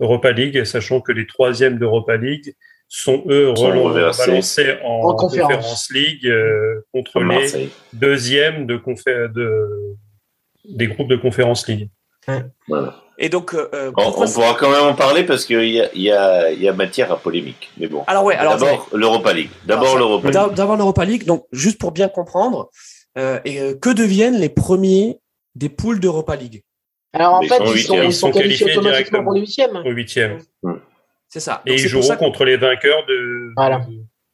Europa 0.00 0.32
League, 0.32 0.64
sachant 0.64 1.00
que 1.00 1.12
les 1.12 1.26
troisièmes 1.26 1.78
d'Europa 1.78 2.16
League 2.16 2.54
sont 2.88 3.24
eux 3.28 3.54
sont 3.56 3.84
rebalancés 3.84 4.76
en, 4.84 5.08
en 5.08 5.14
conférence. 5.14 5.90
League 5.90 6.30
contre 6.92 7.20
les 7.22 7.70
deuxièmes 7.94 8.66
de, 8.66 8.76
de, 9.28 9.96
des 10.68 10.88
groupes 10.88 11.08
de 11.08 11.16
conférence 11.16 11.66
League. 11.68 11.88
Voilà. 12.68 13.01
Et 13.18 13.28
donc, 13.28 13.54
euh, 13.54 13.68
euh 13.74 13.92
on, 13.96 14.10
pourra 14.26 14.54
quand 14.54 14.70
même 14.70 14.84
en 14.84 14.94
parler 14.94 15.24
parce 15.24 15.44
qu'il 15.44 15.68
y 15.68 15.80
a, 15.80 15.94
y, 15.94 16.10
a, 16.10 16.50
y 16.52 16.68
a 16.68 16.72
matière 16.72 17.12
à 17.12 17.18
polémique. 17.18 17.70
Mais 17.78 17.86
bon. 17.86 18.04
Alors 18.06 18.24
ouais. 18.24 18.34
Alors 18.36 18.56
d'abord 18.56 18.88
l'Europa 18.92 19.32
League. 19.32 19.50
D'abord 19.66 19.96
l'Europa 19.96 20.30
League. 20.30 20.54
D'abord 20.54 20.76
l'Europa 20.76 21.04
League. 21.04 21.24
Donc 21.24 21.46
juste 21.52 21.78
pour 21.78 21.92
bien 21.92 22.08
comprendre, 22.08 22.70
euh, 23.18 23.40
et 23.44 23.60
euh, 23.60 23.74
que 23.74 23.90
deviennent 23.90 24.38
les 24.38 24.48
premiers 24.48 25.18
des 25.54 25.68
poules 25.68 26.00
d'Europa 26.00 26.36
League? 26.36 26.62
Alors 27.12 27.34
en 27.34 27.42
fait, 27.42 27.60
ils 27.74 27.82
sont, 27.82 28.02
ils 28.02 28.12
sont, 28.12 28.30
qualifiés, 28.30 28.76
automatiquement 28.76 29.22
pour 29.22 29.34
les 29.34 29.40
huitièmes. 29.40 29.76
Au 29.76 29.90
huitième. 29.90 30.38
C'est 31.28 31.40
ça. 31.40 31.62
Et 31.66 31.74
ils 31.74 31.78
joueront 31.78 32.16
contre 32.16 32.44
les 32.44 32.56
vainqueurs 32.56 33.04
de, 33.06 33.52
voilà. 33.56 33.86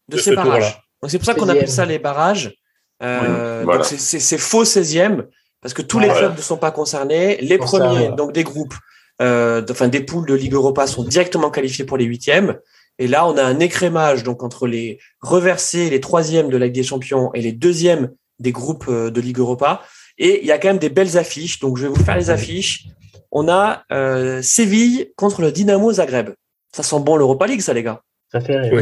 de, 0.09 0.17
ces 0.17 0.35
barrages. 0.35 0.81
Donc 1.03 1.11
c'est 1.11 1.19
pour 1.19 1.27
ça 1.27 1.35
qu'on 1.35 1.49
appelle 1.49 1.69
ça 1.69 1.85
les 1.85 1.99
barrages. 1.99 2.55
Euh, 3.03 3.63
voilà. 3.65 3.83
Donc 3.83 3.87
c'est 3.87 4.39
faux 4.39 4.65
16e 4.65 5.25
parce 5.61 5.75
que 5.75 5.83
tous 5.83 5.99
les 5.99 6.09
clubs 6.09 6.37
ne 6.37 6.43
sont 6.43 6.57
pas 6.57 6.71
concernés. 6.71 7.37
Les 7.41 7.59
premiers, 7.59 8.11
donc 8.11 8.33
des 8.33 8.45
groupes, 8.45 8.75
euh, 9.21 9.63
enfin 9.71 9.89
des 9.89 10.01
poules 10.01 10.27
de 10.27 10.35
Ligue 10.35 10.55
Europa 10.55 10.87
sont 10.87 11.05
directement 11.05 11.51
qualifiés 11.51 11.85
pour 11.85 11.97
les 11.97 12.05
huitièmes. 12.05 12.59
Et 12.99 13.07
là, 13.07 13.27
on 13.29 13.37
a 13.37 13.43
un 13.43 13.61
écrémage 13.61 14.25
donc 14.25 14.43
entre 14.43 14.67
les 14.67 14.99
reversés, 15.21 15.91
les 15.91 16.01
troisièmes 16.01 16.49
de 16.49 16.57
la 16.57 16.67
Ligue 16.67 16.75
des 16.75 16.83
Champions 16.83 17.33
et 17.35 17.43
les 17.43 17.53
deuxièmes 17.53 18.11
des 18.39 18.53
groupes 18.53 18.87
euh, 18.89 19.11
de 19.11 19.21
Ligue 19.21 19.39
Europa. 19.39 19.83
Et 20.19 20.41
il 20.41 20.47
y 20.47 20.53
a 20.53 20.59
quand 20.59 20.69
même 20.69 20.79
des 20.79 20.89
belles 20.89 21.17
affiches. 21.17 21.61
Donc 21.61 21.77
je 21.77 21.83
vais 21.83 21.89
vous 21.89 22.05
faire 22.05 22.17
les 22.17 22.31
affiches. 22.31 22.87
On 23.31 23.49
a 23.49 23.85
euh, 23.93 24.43
Séville 24.43 25.13
contre 25.17 25.43
le 25.43 25.53
Dynamo 25.53 25.93
Zagreb. 25.93 26.31
Ça 26.75 26.83
sent 26.83 27.01
bon 27.01 27.17
l'Europa 27.17 27.47
League, 27.47 27.61
ça 27.61 27.73
les 27.73 27.83
gars. 27.83 28.03
Ça 28.33 28.41
fait 28.41 28.59
rire. 28.59 28.73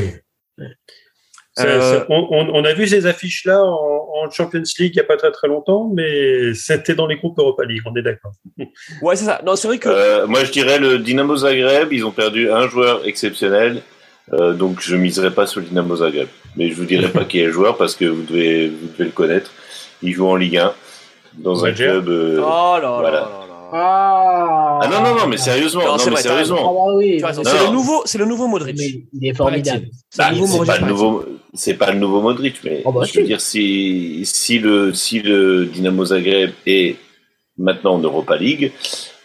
Oui. 0.59 0.67
Euh, 1.59 2.05
on, 2.11 2.65
a 2.65 2.73
vu 2.75 2.87
ces 2.87 3.07
affiches-là 3.07 3.63
en, 3.63 4.31
Champions 4.31 4.63
League 4.79 4.93
il 4.93 4.97
n'y 4.97 5.01
a 5.01 5.05
pas 5.05 5.17
très 5.17 5.31
très 5.31 5.47
longtemps, 5.47 5.91
mais 5.95 6.53
c'était 6.55 6.95
dans 6.95 7.07
les 7.07 7.17
groupes 7.17 7.39
Europa 7.39 7.65
League, 7.65 7.83
on 7.87 7.95
est 7.95 8.03
d'accord. 8.03 8.33
ouais, 9.03 9.17
c'est 9.17 9.25
ça. 9.25 9.41
Non, 9.47 9.57
c'est 9.57 9.69
vrai 9.69 9.79
que. 9.79 9.89
Euh, 9.89 10.27
moi, 10.27 10.45
je 10.45 10.51
dirais 10.51 10.79
le 10.79 10.99
Dynamo 10.99 11.37
Zagreb, 11.37 11.93
ils 11.93 12.05
ont 12.05 12.11
perdu 12.11 12.51
un 12.51 12.69
joueur 12.69 13.07
exceptionnel, 13.07 13.83
euh, 14.33 14.53
donc 14.53 14.81
je 14.81 14.97
miserai 14.97 15.31
pas 15.31 15.47
sur 15.47 15.61
le 15.61 15.67
Dynamo 15.67 15.97
Zagreb. 15.97 16.29
Mais 16.57 16.71
je 16.71 16.75
vous 16.75 16.85
dirai 16.85 17.09
pas 17.09 17.25
qui 17.25 17.41
est 17.41 17.47
le 17.47 17.53
joueur 17.53 17.77
parce 17.77 17.95
que 17.95 18.05
vous 18.05 18.23
devez, 18.23 18.69
vous 18.69 18.89
devez 18.89 19.05
le 19.05 19.11
connaître. 19.11 19.53
Il 20.03 20.13
joue 20.13 20.27
en 20.27 20.37
Ligue 20.37 20.59
1 20.59 20.73
dans 21.39 21.65
un 21.65 21.73
club. 21.73 22.09
oh 22.09 22.79
là 22.83 23.01
là 23.03 23.11
là. 23.11 23.46
Ah, 23.73 24.79
ah 24.83 24.89
non, 24.89 25.03
non, 25.03 25.15
non, 25.19 25.27
mais 25.27 25.37
sérieusement. 25.37 25.85
Non, 25.85 25.97
non 25.97 26.11
mais 26.11 26.17
sérieusement. 26.17 26.89
Ah 27.25 27.33
c'est 27.33 27.67
le 27.67 27.73
nouveau, 27.73 28.03
c'est 28.05 28.19
le 28.19 28.25
Dynamo 28.25 28.47
Modric. 28.47 28.79
il 28.79 29.29
est 29.29 29.35
formidable. 29.35 29.87
Bah, 30.17 30.31
c'est 30.33 30.67
pas, 30.67 30.79
le 30.79 30.87
nouveau, 30.87 31.25
c'est 31.55 31.75
pas 31.75 31.91
le 31.91 31.99
nouveau 31.99 32.21
Modric, 32.21 32.61
mais 32.65 32.83
oh, 32.85 32.93
bah, 32.93 33.03
je 33.05 33.19
veux 33.19 33.27
dire, 33.27 33.41
si, 33.41 34.23
si 34.25 34.59
le, 34.59 34.95
si 34.95 35.21
le 35.21 35.67
Dynamo 35.67 36.05
Zagreb 36.05 36.53
est 36.67 36.97
maintenant 37.59 37.95
en 37.95 37.99
Europa 37.99 38.37
League, 38.37 38.73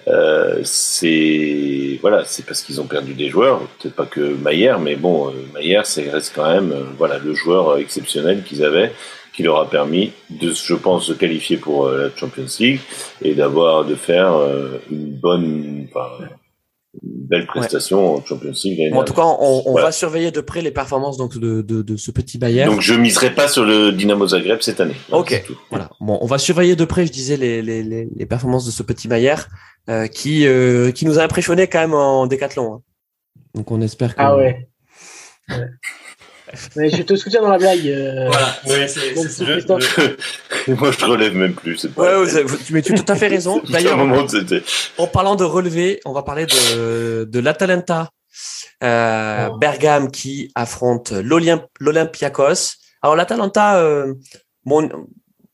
euh, 0.07 0.61
c'est 0.63 1.99
voilà, 2.01 2.23
c'est 2.25 2.45
parce 2.45 2.63
qu'ils 2.63 2.81
ont 2.81 2.87
perdu 2.87 3.13
des 3.13 3.29
joueurs, 3.29 3.61
peut-être 3.79 3.95
pas 3.95 4.05
que 4.05 4.21
Maillère, 4.21 4.79
mais 4.79 4.95
bon, 4.95 5.29
euh, 5.29 5.33
Maillère, 5.53 5.85
c'est 5.85 6.09
reste 6.09 6.33
quand 6.35 6.51
même 6.51 6.71
euh, 6.71 6.83
voilà 6.97 7.19
le 7.19 7.33
joueur 7.35 7.77
exceptionnel 7.77 8.43
qu'ils 8.43 8.63
avaient 8.63 8.91
qui 9.33 9.43
leur 9.43 9.59
a 9.59 9.69
permis 9.69 10.11
de, 10.29 10.53
je 10.53 10.73
pense, 10.73 11.05
se 11.05 11.13
qualifier 11.13 11.57
pour 11.57 11.85
euh, 11.85 12.09
la 12.09 12.15
Champions 12.15 12.45
League 12.59 12.79
et 13.21 13.33
d'avoir, 13.33 13.85
de 13.85 13.95
faire 13.95 14.33
euh, 14.33 14.81
une 14.91 15.13
bonne, 15.13 15.87
enfin, 15.89 16.25
une 17.01 17.25
belle 17.27 17.47
prestation 17.47 18.15
en 18.15 18.25
Champions 18.25 18.51
League. 18.63 18.93
en 18.93 19.03
tout 19.03 19.13
cas, 19.13 19.23
on, 19.23 19.63
on 19.65 19.73
va 19.75 19.91
surveiller 19.91 20.31
de 20.31 20.41
près 20.41 20.61
les 20.61 20.71
performances 20.71 21.17
donc 21.17 21.37
de, 21.37 21.61
de, 21.61 21.81
de 21.81 21.97
ce 21.97 22.11
petit 22.11 22.37
Bayern. 22.37 22.69
Donc, 22.69 22.81
je 22.81 22.93
miserai 22.93 23.33
pas 23.33 23.47
sur 23.47 23.63
le 23.63 23.91
Dynamo 23.91 24.27
Zagreb 24.27 24.59
cette 24.61 24.81
année. 24.81 24.95
Ok. 25.11 25.43
Voilà. 25.69 25.89
Bon, 26.01 26.17
on 26.21 26.25
va 26.25 26.37
surveiller 26.37 26.75
de 26.75 26.85
près, 26.85 27.05
je 27.05 27.11
disais, 27.11 27.37
les, 27.37 27.61
les, 27.61 27.83
les, 27.83 28.09
les 28.13 28.25
performances 28.25 28.65
de 28.65 28.71
ce 28.71 28.83
petit 28.83 29.07
Bayern 29.07 29.41
euh, 29.89 30.07
qui 30.07 30.45
euh, 30.45 30.91
qui 30.91 31.05
nous 31.05 31.17
a 31.17 31.23
impressionné 31.23 31.67
quand 31.67 31.79
même 31.79 31.93
en 31.93 32.27
décathlon. 32.27 32.75
Hein. 32.75 32.81
Donc, 33.55 33.71
on 33.71 33.81
espère 33.81 34.15
que. 34.15 34.21
Ah 34.21 34.35
ouais. 34.35 34.67
ouais. 35.49 35.55
Mais 36.75 36.89
je 36.89 37.01
te 37.03 37.15
soutiens 37.15 37.41
dans 37.41 37.49
la 37.49 37.57
blague. 37.57 37.87
Euh... 37.87 38.27
Voilà, 38.27 38.55
ouais, 38.67 38.87
c'est, 38.87 39.15
Moi, 39.15 40.91
je 40.91 40.97
te 40.97 41.05
relève 41.05 41.35
même 41.35 41.53
plus. 41.53 41.85
Pas 41.87 42.21
ouais, 42.21 42.45
mais 42.71 42.81
tu 42.81 42.93
as 42.93 42.97
tout 42.97 43.11
à 43.11 43.15
fait 43.15 43.27
raison. 43.27 43.61
D'ailleurs, 43.69 43.99
en 44.97 45.07
parlant 45.07 45.35
de 45.35 45.43
relever, 45.43 45.99
on 46.05 46.13
va 46.13 46.23
parler 46.23 46.45
de, 46.45 47.25
de 47.25 47.39
l'Atalanta 47.39 48.09
euh, 48.83 49.49
oh. 49.51 49.57
Bergame 49.57 50.11
qui 50.11 50.51
affronte 50.55 51.11
l'Olympiakos. 51.11 52.75
Alors 53.01 53.15
l'Atalanta, 53.15 53.77
euh, 53.77 54.13
bon, 54.65 54.89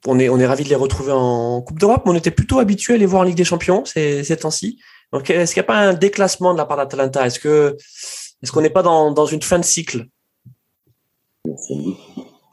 on 0.05 0.19
est 0.19 0.29
on 0.29 0.39
est 0.39 0.45
ravi 0.45 0.63
de 0.63 0.69
les 0.69 0.75
retrouver 0.75 1.11
en 1.13 1.61
Coupe 1.61 1.79
d'Europe, 1.79 2.03
mais 2.05 2.11
on 2.11 2.15
était 2.15 2.31
plutôt 2.31 2.59
habitué 2.59 2.95
à 2.95 2.97
les 2.97 3.05
voir 3.05 3.21
en 3.21 3.25
Ligue 3.25 3.37
des 3.37 3.43
Champions 3.43 3.85
ces, 3.85 4.23
ces 4.23 4.37
temps-ci. 4.37 4.79
Donc 5.11 5.29
est-ce 5.29 5.53
qu'il 5.53 5.61
n'y 5.61 5.65
a 5.65 5.67
pas 5.67 5.77
un 5.77 5.93
déclassement 5.93 6.53
de 6.53 6.57
la 6.57 6.65
part 6.65 6.77
d'Atalanta? 6.77 7.25
Est-ce 7.25 7.39
que 7.39 7.75
est-ce 8.43 8.51
qu'on 8.51 8.61
n'est 8.61 8.69
pas 8.69 8.83
dans, 8.83 9.11
dans 9.11 9.25
une 9.25 9.41
fin 9.41 9.59
de 9.59 9.65
cycle? 9.65 10.05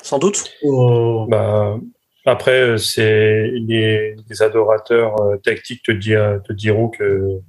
Sans 0.03 0.19
doute. 0.19 0.45
Oh. 0.63 1.27
Bah, 1.29 1.79
après, 2.27 2.79
c'est 2.79 3.51
les, 3.51 4.17
adorateurs 4.41 5.21
euh, 5.21 5.37
tactiques 5.39 5.83
te, 5.83 5.93
te 5.93 6.53
diront 6.53 6.89
que, 6.89 7.41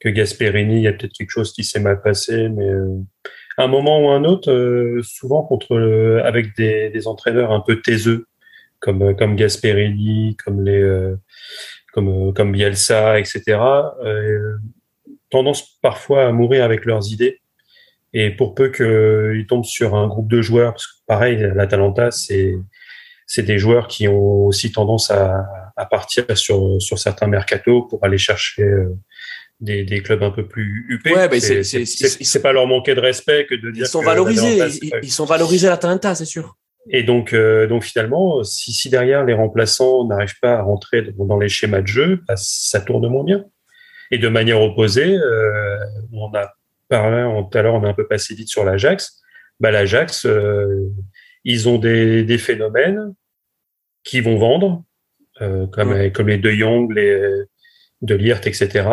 que 0.00 0.08
Gasperini, 0.08 0.76
il 0.76 0.82
y 0.82 0.88
a 0.88 0.92
peut-être 0.92 1.12
quelque 1.12 1.30
chose 1.30 1.52
qui 1.52 1.62
s'est 1.62 1.80
mal 1.80 2.00
passé, 2.00 2.48
mais 2.48 2.68
euh, 2.68 3.00
à 3.58 3.64
un 3.64 3.68
moment 3.68 4.00
ou 4.04 4.08
un 4.10 4.24
autre, 4.24 4.50
euh, 4.50 5.02
souvent 5.02 5.42
contre 5.42 5.76
avec 6.24 6.56
des, 6.56 6.90
des, 6.90 7.06
entraîneurs 7.06 7.52
un 7.52 7.60
peu 7.60 7.80
taiseux, 7.82 8.26
comme 8.80 9.14
comme 9.16 9.36
Gasperini, 9.36 10.36
comme 10.42 10.64
les 10.64 11.14
comme 11.92 12.32
comme 12.34 12.52
Bielsa, 12.52 13.18
etc. 13.20 13.58
tendance 15.30 15.78
parfois 15.82 16.26
à 16.26 16.32
mourir 16.32 16.64
avec 16.64 16.84
leurs 16.84 17.12
idées 17.12 17.40
Et 18.14 18.30
pour 18.30 18.54
peu 18.54 18.70
qu'ils 18.70 19.46
tombent 19.46 19.64
sur 19.64 19.96
un 19.96 20.06
groupe 20.06 20.30
de 20.30 20.40
joueurs, 20.40 20.72
parce 20.72 20.86
que 20.86 20.92
pareil, 21.06 21.50
l'Atalanta, 21.54 22.10
c'est 22.10 22.54
c'est 23.26 23.42
des 23.42 23.58
joueurs 23.58 23.88
qui 23.88 24.06
ont 24.06 24.46
aussi 24.46 24.70
tendance 24.70 25.10
à, 25.10 25.44
à 25.76 25.86
partir 25.86 26.24
sur 26.36 26.80
sur 26.80 26.98
certains 26.98 27.26
mercatos 27.26 27.88
pour 27.90 28.04
aller 28.04 28.18
chercher 28.18 28.62
euh, 28.62 28.96
des, 29.60 29.84
des 29.84 30.00
clubs 30.02 30.22
un 30.22 30.30
peu 30.30 30.46
plus 30.46 30.86
huppés. 30.88 31.12
Ouais, 31.12 31.28
mais 31.28 31.40
c'est 31.40 32.42
pas 32.42 32.52
leur 32.52 32.66
manquer 32.66 32.94
de 32.94 33.00
respect 33.00 33.46
que 33.46 33.54
de 33.56 33.70
dire 33.72 33.84
ils 33.84 33.88
sont 33.88 34.02
valorisés. 34.02 34.60
Ils, 35.02 35.10
sont 35.10 35.24
valorisés 35.24 35.66
à 35.66 35.70
l'Atalanta, 35.70 36.14
c'est 36.14 36.24
sûr. 36.24 36.56
Et 36.90 37.02
donc, 37.02 37.32
euh, 37.32 37.66
donc 37.66 37.82
finalement, 37.82 38.44
si, 38.44 38.72
si 38.72 38.90
derrière 38.90 39.24
les 39.24 39.32
remplaçants 39.32 40.06
n'arrivent 40.06 40.38
pas 40.40 40.58
à 40.58 40.62
rentrer 40.62 41.02
dans 41.18 41.38
les 41.38 41.48
schémas 41.48 41.80
de 41.80 41.86
jeu, 41.86 42.20
bah, 42.28 42.34
ça 42.36 42.80
tourne 42.80 43.08
moins 43.08 43.24
bien. 43.24 43.44
Et 44.10 44.18
de 44.18 44.28
manière 44.28 44.60
opposée, 44.60 45.16
euh, 45.16 45.78
on 46.12 46.32
a 46.34 46.52
parlé 46.88 47.22
tout 47.50 47.58
à 47.58 47.62
l'heure, 47.62 47.74
on 47.74 47.84
a 47.84 47.88
un 47.88 47.94
peu 47.94 48.06
passé 48.06 48.34
vite 48.34 48.48
sur 48.48 48.64
l'Ajax. 48.64 49.22
Bah, 49.60 49.70
L'Ajax, 49.70 50.26
euh, 50.26 50.90
ils 51.44 51.68
ont 51.68 51.78
des, 51.78 52.24
des, 52.24 52.38
phénomènes 52.38 53.14
qui 54.02 54.20
vont 54.20 54.36
vendre, 54.36 54.84
euh, 55.40 55.66
comme, 55.68 56.10
comme 56.12 56.28
les 56.28 56.38
De 56.38 56.50
Jong, 56.50 56.92
les 56.92 57.44
de 58.02 58.14
Liert, 58.14 58.40
etc. 58.46 58.88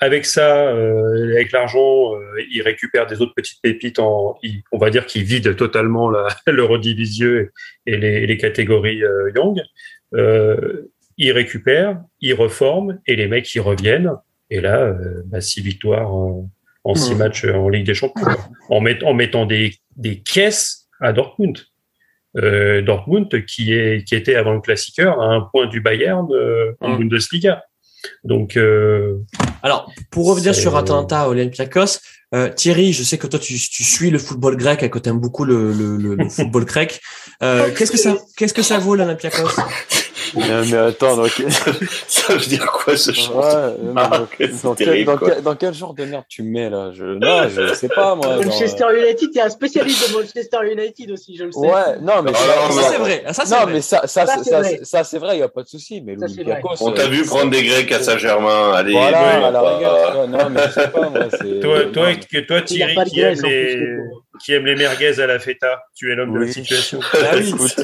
Avec 0.00 0.26
ça, 0.26 0.68
euh, 0.68 1.32
avec 1.32 1.52
l'argent, 1.52 2.12
ils 2.50 2.60
récupèrent 2.60 3.06
des 3.06 3.22
autres 3.22 3.32
petites 3.34 3.62
pépites. 3.62 3.98
En, 3.98 4.38
on 4.72 4.78
va 4.78 4.90
dire 4.90 5.06
qu'ils 5.06 5.24
vident 5.24 5.54
totalement 5.54 6.10
la, 6.10 6.28
le 6.46 6.64
redivisieux 6.64 7.52
et 7.86 7.96
les, 7.96 8.26
les 8.26 8.36
catégories 8.36 9.02
Young. 9.34 9.62
Ils 11.18 11.32
récupèrent, 11.32 12.02
ils 12.20 12.34
reforment 12.34 13.00
et 13.06 13.16
les 13.16 13.26
mecs 13.26 13.54
ils 13.54 13.60
reviennent. 13.60 14.12
Et 14.50 14.60
là, 14.60 14.94
bah, 15.24 15.40
six 15.40 15.62
victoires 15.62 16.12
en, 16.12 16.50
en 16.86 16.94
six 16.94 17.14
mmh. 17.14 17.18
matchs 17.18 17.44
en 17.44 17.68
Ligue 17.68 17.84
des 17.84 17.94
Champions, 17.94 18.26
en, 18.70 18.80
met, 18.80 19.02
en 19.02 19.12
mettant 19.12 19.44
des, 19.44 19.74
des 19.96 20.20
caisses 20.20 20.88
à 21.00 21.12
Dortmund. 21.12 21.58
Euh, 22.36 22.82
Dortmund 22.82 23.44
qui 23.46 23.72
est 23.72 24.06
qui 24.06 24.14
était 24.14 24.34
avant 24.34 24.52
le 24.52 24.60
classiqueur 24.60 25.20
à 25.20 25.26
un 25.26 25.40
point 25.40 25.66
du 25.66 25.80
Bayern 25.80 26.28
euh, 26.32 26.72
en 26.80 26.90
mmh. 26.90 26.98
Bundesliga. 26.98 27.62
Donc, 28.24 28.56
euh, 28.56 29.18
alors 29.62 29.90
pour 30.10 30.28
revenir 30.28 30.54
sur 30.54 30.76
Atalanta 30.76 31.28
Olympiakos, 31.28 31.98
euh, 32.34 32.50
Thierry, 32.50 32.92
je 32.92 33.02
sais 33.02 33.18
que 33.18 33.26
toi 33.26 33.38
tu, 33.38 33.54
tu 33.54 33.84
suis 33.84 34.10
le 34.10 34.18
football 34.18 34.56
grec 34.56 34.82
et 34.82 34.90
que 34.90 34.98
tu 34.98 35.08
aimes 35.08 35.20
beaucoup 35.20 35.44
le, 35.44 35.72
le, 35.72 35.96
le, 35.96 36.28
football 36.28 36.64
grec. 36.64 37.00
Euh, 37.42 37.70
qu'est-ce 37.76 37.90
que 37.90 37.98
ça 37.98 38.16
qu'est-ce 38.36 38.54
que 38.54 38.62
ça 38.62 38.78
vaut 38.78 38.94
l'Olympiakos? 38.94 39.48
Mais 40.36 40.76
attends, 40.76 41.16
donc... 41.16 41.30
ça 42.08 42.34
veut 42.34 42.46
dire 42.46 42.66
quoi 42.66 42.96
ce 42.96 43.12
chant 43.12 43.40
ah, 43.42 43.70
dans, 43.80 44.26
quel, 44.26 44.54
dans, 44.62 44.74
quel, 45.16 45.42
dans, 45.42 45.54
quel, 45.54 45.74
genre 45.74 45.94
de 45.94 46.04
merde 46.04 46.24
tu 46.28 46.42
me 46.42 46.50
mets 46.50 46.70
là? 46.70 46.90
Je... 46.92 47.04
Non, 47.04 47.48
je 47.48 47.74
sais 47.74 47.88
pas 47.88 48.14
moi. 48.14 48.36
Manchester 48.44 48.84
United, 48.96 49.30
il 49.32 49.36
y 49.36 49.40
a 49.40 49.46
un 49.46 49.50
spécialiste 49.50 50.10
de 50.10 50.16
Manchester 50.18 50.58
United 50.70 51.10
aussi, 51.10 51.36
je 51.36 51.44
le 51.44 51.52
sais. 51.52 51.58
Ouais, 51.58 51.98
non, 52.00 52.22
mais 52.22 52.32
ah, 52.34 52.70
ça, 52.70 52.82
c'est 52.90 52.98
vrai. 52.98 53.24
Ça, 53.32 53.44
non, 53.44 53.62
vrai. 53.64 53.72
mais 53.74 53.80
ça, 53.80 54.06
ça, 54.06 54.26
ça, 54.82 55.04
c'est 55.04 55.18
vrai, 55.18 55.34
il 55.34 55.38
n'y 55.38 55.42
a 55.42 55.48
pas 55.48 55.62
de 55.62 55.68
souci. 55.68 56.02
Mais 56.02 56.16
On 56.80 56.92
t'a 56.92 57.08
vu 57.08 57.24
prendre 57.24 57.50
des 57.50 57.64
Grecs 57.64 57.90
à 57.92 58.02
Saint-Germain. 58.02 58.72
Allez, 58.72 58.92
voilà, 58.92 59.46
alors, 59.46 60.28
non, 60.28 60.50
mais 60.50 60.60
je 60.66 60.72
sais 60.72 60.88
pas, 60.88 61.08
moi. 61.08 61.28
Toi, 61.62 61.84
toi, 61.92 62.42
toi, 62.46 62.62
Thierry, 62.62 62.96
qui 63.06 63.20
aime 63.20 63.40
les 63.42 63.98
qui 64.38 64.52
aime 64.52 64.66
les 64.66 64.76
merguez 64.76 65.20
à 65.20 65.26
la 65.26 65.38
feta. 65.38 65.84
Tu 65.94 66.12
es 66.12 66.14
l'homme 66.14 66.34
de 66.34 66.40
la 66.40 66.52
situation. 66.52 67.00
Ah 67.14 67.36
écoute, 67.36 67.76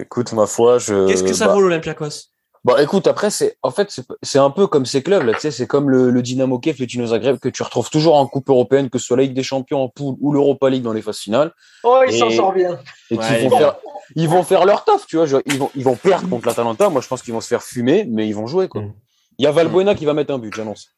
écoute, 0.00 0.32
ma 0.32 0.46
foi, 0.46 0.78
je. 0.78 1.06
Qu'est-ce 1.06 1.24
que 1.24 1.32
ça 1.32 1.46
bah 1.46 1.54
vaut 1.54 1.60
l'Olympiakos? 1.60 2.32
Bon, 2.64 2.76
écoute, 2.76 3.08
après, 3.08 3.30
c'est 3.30 3.56
en 3.62 3.72
fait, 3.72 4.00
c'est 4.22 4.38
un 4.38 4.50
peu 4.50 4.68
comme 4.68 4.86
ces 4.86 5.02
clubs 5.02 5.24
là. 5.24 5.34
Tu 5.34 5.40
sais, 5.40 5.50
c'est 5.50 5.66
comme 5.66 5.90
le, 5.90 6.10
le 6.10 6.22
Dynamo 6.22 6.60
Kiev, 6.60 6.76
le 6.78 6.86
Dino 6.86 7.06
Zagreb 7.06 7.38
que 7.38 7.48
tu 7.48 7.62
retrouves 7.64 7.90
toujours 7.90 8.14
en 8.14 8.26
Coupe 8.26 8.48
européenne, 8.48 8.88
que 8.88 8.98
ce 8.98 9.06
soit 9.06 9.16
la 9.16 9.24
Ligue 9.24 9.34
des 9.34 9.42
Champions 9.42 9.82
en 9.82 9.88
poule 9.88 10.14
ou 10.20 10.32
l'Europa 10.32 10.70
League 10.70 10.82
dans 10.82 10.92
les 10.92 11.02
phases 11.02 11.18
finales. 11.18 11.50
Oh, 11.82 12.02
ils 12.06 12.16
s'en 12.16 12.30
sortent 12.30 12.54
bien. 12.54 12.78
Et 13.10 13.18
ouais, 13.18 13.48
vont 13.48 13.58
faire, 13.58 13.74
ils 14.14 14.28
vont 14.28 14.42
faire 14.44 14.64
leur 14.64 14.84
taf, 14.84 15.06
tu 15.06 15.16
vois. 15.16 15.26
Ils 15.46 15.58
vont, 15.58 15.70
ils 15.74 15.82
vont 15.82 15.96
perdre 15.96 16.28
contre 16.28 16.46
l'Atalanta. 16.46 16.88
Moi, 16.88 17.00
je 17.00 17.08
pense 17.08 17.22
qu'ils 17.22 17.34
vont 17.34 17.40
se 17.40 17.48
faire 17.48 17.64
fumer, 17.64 18.06
mais 18.08 18.28
ils 18.28 18.34
vont 18.34 18.46
jouer 18.46 18.68
quoi. 18.68 18.82
Mm. 18.82 18.94
Il 19.38 19.44
y 19.44 19.48
a 19.48 19.50
Valbuena 19.50 19.96
qui 19.96 20.04
va 20.04 20.14
mettre 20.14 20.32
un 20.32 20.38
but, 20.38 20.54
j'annonce. 20.54 20.88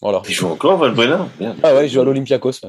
Voilà. 0.00 0.22
Il 0.28 0.34
joue 0.34 0.48
encore 0.48 0.78
Valbuena? 0.78 1.28
Ah 1.62 1.74
ouais, 1.74 1.86
il 1.86 1.90
joue 1.90 2.00
à 2.00 2.04
l'Olympiakos. 2.04 2.60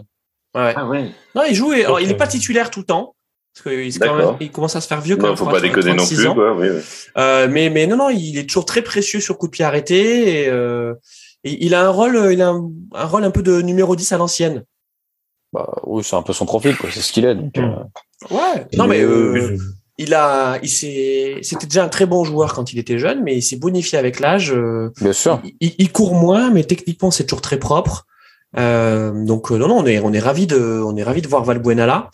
Ouais. 0.55 0.73
Ah 0.75 0.87
ouais. 0.87 1.11
Non, 1.35 1.43
il 1.47 1.55
joue. 1.55 1.71
Alors, 1.71 1.99
il 1.99 2.07
n'est 2.07 2.17
pas 2.17 2.27
titulaire 2.27 2.71
tout 2.71 2.79
le 2.79 2.85
temps. 2.85 3.15
Parce 3.53 3.75
qu'il 3.75 4.37
il 4.41 4.51
commence 4.51 4.75
à 4.75 4.81
se 4.81 4.87
faire 4.87 5.01
vieux 5.01 5.17
quand 5.17 5.27
non, 5.27 5.35
faut 5.35 5.45
pas 5.45 5.59
déconner 5.59 5.93
non 5.93 6.05
plus, 6.05 6.25
quoi. 6.33 6.53
Oui, 6.55 6.67
oui. 6.69 6.81
Euh, 7.17 7.47
mais, 7.49 7.69
mais 7.69 7.87
non, 7.87 7.97
non, 7.97 8.09
il 8.09 8.37
est 8.37 8.47
toujours 8.47 8.65
très 8.65 8.81
précieux 8.81 9.19
sur 9.19 9.37
coup 9.37 9.47
de 9.47 9.51
pied 9.51 9.65
arrêté. 9.65 10.43
Et, 10.43 10.47
euh, 10.47 10.93
et 11.43 11.65
il 11.65 11.73
a 11.73 11.85
un 11.85 11.89
rôle, 11.89 12.29
il 12.31 12.41
a 12.41 12.49
un, 12.49 12.69
un, 12.93 13.05
rôle 13.05 13.23
un 13.23 13.31
peu 13.31 13.41
de 13.41 13.61
numéro 13.61 13.95
10 13.95 14.11
à 14.11 14.17
l'ancienne. 14.17 14.63
Bah, 15.51 15.67
oui, 15.83 16.03
c'est 16.03 16.15
un 16.15 16.21
peu 16.21 16.33
son 16.33 16.45
profil, 16.45 16.77
quoi. 16.77 16.89
C'est 16.91 17.01
ce 17.01 17.11
qu'il 17.11 17.25
est. 17.25 17.35
Donc, 17.35 17.57
euh... 17.57 17.75
Ouais. 18.29 18.67
Non, 18.73 18.85
mais 18.85 19.01
euh, 19.01 19.57
il 19.97 20.13
a, 20.13 20.59
il 20.61 20.69
s'est, 20.69 21.39
c'était 21.41 21.67
déjà 21.67 21.85
un 21.85 21.89
très 21.89 22.05
bon 22.05 22.25
joueur 22.25 22.53
quand 22.53 22.73
il 22.73 22.79
était 22.79 22.99
jeune, 22.99 23.23
mais 23.23 23.37
il 23.37 23.41
s'est 23.41 23.57
bonifié 23.57 23.97
avec 23.97 24.19
l'âge. 24.19 24.51
Euh, 24.51 24.91
Bien 24.99 25.13
sûr. 25.13 25.41
Il, 25.61 25.75
il, 25.77 25.91
court 25.91 26.15
moins, 26.15 26.49
mais 26.49 26.65
techniquement, 26.65 27.11
c'est 27.11 27.25
toujours 27.25 27.41
très 27.41 27.57
propre. 27.57 28.05
Euh, 28.57 29.11
donc 29.25 29.51
non, 29.51 29.67
non, 29.67 29.77
on 29.77 29.85
est, 29.85 29.99
on 29.99 30.11
est 30.13 30.19
ravi 30.19 30.47
de, 30.47 30.81
on 30.83 30.95
est 30.95 31.03
ravi 31.03 31.21
de 31.21 31.27
voir 31.27 31.43
Valbuena 31.43 31.85
là. 31.85 32.09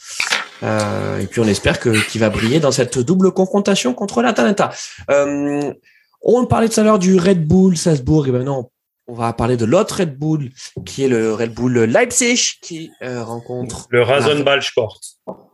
Euh, 0.64 1.20
et 1.20 1.28
puis 1.28 1.42
on 1.42 1.46
espère 1.46 1.80
que 1.80 1.90
qu'il 2.10 2.22
va 2.22 2.30
briller 2.30 2.60
dans 2.60 2.72
cette 2.72 2.98
double 3.00 3.32
confrontation 3.32 3.94
contre 3.94 4.22
l'Atalanta. 4.22 4.72
Euh, 5.10 5.74
on 6.22 6.46
parlait 6.46 6.70
tout 6.70 6.80
à 6.80 6.84
l'heure 6.84 7.00
du 7.00 7.20
Red 7.20 7.46
Bull 7.46 7.78
Salzbourg, 7.78 8.28
et 8.28 8.32
maintenant 8.32 8.72
on 9.08 9.14
va 9.14 9.34
parler 9.34 9.58
de 9.58 9.66
l'autre 9.66 10.00
Red 10.00 10.18
Bull, 10.18 10.50
qui 10.86 11.04
est 11.04 11.08
le 11.08 11.34
Red 11.34 11.54
Bull 11.54 11.78
Leipzig, 11.84 12.54
qui 12.62 12.92
euh, 13.04 13.24
rencontre 13.24 13.86
le 13.90 14.02
Rasenballsport. 14.02 15.00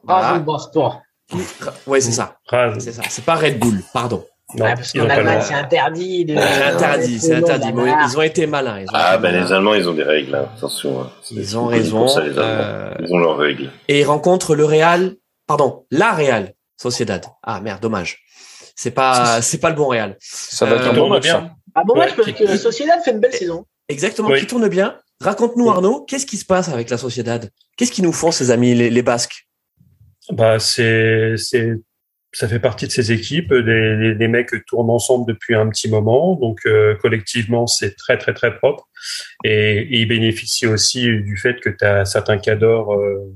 Rasenballsport. 0.08 1.02
Ouais, 1.88 2.02
c'est 2.02 2.12
ça. 2.12 2.38
C'est 2.80 2.92
ça. 2.92 3.02
C'est 3.10 3.26
pas 3.26 3.36
Red 3.36 3.60
Bull, 3.60 3.82
pardon. 3.94 4.24
Non, 4.56 4.66
ouais, 4.66 4.76
parce 4.76 4.92
qu'en 4.92 5.10
Allemagne, 5.10 5.42
c'est 5.42 5.54
interdit. 5.54 6.26
De... 6.26 6.36
C'est 6.36 6.64
interdit, 6.64 7.20
c'est 7.20 7.36
interdit. 7.36 7.70
ils 7.70 8.18
ont 8.18 8.22
été 8.22 8.48
malins. 8.48 8.80
Ils 8.80 8.86
ont 8.86 8.94
ah, 8.94 9.18
ben 9.18 9.32
les 9.32 9.52
Allemands, 9.52 9.74
ils 9.74 9.88
ont 9.88 9.94
des 9.94 10.04
règles. 10.04 10.36
Hein. 10.36 10.50
Attention. 10.58 11.02
Hein. 11.02 11.12
Ils 11.32 11.58
ont 11.58 11.66
raison. 11.68 12.08
Ça, 12.08 12.22
les 12.22 12.34
euh... 12.38 12.94
Ils 13.00 13.14
ont 13.14 13.20
leurs 13.20 13.38
règles. 13.38 13.72
Et 13.88 14.02
ils 14.02 14.06
rencontrent 14.06 14.56
le 14.56 14.66
Real, 14.66 15.16
pardon, 15.48 15.86
la 15.92 16.12
Real 16.12 16.54
Sociedad. 16.78 17.26
Ah 17.44 17.62
merde, 17.62 17.82
dommage. 17.82 18.20
C'est 18.76 18.92
pas, 18.92 19.42
c'est 19.42 19.60
pas 19.60 19.70
le 19.70 19.76
bon 19.76 19.88
Real. 19.88 20.18
Ça 20.20 20.66
va 20.66 20.76
être 20.76 20.88
un 20.88 20.94
bon 20.94 21.10
match. 21.10 21.24
Bien. 21.24 21.52
Un 21.76 21.84
bon 21.84 21.96
match 21.96 22.16
parce 22.16 22.32
que 22.32 22.58
Sociedad 22.58 23.00
fait 23.04 23.12
une 23.12 23.20
belle 23.20 23.34
saison. 23.34 23.66
Exactement, 23.88 24.30
oui. 24.30 24.40
qui 24.40 24.48
tourne 24.48 24.68
bien. 24.68 24.98
Raconte-nous 25.22 25.70
Arnaud, 25.70 26.04
qu'est-ce 26.06 26.26
qui 26.26 26.38
se 26.38 26.46
passe 26.46 26.70
avec 26.70 26.90
la 26.90 26.98
Sociedad? 26.98 27.50
Qu'est-ce 27.78 27.92
qu'ils 27.92 28.04
nous 28.04 28.14
font 28.14 28.32
ces 28.32 28.50
amis 28.50 28.74
les, 28.74 28.90
les 28.90 29.02
Basques? 29.02 29.48
Bah 30.32 30.60
c'est 30.60 31.36
c'est 31.38 31.74
ça 32.34 32.48
fait 32.48 32.60
partie 32.60 32.88
de 32.88 32.92
ces 32.92 33.12
équipes. 33.12 33.52
Les, 33.52 34.14
les, 34.14 34.28
mecs 34.28 34.66
tournent 34.66 34.90
ensemble 34.90 35.28
depuis 35.28 35.56
un 35.56 35.68
petit 35.68 35.90
moment, 35.90 36.36
donc 36.36 36.60
euh, 36.66 36.96
collectivement 36.96 37.68
c'est 37.68 37.96
très 37.96 38.18
très 38.18 38.34
très 38.34 38.56
propre. 38.56 38.88
Et, 39.44 39.80
et, 39.80 40.00
ils 40.02 40.08
bénéficient 40.08 40.68
aussi 40.68 41.06
du 41.22 41.38
fait 41.38 41.60
que 41.60 41.70
tu 41.70 41.84
as 41.84 42.06
certains 42.06 42.38
cadors 42.38 42.94
euh, 42.94 43.36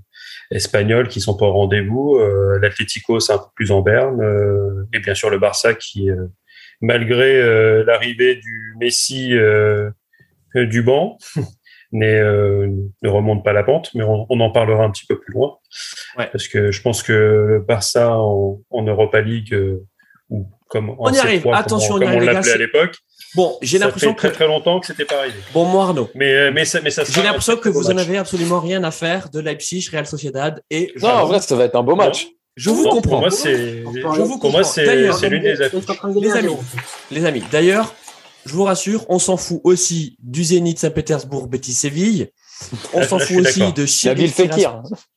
espagnols 0.51 1.07
qui 1.07 1.21
sont 1.21 1.35
pas 1.35 1.45
au 1.45 1.53
rendez-vous. 1.53 2.17
Euh, 2.17 2.59
L'Atlético 2.59 3.19
c'est 3.19 3.33
un 3.33 3.37
peu 3.37 3.49
plus 3.55 3.71
en 3.71 3.81
berne, 3.81 4.21
euh, 4.21 4.87
et 4.93 4.99
bien 4.99 5.15
sûr 5.15 5.29
le 5.29 5.39
Barça 5.39 5.73
qui, 5.73 6.09
euh, 6.09 6.27
malgré 6.81 7.41
euh, 7.41 7.83
l'arrivée 7.85 8.35
du 8.35 8.75
Messi 8.79 9.33
du 10.55 10.81
banc, 10.83 11.17
euh, 11.93 12.67
ne 13.01 13.09
remonte 13.09 13.43
pas 13.43 13.53
la 13.53 13.63
pente, 13.63 13.91
mais 13.93 14.03
on, 14.03 14.25
on, 14.29 14.39
en 14.39 14.51
parlera 14.51 14.83
un 14.83 14.91
petit 14.91 15.05
peu 15.05 15.19
plus 15.19 15.33
loin. 15.33 15.57
Ouais. 16.17 16.27
Parce 16.31 16.47
que 16.47 16.71
je 16.71 16.81
pense 16.81 17.03
que 17.03 17.63
Barça 17.67 18.17
en, 18.17 18.59
en 18.69 18.83
Europa 18.83 19.21
League, 19.21 19.53
euh, 19.53 19.85
ou 20.29 20.47
comme 20.67 20.89
en 20.89 20.95
on 20.99 21.13
y 21.13 21.19
arrive, 21.19 21.47
attention, 21.53 21.99
comme 21.99 22.09
on, 22.09 22.17
on 22.17 22.19
l'appelait 22.19 22.51
à 22.51 22.57
l'époque. 22.57 22.95
Bon, 23.35 23.57
j'ai 23.61 23.77
l'impression 23.77 24.13
que 24.13 24.19
très 24.19 24.31
très 24.31 24.47
longtemps 24.47 24.79
que 24.79 24.87
c'était 24.87 25.05
pas 25.05 25.19
arrivé. 25.19 25.35
Bon, 25.53 25.65
moi 25.65 25.83
Arnaud. 25.83 26.09
Mais 26.15 26.33
euh, 26.33 26.51
mais 26.53 26.65
ça 26.65 26.79
mais 26.81 26.89
ça. 26.89 27.03
J'ai 27.03 27.21
l'impression 27.21 27.57
que 27.57 27.69
vous 27.69 27.91
en 27.91 27.97
avez 27.97 28.17
absolument 28.17 28.59
rien 28.59 28.83
à 28.83 28.91
faire 28.91 29.29
de 29.29 29.39
Leipzig, 29.39 29.89
Real 29.91 30.07
Sociedad 30.07 30.61
et. 30.69 30.93
Non, 31.01 31.09
en 31.09 31.25
vrai, 31.25 31.39
ça 31.41 31.55
va 31.55 31.65
être 31.65 31.75
un 31.75 31.83
beau 31.83 31.95
match. 31.95 32.25
Non. 32.25 32.31
Je 32.55 32.69
vous 32.69 32.83
non, 32.83 32.89
comprends. 32.89 33.09
Pour 33.09 33.19
moi, 33.19 33.29
c'est. 33.31 33.83
Je 33.83 34.21
vous 34.21 34.39
Pour 34.39 34.51
moi, 34.51 34.63
c'est 34.63 35.29
l'une 35.29 35.43
des 35.43 35.61
affiches. 35.61 35.83
Les 36.15 36.31
amis, 36.31 36.55
les 37.11 37.25
amis. 37.25 37.43
D'ailleurs, 37.51 37.93
je 38.45 38.53
vous 38.53 38.63
rassure, 38.63 39.05
on 39.09 39.19
s'en 39.19 39.37
fout 39.37 39.61
aussi 39.63 40.17
du 40.21 40.43
Zénith 40.43 40.79
Saint-Pétersbourg, 40.79 41.47
Betis 41.47 41.73
Séville. 41.73 42.29
On 42.93 43.03
s'en 43.03 43.19
fout 43.19 43.37
aussi 43.37 43.73
de 43.73 43.85
Sheriff. 43.85 44.39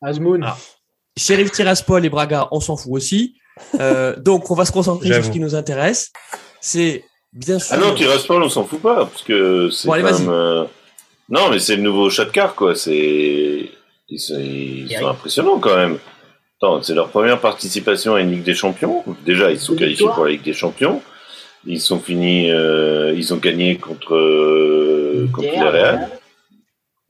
Azmoun. 0.02 0.44
Ah. 0.44 0.56
Sheriff 1.16 1.52
Tiraspol 1.52 2.04
et 2.04 2.10
Braga, 2.10 2.48
on 2.52 2.60
s'en 2.60 2.76
fout 2.76 2.92
aussi. 2.92 3.36
Euh, 3.80 4.16
donc, 4.18 4.50
on 4.50 4.54
va 4.54 4.64
se 4.64 4.72
concentrer 4.72 5.12
sur 5.12 5.24
ce 5.24 5.30
qui 5.30 5.40
nous 5.40 5.54
intéresse. 5.54 6.12
C'est 6.60 7.04
bien 7.32 7.58
sûr. 7.58 7.76
Ah 7.76 7.78
non, 7.78 7.94
Tiraspol, 7.94 8.42
on 8.42 8.48
s'en 8.48 8.64
fout 8.64 8.80
pas, 8.80 9.06
parce 9.06 9.22
que 9.22 9.68
c'est 9.70 9.88
bon, 9.88 10.02
même. 10.02 10.28
Euh... 10.28 10.64
Non, 11.28 11.50
mais 11.50 11.58
c'est 11.58 11.76
le 11.76 11.82
nouveau 11.82 12.08
chat 12.08 12.24
de 12.24 12.30
car, 12.30 12.54
quoi. 12.54 12.74
C'est. 12.74 13.70
Ils 14.10 14.18
sont, 14.18 14.38
ils 14.40 14.96
sont 14.98 15.08
impressionnants 15.08 15.58
quand 15.58 15.76
même. 15.76 15.98
Attends, 16.60 16.82
c'est 16.82 16.94
leur 16.94 17.10
première 17.10 17.40
participation 17.40 18.14
à 18.14 18.20
une 18.20 18.30
Ligue 18.30 18.42
des 18.42 18.54
Champions. 18.54 19.04
Déjà, 19.26 19.50
ils 19.50 19.60
sont 19.60 19.76
qualifiés 19.76 20.06
pour 20.14 20.24
la 20.24 20.30
Ligue 20.30 20.42
des 20.42 20.54
Champions. 20.54 21.02
Ils 21.68 21.80
sont 21.80 21.98
finis, 21.98 22.50
euh, 22.50 23.12
ils 23.14 23.34
ont 23.34 23.36
gagné 23.36 23.76
contre, 23.76 24.14
euh, 24.14 25.28
contre 25.32 25.48
le 25.52 25.68
Real. 25.68 26.08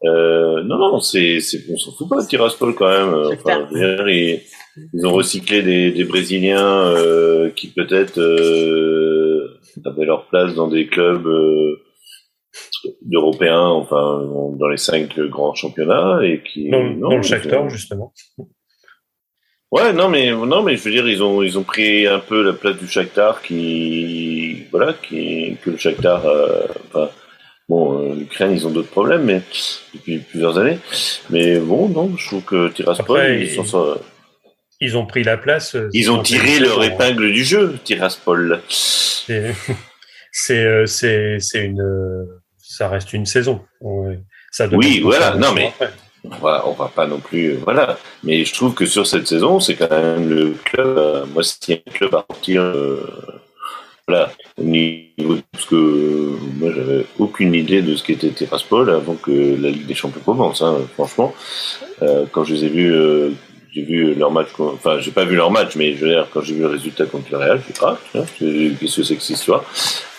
Euh, 0.04 0.62
non, 0.64 0.78
non, 0.78 1.00
c'est, 1.00 1.38
c'est, 1.40 1.61
on 1.72 1.76
s'en 1.76 1.92
fout 1.92 2.09
pas 2.09 2.22
de 2.22 2.26
Tiraspol 2.26 2.74
quand 2.74 2.88
même. 2.88 3.14
Enfin, 3.32 3.68
ils, 3.72 4.40
ils, 4.92 5.06
ont 5.06 5.12
recyclé 5.12 5.62
des, 5.62 5.92
des 5.92 6.04
Brésiliens 6.04 6.88
euh, 6.88 7.50
qui 7.50 7.68
peut-être 7.68 8.18
euh, 8.18 9.61
avaient 9.84 10.04
leur 10.04 10.26
place 10.26 10.54
dans 10.54 10.66
des 10.66 10.88
clubs 10.88 11.26
euh, 11.26 11.80
européens, 13.12 13.66
enfin 13.66 14.24
dans 14.59 14.68
les 14.68 14.76
cinq 14.76 15.18
grands 15.20 15.54
championnats 15.54 16.20
et 16.24 16.42
qui 16.42 16.70
dans, 16.70 16.82
non, 16.82 17.11
dans 17.11 17.16
le 17.16 17.22
Shakhtar 17.22 17.68
justement. 17.68 18.12
Ouais, 19.71 19.93
non, 19.93 20.09
mais 20.09 20.31
non, 20.31 20.62
mais 20.62 20.77
je 20.77 20.85
veux 20.85 20.91
dire, 20.91 21.07
ils 21.07 21.23
ont 21.23 21.43
ils 21.43 21.59
ont 21.59 21.62
pris 21.62 22.07
un 22.07 22.21
peu 22.21 22.43
la 22.43 22.55
place 22.55 22.77
du 22.77 22.89
Shakhtar 22.89 23.43
qui 23.43 24.64
voilà 24.71 24.95
qui 24.95 25.57
que 25.62 25.71
le 25.71 25.77
Shakhtar. 25.77 26.25
Euh, 26.25 26.62
enfin, 26.87 27.11
bon, 27.69 28.01
euh, 28.01 28.14
l'Ukraine, 28.14 28.53
ils 28.53 28.66
ont 28.66 28.71
d'autres 28.71 28.89
problèmes, 28.89 29.25
mais 29.25 29.43
depuis 29.93 30.19
plusieurs 30.19 30.57
années. 30.59 30.79
Mais 31.29 31.59
bon, 31.59 31.91
non, 31.91 32.16
je 32.16 32.27
trouve 32.27 32.45
que 32.45 32.69
Tiraspol, 32.69 33.41
ils, 33.41 33.62
sont, 33.66 33.99
ils 34.81 34.97
ont 34.97 35.05
pris 35.05 35.23
la 35.23 35.37
place. 35.37 35.75
Euh, 35.75 35.91
ils 35.93 36.11
ont 36.11 36.23
tiré 36.23 36.61
leur 36.61 36.83
épingle 36.83 37.31
du 37.31 37.45
jeu, 37.45 37.77
Tiraspol. 37.85 38.62
C'est 38.69 39.55
c'est 40.33 40.87
c'est 40.87 41.62
une 41.62 42.27
ça 42.57 42.89
reste 42.89 43.12
une 43.12 43.27
saison. 43.27 43.62
Ça 44.51 44.66
oui, 44.73 45.01
voilà. 45.01 45.35
Non, 45.35 45.53
mais 45.53 45.75
on 46.25 46.37
va, 46.37 46.64
on 46.66 46.73
va 46.73 46.89
pas 46.89 47.07
non 47.07 47.19
plus, 47.19 47.55
voilà. 47.55 47.99
Mais 48.25 48.45
je 48.45 48.53
trouve 48.53 48.75
que 48.75 48.87
sur 48.87 49.07
cette 49.07 49.27
saison, 49.27 49.61
c'est 49.61 49.75
quand 49.75 49.91
même 49.91 50.29
le 50.29 50.55
club. 50.64 50.99
Euh, 50.99 51.27
moi, 51.27 51.43
c'est 51.43 51.83
un 51.87 51.91
club 51.91 52.14
à 52.14 52.23
partir, 52.23 52.62
euh, 52.62 53.07
voilà, 54.07 54.33
au 54.59 54.64
niveau 54.64 55.35
de 55.35 55.43
ce 55.59 55.66
que 55.66 56.37
moi, 56.59 56.71
j'avais 56.75 57.07
aucune 57.19 57.55
idée 57.55 57.83
de 57.83 57.95
ce 57.95 58.03
qu'était 58.03 58.31
Tiraspol 58.31 58.91
avant 58.91 59.14
que 59.14 59.31
la 59.31 59.71
Ligue 59.71 59.87
des 59.87 59.95
Champions 59.95 60.21
commence. 60.25 60.62
Hein, 60.62 60.77
franchement, 60.95 61.35
euh, 62.03 62.25
quand 62.33 62.45
je 62.45 62.55
les 62.55 62.64
ai 62.64 62.69
vus, 62.69 62.95
j'ai 63.73 63.83
vu 63.83 64.14
leur 64.14 64.33
match. 64.33 64.49
Enfin, 64.59 64.99
j'ai 64.99 65.12
pas 65.12 65.25
vu 65.25 65.37
leur 65.37 65.51
match, 65.51 65.77
mais 65.77 65.95
je 65.95 66.05
veux 66.05 66.11
dire, 66.11 66.27
quand 66.33 66.43
j'ai 66.43 66.55
vu 66.55 66.62
le 66.62 66.69
résultat 66.69 67.07
contre 67.07 67.31
le 67.31 67.39
Real, 67.39 67.61
je 67.69 67.75
ah, 67.83 67.97
qu'est-ce 68.14 68.97
que 68.97 69.03
c'est 69.03 69.16
que 69.16 69.23
cette 69.23 69.37
histoire 69.37 69.64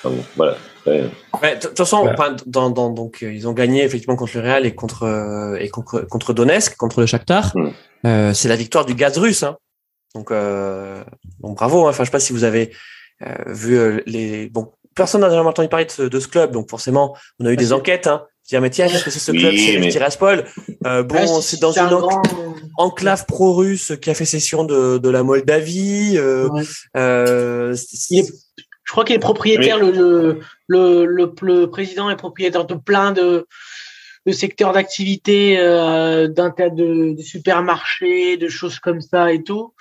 bon, 0.04 0.24
Voilà. 0.36 0.58
De 0.86 1.60
toute 1.60 1.78
façon, 1.78 2.10
dans, 2.46 2.70
dans, 2.70 2.90
donc 2.90 3.20
ils 3.22 3.48
ont 3.48 3.54
gagné 3.54 3.84
effectivement 3.84 4.16
contre 4.16 4.38
le 4.38 4.44
Real 4.44 4.66
et 4.66 4.74
contre 4.74 5.04
euh, 5.04 5.58
et 5.60 5.70
contre, 5.70 6.02
contre 6.02 6.34
Donetsk, 6.34 6.76
contre 6.78 7.02
le 7.02 7.06
Shakhtar. 7.06 7.52
Mm. 7.56 7.70
Euh, 8.06 8.34
c'est 8.34 8.48
la 8.48 8.56
victoire 8.56 8.86
du 8.86 8.96
gaz 8.96 9.18
russe. 9.18 9.44
Hein. 9.44 9.58
Donc, 10.16 10.32
euh, 10.32 11.04
donc 11.42 11.58
bravo. 11.58 11.86
Hein. 11.86 11.90
Enfin, 11.90 12.04
je 12.04 12.08
sais 12.08 12.12
pas 12.12 12.20
si 12.20 12.34
vous 12.34 12.44
avez 12.44 12.72
euh, 13.22 13.34
vu 13.48 13.78
euh, 13.78 14.02
les. 14.06 14.50
Bon, 14.50 14.72
personne 14.96 15.22
n'a 15.22 15.30
jamais 15.30 15.50
entendu 15.50 15.70
parler 15.70 15.86
de 15.86 15.92
ce, 15.92 16.02
de 16.04 16.20
ce, 16.20 16.28
club, 16.28 16.52
donc 16.52 16.70
forcément, 16.70 17.16
on 17.40 17.46
a 17.46 17.52
eu 17.52 17.58
des 17.58 17.74
enquêtes. 17.74 18.08
Hein. 18.08 18.26
Dire 18.48 18.62
mais 18.62 18.72
tiens, 18.72 18.88
qu'est-ce 18.88 19.04
que 19.04 19.12
c'est 19.12 19.20
ce 19.20 19.32
club? 19.32 19.54
C'est 19.56 19.78
mais... 19.78 19.90
Tiraspol. 19.90 20.44
Euh, 20.88 21.04
bon, 21.04 21.40
c'est 21.42 21.62
dans 21.62 21.72
une 21.72 22.02
enclave 22.78 23.26
pro-russe 23.28 23.94
qui 24.02 24.10
a 24.10 24.16
fait 24.16 24.26
cession 24.26 24.64
de, 24.64 24.98
de 24.98 25.10
la 25.10 25.22
Moldavie. 25.22 26.18
Euh, 26.18 26.50
euh, 26.98 27.76
je 28.90 28.92
crois 28.92 29.06
qu'il 29.06 29.16
est 29.16 29.20
propriétaire, 29.20 29.78
le, 29.78 30.40
le, 30.66 31.06
le, 31.06 31.70
président 31.70 32.10
est 32.10 32.16
propriétaire 32.16 32.66
de 32.66 32.74
plein 32.74 33.12
de, 33.12 33.46
de 34.26 34.32
secteurs 34.32 34.74
d'activité, 34.74 35.60
euh, 35.60 36.28
d'un 36.28 36.50
tas 36.50 36.72
de, 36.72 37.14
de, 37.16 37.22
supermarchés, 37.22 38.38
de 38.38 38.48
choses 38.48 38.80
comme 38.80 39.00
ça 39.00 39.32
et 39.32 39.44
tout. 39.44 39.76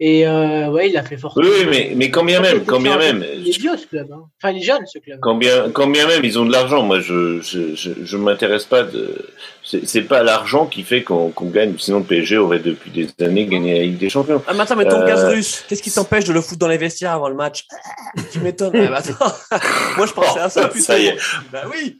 Et 0.00 0.26
euh, 0.26 0.70
ouais, 0.70 0.90
il 0.90 0.96
a 0.96 1.04
fait 1.04 1.16
forcément. 1.16 1.46
Oui, 1.46 1.66
mais, 1.70 1.92
mais 1.94 2.10
quand 2.10 2.24
bien 2.24 2.40
même, 2.40 2.64
quand 2.64 2.80
bien 2.80 2.98
même. 2.98 3.24
Il 3.36 3.48
est 3.48 3.58
vieux 3.58 3.76
ce 3.76 3.86
club, 3.86 4.10
hein. 4.12 4.24
enfin 4.42 4.52
il 4.52 4.60
est 4.60 4.66
jeune 4.66 4.84
ce 4.86 4.98
club. 4.98 5.20
Quand 5.20 5.36
bien, 5.36 5.70
quand 5.70 5.86
bien 5.86 6.08
même, 6.08 6.24
ils 6.24 6.36
ont 6.36 6.44
de 6.44 6.50
l'argent. 6.50 6.82
Moi, 6.82 6.98
je 6.98 7.40
je, 7.42 7.76
je, 7.76 7.92
je 8.02 8.16
m'intéresse 8.16 8.64
pas 8.64 8.82
de. 8.82 9.24
C'est 9.62 10.02
pas 10.02 10.24
l'argent 10.24 10.66
qui 10.66 10.82
fait 10.82 11.02
qu'on 11.04 11.32
gagne. 11.40 11.74
Sinon, 11.78 11.98
le 12.00 12.04
PSG 12.04 12.36
aurait 12.38 12.58
depuis 12.58 12.90
des 12.90 13.08
années 13.24 13.46
gagné 13.46 13.78
la 13.78 13.84
Ligue 13.84 13.98
des 13.98 14.10
Champions. 14.10 14.42
Ah, 14.48 14.52
mais 14.52 14.60
attends, 14.60 14.76
mais 14.76 14.84
ton 14.84 15.00
euh... 15.00 15.06
gaz 15.06 15.24
russe, 15.24 15.64
qu'est-ce 15.68 15.82
qui 15.82 15.92
t'empêche 15.92 16.24
de 16.24 16.32
le 16.32 16.40
foutre 16.40 16.58
dans 16.58 16.68
les 16.68 16.76
vestiaires 16.76 17.12
avant 17.12 17.28
le 17.28 17.36
match? 17.36 17.66
Tu 18.32 18.40
m'étonnes. 18.40 18.72
Ah, 18.74 19.00
bah, 19.00 19.60
Moi, 19.96 20.06
je 20.06 20.12
pensais 20.12 20.40
à 20.40 20.50
ça. 20.50 20.70
Oh, 20.74 20.78
ça 20.78 20.98
y 20.98 21.06
est. 21.06 21.16
Bah 21.52 21.62
oui. 21.70 21.98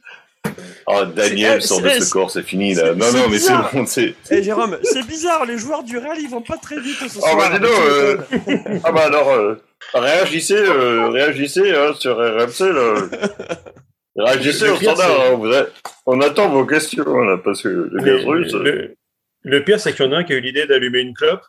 Oh, 0.87 1.05
Daniel 1.05 1.61
sort 1.61 1.81
de 1.81 1.89
ce 1.89 2.09
corps, 2.09 2.31
c'est 2.31 2.43
fini 2.43 2.73
là. 2.73 2.93
Non, 2.93 3.11
non, 3.11 3.29
mais 3.29 3.39
c'est 3.39 3.53
bon. 3.73 3.85
C'est... 3.85 4.15
Eh, 4.31 4.43
Jérôme, 4.43 4.77
c'est 4.83 5.05
bizarre, 5.05 5.45
les 5.45 5.57
joueurs 5.57 5.83
du 5.83 5.97
Real, 5.97 6.17
ils 6.19 6.29
vont 6.29 6.41
pas 6.41 6.57
très 6.57 6.79
vite 6.79 6.97
ce 6.99 7.09
soir. 7.09 7.31
Ah, 7.31 7.35
bah, 7.37 7.57
dis 7.57 7.59
donc, 7.59 7.71
euh... 7.71 8.17
ah, 8.83 8.91
bah, 8.91 9.05
alors, 9.05 9.31
euh, 9.31 9.55
réagissez, 9.93 10.57
euh, 10.57 11.09
réagissez 11.09 11.71
hein, 11.71 11.93
sur 11.97 12.17
RMC, 12.17 12.71
là. 12.71 12.93
Réagissez 14.17 14.69
au 14.69 14.77
standard, 14.77 15.11
hein, 15.33 15.65
on 16.05 16.21
attend 16.21 16.49
vos 16.49 16.65
questions, 16.65 17.03
là, 17.03 17.37
parce 17.43 17.61
que 17.61 17.89
le 17.91 18.03
gaz 18.03 18.25
russe. 18.25 18.53
Le, 18.53 18.95
le 19.43 19.63
pire, 19.63 19.79
c'est 19.79 19.93
qu'il 19.93 20.05
y 20.05 20.07
en 20.07 20.11
a 20.11 20.17
un 20.17 20.23
qui 20.23 20.33
a 20.33 20.37
eu 20.37 20.41
l'idée 20.41 20.65
d'allumer 20.65 20.99
une 20.99 21.13
clope. 21.13 21.43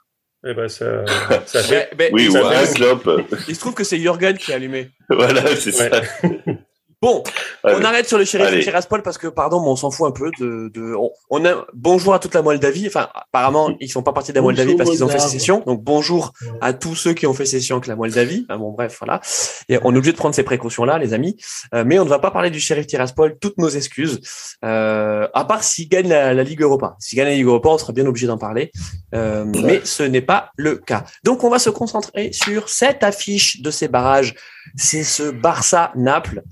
Eh 0.46 0.54
ben 0.54 0.68
ça, 0.68 1.04
ça 1.46 1.62
fait. 1.62 1.90
Mais, 1.98 2.11
mais, 2.12 2.28
oui, 2.28 2.28
ou 2.28 2.36
un 2.36 2.66
clope. 2.66 3.11
Il 3.48 3.54
se 3.54 3.61
trouve 3.61 3.74
que 3.74 3.84
c'est 3.84 3.98
Jürgen 3.98 4.36
qui 4.36 4.52
a 4.52 4.57
allumé. 4.57 4.90
voilà, 5.11 5.57
c'est 5.57 5.74
ouais. 5.74 5.90
ça. 5.90 6.02
Bon, 7.03 7.22
on 7.62 7.84
arrête 7.84 8.09
sur 8.09 8.16
le 8.16 8.24
shérif 8.24 8.64
Tiraspol 8.64 9.03
parce 9.03 9.18
que, 9.18 9.26
pardon, 9.26 9.61
mais 9.61 9.68
on 9.68 9.76
s'en 9.76 9.90
fout 9.90 10.09
un 10.09 10.12
peu 10.12 10.30
de, 10.40 10.70
de 10.72 10.94
on, 11.28 11.44
a, 11.44 11.66
bonjour 11.74 12.14
à 12.14 12.18
toute 12.18 12.32
la 12.32 12.40
Moldavie. 12.40 12.86
Enfin, 12.86 13.09
apparemment, 13.14 13.76
ils 13.80 13.90
sont 13.90 14.03
pas 14.03 14.14
partis 14.14 14.32
de 14.32 14.36
la 14.36 14.42
Moldavie 14.42 14.76
parce 14.76 14.88
qu'ils 14.88 15.05
ont 15.05 15.09
fait 15.09 15.18
sécession. 15.18 15.62
Donc, 15.66 15.84
bonjour 15.84 16.32
à 16.62 16.72
tous 16.72 16.94
ceux 16.94 17.12
qui 17.12 17.26
ont 17.26 17.34
fait 17.34 17.44
sécession 17.44 17.76
avec 17.76 17.86
la 17.86 17.97
Moldavie. 17.97 18.47
bon, 18.49 18.72
bref, 18.72 18.97
voilà. 18.99 19.20
Et 19.68 19.78
on 19.82 19.94
est 19.94 19.99
obligé 19.99 20.12
de 20.12 20.16
prendre 20.16 20.34
ces 20.34 20.42
précautions-là, 20.42 20.99
les 20.99 21.12
amis. 21.12 21.36
Euh, 21.74 21.84
mais 21.86 21.99
on 21.99 22.05
ne 22.07 22.09
va 22.09 22.18
pas 22.18 22.30
parler 22.30 22.49
du 22.49 22.61
shérif 22.61 22.86
Tiraspol. 22.86 23.36
Toutes 23.38 23.59
nos 23.59 23.68
excuses. 23.68 24.57
Euh, 24.64 25.28
à 25.34 25.44
part 25.44 25.62
s'il 25.64 25.90
gagne 25.90 26.09
la, 26.09 26.32
la, 26.32 26.42
Ligue 26.44 26.62
Europa. 26.62 26.97
S'il 26.99 27.18
gagne 27.18 27.28
la 27.28 27.34
Ligue 27.34 27.44
Europa, 27.44 27.68
on 27.68 27.78
sera 27.78 27.92
bien 27.92 28.07
obligé 28.07 28.26
d'en 28.26 28.38
parler. 28.38 28.72
Euh, 29.14 29.44
mais 29.44 29.82
ce 29.84 30.03
n'est 30.03 30.22
pas 30.22 30.51
le 30.57 30.76
cas. 30.76 31.05
Donc, 31.24 31.44
on 31.44 31.51
va 31.51 31.59
se 31.59 31.68
concentrer 31.68 32.32
sur 32.32 32.70
cette 32.70 33.05
affiche 33.05 33.61
de 33.61 33.70
ces 33.70 33.88
barrages. 33.88 34.34
C'est 34.76 35.05
ce 35.05 35.30
Barça-Naples. 35.30 36.42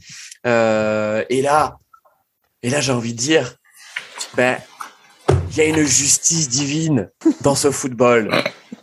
Euh, 0.46 1.24
et 1.28 1.42
là, 1.42 1.78
et 2.62 2.70
là, 2.70 2.80
j'ai 2.80 2.92
envie 2.92 3.12
de 3.12 3.18
dire, 3.18 3.56
ben, 4.36 4.58
il 5.50 5.56
y 5.56 5.60
a 5.60 5.64
une 5.64 5.84
justice 5.84 6.48
divine 6.48 7.10
dans 7.42 7.54
ce 7.54 7.70
football. 7.70 8.30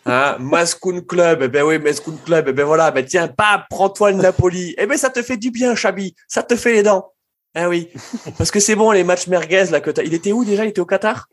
Hein, 0.06 0.38
Mascoun 0.40 1.06
Club, 1.06 1.42
eh 1.44 1.48
ben 1.48 1.64
oui, 1.64 1.78
Mascoun 1.78 2.18
Club, 2.26 2.48
eh 2.48 2.54
ben 2.54 2.66
voilà, 2.66 2.90
ben 2.90 3.06
tiens, 3.06 3.28
pas, 3.28 3.66
prends-toi 3.70 4.12
le 4.12 4.18
Napoli. 4.18 4.74
Eh 4.78 4.88
ben 4.88 4.98
ça 4.98 5.10
te 5.10 5.22
fait 5.22 5.38
du 5.38 5.52
bien, 5.52 5.76
Chabi, 5.76 6.16
ça 6.28 6.42
te 6.42 6.56
fait 6.56 6.74
les 6.74 6.84
dents. 6.84 7.12
Ah 7.54 7.70
oui, 7.70 7.90
parce 8.38 8.50
que 8.50 8.60
c'est 8.60 8.76
bon 8.76 8.92
les 8.92 9.04
matchs 9.04 9.28
merguez 9.28 9.66
là 9.66 9.82
que 9.82 9.92
Il 10.04 10.14
était 10.14 10.32
où 10.32 10.46
déjà? 10.46 10.64
Il 10.64 10.70
était 10.70 10.80
au 10.80 10.86
Qatar? 10.86 11.28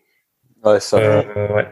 Ouais, 0.64 0.81
ça. 0.81 0.97
Euh, 0.97 1.22
ouais. 1.55 1.68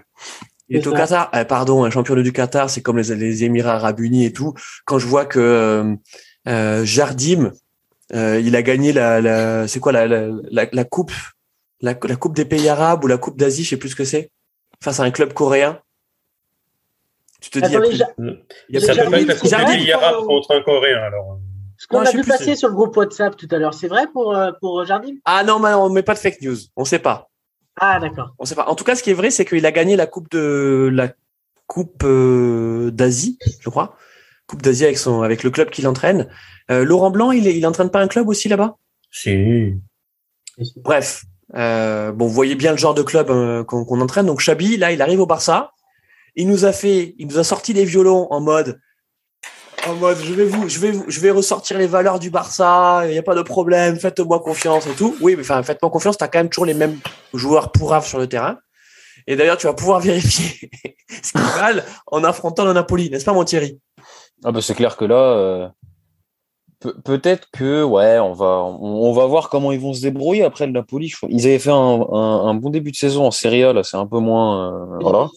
Il 0.68 0.78
était 0.78 0.88
au 0.88 0.92
Qatar. 0.92 1.30
Eh, 1.34 1.44
pardon, 1.44 1.84
un 1.84 1.90
champion 1.90 2.14
du 2.14 2.32
Qatar, 2.32 2.70
c'est 2.70 2.80
comme 2.80 2.98
les, 2.98 3.14
les, 3.14 3.44
Émirats 3.44 3.74
Arabes 3.74 4.00
Unis 4.00 4.24
et 4.24 4.32
tout. 4.32 4.54
Quand 4.84 4.98
je 4.98 5.06
vois 5.06 5.26
que 5.26 5.40
euh, 5.40 5.94
euh 6.48 6.84
Jardim, 6.84 7.52
euh, 8.14 8.40
il 8.40 8.54
a 8.56 8.62
gagné 8.62 8.92
la, 8.92 9.20
la 9.20 9.68
c'est 9.68 9.80
quoi 9.80 9.92
la, 9.92 10.06
la, 10.06 10.28
la, 10.50 10.84
coupe, 10.84 11.12
la, 11.80 11.94
la, 12.00 12.16
coupe 12.16 12.36
des 12.36 12.44
pays 12.44 12.68
arabes 12.68 13.04
ou 13.04 13.06
la 13.06 13.18
coupe 13.18 13.36
d'Asie, 13.36 13.64
je 13.64 13.70
sais 13.70 13.76
plus 13.76 13.90
ce 13.90 13.96
que 13.96 14.04
c'est, 14.04 14.30
face 14.82 15.00
à 15.00 15.02
un 15.02 15.10
club 15.10 15.32
coréen. 15.32 15.80
Tu 17.40 17.50
te 17.50 17.58
dis, 17.58 17.76
Attends, 17.76 17.84
il 17.90 17.96
y 17.96 18.02
a, 18.02 18.14
il 18.68 18.74
y 18.74 18.76
a 18.78 18.80
ça 18.80 18.94
peut 18.94 19.10
pas 19.10 19.20
être 19.20 19.28
la 19.28 19.34
coupe 19.34 19.50
des 19.50 19.76
pays 19.78 19.92
arabes 19.92 20.24
contre 20.24 20.54
un 20.54 20.62
coréen 20.62 20.98
alors. 20.98 21.38
Ce 21.78 21.86
qu'on 21.86 22.00
a 22.00 22.10
vu 22.10 22.22
passer 22.22 22.56
sur 22.56 22.68
le 22.68 22.74
groupe 22.74 22.96
WhatsApp 22.96 23.36
tout 23.36 23.48
à 23.50 23.58
l'heure, 23.58 23.74
c'est 23.74 23.88
vrai 23.88 24.06
pour 24.12 24.34
euh, 24.34 24.50
pour 24.60 24.84
Jardim? 24.86 25.16
Ah 25.24 25.44
non, 25.44 25.58
mais 25.58 25.74
on 25.74 25.90
met 25.90 26.02
pas 26.02 26.14
de 26.14 26.18
fake 26.18 26.40
news, 26.40 26.56
on 26.74 26.84
sait 26.84 26.98
pas. 26.98 27.28
Ah 27.78 28.00
d'accord. 28.00 28.34
On 28.38 28.46
sait 28.46 28.54
pas. 28.54 28.66
En 28.66 28.74
tout 28.74 28.84
cas, 28.84 28.94
ce 28.94 29.02
qui 29.02 29.10
est 29.10 29.14
vrai, 29.14 29.30
c'est 29.30 29.44
qu'il 29.44 29.66
a 29.66 29.72
gagné 29.72 29.96
la 29.96 30.06
coupe 30.06 30.30
de 30.30 30.88
la 30.92 31.12
coupe 31.66 32.04
euh, 32.04 32.90
d'Asie, 32.90 33.38
je 33.60 33.68
crois. 33.68 33.96
Coupe 34.46 34.62
d'Asie 34.62 34.84
avec 34.84 34.98
son 34.98 35.22
avec 35.22 35.42
le 35.42 35.50
club 35.50 35.70
qu'il 35.70 35.88
entraîne. 35.88 36.28
Euh, 36.70 36.84
Laurent 36.84 37.10
Blanc, 37.10 37.32
il, 37.32 37.46
est, 37.46 37.56
il 37.56 37.66
entraîne 37.66 37.90
pas 37.90 38.00
un 38.00 38.08
club 38.08 38.28
aussi 38.28 38.48
là-bas? 38.48 38.76
Si. 39.10 39.74
Bref, 40.76 41.24
euh, 41.54 42.12
bon, 42.12 42.26
vous 42.26 42.32
voyez 42.32 42.54
bien 42.54 42.72
le 42.72 42.78
genre 42.78 42.94
de 42.94 43.02
club 43.02 43.30
euh, 43.30 43.64
qu'on 43.64 44.00
entraîne. 44.00 44.26
Donc 44.26 44.40
Chabi, 44.40 44.76
là, 44.76 44.92
il 44.92 45.02
arrive 45.02 45.20
au 45.20 45.26
Barça. 45.26 45.72
Il 46.34 46.48
nous 46.48 46.64
a 46.64 46.72
fait, 46.72 47.14
il 47.18 47.26
nous 47.28 47.38
a 47.38 47.44
sorti 47.44 47.72
les 47.72 47.84
violons 47.84 48.26
en 48.30 48.40
mode, 48.40 48.78
en 49.86 49.94
mode, 49.94 50.18
je 50.22 50.34
vais 50.34 50.44
vous, 50.44 50.68
je 50.68 50.78
vais 50.80 50.90
vous, 50.90 51.04
je 51.06 51.20
vais 51.20 51.30
ressortir 51.30 51.78
les 51.78 51.86
valeurs 51.86 52.18
du 52.18 52.30
Barça. 52.30 53.02
Il 53.04 53.12
n'y 53.12 53.18
a 53.18 53.22
pas 53.22 53.34
de 53.34 53.42
problème. 53.42 53.98
Faites-moi 53.98 54.40
confiance 54.40 54.86
et 54.86 54.94
tout. 54.94 55.16
Oui, 55.20 55.36
mais 55.36 55.42
enfin, 55.42 55.62
faites-moi 55.62 55.90
confiance. 55.90 56.18
T'as 56.18 56.28
quand 56.28 56.38
même 56.38 56.48
toujours 56.48 56.66
les 56.66 56.74
mêmes 56.74 56.98
joueurs 57.34 57.72
pourraves 57.72 58.06
sur 58.06 58.18
le 58.18 58.26
terrain. 58.26 58.58
Et 59.26 59.36
d'ailleurs, 59.36 59.56
tu 59.56 59.66
vas 59.66 59.74
pouvoir 59.74 60.00
vérifier 60.00 60.70
ce 61.22 61.32
qu'ils 61.32 61.40
valent 61.40 61.82
en 62.08 62.24
affrontant 62.24 62.64
le 62.64 62.72
Napoli, 62.72 63.10
n'est-ce 63.10 63.24
pas, 63.24 63.32
mon 63.32 63.44
Thierry? 63.44 63.80
Ah 64.44 64.52
bah 64.52 64.60
c'est 64.60 64.74
clair 64.74 64.96
que 64.96 65.04
là, 65.04 65.72
peut-être 67.04 67.48
que 67.52 67.82
ouais, 67.82 68.18
on 68.18 68.32
va 68.32 68.62
on, 68.64 69.12
va 69.12 69.26
voir 69.26 69.48
comment 69.48 69.72
ils 69.72 69.80
vont 69.80 69.94
se 69.94 70.02
débrouiller 70.02 70.44
après 70.44 70.66
le 70.66 70.72
Napoli. 70.72 71.12
Ils 71.28 71.46
avaient 71.46 71.58
fait 71.58 71.70
un, 71.70 71.74
un, 71.74 72.54
bon 72.54 72.70
début 72.70 72.90
de 72.90 72.96
saison 72.96 73.26
en 73.26 73.30
Serie 73.30 73.64
A, 73.64 73.72
là, 73.72 73.82
c'est 73.82 73.96
un 73.96 74.06
peu 74.06 74.18
moins 74.18 74.72
euh, 74.72 74.98
voilà, 75.00 75.28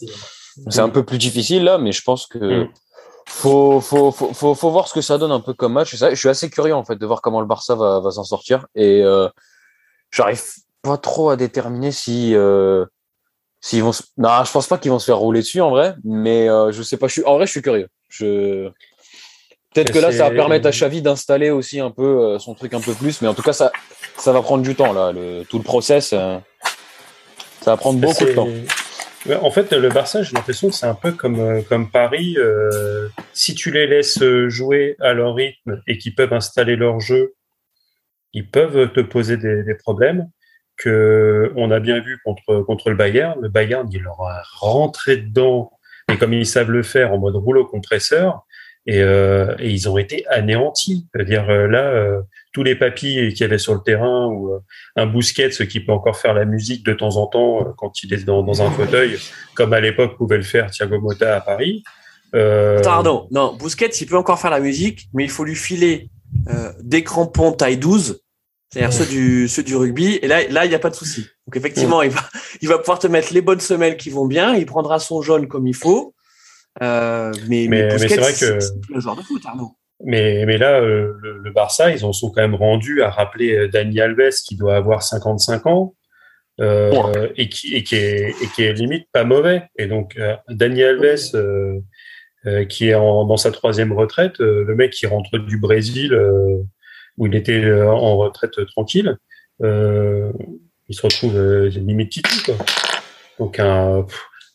c'est 0.69 0.81
un 0.81 0.89
peu 0.89 1.03
plus 1.03 1.17
difficile 1.17 1.63
là, 1.63 1.77
mais 1.77 1.91
je 1.91 2.01
pense 2.01 2.27
que 2.27 2.63
mm. 2.63 2.69
faut, 3.27 3.79
faut, 3.79 4.11
faut, 4.11 4.55
faut, 4.55 4.71
voir 4.71 4.87
ce 4.87 4.93
que 4.93 5.01
ça 5.01 5.17
donne 5.17 5.31
un 5.31 5.39
peu 5.39 5.53
comme 5.53 5.73
match. 5.73 5.95
Je 5.95 6.15
suis 6.15 6.29
assez 6.29 6.49
curieux 6.49 6.75
en 6.75 6.83
fait 6.83 6.97
de 6.97 7.05
voir 7.05 7.21
comment 7.21 7.41
le 7.41 7.47
Barça 7.47 7.75
va, 7.75 7.99
va 7.99 8.11
s'en 8.11 8.23
sortir 8.23 8.67
et 8.75 9.01
euh, 9.03 9.29
j'arrive 10.11 10.43
pas 10.81 10.97
trop 10.97 11.29
à 11.29 11.35
déterminer 11.35 11.91
si 11.91 12.35
s'ils 13.61 13.83
vont. 13.83 13.91
Non, 14.17 14.43
je 14.43 14.51
pense 14.51 14.67
pas 14.67 14.77
qu'ils 14.77 14.91
vont 14.91 14.99
se 14.99 15.05
faire 15.05 15.17
rouler 15.17 15.39
dessus 15.39 15.61
en 15.61 15.69
vrai, 15.69 15.95
mais 16.03 16.47
je 16.71 16.83
sais 16.83 16.97
pas. 16.97 17.07
Je 17.07 17.13
suis 17.13 17.25
en 17.25 17.35
vrai, 17.35 17.45
je 17.45 17.51
suis 17.51 17.61
curieux. 17.61 17.87
Je 18.09 18.69
Peut-être 19.73 19.93
que 19.93 19.99
là, 19.99 20.11
ça 20.11 20.29
va 20.29 20.35
permettre 20.35 20.67
à 20.67 20.71
Xavi 20.71 21.03
d'installer 21.03 21.51
aussi 21.51 21.79
un 21.79 21.91
peu 21.91 22.39
son 22.39 22.55
truc 22.55 22.73
un 22.73 22.81
peu 22.81 22.93
plus, 22.93 23.21
mais 23.21 23.27
en 23.27 23.35
tout 23.35 23.43
cas, 23.43 23.53
ça, 23.53 23.71
ça 24.17 24.33
va 24.33 24.41
prendre 24.41 24.63
du 24.63 24.73
temps 24.73 24.93
là. 24.93 25.11
Le, 25.11 25.43
tout 25.43 25.59
le 25.59 25.63
process, 25.63 26.09
ça 26.09 26.41
va 27.65 27.77
prendre 27.77 27.99
beaucoup 27.99 28.25
de 28.25 28.33
temps. 28.33 28.47
En 29.41 29.51
fait, 29.51 29.71
le 29.73 29.89
Barça, 29.89 30.23
j'ai 30.23 30.33
l'impression 30.33 30.69
que 30.69 30.75
c'est 30.75 30.85
un 30.85 30.95
peu 30.95 31.11
comme, 31.11 31.39
euh, 31.39 31.61
comme 31.61 31.91
Paris. 31.91 32.35
Euh, 32.37 33.09
si 33.33 33.53
tu 33.53 33.69
les 33.69 33.85
laisses 33.85 34.23
jouer 34.47 34.95
à 34.99 35.13
leur 35.13 35.35
rythme 35.35 35.81
et 35.87 35.97
qu'ils 35.97 36.15
peuvent 36.15 36.33
installer 36.33 36.77
leur 36.77 36.99
jeu, 36.99 37.35
ils 38.33 38.49
peuvent 38.49 38.91
te 38.93 39.01
poser 39.01 39.37
des, 39.37 39.63
des, 39.63 39.75
problèmes. 39.75 40.29
Que 40.77 41.51
on 41.57 41.69
a 41.71 41.81
bien 41.81 41.99
vu 41.99 42.19
contre, 42.23 42.61
contre 42.61 42.89
le 42.89 42.95
Bayern. 42.95 43.37
Le 43.41 43.49
Bayern, 43.49 43.89
il 43.91 44.01
leur 44.01 44.21
a 44.21 44.41
rentré 44.55 45.17
dedans, 45.17 45.73
et 46.09 46.17
comme 46.17 46.33
ils 46.33 46.45
savent 46.45 46.71
le 46.71 46.83
faire 46.83 47.13
en 47.13 47.17
mode 47.19 47.35
rouleau 47.35 47.65
compresseur, 47.65 48.45
et, 48.85 49.01
euh, 49.01 49.55
et 49.59 49.69
ils 49.69 49.89
ont 49.89 49.97
été 49.97 50.25
anéantis. 50.27 51.07
C'est-à-dire 51.13 51.49
euh, 51.49 51.67
là, 51.67 51.83
euh, 51.83 52.21
tous 52.53 52.63
les 52.63 52.75
papis 52.75 53.33
qu'il 53.33 53.41
y 53.41 53.43
avait 53.43 53.57
sur 53.57 53.73
le 53.73 53.81
terrain 53.81 54.27
ou 54.27 54.53
euh, 54.53 54.59
un 54.95 55.05
Bousquet, 55.05 55.51
ce 55.51 55.63
qui 55.63 55.79
peut 55.79 55.91
encore 55.91 56.17
faire 56.17 56.33
la 56.33 56.45
musique 56.45 56.85
de 56.85 56.93
temps 56.93 57.17
en 57.17 57.27
temps 57.27 57.61
euh, 57.61 57.71
quand 57.77 58.03
il 58.03 58.13
est 58.13 58.25
dans, 58.25 58.41
dans 58.41 58.61
un 58.61 58.71
fauteuil, 58.71 59.17
comme 59.53 59.73
à 59.73 59.79
l'époque 59.79 60.17
pouvait 60.17 60.37
le 60.37 60.43
faire 60.43 60.71
Thiago 60.71 60.99
Motta 60.99 61.35
à 61.35 61.41
Paris. 61.41 61.83
Euh... 62.35 62.81
Pardon, 62.81 63.27
non, 63.31 63.55
Bousquet, 63.55 63.89
il 63.89 64.07
peut 64.07 64.17
encore 64.17 64.39
faire 64.39 64.51
la 64.51 64.59
musique, 64.59 65.07
mais 65.13 65.23
il 65.23 65.29
faut 65.29 65.43
lui 65.43 65.55
filer 65.55 66.09
des 66.81 67.03
crampons 67.03 67.51
taille 67.53 67.77
12, 67.77 68.21
c'est-à-dire 68.69 68.93
ceux 68.93 69.05
du 69.05 69.47
ceux 69.47 69.63
du 69.63 69.75
rugby. 69.75 70.19
Et 70.21 70.27
là, 70.27 70.47
là, 70.49 70.65
il 70.65 70.69
n'y 70.69 70.75
a 70.75 70.79
pas 70.79 70.89
de 70.89 70.95
souci. 70.95 71.27
Donc 71.47 71.55
effectivement, 71.55 72.01
il 72.01 72.11
va 72.11 72.21
il 72.61 72.67
va 72.67 72.77
pouvoir 72.77 72.99
te 72.99 73.07
mettre 73.07 73.33
les 73.33 73.41
bonnes 73.41 73.59
semelles 73.59 73.97
qui 73.97 74.09
vont 74.09 74.25
bien. 74.25 74.55
Il 74.55 74.65
prendra 74.65 74.99
son 74.99 75.21
jaune 75.21 75.47
comme 75.47 75.67
il 75.67 75.75
faut. 75.75 76.13
Euh, 76.81 77.33
mais, 77.47 77.67
mais, 77.67 77.97
c'est 77.97 78.17
vrai 78.17 78.33
que 78.33 78.59
le 78.93 78.99
genre 78.99 79.15
de 79.15 79.21
foot, 79.21 79.41
Arnaud. 79.45 79.75
Mais, 80.03 80.45
mais 80.45 80.57
là, 80.57 80.79
euh, 80.79 81.13
le, 81.21 81.51
Barça, 81.51 81.91
ils 81.91 82.05
en 82.05 82.13
sont 82.13 82.31
quand 82.31 82.41
même 82.41 82.55
rendus 82.55 83.01
à 83.01 83.09
rappeler 83.09 83.55
euh, 83.55 83.67
Dani 83.67 83.99
Alves 83.99 84.35
qui 84.45 84.55
doit 84.55 84.75
avoir 84.75 85.03
55 85.03 85.65
ans 85.65 85.95
euh, 86.61 87.27
et, 87.35 87.49
qui, 87.49 87.75
et, 87.75 87.83
qui 87.83 87.95
est, 87.95 88.29
et 88.29 88.47
qui 88.55 88.63
est 88.63 88.73
limite 88.73 89.07
pas 89.11 89.25
mauvais. 89.25 89.63
Et 89.77 89.87
donc, 89.87 90.17
Dani 90.47 90.83
Alves, 90.83 91.81
qui 92.69 92.89
est 92.89 92.95
en, 92.95 93.25
dans 93.25 93.37
sa 93.37 93.51
troisième 93.51 93.91
retraite, 93.91 94.39
le 94.39 94.73
mec 94.75 94.91
qui 94.91 95.05
rentre 95.05 95.37
du 95.37 95.57
Brésil 95.57 96.17
où 97.19 97.27
il 97.27 97.35
était 97.35 97.71
en 97.71 98.17
retraite 98.17 98.65
tranquille, 98.65 99.17
il 99.61 100.95
se 100.95 101.01
retrouve 101.03 101.39
limite 101.67 102.11
titre. 102.11 102.45
Quoi. 102.45 102.55
Donc, 103.37 103.59
un, 103.59 104.05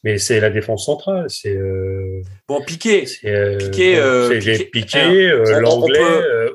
mais 0.05 0.19
c'est 0.19 0.39
la 0.39 0.51
défense 0.51 0.85
centrale. 0.85 1.25
C'est 1.29 1.57
euh, 1.57 2.23
bon 2.47 2.61
Piqué. 2.61 3.07
C'est 3.07 3.35
euh, 3.35 3.57
Piqué. 3.57 3.97
Euh, 3.97 4.39
Piqué, 4.71 5.31
euh, 5.31 5.61
l'anglais, 5.61 5.99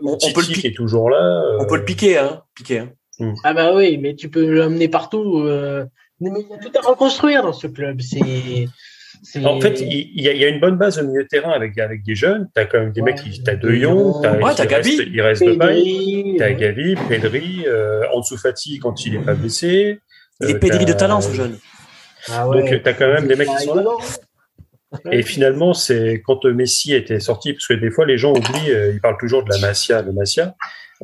on, 0.03 0.17
on, 0.21 0.31
peut 0.31 0.41
le 0.47 0.65
est 0.65 0.75
toujours 0.75 1.09
là. 1.09 1.57
On 1.59 1.65
peut 1.65 1.77
le 1.77 1.83
piquer, 1.83 2.19
hein. 2.19 2.43
Piqué. 2.55 2.79
Hein. 2.79 2.91
Hmm. 3.17 3.33
Ah 3.43 3.53
bah 3.53 3.75
oui, 3.75 3.97
mais 3.97 4.15
tu 4.15 4.29
peux 4.29 4.45
l'amener 4.45 4.87
partout. 4.87 5.41
mais 5.41 6.29
il 6.29 6.47
y 6.47 6.53
a 6.53 6.57
tout 6.57 6.71
à 6.77 6.87
reconstruire 6.87 7.41
dans 7.41 7.51
ce 7.51 7.65
club. 7.65 7.99
C'est 8.01 8.67
en 9.43 9.59
fait, 9.59 9.81
il 9.81 10.21
y, 10.21 10.29
a, 10.29 10.33
y, 10.33 10.45
a, 10.45 10.47
une 10.47 10.59
bonne 10.59 10.77
base 10.77 10.99
au 10.99 11.05
milieu 11.05 11.23
de 11.23 11.27
terrain 11.27 11.51
avec, 11.51 11.77
avec 11.77 12.03
des 12.03 12.15
jeunes. 12.15 12.49
Tu 12.55 12.61
as 12.61 12.65
quand 12.65 12.79
même 12.79 12.91
des 12.91 13.01
mecs 13.01 13.17
qui. 13.17 13.43
Tu 13.43 13.49
as 13.49 13.55
De 13.55 13.69
Jong, 13.71 14.21
t'as 14.21 14.37
ouais, 14.37 14.67
Gavi. 14.67 14.97
Reste, 14.97 15.09
il 15.11 15.21
reste 15.21 15.43
de 15.43 15.53
paille. 15.55 16.35
Tu 16.37 16.43
as 16.43 16.53
Gavi, 16.53 16.95
Pedri, 17.07 17.65
euh, 17.67 18.03
Ansu 18.13 18.37
Fati 18.37 18.79
quand 18.79 19.05
il 19.05 19.15
est 19.15 19.19
pas 19.19 19.33
blessé. 19.33 19.99
Il 20.41 20.49
est 20.49 20.59
Pedri 20.59 20.85
de 20.85 20.93
talent, 20.93 21.21
ce 21.21 21.33
jeune. 21.33 21.57
Ah 22.29 22.47
Donc, 22.51 22.65
tu 22.67 22.89
as 22.89 22.93
quand 22.93 23.07
même 23.07 23.27
des 23.27 23.35
mecs 23.35 23.49
qui 23.49 23.65
sont 23.65 23.75
là. 23.75 23.83
Et 25.11 25.21
finalement, 25.21 25.73
c'est 25.73 26.21
quand 26.25 26.45
Messi 26.45 26.93
était 26.93 27.19
sorti, 27.19 27.53
parce 27.53 27.67
que 27.67 27.73
des 27.73 27.91
fois, 27.91 28.05
les 28.05 28.17
gens 28.17 28.31
oublient, 28.31 28.71
euh, 28.71 28.91
ils 28.91 28.99
parlent 28.99 29.19
toujours 29.19 29.43
de 29.43 29.49
la 29.49 29.59
Masia, 29.59 30.01
le 30.01 30.11
Masia, 30.13 30.55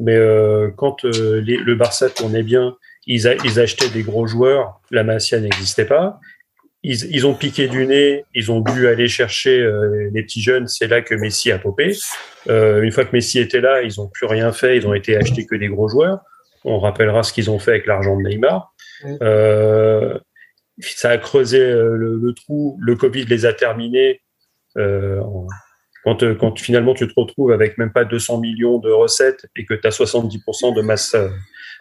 mais 0.01 0.15
euh, 0.15 0.71
quand 0.75 1.05
euh, 1.05 1.39
les, 1.41 1.57
le 1.57 1.75
Barça 1.75 2.09
tournait 2.09 2.43
bien, 2.43 2.75
ils, 3.05 3.27
a, 3.27 3.35
ils, 3.35 3.59
achetaient 3.59 3.89
des 3.89 4.01
gros 4.01 4.25
joueurs, 4.25 4.81
la 4.89 5.03
Masia 5.03 5.39
n'existait 5.39 5.85
pas. 5.85 6.19
Ils, 6.87 7.15
ils, 7.15 7.25
ont 7.25 7.33
piqué 7.33 7.67
du 7.67 7.87
nez, 7.87 8.25
ils 8.35 8.51
ont 8.51 8.61
dû 8.61 8.87
aller 8.87 9.07
chercher 9.07 9.59
euh, 9.59 10.09
les 10.13 10.21
petits 10.23 10.41
jeunes, 10.41 10.67
c'est 10.67 10.87
là 10.87 11.01
que 11.01 11.15
Messi 11.15 11.51
a 11.51 11.57
popé. 11.57 11.93
une 12.47 12.91
fois 12.91 13.05
que 13.05 13.15
Messi 13.15 13.39
était 13.39 13.61
là, 13.61 13.81
ils 13.81 13.93
n'ont 13.97 14.07
plus 14.07 14.27
rien 14.27 14.51
fait, 14.51 14.77
ils 14.77 14.87
ont 14.87 14.93
été 14.93 15.17
achetés 15.17 15.45
que 15.45 15.55
des 15.55 15.67
gros 15.67 15.87
joueurs. 15.87 16.19
On 16.63 16.79
rappellera 16.79 17.23
ce 17.23 17.33
qu'ils 17.33 17.49
ont 17.49 17.59
fait 17.59 17.71
avec 17.71 17.85
l'argent 17.85 18.17
de 18.17 18.27
Neymar. 18.27 18.73
Euh, 19.21 20.17
ça 20.79 21.11
a 21.11 21.17
creusé 21.17 21.59
euh, 21.59 21.95
le, 21.95 22.33
trou, 22.33 22.77
le 22.79 22.95
Covid 22.95 23.25
les 23.25 23.45
a 23.45 23.53
terminés. 23.53 24.21
Euh, 24.77 25.21
quand, 26.03 26.21
euh, 26.23 26.35
quand 26.35 26.59
finalement 26.59 26.93
tu 26.93 27.07
te 27.07 27.13
retrouves 27.15 27.51
avec 27.51 27.77
même 27.77 27.91
pas 27.91 28.03
200 28.03 28.39
millions 28.39 28.77
de 28.79 28.91
recettes 28.91 29.45
et 29.55 29.65
que 29.65 29.73
tu 29.73 29.87
as 29.87 29.97
70% 29.97 30.75
de 30.75 30.81
masse 30.81 31.15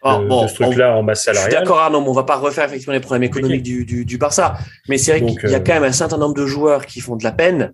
ah, 0.05 0.19
de, 0.19 0.49
ce 0.49 0.63
truc-là 0.63 0.97
en 0.97 1.03
masse 1.03 1.25
salariale. 1.25 1.51
Je 1.51 1.57
suis 1.57 1.65
d'accord, 1.65 1.81
Arnaud, 1.81 2.05
on 2.07 2.13
va 2.13 2.25
pas 2.25 2.37
refaire 2.37 2.65
effectivement 2.65 2.93
les 2.93 3.01
problèmes 3.01 3.25
économiques 3.25 3.63
du, 3.63 3.85
du, 3.85 4.05
du, 4.05 4.19
Barça. 4.19 4.59
Mais 4.89 4.99
c'est 4.99 5.19
vrai 5.19 5.35
qu'il 5.35 5.51
y 5.51 5.55
a 5.55 5.61
quand 5.61 5.75
même 5.75 5.85
un 5.85 5.93
certain 5.93 6.19
nombre 6.19 6.35
de 6.35 6.47
joueurs 6.47 6.87
qui 6.87 7.01
font 7.01 7.17
de 7.17 7.25
la 7.25 7.33
peine. 7.33 7.73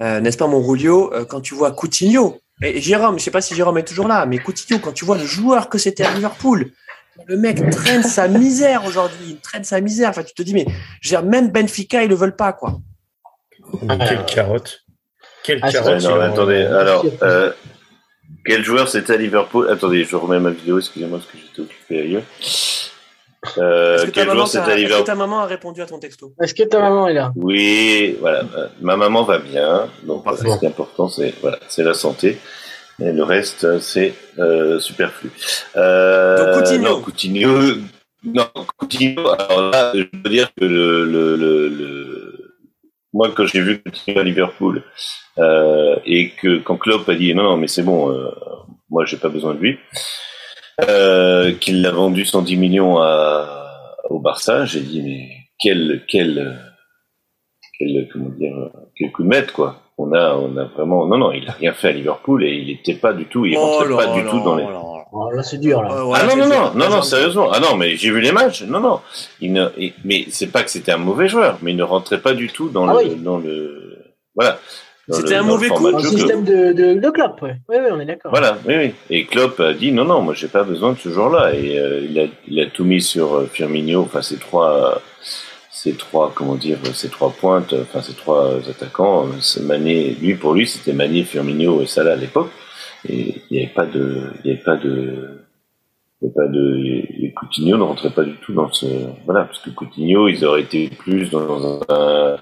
Euh, 0.00 0.20
N'est-ce 0.20 0.36
pas, 0.36 0.46
mon 0.46 0.62
Rulio 0.62 1.12
Quand 1.28 1.40
tu 1.40 1.54
vois 1.54 1.72
Coutinho, 1.72 2.38
et 2.62 2.80
Jérôme, 2.80 3.18
je 3.18 3.24
sais 3.24 3.30
pas 3.30 3.40
si 3.40 3.54
Jérôme 3.54 3.78
est 3.78 3.84
toujours 3.84 4.06
là, 4.06 4.26
mais 4.26 4.38
Coutinho, 4.38 4.78
quand 4.80 4.92
tu 4.92 5.04
vois 5.04 5.18
le 5.18 5.24
joueur 5.24 5.68
que 5.68 5.78
c'était 5.78 6.04
à 6.04 6.12
Liverpool, 6.14 6.70
le 7.26 7.36
mec 7.36 7.70
traîne 7.70 8.02
sa 8.02 8.28
misère 8.28 8.84
aujourd'hui, 8.84 9.26
il 9.30 9.40
traîne 9.40 9.64
sa 9.64 9.80
misère. 9.80 10.10
Enfin, 10.10 10.22
tu 10.22 10.34
te 10.34 10.42
dis, 10.42 10.54
mais 10.54 10.66
même 11.24 11.50
Benfica, 11.50 12.02
ils 12.02 12.08
le 12.08 12.14
veulent 12.14 12.36
pas, 12.36 12.52
quoi. 12.52 12.78
quelle 13.88 14.24
carotte. 14.24 14.80
Quelle 15.42 15.58
ah, 15.62 15.70
carotte. 15.70 16.02
non, 16.02 16.20
attendez, 16.20 16.64
alors, 16.64 17.04
euh, 17.22 17.52
quel 18.44 18.64
joueur 18.64 18.88
c'était 18.88 19.14
à 19.14 19.16
Liverpool? 19.16 19.68
Attendez, 19.70 20.04
je 20.04 20.16
remets 20.16 20.40
ma 20.40 20.50
vidéo, 20.50 20.78
excusez-moi, 20.78 21.18
parce 21.18 21.30
que 21.30 21.38
j'étais 21.38 21.60
occupé 21.60 22.00
ailleurs. 22.00 22.22
Euh, 23.58 24.06
quel 24.12 24.30
joueur 24.30 24.48
c'était 24.48 24.72
à 24.72 24.76
Liverpool 24.76 24.96
Est-ce 24.96 25.02
que 25.02 25.06
ta 25.06 25.14
maman 25.14 25.40
a 25.40 25.46
répondu 25.46 25.82
à 25.82 25.86
ton 25.86 25.98
texto? 25.98 26.32
Est-ce 26.40 26.54
que 26.54 26.62
ta 26.62 26.80
maman 26.80 27.08
est 27.08 27.14
là? 27.14 27.32
Oui, 27.36 28.16
voilà. 28.20 28.40
Euh, 28.56 28.68
ma 28.80 28.96
maman 28.96 29.24
va 29.24 29.38
bien. 29.38 29.88
Donc, 30.04 30.24
ce 30.36 30.42
qui 30.58 30.64
est 30.64 30.68
important, 30.68 31.08
c'est 31.08 31.34
voilà, 31.42 31.58
la 31.78 31.94
santé. 31.94 32.38
Et 33.00 33.12
le 33.12 33.24
reste, 33.24 33.80
c'est 33.80 34.14
euh, 34.38 34.78
superflu. 34.78 35.30
Euh, 35.76 36.54
Donc 36.54 36.62
Coutinho. 36.62 36.88
Non, 36.88 37.00
Coutinho. 37.02 37.76
Non, 38.24 38.48
Coutinho. 38.76 39.28
Alors 39.30 39.70
là, 39.70 39.92
je 39.94 40.04
veux 40.12 40.30
dire 40.30 40.48
que 40.58 40.64
le, 40.64 41.04
le, 41.04 41.36
le, 41.36 41.68
moi, 43.14 43.30
quand 43.34 43.46
j'ai 43.46 43.60
vu 43.60 43.80
Coutinho 43.80 44.20
à 44.20 44.24
Liverpool 44.24 44.82
euh, 45.38 45.96
et 46.04 46.30
que 46.30 46.58
quand 46.58 46.76
Klopp 46.76 47.08
a 47.08 47.14
dit 47.14 47.34
non, 47.34 47.44
non, 47.44 47.56
mais 47.56 47.68
c'est 47.68 47.84
bon, 47.84 48.10
euh, 48.10 48.28
moi, 48.90 49.04
j'ai 49.06 49.16
pas 49.16 49.28
besoin 49.28 49.54
de 49.54 49.60
lui, 49.60 49.78
euh, 50.86 51.52
qu'il 51.52 51.80
l'a 51.80 51.92
vendu 51.92 52.24
110 52.24 52.56
millions 52.56 52.98
à, 52.98 53.96
au 54.10 54.18
Barça, 54.18 54.66
j'ai 54.66 54.80
dit 54.80 55.00
mais 55.00 55.28
quel, 55.60 56.02
quel, 56.08 56.60
quel, 57.78 58.08
comment 58.12 58.30
dire, 58.30 58.70
quel 58.96 59.12
coup 59.12 59.22
de 59.22 59.28
maître 59.28 59.52
quoi 59.52 59.80
on 59.96 60.12
a, 60.12 60.34
on 60.34 60.56
a 60.56 60.64
vraiment, 60.64 61.06
non, 61.06 61.18
non, 61.18 61.32
il 61.32 61.48
a 61.48 61.52
rien 61.52 61.72
fait 61.72 61.90
à 61.90 61.92
Liverpool 61.92 62.44
et 62.44 62.52
il 62.52 62.66
n'était 62.66 62.94
pas 62.94 63.12
du 63.12 63.26
tout, 63.26 63.46
il 63.46 63.56
oh 63.56 63.60
rentrait 63.60 63.94
pas 63.94 64.12
du 64.12 64.24
tout 64.24 64.40
dans 64.40 64.56
les. 64.56 64.64
Oh 65.16 65.30
là, 65.30 65.44
c'est 65.44 65.58
dur 65.58 65.80
là. 65.80 65.90
ah 65.92 66.26
non, 66.26 66.36
non, 66.36 66.48
non, 66.48 66.74
non, 66.74 66.90
non, 66.90 67.02
sérieusement. 67.02 67.48
Ah 67.52 67.60
non, 67.60 67.76
mais 67.76 67.96
j'ai 67.96 68.10
vu 68.10 68.20
les 68.20 68.32
matchs. 68.32 68.64
Non, 68.64 68.80
non. 68.80 69.00
Il 69.40 69.52
ne, 69.52 69.68
mais 70.04 70.26
c'est 70.30 70.48
pas 70.48 70.64
que 70.64 70.70
c'était 70.70 70.90
un 70.90 70.96
mauvais 70.96 71.28
joueur, 71.28 71.58
mais 71.62 71.70
il 71.70 71.76
ne 71.76 71.84
rentrait 71.84 72.20
pas 72.20 72.34
du 72.34 72.48
tout 72.48 72.68
dans 72.68 72.88
ah 72.88 73.00
le, 73.00 73.14
dans 73.14 73.38
le, 73.38 73.96
voilà. 74.34 74.58
C'était 75.08 75.36
un 75.36 75.42
mauvais 75.42 75.68
coup. 75.68 75.90
Dans 75.90 75.98
le 75.98 76.02
système 76.02 76.44
de, 76.44 76.72
de, 76.72 76.94
de 76.94 77.10
Klopp, 77.10 77.40
ouais. 77.42 77.56
Oui, 77.68 77.76
oui, 77.78 77.88
on 77.92 78.00
est 78.00 78.06
d'accord. 78.06 78.32
Voilà, 78.32 78.58
oui, 78.66 78.74
oui. 78.76 78.94
Et 79.08 79.26
Klopp 79.26 79.60
a 79.60 79.72
dit 79.72 79.92
non, 79.92 80.04
non, 80.04 80.20
moi 80.20 80.34
j'ai 80.34 80.48
pas 80.48 80.64
besoin 80.64 80.94
de 80.94 80.98
ce 80.98 81.10
joueur-là. 81.10 81.54
Et 81.54 81.78
euh, 81.78 82.00
il, 82.08 82.18
a, 82.18 82.24
il 82.48 82.60
a 82.60 82.66
tout 82.66 82.84
mis 82.84 83.00
sur 83.00 83.34
euh, 83.34 83.46
Firmino, 83.52 84.00
enfin 84.00 84.22
ces 84.22 84.38
trois, 84.38 85.00
ces 85.70 85.92
trois, 85.92 86.32
comment 86.34 86.54
dire, 86.56 86.78
ces 86.94 87.10
trois 87.10 87.30
pointes, 87.30 87.74
enfin 87.82 88.00
ces 88.02 88.14
trois 88.14 88.54
attaquants, 88.68 89.26
Mané, 89.60 90.16
lui 90.20 90.34
pour 90.34 90.54
lui 90.54 90.66
c'était 90.66 90.94
Mané, 90.94 91.22
Firmino 91.22 91.82
et 91.82 91.86
Salah 91.86 92.14
à 92.14 92.16
l'époque, 92.16 92.50
et 93.08 93.42
il 93.50 93.56
n'y 93.56 93.64
avait 93.64 93.74
pas 93.74 93.86
de, 93.86 94.32
il 94.44 94.50
y 94.50 94.54
avait 94.54 94.62
pas 94.62 94.76
de, 94.76 95.40
il 96.20 96.26
y 96.26 96.26
avait 96.26 96.34
pas 96.34 96.48
de, 96.48 96.74
les 97.18 97.32
Coutinho 97.34 97.76
ne 97.76 97.82
rentraient 97.82 98.10
pas 98.10 98.24
du 98.24 98.36
tout 98.36 98.52
dans 98.52 98.72
ce, 98.72 98.86
voilà, 99.24 99.44
parce 99.44 99.58
que 99.58 99.70
Coutinho 99.70 100.28
ils 100.28 100.44
auraient 100.44 100.62
été 100.62 100.88
plus 100.88 101.30
dans 101.30 101.80
un 101.88 102.36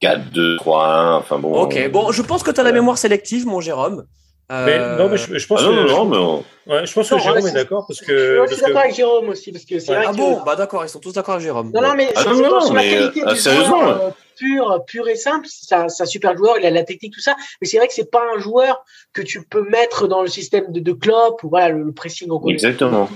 4, 0.00 0.30
2, 0.30 0.56
3, 0.56 0.88
1, 0.88 1.14
enfin 1.16 1.38
bon. 1.38 1.54
Ok, 1.54 1.90
bon, 1.90 2.12
je 2.12 2.22
pense 2.22 2.42
que 2.42 2.50
tu 2.50 2.60
as 2.60 2.64
la 2.64 2.72
mémoire 2.72 2.98
sélective, 2.98 3.46
mon 3.46 3.60
Jérôme. 3.60 4.04
Mais, 4.48 4.78
non, 4.96 5.08
mais 5.08 5.16
je, 5.16 5.46
pense 5.48 5.60
ah 5.60 5.66
que, 5.66 5.72
non, 5.72 6.04
non, 6.04 6.44
mais 6.66 6.72
ouais, 6.72 6.86
je 6.86 6.92
pense 6.92 7.10
que 7.10 7.18
Jérôme 7.18 7.46
est 7.48 7.52
d'accord 7.52 7.84
parce 7.86 8.00
que. 8.00 8.44
je 8.48 8.54
suis 8.54 8.62
d'accord 8.62 8.82
avec 8.82 8.94
Jérôme 8.94 9.28
aussi 9.28 9.50
parce 9.50 9.64
que 9.64 9.80
c'est 9.80 9.90
ouais. 9.90 9.96
vrai 9.96 10.06
ah 10.08 10.12
bon, 10.12 10.40
bah 10.44 10.54
d'accord, 10.54 10.84
ils 10.84 10.88
sont 10.88 11.00
tous 11.00 11.12
d'accord 11.12 11.34
avec 11.34 11.44
Jérôme. 11.44 11.72
Non, 11.74 11.82
non, 11.82 11.94
mais 11.96 12.12
ah, 12.14 12.24
non, 12.26 12.42
non, 12.42 12.60
sur 12.60 12.74
mais, 12.74 12.94
la 12.94 13.08
qualité 13.08 13.22
euh, 13.26 13.32
du 13.32 13.66
joueur 13.66 14.02
euh, 14.02 14.10
pur, 14.36 14.84
pur 14.86 15.08
et 15.08 15.16
simple, 15.16 15.48
c'est 15.50 15.74
un, 15.74 15.86
un, 15.86 16.06
super 16.06 16.36
joueur, 16.36 16.58
il 16.60 16.66
a 16.66 16.70
la 16.70 16.84
technique, 16.84 17.12
tout 17.12 17.20
ça. 17.20 17.34
Mais 17.60 17.66
c'est 17.66 17.78
vrai 17.78 17.88
que 17.88 17.94
c'est 17.94 18.08
pas 18.08 18.22
un 18.36 18.38
joueur 18.38 18.84
que 19.12 19.22
tu 19.22 19.44
peux 19.44 19.68
mettre 19.68 20.06
dans 20.06 20.22
le 20.22 20.28
système 20.28 20.70
de, 20.70 20.78
de 20.78 20.92
Klopp 20.92 21.42
ou 21.42 21.48
voilà 21.48 21.70
le, 21.70 21.82
le 21.82 21.92
pressing 21.92 22.30
au 22.30 22.48
Exactement. 22.48 23.08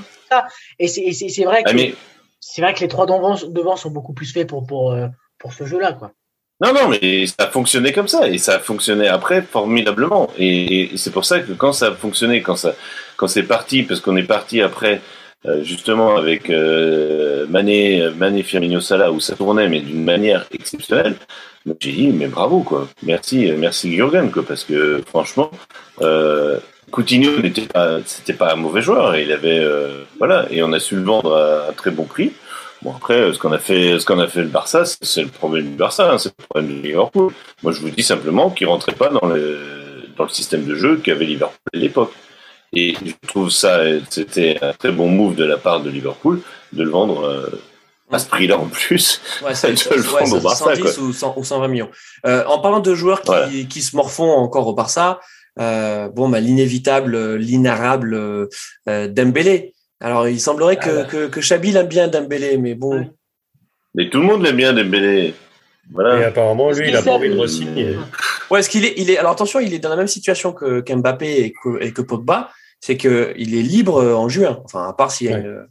Et 0.80 0.88
c'est 0.88 1.44
vrai 1.44 1.62
que 1.62 1.70
ah, 1.70 1.96
c'est 2.40 2.62
vrai 2.62 2.74
que 2.74 2.80
les 2.80 2.88
trois 2.88 3.06
devant, 3.06 3.36
devant 3.36 3.76
sont 3.76 3.90
beaucoup 3.90 4.14
plus 4.14 4.32
faits 4.32 4.48
pour 4.48 4.66
pour 4.66 4.92
euh, 4.92 5.06
pour 5.38 5.52
ce 5.52 5.64
jeu-là, 5.64 5.92
quoi. 5.92 6.12
Non, 6.60 6.74
non, 6.74 6.88
mais 6.88 7.26
ça 7.26 7.34
a 7.38 7.46
fonctionné 7.46 7.92
comme 7.92 8.08
ça 8.08 8.28
et 8.28 8.38
ça 8.38 8.56
a 8.56 8.58
fonctionné 8.58 9.08
après 9.08 9.42
formidablement. 9.42 10.30
Et, 10.38 10.90
c'est 10.96 11.12
pour 11.12 11.24
ça 11.24 11.40
que 11.40 11.52
quand 11.52 11.72
ça 11.72 11.88
a 11.88 11.92
fonctionné, 11.92 12.42
quand 12.42 12.56
ça, 12.56 12.74
quand 13.16 13.28
c'est 13.28 13.44
parti, 13.44 13.82
parce 13.82 14.00
qu'on 14.00 14.16
est 14.16 14.24
parti 14.24 14.60
après 14.60 15.00
euh, 15.46 15.62
justement 15.62 16.16
avec 16.16 16.50
euh, 16.50 17.46
Mané, 17.48 18.10
Mané, 18.16 18.42
Firmino, 18.42 18.80
Salah 18.80 19.10
où 19.10 19.20
ça 19.20 19.36
tournait 19.36 19.68
mais 19.68 19.80
d'une 19.80 20.04
manière 20.04 20.46
exceptionnelle. 20.52 21.16
J'ai 21.78 21.92
dit 21.92 22.08
mais 22.08 22.26
bravo 22.26 22.60
quoi, 22.60 22.88
merci, 23.02 23.50
merci 23.56 23.94
Jurgen 23.94 24.30
quoi, 24.30 24.42
parce 24.46 24.64
que 24.64 25.02
franchement, 25.06 25.50
euh, 26.02 26.58
Coutinho 26.90 27.40
n'était 27.40 27.66
pas, 27.66 27.98
c'était 28.04 28.32
pas 28.32 28.52
un 28.52 28.56
mauvais 28.56 28.82
joueur. 28.82 29.16
Il 29.16 29.32
avait, 29.32 29.58
euh, 29.58 30.04
voilà, 30.18 30.46
et 30.50 30.62
on 30.62 30.72
a 30.72 30.80
su 30.80 30.96
le 30.96 31.02
vendre 31.02 31.36
à, 31.36 31.72
très 31.72 31.90
bon 31.90 32.04
prix. 32.04 32.32
Bon 32.82 32.94
après, 32.94 33.32
ce 33.32 33.38
qu'on 33.38 33.52
a 33.52 33.58
fait, 33.58 33.98
ce 33.98 34.06
qu'on 34.06 34.18
a 34.18 34.26
fait 34.26 34.42
le 34.42 34.48
Barça, 34.48 34.84
c'est 34.84 35.22
le 35.22 35.28
problème 35.28 35.70
du 35.70 35.76
Barça, 35.76 36.10
hein, 36.10 36.18
c'est 36.18 36.32
le 36.38 36.44
problème 36.46 36.76
du 36.76 36.82
Liverpool. 36.82 37.32
Moi, 37.62 37.72
je 37.72 37.80
vous 37.80 37.90
dis 37.90 38.02
simplement 38.02 38.50
qu'il 38.50 38.66
rentrait 38.68 38.94
pas 38.94 39.10
dans 39.10 39.26
le 39.26 39.58
dans 40.16 40.24
le 40.24 40.30
système 40.30 40.64
de 40.64 40.74
jeu 40.74 40.96
qu'avait 40.96 41.24
Liverpool 41.24 41.58
à 41.74 41.78
l'époque. 41.78 42.12
Et 42.72 42.94
je 43.04 43.12
trouve 43.26 43.50
ça, 43.50 43.80
c'était 44.08 44.58
un 44.62 44.72
très 44.72 44.92
bon 44.92 45.08
move 45.08 45.34
de 45.34 45.44
la 45.44 45.56
part 45.56 45.80
de 45.80 45.90
Liverpool 45.90 46.40
de 46.72 46.82
le 46.82 46.90
vendre 46.90 47.24
euh, 47.24 47.60
à 48.12 48.18
ce 48.18 48.26
prix-là 48.26 48.58
en 48.58 48.66
plus. 48.66 49.20
Ouais, 49.44 49.54
ça, 49.56 49.68
de 49.68 49.94
le 49.94 50.02
vendre 50.02 50.36
au 50.36 50.40
Barça. 50.40 50.74
110 50.76 50.98
ou, 50.98 51.12
120 51.12 51.68
millions. 51.68 51.90
Euh, 52.26 52.44
en 52.46 52.60
parlant 52.60 52.80
de 52.80 52.94
joueurs 52.94 53.22
qui, 53.22 53.66
qui 53.68 53.82
se 53.82 53.96
morfont 53.96 54.30
encore 54.30 54.66
au 54.66 54.74
Barça, 54.74 55.20
euh, 55.58 56.08
bon, 56.08 56.28
bah, 56.28 56.40
l'inévitable, 56.40 57.36
l'inarable 57.36 58.14
euh, 58.14 59.08
Dembélé. 59.08 59.74
Alors, 60.00 60.28
il 60.28 60.40
semblerait 60.40 60.76
que, 60.76 61.02
ah 61.02 61.04
que, 61.04 61.26
que 61.28 61.40
Chabi 61.40 61.72
l'aime 61.72 61.88
bien 61.88 62.08
Dembélé, 62.08 62.56
mais 62.56 62.74
bon. 62.74 63.10
Mais 63.94 64.08
tout 64.08 64.20
le 64.20 64.26
monde 64.26 64.42
l'aime 64.42 64.56
bien 64.56 64.72
Dembélé. 64.72 65.34
Voilà. 65.92 66.20
Et 66.20 66.24
apparemment, 66.24 66.70
lui, 66.70 66.88
il 66.88 66.96
a 66.96 67.02
pas 67.02 67.12
envie 67.12 67.28
de 67.28 67.36
re-signer. 67.36 67.96
Ouais, 68.50 68.62
qu'il 68.62 68.84
est, 68.84 68.94
il 68.96 69.10
est, 69.10 69.18
alors 69.18 69.32
attention, 69.32 69.60
il 69.60 69.74
est 69.74 69.78
dans 69.78 69.88
la 69.88 69.96
même 69.96 70.06
situation 70.06 70.52
que 70.52 70.80
qu'Mbappé 70.80 71.44
et 71.44 71.52
que, 71.52 71.82
et 71.82 71.92
que 71.92 72.02
Pogba, 72.02 72.50
c'est 72.80 72.96
que 72.96 73.34
il 73.36 73.54
est 73.54 73.62
libre 73.62 74.02
en 74.02 74.28
juin. 74.28 74.60
Enfin, 74.64 74.88
à 74.88 74.92
part 74.92 75.10
s'il 75.10 75.30
y 75.30 75.32
a 75.32 75.38
une... 75.38 75.66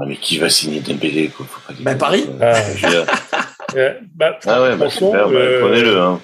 Ah, 0.00 0.04
mais 0.06 0.16
qui 0.16 0.38
va 0.38 0.48
signer 0.48 0.80
Dembélé, 0.80 1.28
quoi? 1.28 1.44
Faut 1.46 1.60
pas 1.72 1.78
bah, 1.80 1.94
Paris. 1.96 2.26
Ah, 2.40 2.54
bah, 4.14 4.38
ah 4.46 4.62
ouais, 4.62 4.76
bah, 4.76 4.88
super, 4.88 5.28
bah, 5.28 5.34
euh, 5.34 5.60
prenez-le, 5.60 6.00
hein 6.00 6.20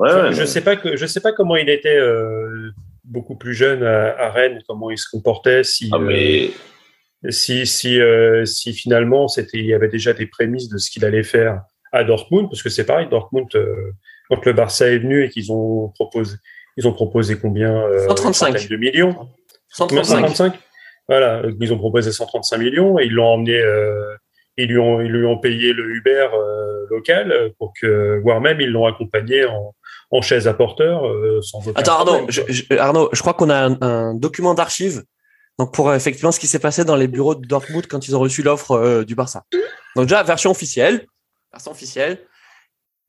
je, 0.00 0.40
ne 0.40 0.46
sais 0.46 0.60
pas 0.60 0.76
que 0.76 0.96
je 0.96 1.06
sais 1.06 1.20
pas 1.20 1.32
comment 1.32 1.56
il 1.56 1.68
était 1.68 1.96
euh, 1.96 2.70
beaucoup 3.08 3.36
plus 3.36 3.54
jeune 3.54 3.82
à, 3.82 4.30
Rennes, 4.30 4.60
comment 4.68 4.90
il 4.90 4.98
se 4.98 5.08
comportait, 5.10 5.64
si 5.64 5.90
ah, 5.92 5.98
euh, 5.98 6.48
si 7.30 7.66
si, 7.66 8.00
euh, 8.00 8.44
si 8.44 8.72
finalement 8.72 9.26
c'était 9.28 9.58
il 9.58 9.66
y 9.66 9.74
avait 9.74 9.88
déjà 9.88 10.12
des 10.12 10.26
prémices 10.26 10.68
de 10.68 10.78
ce 10.78 10.90
qu'il 10.90 11.04
allait 11.04 11.24
faire 11.24 11.62
à 11.92 12.04
Dortmund, 12.04 12.48
parce 12.48 12.62
que 12.62 12.68
c'est 12.68 12.84
pareil, 12.84 13.08
Dortmund 13.10 13.48
quand 14.28 14.44
le 14.44 14.52
Barça 14.52 14.88
est 14.88 14.98
venu 14.98 15.24
et 15.24 15.30
qu'ils 15.30 15.50
ont 15.50 15.88
proposé 15.94 16.36
ils 16.76 16.86
ont 16.86 16.92
proposé 16.92 17.36
combien 17.36 17.82
135 18.06 18.68
de 18.68 18.76
millions. 18.76 19.28
135. 19.70 20.54
Voilà, 21.08 21.42
ils 21.60 21.72
ont 21.72 21.78
proposé 21.78 22.12
135 22.12 22.58
millions 22.58 22.98
et 22.98 23.06
ils 23.06 23.12
l'ont 23.12 23.26
emmené 23.26 23.60
ils 24.58 24.68
lui 24.68 24.78
ont 24.78 25.00
ils 25.00 25.10
lui 25.10 25.24
ont 25.24 25.38
payé 25.38 25.72
le 25.72 25.96
Uber 25.96 26.28
local 26.90 27.52
pour 27.58 27.72
que 27.80 28.20
voire 28.22 28.40
même 28.40 28.60
ils 28.60 28.70
l'ont 28.70 28.86
accompagné 28.86 29.44
en 29.46 29.74
en 30.10 30.22
chaise 30.22 30.48
à 30.48 30.54
porteur 30.54 31.06
euh, 31.06 31.40
sans 31.42 31.66
Attends 31.74 31.98
Arnaud, 31.98 32.26
je, 32.28 32.42
Arnaud, 32.78 33.08
je 33.12 33.20
crois 33.20 33.34
qu'on 33.34 33.50
a 33.50 33.68
un, 33.84 34.14
document 34.14 34.54
d'archives 34.54 35.04
donc 35.58 35.74
pour 35.74 35.88
euh, 35.88 35.96
effectivement 35.96 36.32
ce 36.32 36.40
qui 36.40 36.46
s'est 36.46 36.58
passé 36.58 36.84
dans 36.84 36.96
les 36.96 37.08
bureaux 37.08 37.34
de 37.34 37.46
Dortmund 37.46 37.86
quand 37.86 38.06
ils 38.08 38.16
ont 38.16 38.20
reçu 38.20 38.42
l'offre 38.42 38.72
euh, 38.72 39.04
du 39.04 39.14
Barça. 39.14 39.44
Donc 39.96 40.06
déjà 40.06 40.22
version 40.22 40.50
officielle, 40.50 41.06
version 41.52 41.72
officielle. 41.72 42.20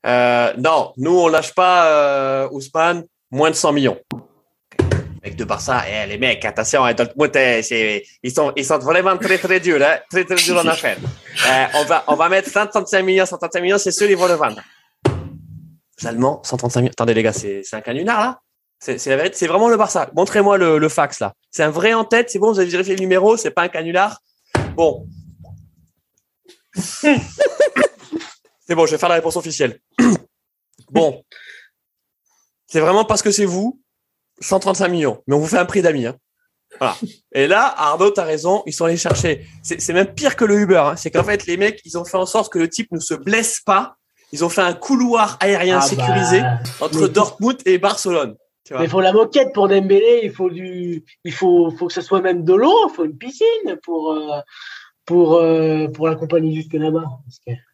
non, 0.04 0.92
nous 0.96 1.16
on 1.16 1.28
lâche 1.28 1.54
pas 1.54 2.48
Ousmane 2.50 3.04
moins 3.30 3.50
de 3.50 3.56
100 3.56 3.72
millions. 3.72 3.98
Mec 5.22 5.36
de 5.36 5.44
Barça, 5.44 5.84
eh, 5.86 6.06
les 6.06 6.16
mecs, 6.16 6.42
attention, 6.46 6.82
hein, 6.82 6.94
Dortmund, 6.94 7.36
eh, 7.36 8.02
ils 8.22 8.32
sont 8.32 8.54
ils 8.56 8.64
sont 8.64 8.78
vraiment 8.78 9.18
très 9.18 9.36
très 9.36 9.60
durs, 9.60 9.82
hein, 9.82 9.98
très 10.10 10.24
très 10.24 10.36
durs 10.36 10.56
en 10.56 10.66
affaires. 10.66 10.96
on 11.74 11.84
va 11.84 12.04
on 12.08 12.14
va 12.14 12.28
mettre 12.30 12.48
135 12.50 13.02
millions, 13.02 13.26
135 13.26 13.60
millions, 13.60 13.78
c'est 13.78 13.92
sûr 13.92 14.08
ils 14.10 14.16
vont 14.16 14.26
le 14.26 14.34
vendre. 14.34 14.60
Allemands, 16.04 16.40
135 16.44 16.80
000. 16.80 16.90
Attendez 16.90 17.14
les 17.14 17.22
gars, 17.22 17.32
c'est 17.32 17.62
un 17.72 17.80
canular 17.80 18.20
là 18.20 18.40
C'est 18.78 19.04
la 19.06 19.16
vérité, 19.16 19.36
c'est 19.36 19.46
vraiment 19.46 19.68
le 19.68 19.76
Barça. 19.76 20.10
Montrez-moi 20.14 20.58
le, 20.58 20.88
fax 20.88 21.20
là. 21.20 21.34
C'est 21.50 21.62
un 21.62 21.70
vrai 21.70 21.92
en 21.94 22.04
tête, 22.04 22.30
c'est 22.30 22.38
bon, 22.38 22.52
vous 22.52 22.60
avez 22.60 22.68
vérifié 22.68 22.94
le 22.94 23.00
numéro, 23.00 23.36
c'est 23.36 23.50
pas 23.50 23.62
un 23.62 23.68
canular. 23.68 24.20
Bon. 24.74 25.06
c'est 26.74 27.18
bon, 28.70 28.86
je 28.86 28.92
vais 28.92 28.98
faire 28.98 29.08
la 29.08 29.16
réponse 29.16 29.36
officielle. 29.36 29.80
bon. 30.90 31.22
C'est 32.66 32.80
vraiment 32.80 33.04
parce 33.04 33.22
que 33.22 33.30
c'est 33.30 33.44
vous, 33.44 33.82
135 34.40 34.88
millions. 34.88 35.22
Mais 35.26 35.34
on 35.34 35.40
vous 35.40 35.48
fait 35.48 35.58
un 35.58 35.66
prix 35.66 35.82
d'amis. 35.82 36.06
Hein. 36.06 36.16
Voilà. 36.78 36.96
Et 37.32 37.48
là, 37.48 37.74
Arnaud, 37.76 38.10
t'as 38.10 38.24
raison, 38.24 38.62
ils 38.64 38.72
sont 38.72 38.84
allés 38.84 38.96
chercher. 38.96 39.46
C'est 39.62 39.92
même 39.92 40.14
pire 40.14 40.36
que 40.36 40.44
le 40.44 40.60
Uber. 40.60 40.82
Hein. 40.84 40.96
C'est 40.96 41.10
qu'en 41.10 41.24
fait, 41.24 41.46
les 41.46 41.56
mecs, 41.56 41.80
ils 41.84 41.98
ont 41.98 42.04
fait 42.04 42.16
en 42.16 42.26
sorte 42.26 42.52
que 42.52 42.58
le 42.58 42.68
type 42.68 42.92
ne 42.92 43.00
se 43.00 43.14
blesse 43.14 43.60
pas 43.60 43.96
ils 44.32 44.44
ont 44.44 44.48
fait 44.48 44.62
un 44.62 44.72
couloir 44.72 45.36
aérien 45.40 45.78
ah 45.78 45.80
sécurisé 45.80 46.40
bah, 46.40 46.58
entre 46.80 47.08
Dortmund 47.08 47.58
et 47.66 47.78
Barcelone. 47.78 48.36
Mais 48.70 48.84
il 48.84 48.88
faut 48.88 49.00
la 49.00 49.12
moquette 49.12 49.52
pour 49.52 49.68
Dembélé, 49.68 50.20
il 50.22 50.30
faut 50.30 50.48
du, 50.48 51.04
il 51.24 51.32
faut, 51.32 51.70
faut 51.76 51.88
que 51.88 51.92
ce 51.92 52.00
soit 52.00 52.20
même 52.20 52.44
de 52.44 52.54
l'eau, 52.54 52.88
il 52.88 52.94
faut 52.94 53.04
une 53.04 53.16
piscine 53.16 53.76
pour, 53.82 54.12
euh, 54.12 54.38
pour, 55.06 55.34
euh, 55.34 55.88
pour 55.88 56.06
la 56.06 56.14
compagnie 56.14 56.54
jusque 56.54 56.74
là-bas. 56.74 57.04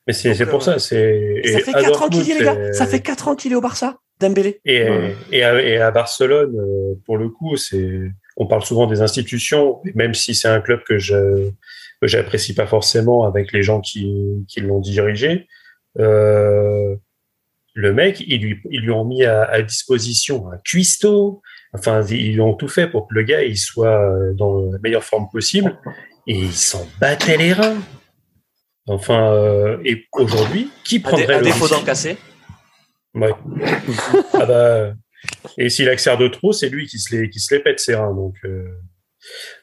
Mais 0.07 0.13
c'est 0.15 0.47
pour 0.47 0.63
ça, 0.63 0.79
c'est. 0.79 1.43
Ça 1.45 1.59
fait 1.61 1.73
4 1.73 2.03
ans 2.03 2.09
qu'il 2.09 2.31
est, 2.31 2.39
les 2.39 2.45
gars. 2.45 2.73
Ça 2.73 2.87
fait 2.87 3.01
4 3.01 3.29
ans 3.29 3.35
qu'il 3.35 3.53
est 3.53 3.57
au 3.57 3.61
Barça, 3.61 3.99
Dembélé. 4.21 4.61
Et, 4.65 4.87
et, 5.33 5.45
à, 5.45 5.61
et 5.61 5.77
à 5.77 5.91
Barcelone, 5.91 6.57
euh, 6.57 6.95
pour 7.05 7.19
le 7.19 7.29
coup, 7.29 7.57
c'est, 7.57 8.01
on 8.39 8.47
parle 8.47 8.65
souvent 8.65 8.87
des 8.87 9.03
institutions, 9.03 9.81
même 9.95 10.15
si 10.15 10.35
c'est 10.35 10.49
un 10.49 10.61
club 10.61 10.83
que 10.85 10.99
je, 10.99 11.51
que 12.01 12.07
j'apprécie 12.07 12.55
pas 12.55 12.67
forcément 12.67 13.25
avec 13.25 13.53
les 13.53 13.63
gens 13.63 13.81
qui, 13.81 14.47
qui 14.49 14.61
l'ont 14.61 14.81
dirigé. 14.81 15.47
Euh, 15.99 16.97
le 17.75 17.93
mec, 17.93 18.23
ils 18.27 18.41
lui, 18.41 18.61
ils 18.71 18.81
lui 18.81 18.91
ont 18.91 19.05
mis 19.05 19.25
à, 19.25 19.61
disposition 19.63 20.51
un 20.51 20.59
cuistot. 20.59 21.43
Enfin, 21.73 22.03
ils 22.07 22.41
ont 22.41 22.55
tout 22.55 22.69
fait 22.69 22.89
pour 22.89 23.07
que 23.09 23.15
le 23.15 23.23
gars 23.23 23.43
il 23.43 23.59
soit 23.59 24.33
dans 24.35 24.71
la 24.71 24.79
meilleure 24.79 25.05
forme 25.05 25.29
possible. 25.31 25.79
Et 26.27 26.39
ils 26.39 26.53
s'en 26.53 26.87
battaient 27.01 27.37
les 27.37 27.53
reins. 27.53 27.77
Enfin, 28.89 29.33
euh, 29.33 29.79
et 29.85 30.07
aujourd'hui, 30.13 30.71
qui 30.85 31.01
prendrait 31.01 31.35
à 31.35 31.39
le 31.39 31.45
défaut 31.45 31.69
d'en 31.69 31.83
casser? 31.83 32.17
Ouais. 33.15 33.33
ah 34.35 34.47
bah, 34.47 34.93
et 35.59 35.69
s'il 35.71 35.89
accère 35.89 36.19
de 36.19 36.29
trop, 36.29 36.53
c'est 36.53 36.69
lui 36.69 36.87
qui 36.87 36.99
se 36.99 37.15
les 37.15 37.31
qui 37.31 37.41
se 37.41 37.55
les 37.55 37.61
pète 37.61 37.81
ses 37.81 37.95
reins. 37.95 38.15
Donc 38.15 38.35
euh, 38.45 38.65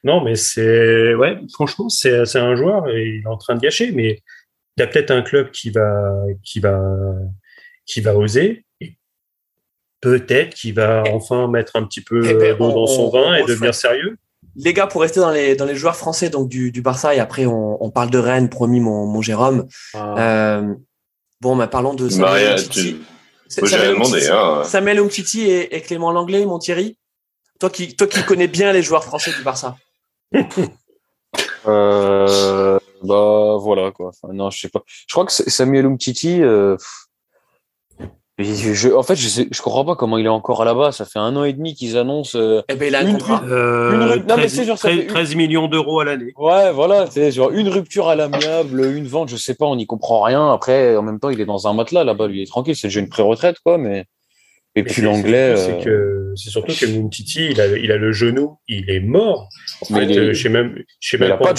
non, 0.04 0.24
mais 0.24 0.36
c'est 0.36 1.14
ouais, 1.16 1.38
franchement, 1.54 1.88
c'est 1.90 2.26
c'est 2.26 2.40
un 2.40 2.56
joueur 2.56 2.90
et 2.90 3.06
il 3.06 3.24
est 3.24 3.28
en 3.28 3.38
train 3.38 3.56
de 3.56 3.62
gâcher. 3.62 3.92
Mais 3.92 4.22
il 4.78 4.82
y 4.82 4.84
a 4.84 4.88
peut-être 4.88 5.12
un 5.12 5.22
club 5.22 5.52
qui 5.52 5.70
va, 5.70 6.14
qui 6.44 6.60
va, 6.60 6.80
qui 7.86 8.02
va 8.02 8.16
oser. 8.16 8.66
Peut-être 10.02 10.54
qu'il 10.56 10.74
va 10.74 11.04
enfin 11.14 11.48
mettre 11.48 11.78
un 11.78 11.86
petit 11.86 12.02
peu 12.02 12.22
eh 12.28 12.34
ben, 12.34 12.58
d'eau 12.58 12.72
dans 12.74 12.88
son 12.88 13.10
vin 13.10 13.36
et 13.36 13.44
devenir 13.44 13.74
sérieux. 13.74 14.18
Les 14.56 14.74
gars, 14.74 14.86
pour 14.86 15.02
rester 15.02 15.20
dans 15.20 15.32
les, 15.32 15.56
dans 15.56 15.66
les 15.66 15.76
joueurs 15.76 15.96
français 15.96 16.30
donc 16.30 16.50
du, 16.50 16.72
du 16.72 16.82
Barça, 16.82 17.16
et 17.16 17.20
après 17.20 17.46
on, 17.46 17.82
on 17.84 17.90
parle 17.90 18.10
de 18.10 18.18
Rennes, 18.20 18.50
promis 18.50 18.82
mon, 18.82 19.06
mon 19.06 19.22
Jérôme. 19.22 19.66
Ah. 19.94 20.58
Euh, 20.58 20.74
bon, 21.40 21.56
bah, 21.56 21.68
parlons 21.68 21.94
de 21.94 22.10
Samuel 22.10 22.54
Umtiti. 22.54 23.02
Samuel, 23.48 23.96
Umtiti, 23.96 24.28
hein. 24.30 24.64
Samuel 24.66 25.00
Umtiti 25.00 25.42
et, 25.44 25.76
et, 25.76 25.82
Clément 25.82 26.12
Langlais, 26.12 26.46
mon 26.46 26.60
Thierry. 26.60 26.98
Toi 27.60 27.70
qui, 27.70 27.96
toi 27.96 28.08
qui 28.08 28.24
connais 28.24 28.48
bien 28.48 28.74
les 28.74 28.82
joueurs 28.82 29.04
français 29.04 29.32
du 29.32 29.44
Barça. 29.44 29.78
euh, 31.68 32.80
bah 33.04 33.58
voilà 33.60 33.92
quoi. 33.92 34.12
non, 34.32 34.50
je 34.50 34.60
sais 34.60 34.70
pas. 34.70 34.82
Je 34.88 35.14
crois 35.14 35.26
que 35.26 35.32
Samuel 35.32 35.86
Umtiti. 35.86 36.42
Euh, 36.42 36.78
je, 38.40 38.92
en 38.92 39.04
fait, 39.04 39.16
je, 39.16 39.28
sais, 39.28 39.48
je 39.52 39.62
comprends 39.62 39.86
pas 39.86 39.96
comment 39.96 40.18
il 40.18 40.26
est 40.26 40.30
encore 40.30 40.64
à 40.64 40.66
la 40.66 40.74
base. 40.74 40.98
Ça 40.98 41.06
fait 41.06 41.20
un 41.20 41.36
an 41.36 41.44
et 41.44 41.54
demi 41.54 41.76
qu'ils 41.76 41.98
annoncent. 41.98 42.38
Euh, 42.38 42.64
eh 42.68 42.76
ben, 42.76 42.88
il 42.88 42.96
a 42.96 43.00
un 43.00 43.12
contrat. 43.12 43.44
Euh, 43.46 44.16
une, 44.16 44.26
13, 44.26 44.64
genre, 44.64 44.80
13, 44.80 45.36
millions 45.36 45.68
d'euros 45.68 46.00
à 46.00 46.06
l'année. 46.06 46.34
Ouais, 46.36 46.72
voilà. 46.72 47.06
C'est 47.12 47.32
genre 47.32 47.52
une 47.52 47.70
rupture 47.70 48.08
à 48.08 48.16
l'amiable, 48.16 48.86
une 48.86 49.06
vente, 49.06 49.30
je 49.30 49.36
sais 49.36 49.54
pas, 49.54 49.68
on 49.68 49.76
n'y 49.76 49.86
comprend 49.86 50.22
rien. 50.22 50.52
Après, 50.52 50.96
en 50.98 51.04
même 51.04 51.20
temps, 51.20 51.30
il 51.30 51.40
est 51.42 51.46
dans 51.46 51.68
un 51.68 51.74
matelas 51.74 52.04
là-bas. 52.04 52.28
Lui, 52.28 52.40
il 52.40 52.44
est 52.44 52.48
tranquille. 52.48 52.76
C'est 52.76 52.88
déjà 52.88 53.02
une 53.02 53.10
pré-retraite, 53.10 53.58
quoi. 53.64 53.78
Mais 53.78 54.06
et 54.76 54.84
puis 54.84 55.02
l'anglais. 55.02 55.56
C'est 55.56 55.74
euh, 55.74 55.84
que 55.84 56.24
c'est 56.36 56.50
surtout 56.50 56.74
que 56.74 56.86
Moumtiti, 56.86 57.50
il 57.52 57.62
a, 57.62 57.68
il 57.78 57.92
a 57.92 57.98
le 57.98 58.12
genou, 58.12 58.58
il 58.68 58.90
est 58.90 59.00
mort. 59.00 59.50
En 59.82 59.86
fait, 59.86 60.18
euh, 60.18 60.34
je 60.34 60.42
sais 60.42 60.50
même, 60.50 60.76
je 61.00 61.10
sais 61.10 61.18
même 61.18 61.38
pas, 61.38 61.54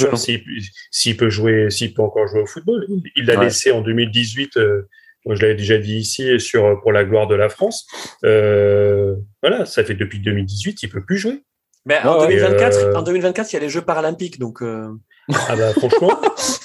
s'il 0.91 1.17
peut 1.17 1.31
jouer, 1.31 1.71
s'il 1.71 1.95
peut 1.95 2.03
encore 2.03 2.27
jouer 2.29 2.43
au 2.43 2.47
football. 2.47 2.87
Il 3.17 3.27
l'a 3.27 3.43
laissé 3.43 3.71
en 3.71 3.81
2018. 3.81 4.57
Euh, 4.57 4.89
moi, 5.27 5.35
je 5.37 5.43
l'avais 5.43 5.55
déjà 5.55 5.79
dit 5.79 5.97
ici 5.97 6.39
sur 6.39 6.81
pour 6.83 6.93
la 6.93 7.05
gloire 7.05 7.27
de 7.27 7.35
la 7.35 7.49
France. 7.49 7.87
Euh, 8.25 9.15
voilà, 9.43 9.65
ça 9.65 9.85
fait 9.85 9.95
depuis 9.95 10.19
2018, 10.19 10.83
il 10.83 10.89
peut 10.91 11.05
plus 11.05 11.17
jouer. 11.17 11.43
Mais 11.87 11.99
en, 12.03 12.19
2024, 12.19 12.97
en 12.97 13.03
2024, 13.03 13.53
il 13.53 13.55
y 13.55 13.57
a 13.57 13.61
les 13.61 13.69
Jeux 13.69 13.83
paralympiques, 13.83 14.39
donc. 14.39 14.63
Ah 14.63 15.57
bah 15.57 15.73
franchement. 15.73 16.21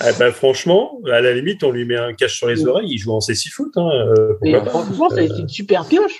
Ah 0.00 0.12
bah, 0.18 0.32
franchement, 0.32 0.98
à 1.12 1.20
la 1.20 1.34
limite, 1.34 1.62
on 1.62 1.70
lui 1.70 1.84
met 1.84 1.96
un 1.96 2.14
cache 2.14 2.36
sur 2.36 2.48
les 2.48 2.66
oreilles, 2.66 2.90
il 2.90 2.98
joue 2.98 3.12
en 3.12 3.18
C6 3.18 3.50
foot. 3.50 3.72
Hein, 3.76 4.14
franchement, 4.66 5.08
c'est 5.10 5.26
une 5.26 5.48
super 5.48 5.86
pioche. 5.86 6.18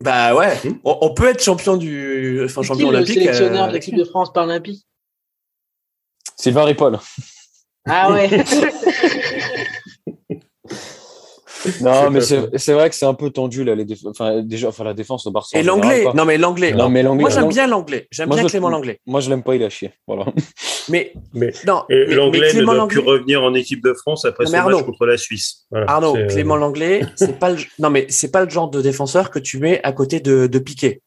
Bah 0.00 0.34
ouais, 0.34 0.56
hmm. 0.64 0.80
on, 0.84 1.14
peut 1.14 1.28
être 1.28 1.42
champion 1.42 1.76
du, 1.76 2.42
enfin 2.44 2.62
champion 2.62 2.88
olympique. 2.88 3.14
Le 3.14 3.22
sélectionneur 3.22 3.68
de 3.68 3.72
l'équipe 3.72 3.94
de 3.94 4.04
France 4.04 4.32
paralympique. 4.32 4.84
Sylvain 6.36 6.64
Ripoll. 6.64 6.98
Ah 7.86 8.12
ouais. 8.12 8.28
non, 11.80 12.10
mais 12.10 12.20
c'est 12.20 12.72
vrai 12.72 12.90
que 12.90 12.96
c'est 12.96 13.06
un 13.06 13.14
peu 13.14 13.30
tendu 13.30 13.64
là, 13.64 13.74
les 13.74 13.86
enfin, 14.06 14.42
déjà, 14.42 14.68
enfin 14.68 14.84
la 14.84 14.94
défense 14.94 15.26
au 15.26 15.30
Barça. 15.30 15.58
Et 15.58 15.62
l'anglais, 15.62 16.04
non 16.14 16.24
mais 16.24 16.38
l'anglais. 16.38 16.72
Non 16.72 16.88
mais 16.88 17.02
l'anglais. 17.02 17.22
Moi 17.22 17.30
j'aime 17.30 17.48
bien 17.48 17.66
l'anglais. 17.66 18.06
J'aime 18.10 18.30
bien 18.30 18.44
Clément 18.44 18.68
l'anglais. 18.70 19.00
Moi 19.06 19.20
je 19.20 19.30
l'aime 19.30 19.42
pas, 19.42 19.54
il 19.54 19.62
a 19.62 19.70
chier. 19.70 19.92
Voilà. 20.06 20.26
Mais 20.90 21.14
mais 21.32 21.50
non. 21.66 21.82
L'anglais 21.88 22.52
ne 22.52 22.62
doit 22.62 22.86
plus 22.88 22.98
revenir 22.98 23.42
en 23.42 23.54
équipe 23.54 23.82
de 23.82 23.94
France 23.94 24.26
après 24.26 24.44
son 24.44 24.52
match 24.52 24.82
contre 24.84 25.06
la 25.06 25.16
Suisse. 25.16 25.66
Arnaud, 25.72 26.14
euh, 26.14 26.26
Clément 26.26 26.56
l'anglais, 26.56 27.00
c'est 27.16 27.38
pas 27.38 27.50
le 27.50 27.56
non 27.78 27.88
mais 27.88 28.04
c'est 28.10 28.30
pas 28.30 28.44
le 28.44 28.50
genre 28.50 28.68
de 28.68 28.82
défenseur 28.82 29.30
que 29.30 29.38
tu 29.38 29.58
mets 29.58 29.80
à 29.82 29.92
côté 29.92 30.20
de, 30.20 30.46
de 30.46 30.58
Piqué. 30.58 31.00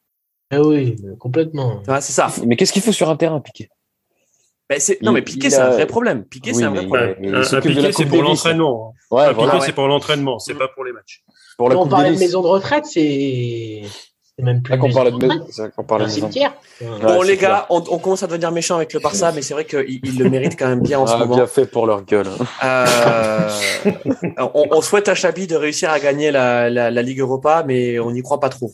Ah 0.50 0.62
oui, 0.62 0.96
complètement. 1.20 1.84
c'est 1.86 2.14
ça. 2.14 2.30
Mais 2.46 2.56
qu'est-ce 2.56 2.74
qu'il 2.74 2.82
faut 2.82 2.92
sur 2.92 3.10
un 3.10 3.18
terrain, 3.18 3.40
Piqué? 3.40 3.70
Ben 4.70 4.80
non, 5.02 5.14
mais 5.14 5.22
Piqué, 5.22 5.50
c'est 5.50 5.60
un 5.60 5.70
vrai 5.70 5.88
problème. 5.88 6.26
Piqué, 6.26 6.54
c'est 6.54 6.64
un 6.64 6.72
vrai 6.72 6.86
problème. 6.86 7.16
Piqué, 7.16 7.92
c'est 7.92 8.06
pour 8.06 8.24
l'entraînement. 8.24 8.94
Ouais, 9.12 9.34
Piqué, 9.34 9.60
c'est 9.62 9.74
pour 9.74 9.88
l'entraînement, 9.88 10.40
c'est 10.40 10.56
pas 10.56 10.68
pour 10.68 10.84
les 10.84 10.92
matchs. 10.92 11.24
Pour 11.58 11.70
la 11.70 11.78
on 11.78 11.88
parlait 11.88 12.14
de 12.14 12.20
maison 12.20 12.42
de 12.42 12.48
retraite, 12.48 12.86
c'est 12.86 13.82
même 14.40 14.62
plus. 14.62 14.76
on 14.80 14.92
parlait 14.92 15.12
de 15.12 15.18
maison. 15.18 15.48
On 15.78 15.84
parlait 15.84 16.06
de 16.06 16.12
cimetière. 16.12 16.54
Bon, 17.02 17.24
les 17.24 17.38
gars, 17.38 17.66
on, 17.70 17.82
commence 17.82 18.22
à 18.22 18.28
devenir 18.28 18.52
méchant 18.52 18.76
avec 18.76 18.94
le 18.94 19.00
Barça, 19.00 19.32
mais 19.34 19.42
c'est 19.42 19.56
vrai 19.56 19.66
qu'ils 19.66 20.20
le 20.20 20.30
méritent 20.30 20.60
quand 20.60 20.68
même 20.68 20.82
bien 20.82 21.00
en 21.00 21.08
ce 21.08 21.14
ah, 21.14 21.18
moment. 21.18 21.36
Bien 21.36 21.48
fait 21.48 21.66
pour 21.66 21.88
leur 21.88 22.06
gueule. 22.06 22.28
Euh, 22.64 23.50
on, 24.54 24.82
souhaite 24.82 25.08
à 25.10 25.16
Chabi 25.16 25.48
de 25.48 25.56
réussir 25.56 25.90
à 25.90 26.00
gagner 26.00 26.30
la, 26.30 26.70
la, 26.70 26.92
la, 26.92 27.02
Ligue 27.02 27.20
Europa, 27.20 27.64
mais 27.66 27.98
on 27.98 28.12
n'y 28.12 28.22
croit 28.22 28.40
pas 28.40 28.50
trop. 28.50 28.72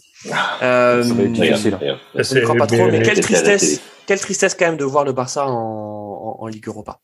Euh. 0.62 1.04
On 1.10 1.16
n'y 1.16 2.42
croit 2.42 2.56
pas 2.56 2.68
trop, 2.68 2.88
mais 2.88 3.02
quelle 3.02 3.22
tristesse 3.22 3.82
quelle 4.06 4.20
tristesse 4.20 4.56
quand 4.56 4.66
même 4.66 4.78
de 4.78 4.84
voir 4.84 5.06
le 5.06 5.14
Barça 5.14 5.48
en, 5.48 6.38
en, 6.40 6.48
Ligue 6.48 6.68
Europa. 6.68 7.00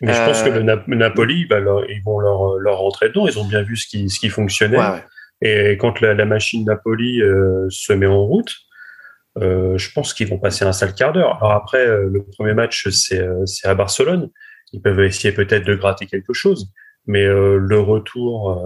Mais 0.00 0.12
je 0.12 0.24
pense 0.24 0.42
que 0.42 0.48
le, 0.48 0.68
euh, 0.68 0.80
Napoli, 0.88 1.46
bah, 1.46 1.58
ils 1.88 2.02
vont 2.04 2.18
leur, 2.18 2.56
leur 2.56 2.78
rentrer 2.78 3.08
dedans. 3.08 3.26
Ils 3.26 3.38
ont 3.38 3.46
bien 3.46 3.62
vu 3.62 3.76
ce 3.76 3.86
qui, 3.86 4.10
ce 4.10 4.18
qui 4.18 4.28
fonctionnait. 4.28 4.78
Et 5.42 5.76
quand 5.78 6.00
la, 6.00 6.14
la 6.14 6.24
machine 6.24 6.64
Napoli 6.64 7.22
euh, 7.22 7.66
se 7.70 7.92
met 7.92 8.06
en 8.06 8.24
route, 8.24 8.52
euh, 9.38 9.78
je 9.78 9.92
pense 9.92 10.12
qu'ils 10.12 10.28
vont 10.28 10.38
passer 10.38 10.64
un 10.64 10.72
sale 10.72 10.94
quart 10.94 11.12
d'heure. 11.12 11.38
Alors 11.40 11.52
après, 11.52 11.86
euh, 11.86 12.08
le 12.10 12.24
premier 12.24 12.54
match, 12.54 12.88
c'est 12.88 13.22
à 13.64 13.74
Barcelone. 13.74 14.30
Ils 14.72 14.82
peuvent 14.82 15.00
essayer 15.00 15.32
peut-être 15.32 15.64
de 15.64 15.74
gratter 15.74 16.06
quelque 16.06 16.32
chose. 16.32 16.70
Mais 17.06 17.24
le 17.24 17.80
retour 17.80 18.62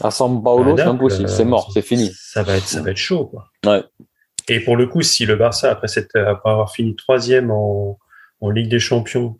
à 0.00 0.10
San 0.10 0.42
Paolo, 0.42 0.76
c'est 0.76 0.82
impossible. 0.82 1.28
c'est 1.28 1.44
mort, 1.44 1.70
c'est 1.72 1.82
fini. 1.82 2.10
Ça 2.14 2.42
va 2.42 2.56
être, 2.56 2.66
ça 2.66 2.80
va 2.80 2.90
être 2.90 2.96
chaud. 2.96 3.26
Quoi. 3.26 3.44
Ouais. 3.66 3.84
Et 4.48 4.60
pour 4.60 4.76
le 4.76 4.86
coup, 4.86 5.02
si 5.02 5.26
le 5.26 5.36
Barça, 5.36 5.70
après, 5.70 5.88
cette, 5.88 6.14
après 6.16 6.50
avoir 6.50 6.72
fini 6.72 6.96
troisième 6.96 7.50
en, 7.50 7.98
en 8.40 8.50
Ligue 8.50 8.68
des 8.68 8.78
Champions, 8.78 9.38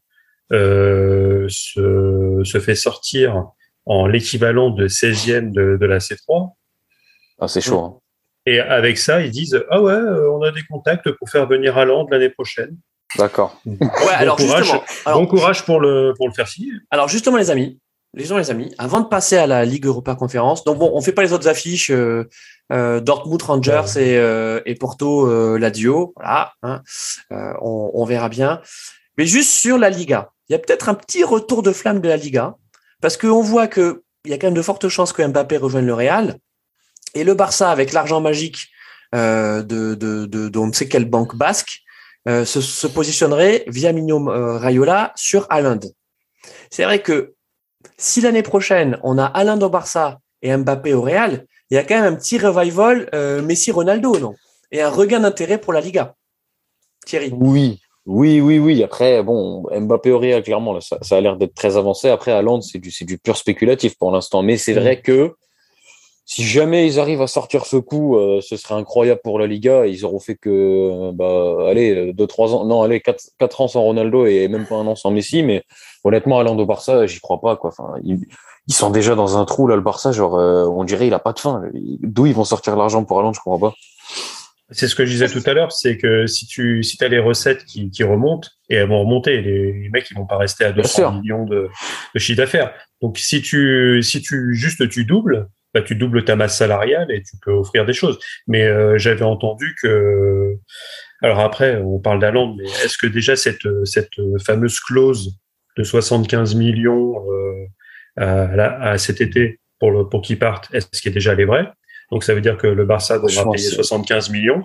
euh, 0.52 1.46
se, 1.48 2.42
se, 2.44 2.60
fait 2.60 2.74
sortir 2.74 3.46
en 3.86 4.06
l'équivalent 4.06 4.70
de 4.70 4.86
16e 4.86 5.50
de, 5.50 5.76
de 5.80 5.86
la 5.86 5.98
C3. 5.98 6.52
Ah, 7.40 7.48
c'est 7.48 7.60
chaud. 7.60 7.78
Hein. 7.78 7.98
Et 8.44 8.60
avec 8.60 8.98
ça, 8.98 9.22
ils 9.22 9.30
disent 9.30 9.64
Ah 9.70 9.80
ouais, 9.80 9.92
euh, 9.92 10.30
on 10.30 10.42
a 10.42 10.50
des 10.50 10.62
contacts 10.68 11.10
pour 11.12 11.30
faire 11.30 11.46
venir 11.46 11.76
Hollande 11.76 12.08
l'année 12.10 12.28
prochaine. 12.28 12.76
D'accord. 13.16 13.60
Ouais, 13.66 13.76
bon, 13.78 13.88
alors 14.16 14.36
courage, 14.36 14.72
bon 15.06 15.26
courage 15.26 15.64
pour 15.64 15.80
le, 15.80 16.14
pour 16.16 16.28
le 16.28 16.34
faire 16.34 16.48
signer. 16.48 16.72
Alors, 16.90 17.08
justement, 17.08 17.36
les 17.36 17.50
amis, 17.50 17.78
les 18.14 18.24
gens, 18.24 18.36
les 18.36 18.50
amis, 18.50 18.74
avant 18.78 19.00
de 19.00 19.06
passer 19.06 19.36
à 19.36 19.46
la 19.46 19.64
Ligue 19.64 19.86
Europa 19.86 20.14
Conférence, 20.14 20.64
donc 20.64 20.78
bon, 20.78 20.90
on 20.94 21.00
fait 21.00 21.12
pas 21.12 21.22
les 21.22 21.32
autres 21.32 21.48
affiches, 21.48 21.90
euh, 21.90 22.28
euh 22.70 23.00
Dortmund 23.00 23.40
Rangers 23.42 23.96
et, 23.96 24.18
euh, 24.18 24.60
et 24.66 24.74
Porto 24.74 25.26
euh, 25.26 25.58
Lazio, 25.58 26.12
voilà, 26.16 26.52
hein, 26.62 26.82
euh, 27.32 27.52
on, 27.62 27.90
on, 27.94 28.04
verra 28.04 28.28
bien. 28.28 28.60
Mais 29.16 29.24
juste 29.24 29.50
sur 29.50 29.78
la 29.78 29.88
Liga, 29.88 30.30
il 30.48 30.52
y 30.52 30.56
a 30.56 30.58
peut-être 30.58 30.90
un 30.90 30.94
petit 30.94 31.24
retour 31.24 31.62
de 31.62 31.72
flamme 31.72 32.00
de 32.00 32.08
la 32.08 32.18
Liga, 32.18 32.56
parce 33.00 33.16
qu'on 33.16 33.40
voit 33.40 33.66
que 33.66 34.02
il 34.24 34.30
y 34.30 34.34
a 34.34 34.38
quand 34.38 34.46
même 34.48 34.54
de 34.54 34.62
fortes 34.62 34.88
chances 34.88 35.12
que 35.12 35.26
Mbappé 35.26 35.56
rejoigne 35.56 35.86
le 35.86 35.94
Real, 35.94 36.36
et 37.14 37.24
le 37.24 37.34
Barça 37.34 37.70
avec 37.70 37.92
l'argent 37.92 38.20
magique 38.20 38.68
de, 39.12 39.62
de, 39.62 39.94
de, 39.94 40.48
de, 40.48 40.58
on 40.58 40.68
ne 40.68 40.72
sait 40.72 40.88
quelle 40.88 41.04
banque 41.04 41.36
basque, 41.36 41.80
se, 42.26 42.44
se, 42.44 42.86
positionnerait 42.86 43.64
via 43.66 43.92
Mignon 43.92 44.24
Rayola 44.26 45.12
sur 45.16 45.46
Haaland. 45.50 45.80
C'est 46.70 46.84
vrai 46.84 47.02
que 47.02 47.34
si 47.96 48.20
l'année 48.20 48.42
prochaine, 48.42 48.98
on 49.02 49.18
a 49.18 49.24
Alain 49.24 49.60
au 49.60 49.68
Barça 49.68 50.18
et 50.42 50.56
Mbappé 50.56 50.94
au 50.94 51.02
Real, 51.02 51.46
il 51.70 51.74
y 51.74 51.78
a 51.78 51.84
quand 51.84 51.94
même 51.94 52.12
un 52.12 52.16
petit 52.16 52.38
revival 52.38 53.08
euh, 53.14 53.42
Messi-Ronaldo, 53.42 54.18
non? 54.18 54.34
Et 54.70 54.82
un 54.82 54.90
regain 54.90 55.20
d'intérêt 55.20 55.58
pour 55.58 55.72
la 55.72 55.80
Liga. 55.80 56.14
Thierry 57.06 57.30
Oui, 57.32 57.80
oui, 58.06 58.40
oui, 58.40 58.58
oui. 58.58 58.82
Après, 58.82 59.22
bon, 59.22 59.64
Mbappé 59.70 60.10
au 60.10 60.18
Real, 60.18 60.42
clairement, 60.42 60.80
ça, 60.80 60.98
a 61.10 61.20
l'air 61.20 61.36
d'être 61.36 61.54
très 61.54 61.76
avancé. 61.76 62.08
Après, 62.08 62.32
à 62.32 62.42
c'est 62.60 62.78
du, 62.78 62.90
du 63.04 63.18
pur 63.18 63.36
spéculatif 63.36 63.96
pour 63.98 64.10
l'instant. 64.10 64.42
Mais 64.42 64.56
c'est 64.56 64.74
mm. 64.74 64.78
vrai 64.78 65.00
que 65.00 65.34
si 66.24 66.44
jamais 66.44 66.86
ils 66.86 67.00
arrivent 67.00 67.22
à 67.22 67.26
sortir 67.26 67.66
ce 67.66 67.76
coup, 67.76 68.16
euh, 68.16 68.40
ce 68.40 68.56
serait 68.56 68.74
incroyable 68.74 69.20
pour 69.22 69.38
la 69.38 69.46
Liga. 69.46 69.86
Ils 69.86 70.04
auront 70.04 70.20
fait 70.20 70.36
que, 70.36 70.48
euh, 70.50 71.12
bah, 71.12 71.68
allez, 71.68 72.12
deux, 72.12 72.26
trois 72.26 72.54
ans, 72.54 72.64
non, 72.64 72.82
allez, 72.82 73.00
quatre, 73.00 73.24
quatre 73.38 73.60
ans 73.60 73.68
sans 73.68 73.82
Ronaldo 73.82 74.26
et 74.26 74.46
même 74.48 74.66
pas 74.66 74.76
un 74.76 74.86
an 74.86 74.94
sans 74.94 75.10
Messi. 75.10 75.42
Mais 75.42 75.64
honnêtement, 76.04 76.38
allant 76.38 76.56
au 76.56 76.66
Barça, 76.66 77.06
j'y 77.06 77.20
crois 77.20 77.40
pas, 77.40 77.56
quoi. 77.56 77.70
Enfin, 77.70 77.94
ils, 78.04 78.24
sont 78.72 78.90
déjà 78.90 79.14
dans 79.14 79.36
un 79.36 79.44
trou 79.44 79.66
là, 79.66 79.74
le 79.74 79.82
Barça. 79.82 80.12
Genre, 80.12 80.38
euh, 80.38 80.64
on 80.66 80.84
dirait 80.84 81.08
il 81.08 81.14
a 81.14 81.18
pas 81.18 81.32
de 81.32 81.40
fin. 81.40 81.62
D'où 81.74 82.26
ils 82.26 82.34
vont 82.34 82.44
sortir 82.44 82.76
l'argent 82.76 83.04
pour 83.04 83.18
Allende, 83.18 83.34
je 83.34 83.40
comprends 83.40 83.70
pas. 83.70 83.74
C'est 84.70 84.88
ce 84.88 84.94
que 84.94 85.04
je 85.04 85.10
disais 85.12 85.28
tout 85.28 85.42
à 85.44 85.52
l'heure, 85.52 85.70
c'est 85.70 85.98
que 85.98 86.26
si 86.26 86.46
tu 86.46 86.82
si 86.82 87.02
as 87.04 87.08
les 87.08 87.18
recettes 87.18 87.64
qui, 87.66 87.90
qui 87.90 88.04
remontent, 88.04 88.48
et 88.70 88.76
elles 88.76 88.88
vont 88.88 89.00
remonter, 89.00 89.42
les, 89.42 89.90
mecs 89.92 90.08
ils 90.10 90.16
vont 90.16 90.24
pas 90.24 90.38
rester 90.38 90.64
à 90.64 90.72
200 90.72 91.20
millions 91.20 91.44
de, 91.44 91.68
de 92.14 92.18
chiffre 92.18 92.38
d'affaires. 92.38 92.72
Donc 93.02 93.18
si 93.18 93.42
tu 93.42 94.02
si 94.02 94.22
tu 94.22 94.54
juste 94.54 94.88
tu 94.88 95.04
doubles, 95.04 95.50
bah, 95.74 95.82
tu 95.82 95.94
doubles 95.94 96.24
ta 96.24 96.36
masse 96.36 96.56
salariale 96.56 97.10
et 97.10 97.22
tu 97.22 97.36
peux 97.42 97.52
offrir 97.52 97.86
des 97.86 97.92
choses. 97.92 98.18
Mais 98.46 98.64
euh, 98.64 98.98
j'avais 98.98 99.24
entendu 99.24 99.74
que, 99.82 100.56
alors 101.22 101.40
après, 101.40 101.76
on 101.76 101.98
parle 101.98 102.20
d'Aland, 102.20 102.54
mais 102.56 102.64
est-ce 102.64 102.98
que 102.98 103.06
déjà 103.06 103.36
cette, 103.36 103.66
cette 103.84 104.12
fameuse 104.44 104.80
clause 104.80 105.38
de 105.76 105.84
75 105.84 106.54
millions 106.54 107.14
euh, 107.30 107.66
à, 108.16 108.90
à, 108.90 108.98
cet 108.98 109.20
été 109.20 109.60
pour, 109.78 109.90
le, 109.90 110.08
pour 110.08 110.22
qu'il 110.22 110.38
parte, 110.38 110.68
est-ce 110.74 111.00
qu'elle 111.00 111.12
est 111.12 111.14
déjà 111.14 111.34
les 111.34 111.44
vraie 111.44 111.68
donc 112.12 112.24
ça 112.24 112.34
veut 112.34 112.42
dire 112.42 112.58
que 112.58 112.66
le 112.66 112.84
Barça 112.84 113.18
devra 113.18 113.50
payer 113.50 113.70
75 113.70 114.28
millions. 114.28 114.62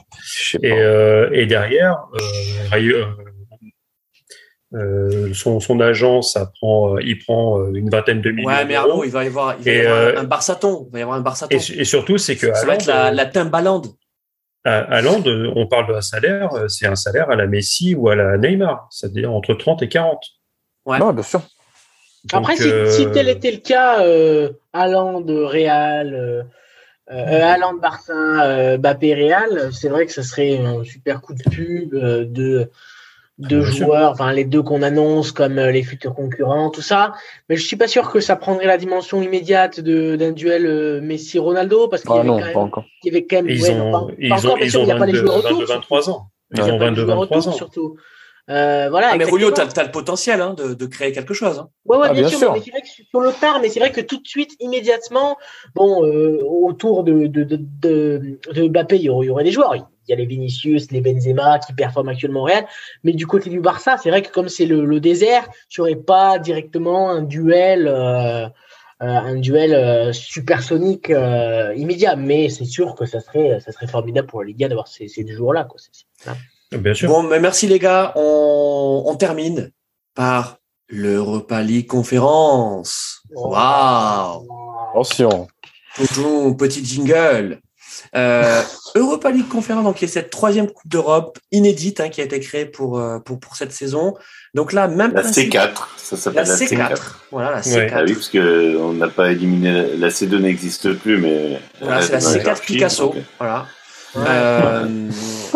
Et, 0.61 0.73
euh, 0.73 1.29
et 1.31 1.45
derrière, 1.45 1.95
euh, 2.73 3.05
euh, 4.73 5.33
son, 5.33 5.59
son 5.59 5.79
agent, 5.79 6.21
ça 6.21 6.51
prend, 6.59 6.95
euh, 6.95 7.01
il 7.01 7.19
prend 7.19 7.59
euh, 7.59 7.71
une 7.73 7.89
vingtaine 7.89 8.21
de 8.21 8.31
millions. 8.31 8.49
Ouais, 8.49 8.65
mais 8.65 8.75
Arnaud, 8.75 9.03
il 9.03 9.11
va 9.11 9.23
y 9.23 9.27
avoir, 9.27 9.55
il 9.59 9.63
va 9.63 9.71
y 9.71 9.85
avoir 9.85 10.17
un 10.17 10.23
Barsaton. 10.25 10.87
Il 10.89 10.93
va 10.93 10.99
y 10.99 11.01
avoir 11.03 11.17
un 11.17 11.21
Barsaton. 11.21 11.55
Et, 11.55 11.81
et 11.81 11.85
surtout, 11.85 12.17
c'est 12.17 12.35
que. 12.35 12.53
Ça 12.53 12.65
va 12.65 12.75
être 12.75 12.85
la, 12.85 13.11
la 13.11 13.25
Timbaland. 13.25 13.81
À, 14.65 15.01
on 15.05 15.67
parle 15.67 15.93
d'un 15.93 16.01
salaire, 16.01 16.49
c'est 16.67 16.87
un 16.87 16.97
salaire 16.97 17.29
à 17.29 17.37
la 17.37 17.47
Messi 17.47 17.95
ou 17.95 18.09
à 18.09 18.17
la 18.17 18.37
Neymar, 18.37 18.87
c'est-à-dire 18.91 19.31
entre 19.31 19.53
30 19.53 19.81
et 19.83 19.87
40. 19.87 20.21
Ouais, 20.85 20.99
non, 20.99 21.13
bien 21.13 21.23
sûr. 21.23 21.41
Après, 22.33 22.57
si, 22.57 22.69
si, 22.89 23.11
tel 23.11 23.29
était 23.29 23.51
le 23.51 23.59
cas, 23.59 24.03
euh, 24.03 24.49
Real, 24.73 26.13
euh, 26.13 26.43
euh, 27.11 27.77
Barça, 27.81 28.13
euh, 28.13 28.77
Bappé, 28.77 29.13
Real, 29.13 29.71
c'est 29.71 29.87
vrai 29.89 30.05
que 30.05 30.11
ce 30.11 30.21
serait 30.21 30.57
un 30.57 30.83
super 30.83 31.21
coup 31.21 31.33
de 31.33 31.43
pub 31.43 31.95
de 31.95 32.69
deux 33.37 33.63
joueurs, 33.63 34.11
enfin 34.11 34.31
les 34.31 34.45
deux 34.45 34.63
qu'on 34.63 34.81
annonce 34.81 35.31
comme 35.31 35.59
euh, 35.59 35.71
les 35.71 35.83
futurs 35.83 36.15
concurrents, 36.15 36.69
tout 36.69 36.81
ça. 36.81 37.13
Mais 37.49 37.55
je 37.55 37.65
suis 37.65 37.75
pas 37.75 37.87
sûr 37.87 38.09
que 38.11 38.19
ça 38.19 38.35
prendrait 38.35 38.65
la 38.65 38.77
dimension 38.77 39.21
immédiate 39.21 39.79
d'un 39.79 40.31
duel 40.31 40.65
euh, 40.65 41.01
Messi-Ronaldo 41.01 41.87
parce 41.87 42.01
qu'il 42.01 42.15
y, 42.15 42.17
ah 42.17 42.21
avait 42.21 42.53
quand 42.53 42.65
même, 42.65 42.83
il 43.03 43.07
y 43.07 43.15
avait 43.15 43.25
quand 43.25 43.35
même. 43.37 43.49
Ils 43.49 43.71
ont, 43.71 44.09
ils 44.17 44.47
ont, 44.47 44.57
ils 44.57 44.77
ont 44.77 44.85
22, 44.85 45.65
23 45.65 46.09
ans. 46.09 46.27
Ils 46.55 46.61
ont 46.63 46.77
22, 46.77 47.03
23 47.03 47.47
ans. 47.47 47.51
Surtout. 47.51 47.97
Euh, 48.49 48.87
voilà, 48.89 49.09
ah, 49.11 49.17
mais 49.17 49.25
Julio, 49.25 49.51
tu 49.51 49.59
as, 49.59 49.83
le 49.83 49.91
potentiel 49.91 50.39
hein, 50.39 50.53
de, 50.53 50.73
de, 50.73 50.85
créer 50.85 51.11
quelque 51.11 51.33
chose. 51.33 51.59
Hein. 51.59 51.69
Ouais, 51.83 51.97
ouais, 51.97 52.07
ah, 52.09 52.13
bien, 52.13 52.29
sûr. 52.29 52.53
Mais 52.53 52.61
c'est 52.63 52.71
vrai 52.71 52.81
que 52.81 52.87
sur 52.87 53.19
le 53.19 53.33
tard, 53.33 53.59
mais 53.61 53.67
c'est 53.67 53.81
vrai 53.81 53.91
que 53.91 53.99
tout 53.99 54.21
de 54.21 54.27
suite, 54.27 54.51
immédiatement, 54.61 55.35
bon, 55.75 56.05
euh, 56.05 56.39
autour 56.45 57.03
de, 57.03 57.27
de, 57.27 57.43
de, 57.43 57.57
de, 57.57 58.67
Mbappé, 58.69 58.95
il 58.95 59.01
y 59.01 59.09
aurait 59.09 59.43
des 59.43 59.51
joueurs 59.51 59.75
il 59.75 59.83
y 60.11 60.13
a 60.13 60.15
les 60.15 60.25
Vinicius, 60.25 60.91
les 60.91 61.01
Benzema 61.01 61.59
qui 61.59 61.73
performent 61.73 62.09
actuellement 62.09 62.41
au 62.41 62.45
Real. 62.45 62.65
Mais 63.03 63.13
du 63.13 63.27
côté 63.27 63.49
du 63.49 63.59
Barça, 63.59 63.97
c'est 64.01 64.09
vrai 64.09 64.21
que 64.21 64.31
comme 64.31 64.49
c'est 64.49 64.65
le, 64.65 64.85
le, 64.85 64.99
désert, 64.99 65.47
tu 65.69 65.81
n'aurais 65.81 65.95
pas 65.95 66.39
directement 66.39 67.09
un 67.09 67.21
duel 67.21 67.87
euh, 67.87 68.47
un 68.99 69.35
duel 69.35 70.11
supersonique 70.13 71.09
immédiat. 71.75 72.15
Mais 72.15 72.49
c'est 72.49 72.65
sûr 72.65 72.95
que 72.95 73.05
ça 73.05 73.19
serait, 73.19 73.59
ça 73.59 73.71
serait 73.71 73.87
formidable 73.87 74.27
pour 74.27 74.41
la 74.41 74.47
Liga 74.47 74.67
d'avoir 74.67 74.87
ces, 74.87 75.07
ces 75.07 75.23
deux 75.23 75.35
joueurs-là. 75.35 75.67
Bien 76.71 76.93
sûr. 76.93 77.09
Bon, 77.09 77.23
mais 77.23 77.39
merci 77.39 77.67
les 77.67 77.79
gars. 77.79 78.11
On, 78.15 79.03
on 79.05 79.15
termine 79.15 79.71
par 80.15 80.57
l'Europa 80.89 81.61
League 81.61 81.87
conférence. 81.87 83.21
Waouh! 83.29 84.47
Attention. 84.91 85.47
Petit 85.95 86.83
jingle. 86.83 87.59
Euh, 88.15 88.61
Europa 88.95 89.31
League 89.31 89.47
Conférence, 89.47 89.83
donc, 89.83 89.95
qui 89.97 90.05
est 90.05 90.09
cette 90.09 90.29
troisième 90.29 90.67
Coupe 90.67 90.87
d'Europe 90.87 91.39
inédite 91.51 91.99
hein, 91.99 92.09
qui 92.09 92.21
a 92.21 92.23
été 92.23 92.39
créée 92.39 92.65
pour, 92.65 92.99
euh, 92.99 93.19
pour, 93.19 93.39
pour 93.39 93.55
cette 93.55 93.71
saison. 93.71 94.13
Donc 94.53 94.73
là, 94.73 94.87
même 94.87 95.13
la 95.13 95.23
C4, 95.23 95.71
ça 95.97 96.17
s'appelle 96.17 96.47
la, 96.47 96.55
C4. 96.55 96.97
Voilà, 97.31 97.51
la 97.51 97.61
C4. 97.61 97.91
Ah 97.93 98.03
oui, 98.05 98.13
parce 98.13 98.29
qu'on 98.29 98.93
n'a 98.93 99.07
pas 99.07 99.31
éliminé, 99.31 99.95
la 99.97 100.09
C2 100.09 100.37
n'existe 100.37 100.93
plus, 100.93 101.17
mais. 101.17 101.59
Voilà, 101.81 102.01
c'est 102.01 102.13
la 102.13 102.19
C4 102.19 102.61
Picasso. 102.61 103.13
Voilà. 103.37 103.67
Euh, 104.15 104.87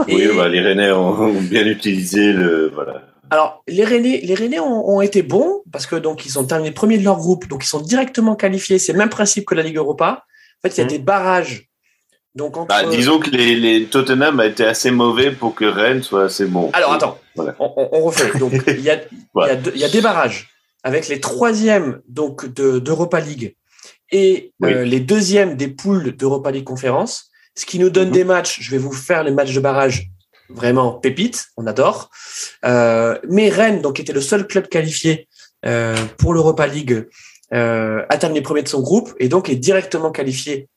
oui, 0.07 0.27
bah, 0.35 0.47
les 0.49 0.61
Rennais 0.61 0.91
ont 0.91 1.33
bien 1.41 1.65
utilisé 1.65 2.33
le. 2.33 2.71
Voilà. 2.73 3.01
Alors, 3.29 3.63
les 3.67 3.85
Rennais, 3.85 4.19
les 4.23 4.35
Rennais 4.35 4.59
ont, 4.59 4.89
ont, 4.89 5.01
été 5.01 5.21
bons 5.21 5.63
parce 5.71 5.87
que 5.87 5.95
donc 5.95 6.25
ils 6.25 6.37
ont 6.37 6.43
terminé 6.43 6.71
premiers 6.71 6.97
de 6.97 7.03
leur 7.05 7.17
groupe, 7.17 7.47
donc 7.47 7.63
ils 7.63 7.67
sont 7.67 7.79
directement 7.79 8.35
qualifiés. 8.35 8.77
C'est 8.77 8.91
le 8.91 8.97
même 8.97 9.09
principe 9.09 9.45
que 9.45 9.55
la 9.55 9.63
Ligue 9.63 9.77
Europa. 9.77 10.25
En 10.63 10.67
fait, 10.67 10.75
il 10.75 10.79
y 10.79 10.81
a 10.81 10.85
mmh. 10.85 10.89
des 10.89 10.99
barrages 10.99 11.70
donc 12.35 12.67
bah, 12.67 12.85
disons 12.85 13.19
que 13.19 13.29
les, 13.29 13.55
les, 13.55 13.85
Tottenham 13.85 14.39
a 14.39 14.45
été 14.45 14.63
assez 14.63 14.89
mauvais 14.89 15.31
pour 15.31 15.53
que 15.53 15.65
Rennes 15.65 16.01
soit 16.01 16.25
assez 16.25 16.45
bon. 16.45 16.69
Alors 16.73 16.93
attends, 16.93 17.17
on, 17.35 17.53
on, 17.59 18.01
refait. 18.01 18.37
Donc 18.39 18.53
il 18.67 18.81
y 18.81 18.89
a, 18.89 19.01
il, 19.73 19.77
y 19.77 19.83
a 19.83 19.89
des 19.89 20.01
barrages 20.01 20.49
avec 20.83 21.07
les 21.09 21.19
troisièmes 21.19 22.01
donc 22.07 22.45
d'Europa 22.45 23.19
League 23.19 23.55
et 24.11 24.53
euh, 24.63 24.83
les 24.83 24.99
deuxièmes 24.99 25.55
des 25.55 25.67
poules 25.67 26.15
d'Europa 26.15 26.51
League 26.51 26.63
Conférence, 26.63 27.31
ce 27.55 27.65
qui 27.65 27.79
nous 27.79 27.89
donne 27.89 28.09
mhm. 28.09 28.13
des 28.13 28.23
matchs. 28.23 28.59
Je 28.61 28.71
vais 28.71 28.77
vous 28.77 28.93
faire 28.93 29.23
les 29.23 29.31
matchs 29.31 29.53
de 29.53 29.59
barrage 29.59 30.09
vraiment 30.49 30.93
pépites, 30.93 31.47
on 31.57 31.67
adore. 31.67 32.09
Euh, 32.65 33.17
mais 33.29 33.49
Rennes, 33.49 33.81
donc 33.81 33.99
était 33.99 34.13
le 34.13 34.21
seul 34.21 34.47
club 34.47 34.67
qualifié 34.67 35.27
euh, 35.65 35.95
pour 36.17 36.33
l'Europa 36.33 36.67
League, 36.67 37.07
euh, 37.53 38.05
a 38.09 38.17
terminé 38.17 38.41
premier 38.41 38.63
de 38.63 38.67
son 38.67 38.81
groupe 38.81 39.13
et 39.19 39.27
donc 39.27 39.49
est 39.49 39.55
directement 39.55 40.11
qualifié 40.11 40.69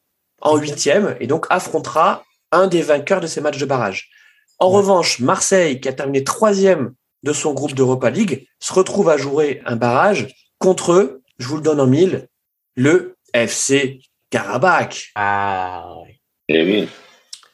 en 0.44 0.56
huitième 0.56 1.16
et 1.20 1.26
donc 1.26 1.46
affrontera 1.50 2.24
un 2.52 2.68
des 2.68 2.82
vainqueurs 2.82 3.20
de 3.20 3.26
ces 3.26 3.40
matchs 3.40 3.58
de 3.58 3.66
barrage. 3.66 4.10
En 4.58 4.68
revanche, 4.68 5.18
Marseille, 5.18 5.80
qui 5.80 5.88
a 5.88 5.92
terminé 5.92 6.22
troisième 6.22 6.94
de 7.24 7.32
son 7.32 7.52
groupe 7.52 7.74
d'Europa 7.74 8.10
League, 8.10 8.46
se 8.60 8.72
retrouve 8.72 9.08
à 9.08 9.16
jouer 9.16 9.62
un 9.66 9.76
barrage 9.76 10.28
contre 10.58 10.92
eux, 10.92 11.22
je 11.38 11.48
vous 11.48 11.56
le 11.56 11.62
donne 11.62 11.80
en 11.80 11.86
mille, 11.86 12.28
le 12.76 13.16
FC 13.32 14.00
Karabakh. 14.30 15.10
Ah 15.16 15.86
oui. 16.04 16.20
Eh 16.48 16.64
oui. 16.64 16.88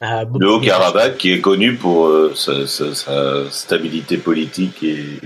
Ah, 0.01 0.23
le 0.23 0.49
Haut-Karabakh 0.49 1.17
qui 1.17 1.31
est 1.31 1.41
connu 1.41 1.75
pour 1.75 2.07
euh, 2.07 2.33
sa, 2.35 3.49
stabilité 3.51 4.17
politique 4.17 4.81
et, 4.81 5.19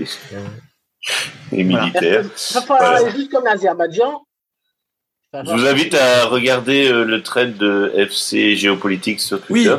et 1.52 1.64
militaire. 1.64 2.24
Juste 2.24 3.30
comme 3.30 3.44
l'Azerbaïdjan, 3.44 4.25
je 5.44 5.50
vous 5.50 5.66
invite 5.66 5.94
à 5.94 6.26
regarder 6.26 6.88
euh, 6.88 7.04
le 7.04 7.22
trade 7.22 7.56
de 7.56 7.92
FC 7.96 8.56
Géopolitique 8.56 9.20
sur 9.20 9.40
Twitter, 9.40 9.76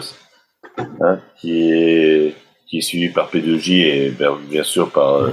hein, 0.78 1.20
qui, 1.40 1.72
est, 1.72 2.36
qui 2.68 2.80
est 2.80 2.82
suivi 2.82 3.10
par 3.10 3.32
P2J 3.32 3.72
et 3.72 4.14
bien 4.50 4.64
sûr 4.64 4.90
par 4.92 5.16
euh, 5.16 5.32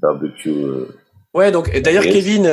Barbecue. 0.00 0.50
Euh, 0.50 0.96
ouais, 1.34 1.50
donc 1.50 1.70
d'ailleurs 1.80 2.04
Kevin, 2.04 2.46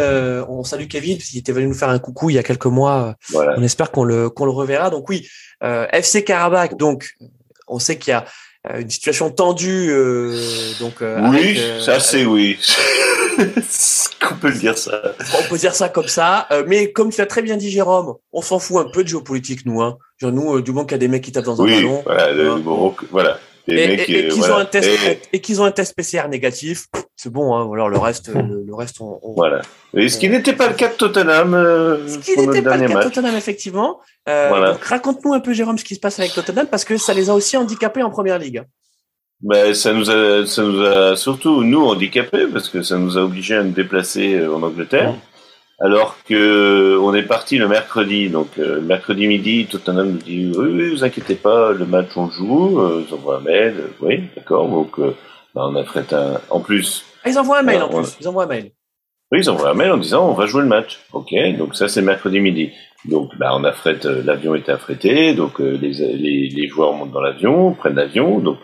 on 0.47 0.63
salue 0.63 0.87
Kevin 0.87 1.17
parce 1.17 1.29
qu'il 1.29 1.39
était 1.39 1.51
venu 1.51 1.67
nous 1.67 1.73
faire 1.73 1.89
un 1.89 1.99
coucou 1.99 2.29
il 2.29 2.35
y 2.35 2.39
a 2.39 2.43
quelques 2.43 2.65
mois. 2.65 3.15
On 3.33 3.63
espère 3.63 3.91
qu'on 3.91 4.03
le 4.03 4.29
qu'on 4.29 4.45
le 4.45 4.51
reverra. 4.51 4.89
Donc 4.89 5.09
oui, 5.09 5.27
FC 5.61 6.23
Karabakh. 6.23 6.77
Donc 6.77 7.17
on 7.67 7.79
sait 7.79 7.97
qu'il 7.97 8.11
y 8.11 8.13
a 8.13 8.25
une 8.79 8.89
situation 8.89 9.29
tendue. 9.29 9.93
donc 10.79 11.03
oui, 11.31 11.59
ça 11.81 11.99
c'est 11.99 12.25
oui. 12.25 12.57
on 14.31 14.35
peut 14.35 14.51
dire 14.51 14.77
ça? 14.77 15.01
On 15.39 15.49
peut 15.49 15.57
dire 15.57 15.75
ça 15.75 15.89
comme 15.89 16.07
ça. 16.07 16.47
Euh, 16.51 16.63
mais 16.67 16.91
comme 16.91 17.11
tu 17.11 17.21
as 17.21 17.25
très 17.25 17.41
bien 17.41 17.57
dit, 17.57 17.69
Jérôme, 17.69 18.15
on 18.31 18.41
s'en 18.41 18.59
fout 18.59 18.85
un 18.85 18.89
peu 18.89 19.03
de 19.03 19.09
géopolitique, 19.09 19.65
nous. 19.65 19.81
Hein. 19.81 19.97
Genre, 20.17 20.31
nous, 20.31 20.55
euh, 20.55 20.61
du 20.61 20.71
moment 20.71 20.85
qu'il 20.85 20.93
y 20.93 20.95
a 20.95 20.99
des 20.99 21.07
mecs 21.07 21.23
qui 21.23 21.31
tapent 21.31 21.45
dans 21.45 21.61
un 21.61 21.65
ballon. 21.65 22.01
Voilà, 22.05 22.27
hein. 22.27 22.61
voilà. 23.11 23.37
Et, 23.67 24.27
qu'ils 24.29 24.51
ont 24.51 24.57
un 24.57 24.65
test 24.65 24.89
et, 25.31 25.39
qu'ils 25.39 25.61
ont 25.61 25.65
un 25.65 25.71
test 25.71 25.95
PCR 25.95 26.27
négatif, 26.29 26.87
c'est 27.15 27.31
bon. 27.31 27.55
Hein, 27.55 27.69
alors 27.71 27.89
le 27.89 27.97
reste, 27.97 28.31
le, 28.33 28.73
reste, 28.73 29.01
on, 29.01 29.19
voilà. 29.35 29.61
Et 29.95 30.09
ce 30.09 30.17
qui 30.17 30.29
n'était 30.29 30.53
pas 30.53 30.67
le 30.67 30.73
cas 30.73 30.89
de 30.89 30.93
Tottenham. 30.93 31.53
Euh, 31.53 32.07
ce 32.07 32.17
qui 32.17 32.37
n'était 32.37 32.61
pas 32.61 32.77
le 32.77 32.87
cas 32.87 32.95
de 32.95 33.03
Tottenham, 33.03 33.35
effectivement. 33.35 33.99
Euh, 34.27 34.73
raconte-nous 34.81 35.33
un 35.33 35.39
peu, 35.39 35.53
Jérôme, 35.53 35.77
ce 35.77 35.83
qui 35.83 35.95
se 35.95 35.99
passe 35.99 36.19
avec 36.19 36.33
Tottenham, 36.33 36.67
parce 36.67 36.85
que 36.85 36.97
ça 36.97 37.13
les 37.13 37.29
a 37.29 37.35
aussi 37.35 37.55
handicapés 37.55 38.03
en 38.03 38.09
première 38.09 38.39
ligue. 38.39 38.63
Ben, 39.43 39.73
ça 39.73 39.91
nous 39.93 40.11
a, 40.11 40.45
ça 40.45 40.61
nous 40.61 40.81
a 40.81 41.15
surtout 41.15 41.63
nous 41.63 41.81
handicapés 41.81 42.45
parce 42.51 42.69
que 42.69 42.83
ça 42.83 42.97
nous 42.97 43.17
a 43.17 43.23
obligés 43.23 43.55
à 43.55 43.63
nous 43.63 43.71
déplacer 43.71 44.35
euh, 44.35 44.53
en 44.53 44.61
Angleterre. 44.61 45.15
Alors 45.79 46.17
que 46.25 46.99
on 47.01 47.15
est 47.15 47.23
parti 47.23 47.57
le 47.57 47.67
mercredi, 47.67 48.29
donc 48.29 48.59
euh, 48.59 48.79
mercredi 48.81 49.25
midi, 49.25 49.65
Tottenham 49.65 50.11
nous 50.11 50.17
dit 50.19 50.51
oui, 50.55 50.67
oui, 50.71 50.89
vous 50.91 51.03
inquiétez 51.03 51.33
pas, 51.33 51.71
le 51.71 51.87
match 51.87 52.09
on 52.15 52.29
joue, 52.29 52.79
euh, 52.79 53.03
ils 53.07 53.11
envoient 53.11 53.37
un 53.37 53.41
mail, 53.41 53.73
oui, 53.99 54.21
d'accord, 54.35 54.69
donc 54.69 54.99
ben, 54.99 55.13
on 55.55 55.75
a 55.75 55.83
fait 55.85 56.13
un, 56.13 56.39
en 56.51 56.59
plus. 56.59 57.03
Ah, 57.23 57.29
ils 57.31 57.39
envoient 57.39 57.59
un 57.59 57.63
mail 57.63 57.81
en 57.81 57.89
plus, 57.89 58.15
ils 58.21 58.27
envoient 58.27 58.43
un 58.43 58.47
mail. 58.47 58.71
Oui, 59.31 59.39
ils 59.39 59.49
envoient 59.49 59.71
un 59.71 59.73
mail 59.73 59.91
en 59.91 59.97
disant 59.97 60.29
on 60.29 60.33
va 60.33 60.45
jouer 60.45 60.61
le 60.61 60.67
match, 60.67 60.99
ok, 61.13 61.33
donc 61.57 61.75
ça 61.75 61.87
c'est 61.87 62.03
mercredi 62.03 62.39
midi. 62.39 62.69
Donc, 63.05 63.35
bah, 63.39 63.49
on 63.55 63.63
affrète, 63.63 64.05
l'avion 64.05 64.53
est 64.53 64.69
affrété, 64.69 65.33
donc 65.33 65.57
les, 65.57 65.75
les, 65.75 66.49
les, 66.49 66.67
joueurs 66.67 66.93
montent 66.93 67.09
dans 67.09 67.21
l'avion, 67.21 67.73
prennent 67.73 67.95
l'avion, 67.95 68.37
donc 68.37 68.59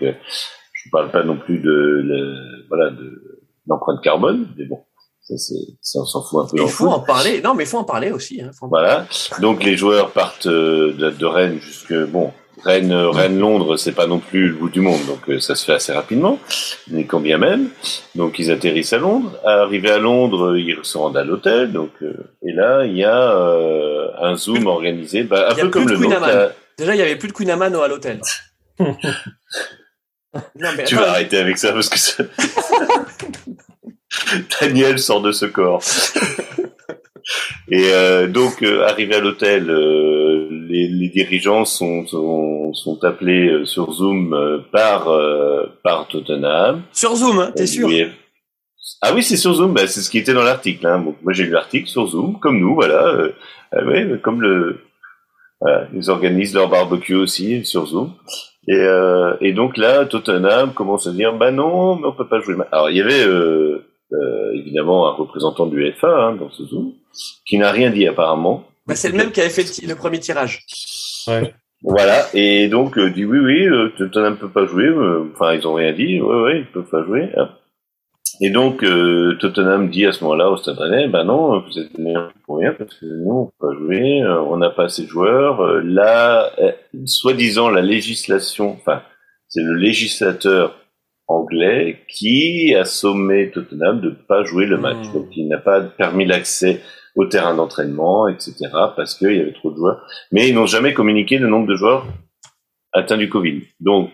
je 0.88 0.92
parle 0.92 1.12
pas 1.12 1.24
non 1.24 1.38
plus 1.38 1.60
de, 1.60 1.70
le, 1.70 2.66
voilà, 2.70 2.92
de 2.92 3.42
l'empreinte 3.68 4.02
carbone, 4.02 4.48
mais 4.58 4.66
bon, 4.66 4.80
ça, 5.22 5.36
ça 5.82 6.00
on 6.00 6.06
s'en 6.06 6.24
fout 6.24 6.46
un 6.46 6.48
peu. 6.48 6.64
Il 6.64 6.70
faut 6.70 6.88
en 6.88 7.02
parler. 7.02 7.42
Non, 7.42 7.54
mais 7.54 7.66
il 7.66 7.68
faut 7.68 7.78
en 7.78 7.84
parler 7.84 8.12
aussi. 8.12 8.42
Hein, 8.42 8.52
voilà. 8.62 9.06
Donc 9.42 9.64
les 9.64 9.76
joueurs 9.76 10.12
partent 10.12 10.48
euh, 10.48 10.94
de, 10.94 11.10
de 11.10 11.26
Rennes 11.26 11.60
jusque 11.60 11.94
bon. 11.94 12.32
Rennes, 12.64 12.92
Rennes, 12.92 13.38
Londres, 13.38 13.78
c'est 13.78 13.92
pas 13.92 14.08
non 14.08 14.18
plus 14.18 14.48
le 14.48 14.56
bout 14.56 14.70
du 14.70 14.82
monde, 14.82 15.06
donc 15.06 15.30
euh, 15.30 15.40
ça 15.40 15.54
se 15.54 15.64
fait 15.64 15.74
assez 15.74 15.94
rapidement, 15.94 16.40
mais 16.90 17.04
quand 17.04 17.20
bien 17.20 17.38
même. 17.38 17.70
Donc 18.16 18.40
ils 18.40 18.50
atterrissent 18.50 18.94
à 18.94 18.98
Londres. 18.98 19.38
Arrivés 19.46 19.92
à 19.92 20.00
Londres, 20.00 20.58
ils 20.58 20.76
se 20.82 20.98
rendent 20.98 21.18
à 21.18 21.24
l'hôtel. 21.24 21.72
Donc 21.72 21.92
euh, 22.02 22.16
et 22.42 22.54
là, 22.54 22.86
il 22.86 22.98
y 22.98 23.04
a 23.04 23.32
un 24.20 24.36
zoom 24.36 24.66
organisé, 24.66 25.24
bah, 25.24 25.50
un 25.52 25.56
peu 25.56 25.70
comme 25.70 25.88
le. 25.88 25.98
Déjà, 26.80 26.96
il 26.96 27.00
y 27.00 27.02
avait 27.02 27.16
plus 27.16 27.28
de 27.28 27.34
Queen 27.34 27.50
Amano 27.52 27.82
à 27.82 27.88
l'hôtel. 27.88 28.22
tu 30.86 30.96
vas 30.96 31.12
arrêter 31.12 31.38
avec 31.38 31.58
ça 31.58 31.74
parce 31.74 31.90
que 31.90 32.00
ça... 32.00 32.24
Daniel 34.62 35.00
sort 35.00 35.22
de 35.22 35.32
ce 35.32 35.46
corps. 35.46 35.84
Et 37.70 37.92
euh, 37.92 38.28
donc, 38.28 38.64
euh, 38.64 38.88
arrivé 38.88 39.16
à 39.16 39.20
l'hôtel, 39.20 39.70
euh, 39.70 40.48
les, 40.50 40.88
les, 40.88 41.10
dirigeants 41.10 41.66
sont, 41.66 42.08
sont, 42.08 42.74
sont 42.74 43.04
appelés 43.04 43.66
sur 43.66 43.92
Zoom 43.92 44.34
euh, 44.34 44.60
par, 44.72 45.10
par 45.84 46.08
Tottenham. 46.08 46.84
Sur 46.94 47.16
Zoom, 47.16 47.40
hein, 47.40 47.52
t'es 47.56 47.68
sûr 47.68 47.90
Ah 49.02 49.14
oui, 49.14 49.24
c'est 49.24 49.36
sur 49.36 49.54
Zoom, 49.54 49.74
bah, 49.74 49.88
c'est 49.88 50.02
ce 50.02 50.10
qui 50.10 50.20
était 50.20 50.34
dans 50.34 50.44
l'article. 50.44 50.88
Hein. 50.88 51.04
moi, 51.22 51.34
j'ai 51.34 51.44
lu 51.44 51.52
l'article 51.52 51.88
sur 51.88 52.08
Zoom, 52.08 52.40
comme 52.40 52.60
nous, 52.60 52.76
voilà. 52.76 53.14
ouais, 53.74 54.08
comme 54.24 54.42
le... 54.42 54.82
Voilà, 55.60 55.88
ils 55.92 56.12
organisent 56.12 56.54
leur 56.54 56.70
barbecue 56.70 57.16
aussi 57.16 57.66
sur 57.66 57.88
Zoom. 57.88 58.14
Et, 58.68 58.76
euh, 58.76 59.36
et, 59.40 59.54
donc 59.54 59.78
là, 59.78 60.06
Tottenham 60.06 60.74
commence 60.74 61.08
à 61.08 61.12
dire, 61.12 61.34
bah 61.34 61.52
non, 61.52 61.96
mais 61.96 62.08
on 62.08 62.12
peut 62.12 62.28
pas 62.28 62.42
jouer. 62.42 62.56
Alors 62.72 62.90
il 62.90 62.98
y 62.98 63.02
avait 63.02 63.24
euh, 63.24 63.86
euh, 64.12 64.52
évidemment 64.54 65.08
un 65.08 65.14
représentant 65.14 65.68
du 65.68 65.90
FA 65.94 66.08
hein, 66.08 66.36
dans 66.36 66.50
ce 66.50 66.64
Zoom 66.66 66.94
qui 67.46 67.58
n'a 67.58 67.72
rien 67.72 67.92
dit 67.92 68.06
apparemment. 68.08 68.66
Bah, 68.86 68.96
c'est 68.96 69.10
le 69.10 69.18
même 69.18 69.32
qui 69.32 69.40
avait 69.40 69.50
fait 69.50 69.86
le, 69.86 69.96
premier 69.96 70.20
tirage. 70.20 70.66
Ouais. 71.28 71.54
Voilà, 71.84 72.26
et 72.34 72.68
donc 72.68 73.00
dit 73.00 73.24
oui, 73.24 73.40
oui, 73.40 73.92
Tottenham 73.98 74.38
peut 74.38 74.50
pas 74.50 74.66
jouer. 74.66 74.90
Enfin, 75.34 75.54
ils 75.54 75.66
ont 75.68 75.74
rien 75.74 75.94
dit. 75.94 76.20
Ouais, 76.20 76.42
ouais, 76.42 76.60
ils 76.60 76.66
peuvent 76.66 76.90
pas 76.90 77.04
jouer. 77.04 77.30
Hein. 77.38 77.50
Et 78.40 78.52
donc 78.52 78.84
euh, 78.84 79.36
Tottenham 79.40 79.90
dit 79.90 80.06
à 80.06 80.12
ce 80.12 80.24
moment-là 80.24 80.50
au 80.50 80.58
Stade 80.58 80.78
Rennais, 80.78 81.08
ben 81.08 81.24
non, 81.24 81.60
vous 81.60 81.80
êtes 81.80 81.98
meilleur 81.98 82.32
pour 82.46 82.58
rien 82.58 82.74
parce 82.74 82.94
que 82.94 83.06
nous 83.06 83.32
on 83.32 83.46
peut 83.46 83.68
pas 83.68 83.80
jouer, 83.80 84.22
euh, 84.22 84.42
on 84.42 84.58
n'a 84.58 84.70
pas 84.70 84.86
assez 84.86 85.04
de 85.04 85.08
joueurs. 85.08 85.62
Euh, 85.62 85.82
là, 85.84 86.52
soi-disant 87.06 87.70
la 87.70 87.82
législation, 87.82 88.72
enfin 88.72 89.02
c'est 89.48 89.64
le 89.64 89.74
législateur 89.74 90.76
anglais 91.28 92.04
qui 92.08 92.76
a 92.76 92.86
sommé 92.86 93.50
Tottenham 93.50 94.02
de 94.02 94.12
pas 94.12 94.44
jouer 94.44 94.66
le 94.66 94.78
match, 94.78 95.08
mmh. 95.10 95.14
donc 95.14 95.28
il 95.36 95.48
n'a 95.48 95.58
pas 95.58 95.82
permis 95.82 96.26
l'accès 96.26 96.82
au 97.16 97.26
terrain 97.26 97.56
d'entraînement, 97.56 98.28
etc. 98.28 98.54
parce 98.96 99.16
qu'il 99.16 99.36
y 99.36 99.40
avait 99.40 99.54
trop 99.54 99.72
de 99.72 99.78
joueurs. 99.78 100.06
Mais 100.32 100.48
ils 100.48 100.54
n'ont 100.54 100.68
jamais 100.68 100.94
communiqué 100.94 101.40
le 101.40 101.48
nombre 101.48 101.68
de 101.68 101.76
joueurs 101.76 102.06
atteints 102.94 103.18
du 103.18 103.30
Covid. 103.30 103.64
Donc 103.80 104.12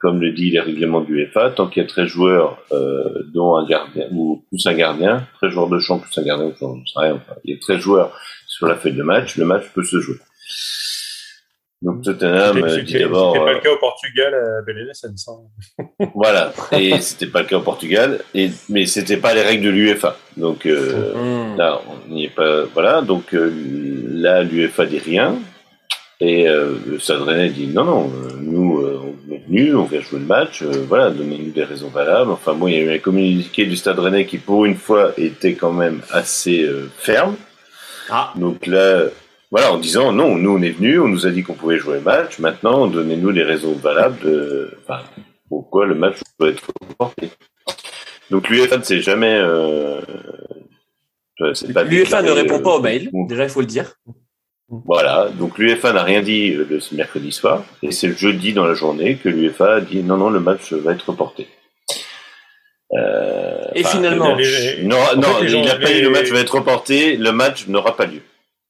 comme 0.00 0.20
le 0.20 0.32
dit 0.32 0.50
les 0.50 0.60
règlements 0.60 1.00
du 1.00 1.14
UEFA, 1.14 1.50
tant 1.50 1.68
qu'il 1.68 1.82
y 1.82 1.86
a 1.86 1.88
13 1.88 2.06
joueurs, 2.06 2.58
euh, 2.72 3.24
dont 3.32 3.56
un 3.56 3.66
gardien, 3.66 4.06
ou 4.12 4.44
plus 4.48 4.66
un 4.66 4.74
gardien, 4.74 5.26
13 5.40 5.50
joueurs 5.50 5.68
de 5.68 5.78
champ 5.78 5.98
plus 5.98 6.18
un 6.18 6.22
gardien, 6.22 6.52
je 6.58 6.64
ne 6.64 6.86
sais 6.86 6.92
rien, 6.96 7.14
enfin, 7.14 7.34
il 7.44 7.54
y 7.54 7.56
a 7.56 7.60
13 7.60 7.78
joueurs 7.78 8.12
sur 8.46 8.66
la 8.66 8.76
feuille 8.76 8.94
de 8.94 9.02
match, 9.02 9.36
le 9.36 9.44
match 9.44 9.64
peut 9.74 9.84
se 9.84 10.00
jouer. 10.00 10.16
Donc 11.82 12.02
Tottenham 12.02 12.62
euh, 12.62 12.82
dit 12.82 12.98
d'abord. 12.98 13.32
C'était 13.32 13.44
pas 13.44 13.52
le 13.54 13.60
cas 13.60 13.72
au 13.72 13.78
Portugal 13.78 14.34
à 14.34 14.62
Belenenses. 14.62 15.06
voilà, 16.14 16.52
et 16.72 17.00
c'était 17.00 17.26
pas 17.26 17.40
le 17.40 17.46
cas 17.46 17.56
au 17.56 17.62
Portugal, 17.62 18.20
et 18.34 18.50
mais 18.68 18.84
c'était 18.84 19.16
pas 19.16 19.32
les 19.32 19.40
règles 19.40 19.64
de 19.64 19.70
l'UEFA. 19.70 20.16
Donc 20.36 20.66
euh, 20.66 21.14
mmh. 21.14 21.56
là, 21.56 21.80
on 21.88 22.12
n'y 22.12 22.26
est 22.26 22.34
pas. 22.34 22.64
Voilà, 22.74 23.00
donc 23.00 23.32
euh, 23.32 23.50
là 24.10 24.42
l'UEFA 24.42 24.84
dit 24.84 24.98
rien, 24.98 25.38
et 26.20 26.48
euh, 26.48 26.74
le 26.86 26.98
Stade 26.98 27.22
Rennais 27.22 27.50
dit 27.50 27.66
non 27.66 27.84
non, 27.84 28.12
nous 28.40 28.84
on 29.28 29.32
est 29.32 29.42
venus, 29.46 29.74
on 29.74 29.84
vient 29.84 30.00
jouer 30.00 30.18
le 30.18 30.26
match, 30.26 30.62
voilà, 30.62 31.10
donnez-nous 31.10 31.50
des 31.50 31.64
raisons 31.64 31.88
valables. 31.88 32.30
Enfin 32.30 32.54
bon, 32.54 32.68
il 32.68 32.74
y 32.74 32.76
a 32.78 32.80
eu 32.80 32.94
un 32.94 32.98
communiqué 32.98 33.64
du 33.66 33.76
Stade 33.76 33.98
Rennais 33.98 34.26
qui 34.26 34.38
pour 34.38 34.64
une 34.64 34.76
fois 34.76 35.12
était 35.16 35.54
quand 35.54 35.72
même 35.72 36.02
assez 36.10 36.68
ferme. 36.98 37.36
Ah. 38.10 38.32
Donc 38.36 38.66
là 38.66 39.04
voilà, 39.50 39.72
en 39.72 39.78
disant 39.78 40.12
non, 40.12 40.36
nous 40.36 40.50
on 40.50 40.62
est 40.62 40.70
venus, 40.70 41.00
on 41.00 41.08
nous 41.08 41.26
a 41.26 41.30
dit 41.30 41.42
qu'on 41.42 41.54
pouvait 41.54 41.78
jouer 41.78 41.94
le 41.94 42.02
match, 42.02 42.38
maintenant 42.38 42.86
donnez-nous 42.86 43.30
les 43.30 43.42
raisons 43.42 43.72
valables 43.72 44.20
de 44.22 44.70
enfin, 44.82 45.02
pourquoi 45.48 45.86
le 45.86 45.96
match 45.96 46.18
doit 46.38 46.50
être 46.50 46.68
reporté. 46.88 47.30
Donc 48.30 48.48
l'UEFA 48.48 48.78
ne 48.78 48.82
sait 48.84 49.00
jamais. 49.00 49.34
Euh, 49.34 50.00
L'UEFA 51.40 52.22
ne 52.22 52.30
répond 52.30 52.60
pas 52.60 52.76
aux 52.76 52.80
mails, 52.80 53.10
déjà 53.12 53.44
il 53.44 53.50
faut 53.50 53.60
le 53.60 53.66
dire. 53.66 53.94
Voilà, 54.70 55.30
donc 55.30 55.58
l'UEFA 55.58 55.92
n'a 55.92 56.04
rien 56.04 56.22
dit 56.22 56.52
euh, 56.52 56.78
ce 56.78 56.94
mercredi 56.94 57.32
soir, 57.32 57.64
et 57.82 57.90
c'est 57.90 58.06
le 58.06 58.14
jeudi 58.14 58.52
dans 58.52 58.64
la 58.64 58.74
journée 58.74 59.16
que 59.16 59.28
l'UEFA 59.28 59.74
a 59.74 59.80
dit 59.80 60.04
non, 60.04 60.16
non, 60.16 60.30
le 60.30 60.38
match 60.38 60.72
va 60.72 60.92
être 60.92 61.10
reporté. 61.10 61.48
Euh, 62.92 63.62
et 63.74 63.82
finalement, 63.82 64.36
non, 64.82 64.96
il 65.42 65.62
n'a 65.62 65.74
pas 65.74 65.86
dit 65.86 66.00
le 66.00 66.10
match 66.10 66.30
va 66.30 66.38
être 66.38 66.54
reporté, 66.54 67.16
le 67.16 67.32
match 67.32 67.66
n'aura 67.66 67.96
pas 67.96 68.06
lieu. 68.06 68.22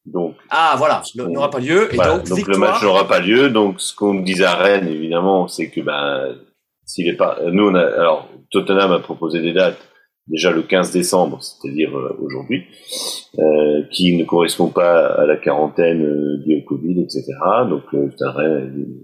Donc, 0.07 0.37
ah 0.49 0.75
voilà, 0.79 1.03
n'aura 1.15 1.51
pas 1.51 1.59
lieu. 1.59 1.95
Et 1.95 1.99
donc, 1.99 2.47
le 2.47 2.57
match 2.57 2.83
n'aura 2.83 3.07
pas 3.07 3.21
lieu. 3.21 3.51
Donc 3.51 3.81
ce 3.81 3.95
qu'on 3.95 4.15
disait 4.15 4.45
à 4.45 4.55
Rennes, 4.55 4.89
évidemment, 4.89 5.49
c'est 5.49 5.69
que 5.69 5.83
ben 5.83 6.35
s'il 6.87 7.09
est 7.09 7.17
pas, 7.17 7.39
nous 7.53 7.69
on 7.69 7.75
a, 7.75 7.85
alors 7.85 8.29
Tottenham 8.51 8.93
a 8.93 9.01
proposé 9.01 9.41
des 9.41 9.53
dates 9.53 9.90
déjà 10.31 10.53
le 10.53 10.63
15 10.63 10.93
décembre, 10.93 11.39
c'est-à-dire 11.43 11.97
euh, 11.97 12.17
aujourd'hui, 12.23 12.65
euh, 13.39 13.83
qui 13.93 14.17
ne 14.17 14.25
correspond 14.25 14.69
pas 14.69 15.07
à 15.07 15.25
la 15.25 15.37
quarantaine 15.37 16.03
euh, 16.03 16.37
du 16.45 16.65
Covid, 16.65 17.01
etc. 17.01 17.27
Donc 17.69 17.83
euh, 17.95 18.09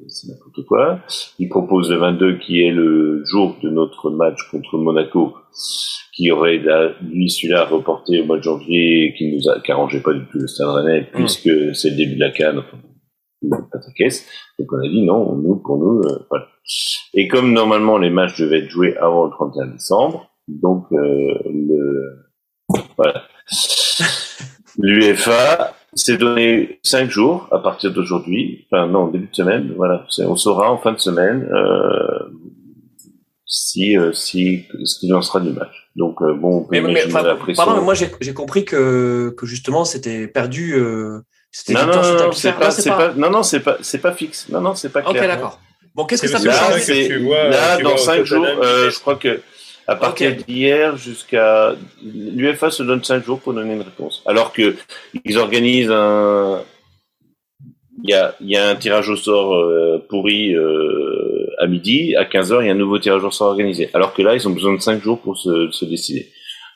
c'est 0.09 0.28
n'importe 0.28 0.66
quoi. 0.66 1.01
Il 1.39 1.48
propose 1.48 1.90
le 1.90 1.98
22 1.98 2.39
qui 2.39 2.62
est 2.62 2.73
le 2.73 3.23
jour 3.24 3.57
de 3.62 3.70
notre 3.70 4.11
match 4.11 4.39
contre 4.51 4.78
Monaco, 4.78 5.35
qui 6.12 6.31
aurait 6.31 6.61
lui 7.03 7.31
celui-là 7.31 7.66
reporté 7.66 8.20
au 8.20 8.24
mois 8.24 8.39
de 8.39 8.43
janvier, 8.43 9.15
qui 9.16 9.32
nous 9.32 9.48
a, 9.48 9.61
qui 9.61 9.70
arrangeait 9.70 10.03
pas 10.03 10.12
du 10.12 10.24
tout 10.27 10.39
le 10.39 10.47
Stade 10.47 10.69
Rennais, 10.69 11.03
hmm. 11.03 11.16
puisque 11.16 11.77
c'est 11.77 11.90
le 11.90 11.97
début 11.97 12.16
de 12.16 12.20
la 12.20 12.31
canne. 12.31 12.62
Caisse. 13.94 14.27
Donc 14.59 14.73
on 14.73 14.78
a 14.78 14.89
dit 14.89 15.03
non, 15.03 15.36
nous 15.36 15.57
pour 15.57 15.78
nous, 15.78 16.03
voilà. 16.31 16.47
Et 17.15 17.28
comme 17.28 17.53
normalement 17.53 17.97
les 17.97 18.11
matchs 18.11 18.40
devaient 18.40 18.65
être 18.65 18.70
joués 18.70 18.97
avant 18.97 19.27
le 19.27 19.31
31 19.31 19.66
décembre, 19.69 20.27
donc 20.48 20.86
euh, 20.93 21.39
le 21.47 22.27
voilà. 22.97 23.24
L'UEFA 24.78 25.74
s'est 25.94 26.18
donné 26.18 26.78
cinq 26.82 27.10
jours 27.10 27.48
à 27.51 27.59
partir 27.59 27.93
d'aujourd'hui, 27.93 28.66
enfin 28.70 28.86
non, 28.86 29.09
début 29.09 29.28
de 29.28 29.35
semaine, 29.35 29.73
voilà, 29.77 30.05
on 30.18 30.36
saura 30.36 30.70
en 30.70 30.78
fin 30.78 30.93
de 30.93 30.98
semaine 30.98 31.48
euh, 31.52 32.31
si 33.47 33.97
euh, 33.97 34.12
si 34.12 34.66
ce 34.85 34.98
qu'il 34.98 35.14
en 35.14 35.23
sera 35.23 35.40
du 35.40 35.51
match. 35.51 35.90
Donc 35.97 36.20
euh, 36.20 36.35
bon, 36.35 36.59
on 36.59 36.60
peut 36.62 36.81
mais, 36.81 36.93
mais, 36.93 37.06
pardon, 37.55 37.77
mais 37.77 37.82
moi 37.82 37.94
j'ai 37.94 38.35
compris 38.35 38.64
que 38.64 39.35
que 39.36 39.47
justement 39.47 39.85
c'était 39.85 40.27
perdu. 40.27 40.74
Euh, 40.74 41.20
non, 41.70 41.86
non, 41.86 41.97
non, 42.27 42.32
c'est 42.32 42.52
pas, 42.52 42.70
c'est 42.70 42.90
pas, 42.90 43.14
non, 43.14 43.31
non, 43.31 43.43
c'est 43.43 43.60
pas, 43.60 43.78
c'est 43.81 43.98
pas 43.98 44.12
fixe. 44.12 44.48
Non, 44.51 44.60
non, 44.60 44.74
c'est 44.74 44.90
pas 44.90 45.01
clair. 45.01 45.23
Ok, 45.23 45.27
d'accord. 45.27 45.60
Bon, 45.94 46.05
qu'est-ce 46.05 46.23
que 46.23 46.28
ça 46.28 46.39
peut 46.39 46.51
changer 46.51 47.09
Là, 47.09 47.78
dans 47.78 47.97
cinq 47.97 48.24
jours, 48.24 48.44
euh, 48.44 48.90
je 48.90 49.01
crois 49.01 49.16
que 49.16 49.40
à 49.88 49.96
partir 49.96 50.34
d'hier 50.34 50.96
jusqu'à 50.96 51.74
l'UFA 52.02 52.70
se 52.70 52.82
donne 52.82 53.04
cinq 53.04 53.24
jours 53.24 53.40
pour 53.40 53.54
donner 53.54 53.74
une 53.74 53.82
réponse. 53.82 54.22
Alors 54.26 54.52
que 54.52 54.76
ils 55.24 55.38
organisent 55.38 55.90
un 55.90 56.62
il 58.02 58.10
y 58.10 58.14
a, 58.14 58.34
y 58.40 58.56
a 58.56 58.68
un 58.68 58.76
tirage 58.76 59.08
au 59.08 59.16
sort 59.16 59.54
euh, 59.54 60.04
pourri 60.08 60.54
euh, 60.54 61.46
à 61.58 61.66
midi, 61.66 62.14
à 62.14 62.24
15h, 62.24 62.60
il 62.60 62.66
y 62.66 62.68
a 62.68 62.72
un 62.72 62.76
nouveau 62.76 62.98
tirage 62.98 63.24
au 63.24 63.30
sort 63.30 63.48
organisé. 63.48 63.88
Alors 63.94 64.12
que 64.12 64.22
là, 64.22 64.34
ils 64.34 64.46
ont 64.46 64.50
besoin 64.50 64.74
de 64.74 64.80
cinq 64.80 65.02
jours 65.02 65.20
pour 65.20 65.38
se, 65.38 65.70
se 65.70 65.84
décider. 65.86 66.30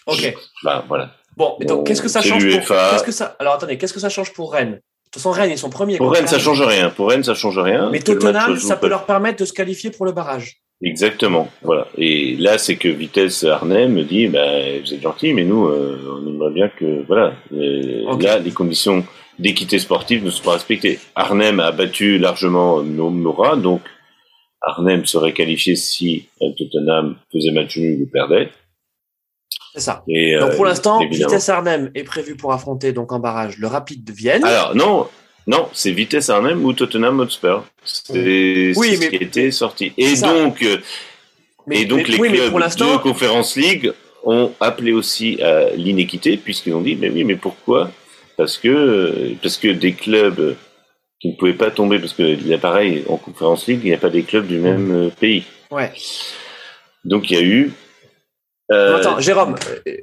Ok. 0.07 0.35
Bah, 0.65 0.85
voilà. 0.89 1.15
Bon, 1.37 1.57
mais 1.61 1.67
donc 1.67 1.87
qu'est-ce 1.87 2.03
que 2.03 2.09
ça 2.09 2.23
change 2.23 2.43
pour 2.43 2.67
qu'est-ce 2.67 3.05
que 3.05 3.13
ça 3.13 3.37
Alors 3.39 3.55
attendez, 3.55 3.79
qu'est-ce 3.79 3.93
que 3.93 4.01
ça 4.01 4.09
change 4.09 4.33
pour 4.33 4.53
Rennes? 4.53 4.81
De 5.11 5.15
toute 5.15 5.23
façon, 5.23 5.33
Rennes 5.33 5.51
ils 5.51 5.59
sont 5.59 5.71
premiers. 5.71 5.97
Pour 5.97 6.13
Rennes, 6.13 6.29
ça 6.29 6.39
change 6.39 6.63
rien. 6.63 6.89
Pour 6.89 7.09
Rennes, 7.09 7.25
ça 7.25 7.35
change 7.35 7.59
rien. 7.59 7.91
Mais 7.91 7.99
Tottenham, 7.99 8.57
ça 8.59 8.77
peut 8.77 8.89
leur 8.89 9.07
permettre 9.07 9.41
de 9.41 9.45
se 9.45 9.53
qualifier 9.53 9.91
pour 9.91 10.07
le 10.07 10.13
barrage. 10.13 10.59
Exactement, 10.83 11.49
voilà. 11.63 11.89
Et 11.99 12.37
là, 12.37 12.57
c'est 12.57 12.77
que 12.77 12.89
Vitesse 12.89 13.45
Arnhem 13.45 13.93
me 13.93 14.03
dit, 14.03 14.29
ben, 14.29 14.81
vous 14.81 14.95
êtes 14.95 15.03
gentil, 15.03 15.35
mais 15.35 15.45
nous, 15.45 15.67
euh, 15.67 15.99
on 16.23 16.27
aimerait 16.27 16.53
bien 16.53 16.69
que, 16.71 17.05
voilà, 17.07 17.35
là, 17.51 18.39
les 18.39 18.51
conditions 18.53 19.05
d'équité 19.39 19.79
sportive 19.79 20.25
ne 20.25 20.31
sont 20.31 20.45
pas 20.45 20.53
respectées. 20.53 20.99
Arnhem 21.15 21.61
a 21.61 21.73
battu 21.73 22.19
largement 22.19 22.83
Nora, 22.83 23.57
donc 23.57 23.83
Arnhem 24.63 25.05
serait 25.07 25.33
qualifié 25.33 25.77
si 25.77 26.29
Tottenham 26.39 27.17
faisait 27.33 27.51
match 27.51 27.77
nul 27.77 28.03
ou 28.03 28.07
perdait. 28.07 28.51
C'est 29.81 29.87
ça. 29.87 30.03
Et, 30.09 30.37
donc 30.37 30.57
pour 30.57 30.67
euh, 30.67 30.69
l'instant, 30.69 31.01
Vitesse 31.09 31.49
Arnhem 31.49 31.91
est 31.95 32.05
prévu 32.05 32.37
pour 32.37 32.53
affronter 32.53 32.93
donc 32.93 33.13
en 33.13 33.19
barrage 33.19 33.57
le 33.57 33.67
Rapide 33.67 34.05
de 34.05 34.13
Vienne. 34.13 34.45
Alors 34.45 34.75
non, 34.75 35.09
non, 35.47 35.69
c'est 35.73 35.91
Vitesse 35.91 36.29
Arnhem 36.29 36.63
ou 36.65 36.75
Tottenham 36.75 37.21
Hotspur. 37.21 37.65
C'est 37.83 38.73
oui, 38.77 38.97
ce 38.97 39.09
qui 39.09 39.17
été 39.17 39.51
sorti. 39.51 39.93
Et 39.97 40.17
donc, 40.17 40.63
euh, 40.63 40.79
et 41.71 41.87
donc 41.87 42.09
les 42.09 42.19
clubs 42.19 42.33
de 42.33 42.97
Conference 42.99 43.57
League 43.57 43.93
ont 44.25 44.53
appelé 44.61 44.93
aussi 44.93 45.41
à 45.41 45.71
l'inéquité 45.71 46.37
puisqu'ils 46.37 46.75
ont 46.75 46.83
dit 46.83 46.97
mais 46.97 47.09
oui 47.09 47.25
mais 47.25 47.37
pourquoi? 47.37 47.91
Parce 48.37 48.59
que 48.59 49.35
parce 49.43 49.57
que 49.57 49.69
des 49.69 49.93
clubs 49.93 50.57
qui 51.21 51.29
ne 51.29 51.37
pouvaient 51.37 51.55
pas 51.55 51.71
tomber 51.71 51.99
parce 51.99 52.13
que 52.13 52.37
l'appareil 52.47 53.05
en 53.09 53.17
Conference 53.17 53.67
League 53.67 53.81
il 53.83 53.89
n'y 53.89 53.95
a 53.95 53.99
pas 53.99 54.11
des 54.11 54.25
clubs 54.25 54.47
du 54.47 54.59
même 54.59 54.91
euh, 54.93 55.09
pays. 55.09 55.45
Ouais. 55.71 55.91
Donc 57.05 57.31
il 57.31 57.37
y 57.39 57.41
a 57.41 57.43
eu 57.43 57.73
euh, 58.73 58.97
attends, 58.97 59.21
Jérôme, 59.21 59.57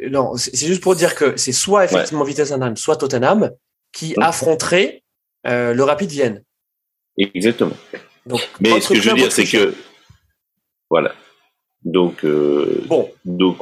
non, 0.10 0.36
c'est 0.36 0.68
juste 0.68 0.82
pour 0.82 0.96
dire 0.96 1.16
que 1.16 1.38
c'est 1.38 1.52
soit 1.52 1.86
effectivement 1.86 2.24
Vitesse 2.24 2.52
Arnhem, 2.52 2.76
soit 2.76 2.98
Tottenham 2.98 3.52
qui 3.92 4.14
affronteraient 4.20 5.04
euh, 5.48 5.74
le 5.74 5.84
Rapide 5.84 6.12
Vienne. 6.12 6.44
Exactement. 7.18 7.76
Mais 8.60 8.80
ce 8.82 8.90
que 8.90 8.96
je 8.96 9.10
veux 9.10 9.16
dire, 9.16 9.32
c'est 9.32 9.46
que 9.46 9.74
voilà. 10.90 11.14
Donc, 11.88 12.26
euh, 12.26 12.84
bon, 12.88 13.10
donc, 13.24 13.58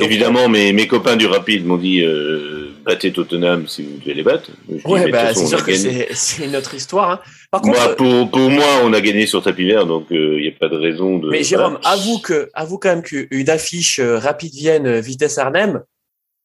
évidemment, 0.00 0.48
mes, 0.48 0.72
mes 0.72 0.88
copains 0.88 1.14
du 1.14 1.26
Rapide 1.26 1.64
m'ont 1.64 1.76
dit 1.76 2.00
euh, 2.02 2.74
battez 2.84 3.12
Tottenham 3.12 3.68
si 3.68 3.84
vous 3.84 3.98
devez 3.98 4.14
les 4.14 4.24
battre. 4.24 4.50
ouais, 4.84 5.08
bah, 5.12 5.32
c'est 5.32 5.46
sûr 5.46 5.64
que 5.64 5.72
c'est 6.12 6.48
notre 6.48 6.74
histoire. 6.74 7.10
Hein. 7.10 7.20
Par 7.52 7.60
contre, 7.60 7.94
pour, 7.94 8.30
pour, 8.32 8.50
moi, 8.50 8.66
on 8.82 8.92
a 8.92 9.00
gagné 9.00 9.26
sur 9.26 9.44
tapis 9.44 9.64
vert, 9.64 9.86
donc 9.86 10.06
il 10.10 10.40
n'y 10.40 10.48
a 10.48 10.52
pas 10.58 10.68
de 10.68 10.74
raison 10.74 11.18
de. 11.18 11.30
Mais 11.30 11.44
Jérôme, 11.44 11.78
avoue 11.84 12.18
que, 12.18 12.50
avoue 12.52 12.78
quand 12.78 12.88
même 12.88 13.02
qu'une 13.02 13.48
affiche 13.48 14.00
Rapide 14.00 14.54
Vienne 14.54 14.98
vitesse 14.98 15.38
Arnhem, 15.38 15.84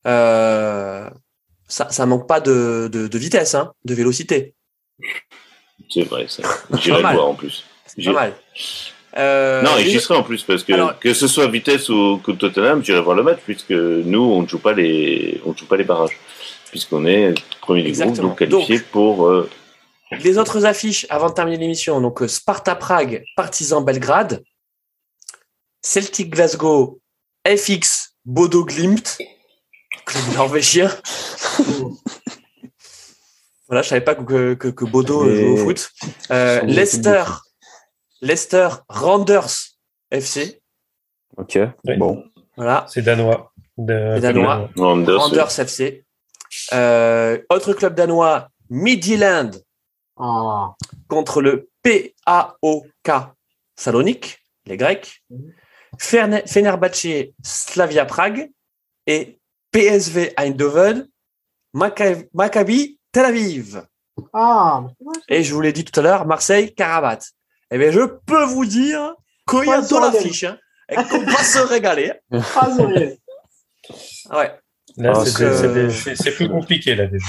ça, 0.06 1.12
ça 1.68 2.06
manque 2.06 2.28
pas 2.28 2.42
de, 2.42 2.90
de, 2.92 3.08
de 3.08 3.18
vitesse, 3.18 3.56
hein, 3.56 3.74
de 3.86 3.96
vélocité. 3.96 4.54
C'est 5.90 6.04
vrai, 6.04 6.28
ça. 6.28 6.44
J'irai 6.80 7.02
voir 7.02 7.30
en 7.30 7.34
plus. 7.34 7.66
Pas 8.06 8.14
mal. 8.14 8.34
Euh, 9.18 9.62
non, 9.62 9.78
et 9.78 9.86
j'y 9.86 10.00
serai 10.00 10.16
en 10.16 10.24
plus 10.24 10.42
parce 10.44 10.64
que 10.64 10.94
que 11.00 11.14
ce 11.14 11.28
soit 11.28 11.48
Vitesse 11.48 11.90
ou 11.90 12.20
que 12.24 12.32
Tottenham, 12.32 12.84
j'irai 12.84 13.02
voir 13.02 13.16
le 13.16 13.22
match 13.22 13.40
puisque 13.46 13.72
nous 13.72 14.22
on 14.22 14.42
ne 14.42 14.48
joue 14.48 14.58
pas 14.58 14.74
les 14.74 15.40
on 15.46 15.56
joue 15.56 15.68
pas 15.68 15.78
les 15.78 15.84
barrages 15.84 16.18
puisqu'on 16.72 17.06
est 17.06 17.36
premier 17.62 17.84
du 17.84 17.92
groupe 17.92 18.16
donc 18.16 18.40
qualifié 18.40 18.80
pour 18.80 19.28
euh, 19.28 19.48
les 20.24 20.40
autres 20.40 20.66
affiches 20.66 21.06
avant 21.12 21.30
de 21.30 21.36
terminer 21.36 21.58
l'émission 21.58 22.02
donc 22.02 22.24
euh, 22.24 22.28
Sparta 22.28 22.74
Prague, 22.74 23.24
Partizan 23.36 23.82
Belgrade, 23.82 24.44
Celtic 25.84 26.32
Glasgow, 26.32 27.00
FX 27.48 28.16
Bodo 28.26 28.66
Glimt, 28.66 29.20
club 30.06 30.24
norvégien. 30.36 30.90
Voilà, 33.70 33.82
je 33.82 33.90
savais 33.90 34.02
pas 34.02 34.14
que, 34.14 34.54
que, 34.54 34.68
que 34.68 34.86
Bodo 34.86 35.28
joue 35.28 35.54
au 35.54 35.58
foot. 35.58 35.90
Euh, 36.30 36.62
Leicester, 36.62 37.24
Leicester 38.24 38.70
Randers 38.88 39.78
FC. 40.10 40.62
Ok, 41.36 41.60
bon. 41.98 42.24
Voilà. 42.56 42.86
C'est 42.88 43.02
danois. 43.02 43.52
Danois. 43.78 44.70
Randers, 44.78 45.60
FC. 45.60 46.06
Euh, 46.72 47.38
autre 47.50 47.74
club 47.74 47.96
danois, 47.96 48.48
Midland. 48.70 49.52
Oh. 50.16 50.68
Contre 51.10 51.42
le 51.42 51.70
PAOK 51.82 53.34
Salonique. 53.76 54.40
les 54.68 54.78
Grecs, 54.78 55.22
Fenerbahce, 56.00 57.34
Slavia 57.44 58.06
Prague 58.06 58.50
et 59.06 59.40
PSV 59.72 60.34
Eindhoven, 60.38 61.10
Maccabi 61.74 63.00
Tel 63.12 63.26
Aviv. 63.26 63.84
Ah. 64.32 64.86
Et 65.28 65.44
je 65.44 65.54
vous 65.54 65.60
l'ai 65.60 65.74
dit 65.74 65.84
tout 65.84 66.00
à 66.00 66.04
l'heure, 66.04 66.26
Marseille, 66.26 66.74
Carabat. 66.74 67.20
Eh 67.74 67.80
bien, 67.80 67.90
je 67.90 68.02
peux 68.02 68.44
vous 68.44 68.66
dire 68.66 69.16
qu'il 69.50 69.66
y 69.66 69.72
a 69.72 69.82
de 69.82 70.00
l'affiche. 70.00 70.44
Hein, 70.44 70.60
et 70.90 70.96
qu'on 70.96 71.24
va 71.24 71.44
se 71.44 71.60
régaler. 71.60 72.14
Ah, 74.30 74.38
ouais. 74.38 74.52
C'est 76.16 76.36
plus 76.36 76.48
compliqué 76.48 76.96
là 76.96 77.08
déjà. 77.08 77.26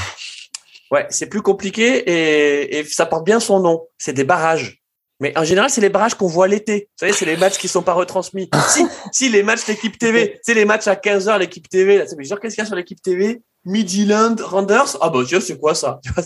Ouais, 0.92 1.06
c'est 1.10 1.26
plus 1.26 1.42
compliqué 1.42 1.96
et, 1.96 2.78
et, 2.78 2.84
ça 2.84 3.06
porte 3.06 3.24
bien 3.24 3.40
son 3.40 3.58
nom. 3.58 3.88
C'est 3.98 4.12
des 4.12 4.22
barrages. 4.22 4.80
Mais 5.18 5.36
en 5.36 5.42
général, 5.42 5.70
c'est 5.70 5.80
les 5.80 5.88
barrages 5.88 6.14
qu'on 6.14 6.28
voit 6.28 6.46
l'été. 6.46 6.88
Vous 6.92 7.00
savez, 7.00 7.12
c'est 7.12 7.24
les 7.24 7.36
matchs 7.36 7.58
qui 7.58 7.66
sont 7.66 7.82
pas 7.82 7.94
retransmis. 7.94 8.48
si, 8.68 8.86
si, 9.10 9.28
les 9.28 9.42
matchs 9.42 9.66
l'équipe 9.66 9.98
TV, 9.98 10.38
c'est 10.42 10.54
les 10.54 10.64
matchs 10.64 10.86
à 10.86 10.94
15h, 10.94 11.38
l'équipe 11.40 11.68
TV. 11.68 11.98
Là, 11.98 12.04
genre, 12.04 12.38
qu'est-ce 12.38 12.54
qu'il 12.54 12.62
y 12.62 12.64
a 12.64 12.66
sur 12.66 12.76
l'équipe 12.76 13.02
TV 13.02 13.42
Midland 13.64 14.36
Randers 14.40 14.96
Ah 15.00 15.10
bah 15.10 15.20
tiens, 15.26 15.40
c'est 15.40 15.58
quoi 15.58 15.74
ça? 15.74 15.98
Tu 16.04 16.12
vois, 16.12 16.22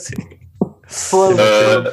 c'est... 0.88 1.16
Euh... 1.16 1.84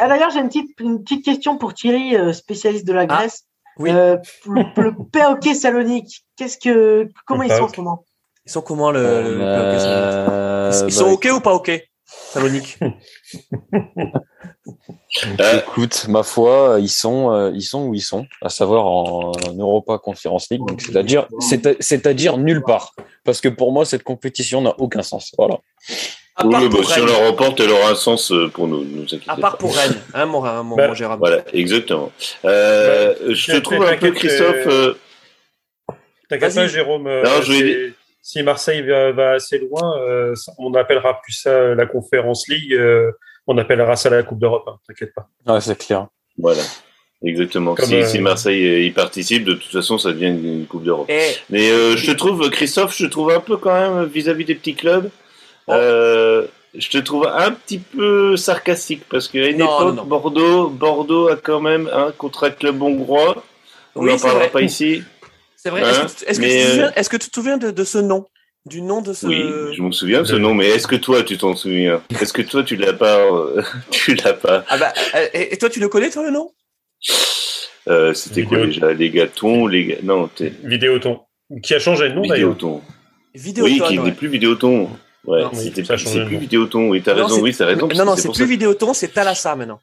Ah 0.00 0.08
d'ailleurs, 0.08 0.30
j'ai 0.30 0.40
une 0.40 0.48
petite, 0.48 0.78
une 0.80 1.02
petite 1.02 1.24
question 1.24 1.56
pour 1.56 1.74
Thierry, 1.74 2.16
euh, 2.16 2.32
spécialiste 2.32 2.86
de 2.86 2.92
la 2.92 3.02
ah, 3.02 3.06
Grèce. 3.06 3.44
oui. 3.78 3.90
Euh, 3.90 4.16
le, 4.46 4.62
le 4.76 4.92
POK 5.12 5.54
Salonique, 5.54 6.24
qu'est-ce 6.36 6.58
que, 6.58 7.08
comment 7.26 7.44
ils 7.44 7.52
sont 7.52 7.62
en 7.62 7.68
ce 7.68 7.80
moment? 7.80 8.04
Ils 8.46 8.52
sont 8.52 8.62
comment 8.62 8.90
le, 8.90 9.00
euh, 9.00 10.70
Ils, 10.86 10.92
sont 10.92 11.06
bah, 11.06 11.12
OK 11.12 11.28
ou 11.32 11.40
pas 11.40 11.54
OK 11.54 11.70
Salonique? 12.04 12.78
Écoute, 15.54 16.06
ma 16.08 16.22
foi, 16.22 16.76
ils 16.80 16.90
sont, 16.90 17.50
ils 17.54 17.62
sont 17.62 17.86
où 17.86 17.94
ils 17.94 18.02
sont, 18.02 18.26
à 18.42 18.48
savoir 18.48 18.86
en, 18.86 19.32
Europa 19.56 19.98
Conference 19.98 20.48
League, 20.50 20.62
donc 20.66 20.80
c'est-à-dire, 20.82 21.28
c'est-à-dire 21.80 22.36
nulle 22.36 22.62
part, 22.62 22.94
parce 23.24 23.40
que 23.40 23.48
pour 23.48 23.72
moi 23.72 23.84
cette 23.84 24.02
compétition 24.02 24.60
n'a 24.60 24.74
aucun 24.78 25.02
sens. 25.02 25.32
Voilà 25.38 25.60
oui, 26.42 26.68
bah, 26.68 26.78
si 26.82 27.00
on 27.00 27.06
la 27.06 27.26
remporte, 27.28 27.60
elle 27.60 27.70
aura 27.70 27.90
un 27.90 27.94
sens 27.94 28.32
euh, 28.32 28.48
pour 28.48 28.66
nous. 28.66 28.84
nous 28.84 29.06
à 29.28 29.36
part 29.36 29.56
pour 29.56 29.74
Rennes, 29.76 30.02
hein, 30.14 30.26
mon, 30.26 30.42
mon, 30.64 30.76
bah, 30.76 30.92
Gérard. 30.92 31.18
Voilà, 31.18 31.44
exactement. 31.52 32.10
Euh, 32.44 33.14
bah, 33.14 33.34
je 33.34 33.52
te 33.52 33.58
trouve 33.58 33.84
un 33.84 33.96
peu, 33.96 34.10
Christophe. 34.10 34.66
Euh... 34.66 34.94
T'inquiète 36.28 36.54
pas, 36.54 36.66
Jérôme. 36.66 37.06
Euh, 37.06 37.22
non, 37.22 37.42
je 37.42 37.92
Si 38.20 38.42
Marseille 38.42 38.82
va, 38.82 39.12
va 39.12 39.30
assez 39.32 39.58
loin, 39.58 39.96
euh, 40.00 40.34
on 40.58 40.74
appellera 40.74 41.20
plus 41.22 41.34
ça 41.34 41.74
la 41.74 41.86
Conférence 41.86 42.48
League. 42.48 42.76
on 43.46 43.56
appellera 43.56 43.94
ça 43.94 44.10
la 44.10 44.24
Coupe 44.24 44.40
d'Europe. 44.40 44.64
Hein, 44.66 44.78
T'inquiète 44.88 45.12
pas. 45.14 45.28
Ouais, 45.46 45.60
c'est 45.60 45.78
clair. 45.78 46.08
Voilà. 46.36 46.62
Exactement. 47.22 47.76
si, 47.76 48.04
si, 48.04 48.18
Marseille 48.18 48.84
y 48.84 48.90
participe, 48.90 49.44
de 49.44 49.54
toute 49.54 49.70
façon, 49.70 49.98
ça 49.98 50.10
devient 50.10 50.26
une 50.26 50.66
Coupe 50.66 50.82
d'Europe. 50.82 51.06
Mais 51.48 51.68
je 51.68 52.06
te 52.10 52.16
trouve, 52.16 52.50
Christophe, 52.50 52.96
je 52.98 53.06
te 53.06 53.10
trouve 53.10 53.30
un 53.30 53.40
peu 53.40 53.56
quand 53.56 53.72
même 53.72 54.04
vis-à-vis 54.06 54.42
-vis 54.42 54.48
des 54.48 54.54
petits 54.56 54.74
clubs. 54.74 55.08
Euh, 55.68 56.46
je 56.74 56.88
te 56.88 56.98
trouve 56.98 57.26
un 57.26 57.52
petit 57.52 57.78
peu 57.78 58.36
sarcastique 58.36 59.04
parce 59.08 59.28
qu'à 59.28 59.46
une 59.46 59.60
époque, 59.60 60.06
Bordeaux, 60.06 60.68
Bordeaux 60.68 61.28
a 61.28 61.36
quand 61.36 61.60
même 61.60 61.88
un 61.92 62.12
contrat 62.12 62.50
club 62.50 62.82
hongrois. 62.82 63.44
On 63.94 64.04
n'en 64.04 64.18
parlera 64.18 64.48
pas 64.48 64.62
ici. 64.62 65.02
C'est 65.56 65.70
vrai. 65.70 65.82
Est-ce 66.26 66.40
que, 66.40 66.98
est 66.98 67.08
que, 67.08 67.16
tu 67.16 67.30
te 67.30 67.34
souviens 67.34 67.56
de, 67.56 67.84
ce 67.84 67.98
nom? 67.98 68.26
Du 68.66 68.82
nom 68.82 69.02
de 69.02 69.12
ce. 69.12 69.26
Oui, 69.26 69.74
je 69.74 69.82
me 69.82 69.92
souviens 69.92 70.22
de 70.22 70.26
ce 70.26 70.36
nom, 70.36 70.54
mais 70.54 70.66
est-ce 70.68 70.86
que 70.86 70.96
toi 70.96 71.22
tu 71.22 71.38
t'en 71.38 71.54
souviens? 71.54 72.02
Est-ce 72.20 72.32
que 72.32 72.42
toi 72.42 72.62
tu 72.62 72.76
l'as 72.76 72.94
pas 72.94 73.18
euh, 73.18 73.62
Tu 73.90 74.14
l'as 74.14 74.32
pas? 74.32 74.64
Ah 74.68 74.78
bah, 74.78 74.92
euh, 75.14 75.26
et 75.32 75.56
toi 75.58 75.68
tu 75.68 75.80
le 75.80 75.88
connais 75.88 76.10
toi 76.10 76.22
le 76.24 76.30
nom? 76.30 76.50
C'était 78.14 78.44
quoi 78.44 78.66
déjà? 78.66 78.92
Les 78.92 79.10
gâtons, 79.10 79.66
les 79.66 79.98
non. 80.02 80.30
Vidéoton. 80.64 81.20
Qui 81.62 81.74
a 81.74 81.78
changé 81.78 82.08
de 82.08 82.14
nom 82.14 82.22
d'ailleurs 82.22 82.52
Vidéoton. 82.52 82.82
Vidéoton. 83.34 83.70
Oui, 83.70 83.82
qui 83.88 83.98
n'est 83.98 84.12
plus 84.12 84.28
Vidéoton. 84.28 84.88
Ouais, 85.26 85.42
c'était 85.54 85.84
c'est 85.84 86.24
plus 86.26 86.36
Vidéoton. 86.36 86.88
Oui, 86.88 87.02
t'as 87.02 87.14
raison. 87.14 87.40
Oui, 87.40 87.54
t'as 87.56 87.66
raison. 87.66 87.88
Non, 87.94 88.04
non, 88.04 88.16
c'est 88.16 88.30
plus 88.30 88.46
Vidéoton, 88.46 88.94
c'est 88.94 89.08
Talassa 89.08 89.56
maintenant. 89.56 89.80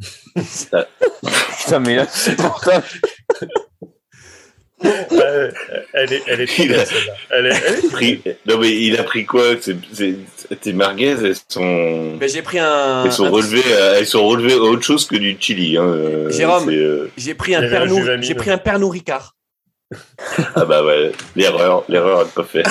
Putain, 0.36 1.80
mais 1.80 1.96
là, 1.96 2.06
c'est 2.08 2.36
pour 2.36 2.62
ça. 2.62 2.82
Euh, 4.84 5.50
elle 5.92 6.12
est, 6.12 6.22
elle 6.28 6.40
est 6.40 6.58
il 6.58 6.72
a, 6.72 6.84
elle 7.30 7.46
est, 7.46 7.62
elle 7.66 7.84
est 7.84 7.90
pris, 7.90 8.22
non 8.46 8.58
mais 8.58 8.70
il 8.70 8.96
a 8.96 9.02
pris 9.02 9.26
quoi? 9.26 9.56
Tes 9.56 10.72
merguez, 10.72 11.16
elles 11.20 11.34
sont. 11.48 12.16
Mais 12.20 12.28
j'ai 12.28 12.42
pris 12.42 12.60
un. 12.60 13.04
Elles 13.04 13.12
sont 13.12 13.28
relevées, 13.28 13.68
elles 13.68 14.06
sont 14.06 14.24
relevées 14.26 14.52
à 14.52 14.58
autre 14.58 14.84
chose 14.84 15.04
que 15.06 15.16
du 15.16 15.36
chili. 15.40 15.76
Hein. 15.76 15.82
Euh, 15.82 16.30
Jérôme, 16.30 16.70
euh, 16.70 17.10
j'ai 17.16 17.34
pris 17.34 17.56
un 17.56 17.68
Pernod, 17.68 18.22
j'ai 18.22 18.36
pris 18.36 18.50
un 18.50 18.58
Pernod 18.58 18.92
Ricard 18.92 19.34
ah 20.54 20.64
bah 20.66 20.84
ouais, 20.84 21.12
l'erreur, 21.34 21.84
l'erreur 21.88 22.28
pas 22.28 22.44
fait. 22.44 22.62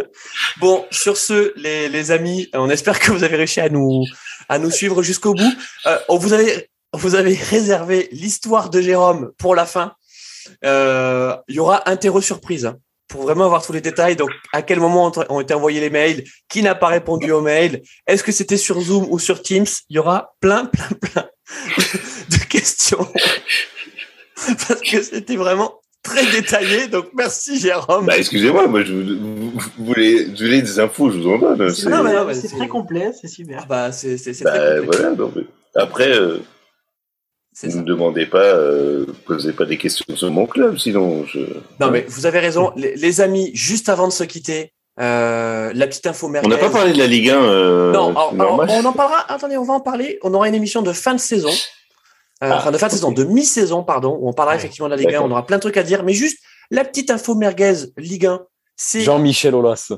bon, 0.60 0.84
sur 0.90 1.16
ce, 1.16 1.52
les, 1.56 2.10
amis, 2.10 2.48
on 2.54 2.70
espère 2.70 2.98
que 2.98 3.12
vous 3.12 3.22
avez 3.22 3.36
réussi 3.36 3.60
à 3.60 3.68
nous 3.68 4.04
suivre 4.70 5.02
jusqu'au 5.02 5.34
bout. 5.34 5.54
Euh, 5.86 5.98
vous 6.92 7.14
avez 7.14 7.34
réservé 7.34 8.08
l'histoire 8.10 8.70
de 8.70 8.80
Jérôme 8.80 9.32
pour 9.38 9.54
la 9.54 9.66
fin. 9.66 9.94
Euh, 10.64 11.36
il 11.48 11.56
y 11.56 11.58
aura 11.58 11.88
interro 11.88 12.20
surprise 12.20 12.66
hein, 12.66 12.76
pour 13.08 13.22
vraiment 13.22 13.44
avoir 13.44 13.64
tous 13.64 13.72
les 13.72 13.80
détails. 13.80 14.16
Donc, 14.16 14.30
à 14.52 14.62
quel 14.62 14.80
moment 14.80 15.12
ont 15.28 15.40
été 15.40 15.54
envoyés 15.54 15.80
les 15.80 15.90
mails? 15.90 16.24
Qui 16.48 16.62
n'a 16.62 16.74
pas 16.74 16.88
répondu 16.88 17.30
aux 17.30 17.42
mails? 17.42 17.82
Est-ce 18.06 18.24
que 18.24 18.32
c'était 18.32 18.56
sur 18.56 18.80
Zoom 18.80 19.06
ou 19.10 19.18
sur 19.18 19.42
Teams? 19.42 19.66
Il 19.88 19.96
y 19.96 19.98
aura 19.98 20.34
plein, 20.40 20.64
plein, 20.66 20.88
plein 21.00 21.28
de 22.30 22.44
questions 22.48 23.06
parce 24.68 24.80
que 24.80 25.02
c'était 25.02 25.36
vraiment 25.36 25.80
très 26.06 26.30
détaillé. 26.30 26.88
Donc 26.88 27.06
merci 27.14 27.58
Jérôme. 27.58 28.06
Bah, 28.06 28.16
excusez-moi, 28.16 28.66
moi 28.66 28.82
je 28.84 28.92
vous, 28.94 29.52
voulez, 29.78 30.26
des 30.26 30.80
infos, 30.80 31.10
je 31.10 31.18
vous 31.18 31.28
en 31.28 31.38
donne. 31.38 31.70
C'est 31.70 32.48
très 32.48 32.68
complet, 32.68 33.12
c'est 33.20 33.28
super. 33.28 33.60
Ah 33.62 33.66
bah, 33.68 33.92
c'est 33.92 34.42
bah, 34.42 34.80
voilà, 34.80 35.12
Après, 35.74 36.10
euh, 36.10 36.38
ne 37.64 37.76
me 37.76 37.82
demandez 37.82 38.26
pas, 38.26 38.38
euh, 38.38 39.06
posez 39.26 39.52
pas 39.52 39.64
des 39.64 39.78
questions 39.78 40.14
sur 40.14 40.30
mon 40.30 40.46
club, 40.46 40.78
sinon 40.78 41.24
je. 41.26 41.40
Non 41.80 41.90
mais 41.90 42.04
vous 42.08 42.26
avez 42.26 42.38
raison, 42.38 42.72
les, 42.76 43.20
amis, 43.20 43.50
juste 43.54 43.88
avant 43.88 44.08
de 44.08 44.12
se 44.12 44.24
quitter. 44.24 44.72
Euh, 44.98 45.72
la 45.74 45.86
petite 45.86 46.06
info 46.06 46.28
merguez. 46.28 46.46
On 46.46 46.50
n'a 46.50 46.56
pas 46.56 46.70
parlé 46.70 46.94
de 46.94 46.98
la 46.98 47.06
Ligue 47.06 47.28
1. 47.28 47.36
Euh, 47.36 47.92
non, 47.92 48.14
on 48.16 48.84
en 48.84 48.92
parlera. 48.94 49.30
Attendez, 49.30 49.58
on 49.58 49.64
va 49.64 49.74
en 49.74 49.80
parler. 49.80 50.18
On 50.22 50.32
aura 50.32 50.48
une 50.48 50.54
émission 50.54 50.80
de 50.80 50.92
fin 50.92 51.12
de 51.12 51.20
saison 51.20 51.50
euh, 52.42 52.50
ah, 52.50 52.58
enfin 52.58 52.70
de 52.70 52.78
fin 52.78 52.88
de 52.88 52.92
saison, 52.92 53.12
de 53.12 53.24
mi-saison, 53.24 53.82
pardon, 53.82 54.18
où 54.20 54.28
on 54.28 54.32
parlera 54.32 54.56
effectivement 54.56 54.88
de 54.88 54.94
la 54.94 55.00
Ligue 55.00 55.14
1, 55.14 55.22
on 55.22 55.30
aura 55.30 55.46
plein 55.46 55.56
de 55.56 55.62
trucs 55.62 55.76
à 55.76 55.82
dire, 55.82 56.02
mais 56.02 56.12
juste 56.12 56.38
la 56.70 56.84
petite 56.84 57.10
info 57.10 57.34
merguez 57.34 57.74
Ligue 57.96 58.26
1, 58.26 58.46
c'est 58.76 59.00
Jean-Michel 59.00 59.54
Aulas. 59.54 59.92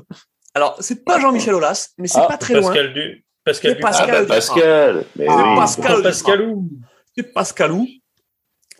Alors, 0.53 0.77
c'est 0.79 1.03
pas 1.03 1.19
Jean-Michel 1.19 1.53
Aulas, 1.53 1.89
mais 1.97 2.07
c'est 2.07 2.19
ah, 2.19 2.27
pas 2.27 2.37
très 2.37 2.53
Pascal 2.53 2.85
loin. 2.85 2.93
Du... 2.93 3.25
Pascal, 3.43 3.75
du... 3.75 3.81
Pascal, 3.81 4.09
ah, 4.09 4.21
bah, 4.21 4.35
Pascal. 4.35 5.05
Mais 5.15 5.27
oui. 5.27 5.55
Pascal 5.57 6.01
Pascalou. 6.01 6.69
C'est 7.15 7.33
Pascalou. 7.33 7.87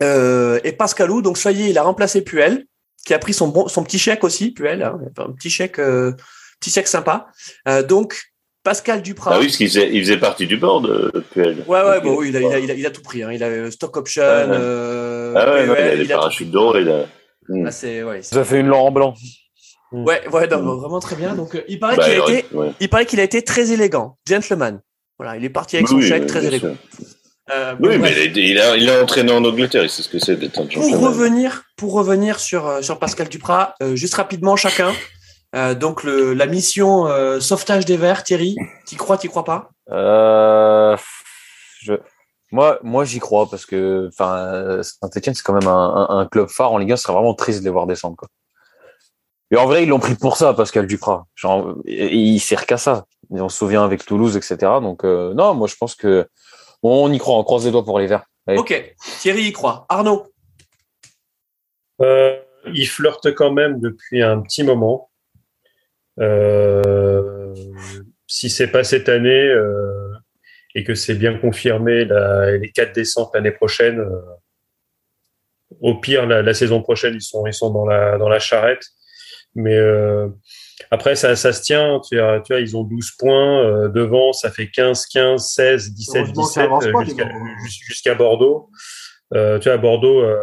Euh, 0.02 0.58
et 0.64 0.72
Pascalou, 0.72 1.22
donc 1.22 1.36
ça 1.36 1.52
y 1.52 1.62
est, 1.62 1.70
il 1.70 1.78
a 1.78 1.82
remplacé 1.82 2.22
Puel, 2.22 2.66
qui 3.04 3.14
a 3.14 3.18
pris 3.18 3.34
son 3.34 3.48
bon, 3.48 3.68
son 3.68 3.84
petit 3.84 3.98
chèque 3.98 4.24
aussi, 4.24 4.52
Puel, 4.52 4.82
hein, 4.82 4.98
un 5.18 5.32
petit 5.32 5.50
chèque, 5.50 5.78
euh, 5.78 6.12
petit 6.58 6.70
chèque 6.70 6.88
sympa. 6.88 7.28
Euh, 7.68 7.82
donc 7.82 8.29
Pascal 8.62 9.02
Duprat. 9.02 9.32
Ah 9.34 9.38
oui, 9.38 9.46
parce 9.46 9.56
qu'il 9.56 9.68
faisait, 9.68 9.90
il 9.92 10.00
faisait 10.00 10.18
partie 10.18 10.46
du 10.46 10.56
board, 10.56 10.86
euh, 10.86 11.24
PL. 11.34 11.64
Ouais, 11.66 11.82
ouais, 11.82 12.00
bon, 12.00 12.16
oui, 12.18 12.28
il 12.28 12.36
a, 12.36 12.40
il, 12.40 12.46
a, 12.46 12.58
il, 12.58 12.70
a, 12.70 12.74
il 12.74 12.86
a, 12.86 12.90
tout 12.90 13.02
pris. 13.02 13.22
Hein. 13.22 13.32
Il 13.32 13.42
a 13.42 13.46
euh, 13.46 13.70
stock 13.70 13.96
option. 13.96 14.22
Ah, 14.22 14.26
euh, 14.26 15.34
ah 15.36 15.50
ouais, 15.50 15.60
PEL, 15.60 15.68
non, 15.68 15.74
il 15.74 15.82
a 15.82 15.96
des 15.96 16.08
parachutes 16.08 16.50
d'or. 16.50 16.78
Il 16.78 16.88
a... 16.88 17.06
Hmm. 17.48 17.66
Ah, 17.66 17.70
c'est, 17.70 18.02
ouais, 18.02 18.22
Ça 18.22 18.44
fait 18.44 18.60
une 18.60 18.66
Laurent 18.66 18.90
Blanc. 18.90 19.14
Hmm. 19.92 20.04
Ouais, 20.04 20.22
ouais, 20.28 20.46
non, 20.46 20.58
hmm. 20.58 20.80
vraiment 20.80 21.00
très 21.00 21.16
bien. 21.16 21.34
Donc, 21.34 21.62
il 21.68 21.78
paraît 21.78 21.96
bah, 21.96 22.04
qu'il 22.04 22.20
a 22.20 22.24
été, 22.24 22.46
ouais. 22.54 22.72
il 22.80 22.88
paraît 22.88 23.06
qu'il 23.06 23.20
a 23.20 23.24
été 23.24 23.42
très 23.42 23.72
élégant, 23.72 24.18
gentleman. 24.28 24.80
Voilà, 25.18 25.36
il 25.36 25.44
est 25.44 25.50
parti 25.50 25.76
avec 25.76 25.88
son 25.88 26.00
chèque, 26.00 26.26
très 26.26 26.44
élégant. 26.46 26.76
Euh, 27.52 27.74
oui, 27.80 27.98
mais 27.98 28.26
il 28.26 28.58
a, 28.58 28.76
il 28.76 28.88
a 28.88 29.02
entraîné 29.02 29.32
en 29.32 29.44
Angleterre, 29.44 29.82
il 29.82 29.90
sait 29.90 30.02
ce 30.02 30.08
que 30.08 30.18
c'est 30.18 30.36
d'être 30.36 30.60
un 30.60 30.66
Pour 30.66 31.00
revenir, 31.00 31.64
pour 31.76 31.92
revenir 31.92 32.38
sur, 32.38 32.82
sur 32.82 32.98
Pascal 32.98 33.28
Duprat, 33.28 33.74
euh, 33.82 33.96
juste 33.96 34.14
rapidement 34.14 34.54
chacun, 34.56 34.92
euh, 35.56 35.74
donc 35.74 36.04
le, 36.04 36.32
la 36.32 36.46
mission 36.46 37.06
euh, 37.06 37.40
sauvetage 37.40 37.84
des 37.84 37.96
verts, 37.96 38.22
Thierry, 38.22 38.56
t'y 38.86 38.96
crois, 38.96 39.18
t'y 39.18 39.28
crois 39.28 39.44
pas? 39.44 39.70
Euh, 39.90 40.96
je... 41.80 41.94
Moi, 42.52 42.78
moi 42.82 43.04
j'y 43.04 43.18
crois 43.18 43.48
parce 43.48 43.66
que 43.66 44.08
enfin 44.08 44.82
Saint-Etienne 44.82 45.34
c'est 45.34 45.42
quand 45.42 45.52
même 45.52 45.68
un, 45.68 46.06
un, 46.08 46.18
un, 46.18 46.26
club 46.26 46.48
phare 46.48 46.72
en 46.72 46.78
Ligue 46.78 46.92
1, 46.92 46.96
ce 46.96 47.02
serait 47.04 47.12
vraiment 47.12 47.34
triste 47.34 47.60
de 47.60 47.64
les 47.64 47.70
voir 47.70 47.86
descendre 47.86 48.16
quoi. 48.16 48.28
Et 49.52 49.56
en 49.56 49.66
vrai 49.66 49.84
ils 49.84 49.88
l'ont 49.88 50.00
pris 50.00 50.14
pour 50.14 50.36
ça 50.36 50.52
Pascal 50.54 50.86
Duprat. 50.86 51.26
Genre 51.34 51.76
il 51.84 52.40
sert 52.40 52.66
qu'à 52.66 52.76
ça. 52.76 53.04
on 53.30 53.48
se 53.48 53.56
souvient 53.56 53.84
avec 53.84 54.04
Toulouse 54.04 54.36
etc. 54.36 54.56
Donc 54.80 55.04
euh, 55.04 55.32
non 55.34 55.54
moi 55.54 55.68
je 55.68 55.76
pense 55.76 55.94
que 55.94 56.28
on 56.82 57.12
y 57.12 57.18
croit, 57.18 57.36
on 57.36 57.44
croise 57.44 57.64
les 57.64 57.70
doigts 57.70 57.84
pour 57.84 58.00
les 58.00 58.08
verts. 58.08 58.24
Ok 58.48 58.94
Thierry 59.20 59.44
y 59.44 59.52
croit. 59.52 59.86
Arnaud? 59.88 60.26
il 62.72 62.86
flirte 62.88 63.34
quand 63.34 63.52
même 63.52 63.80
depuis 63.80 64.22
un 64.22 64.40
petit 64.40 64.64
moment. 64.64 65.09
Euh, 66.18 67.54
si 68.26 68.50
c'est 68.50 68.68
pas 68.68 68.84
cette 68.84 69.08
année 69.08 69.48
euh, 69.48 70.08
et 70.74 70.84
que 70.84 70.94
c'est 70.94 71.14
bien 71.14 71.38
confirmé 71.38 72.04
la, 72.04 72.56
les 72.56 72.70
quatre 72.70 72.94
descentes 72.94 73.30
l'année 73.34 73.50
prochaine, 73.52 74.04
au 75.80 75.94
pire, 75.94 76.26
la, 76.26 76.54
saison 76.54 76.82
prochaine, 76.82 77.14
ils 77.14 77.22
sont, 77.22 77.46
ils 77.46 77.54
sont 77.54 77.70
dans 77.70 77.86
la, 77.86 78.18
dans 78.18 78.28
la 78.28 78.38
charrette. 78.38 78.84
Mais 79.54 79.74
euh, 79.74 80.28
après, 80.90 81.16
ça, 81.16 81.34
ça 81.36 81.52
se 81.52 81.62
tient. 81.62 82.00
Tu 82.08 82.18
vois, 82.18 82.40
tu 82.40 82.52
vois, 82.52 82.60
ils 82.60 82.76
ont 82.76 82.84
12 82.84 83.12
points. 83.18 83.64
Euh, 83.64 83.88
devant, 83.88 84.32
ça 84.32 84.50
fait 84.50 84.70
15, 84.70 85.06
15, 85.06 85.48
16, 85.48 85.94
17, 85.94 86.32
17 86.32 86.70
jusqu'à 87.88 88.14
Bordeaux. 88.14 88.70
Euh, 89.34 89.58
tu 89.58 89.68
vois, 89.68 89.78
Bordeaux 89.78 90.22
euh, 90.22 90.36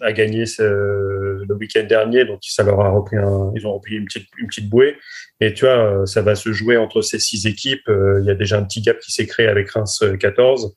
a 0.00 0.12
gagné 0.12 0.46
ce, 0.46 0.62
le 0.62 1.54
week-end 1.54 1.84
dernier, 1.84 2.24
donc 2.24 2.40
ça 2.42 2.64
leur 2.64 2.80
a 2.80 2.90
repris 2.90 3.16
un, 3.16 3.52
ils 3.54 3.66
ont 3.66 3.74
repris 3.74 3.96
une 3.96 4.06
petite, 4.06 4.28
une 4.38 4.48
petite 4.48 4.68
bouée. 4.68 4.96
Et 5.40 5.54
tu 5.54 5.64
vois, 5.64 6.06
ça 6.06 6.22
va 6.22 6.34
se 6.34 6.52
jouer 6.52 6.76
entre 6.76 7.00
ces 7.02 7.18
six 7.18 7.46
équipes. 7.46 7.88
Il 7.88 8.24
y 8.24 8.30
a 8.30 8.34
déjà 8.34 8.58
un 8.58 8.64
petit 8.64 8.80
gap 8.80 8.98
qui 8.98 9.12
s'est 9.12 9.26
créé 9.26 9.46
avec 9.46 9.70
Reims 9.70 10.02
14. 10.18 10.74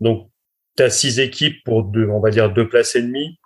Donc, 0.00 0.30
tu 0.76 0.82
as 0.82 0.90
six 0.90 1.20
équipes 1.20 1.62
pour 1.64 1.84
deux, 1.84 2.06
on 2.08 2.20
va 2.20 2.30
dire 2.30 2.52
deux 2.52 2.68
places 2.68 2.96
et 2.96 3.02
demie. 3.02 3.38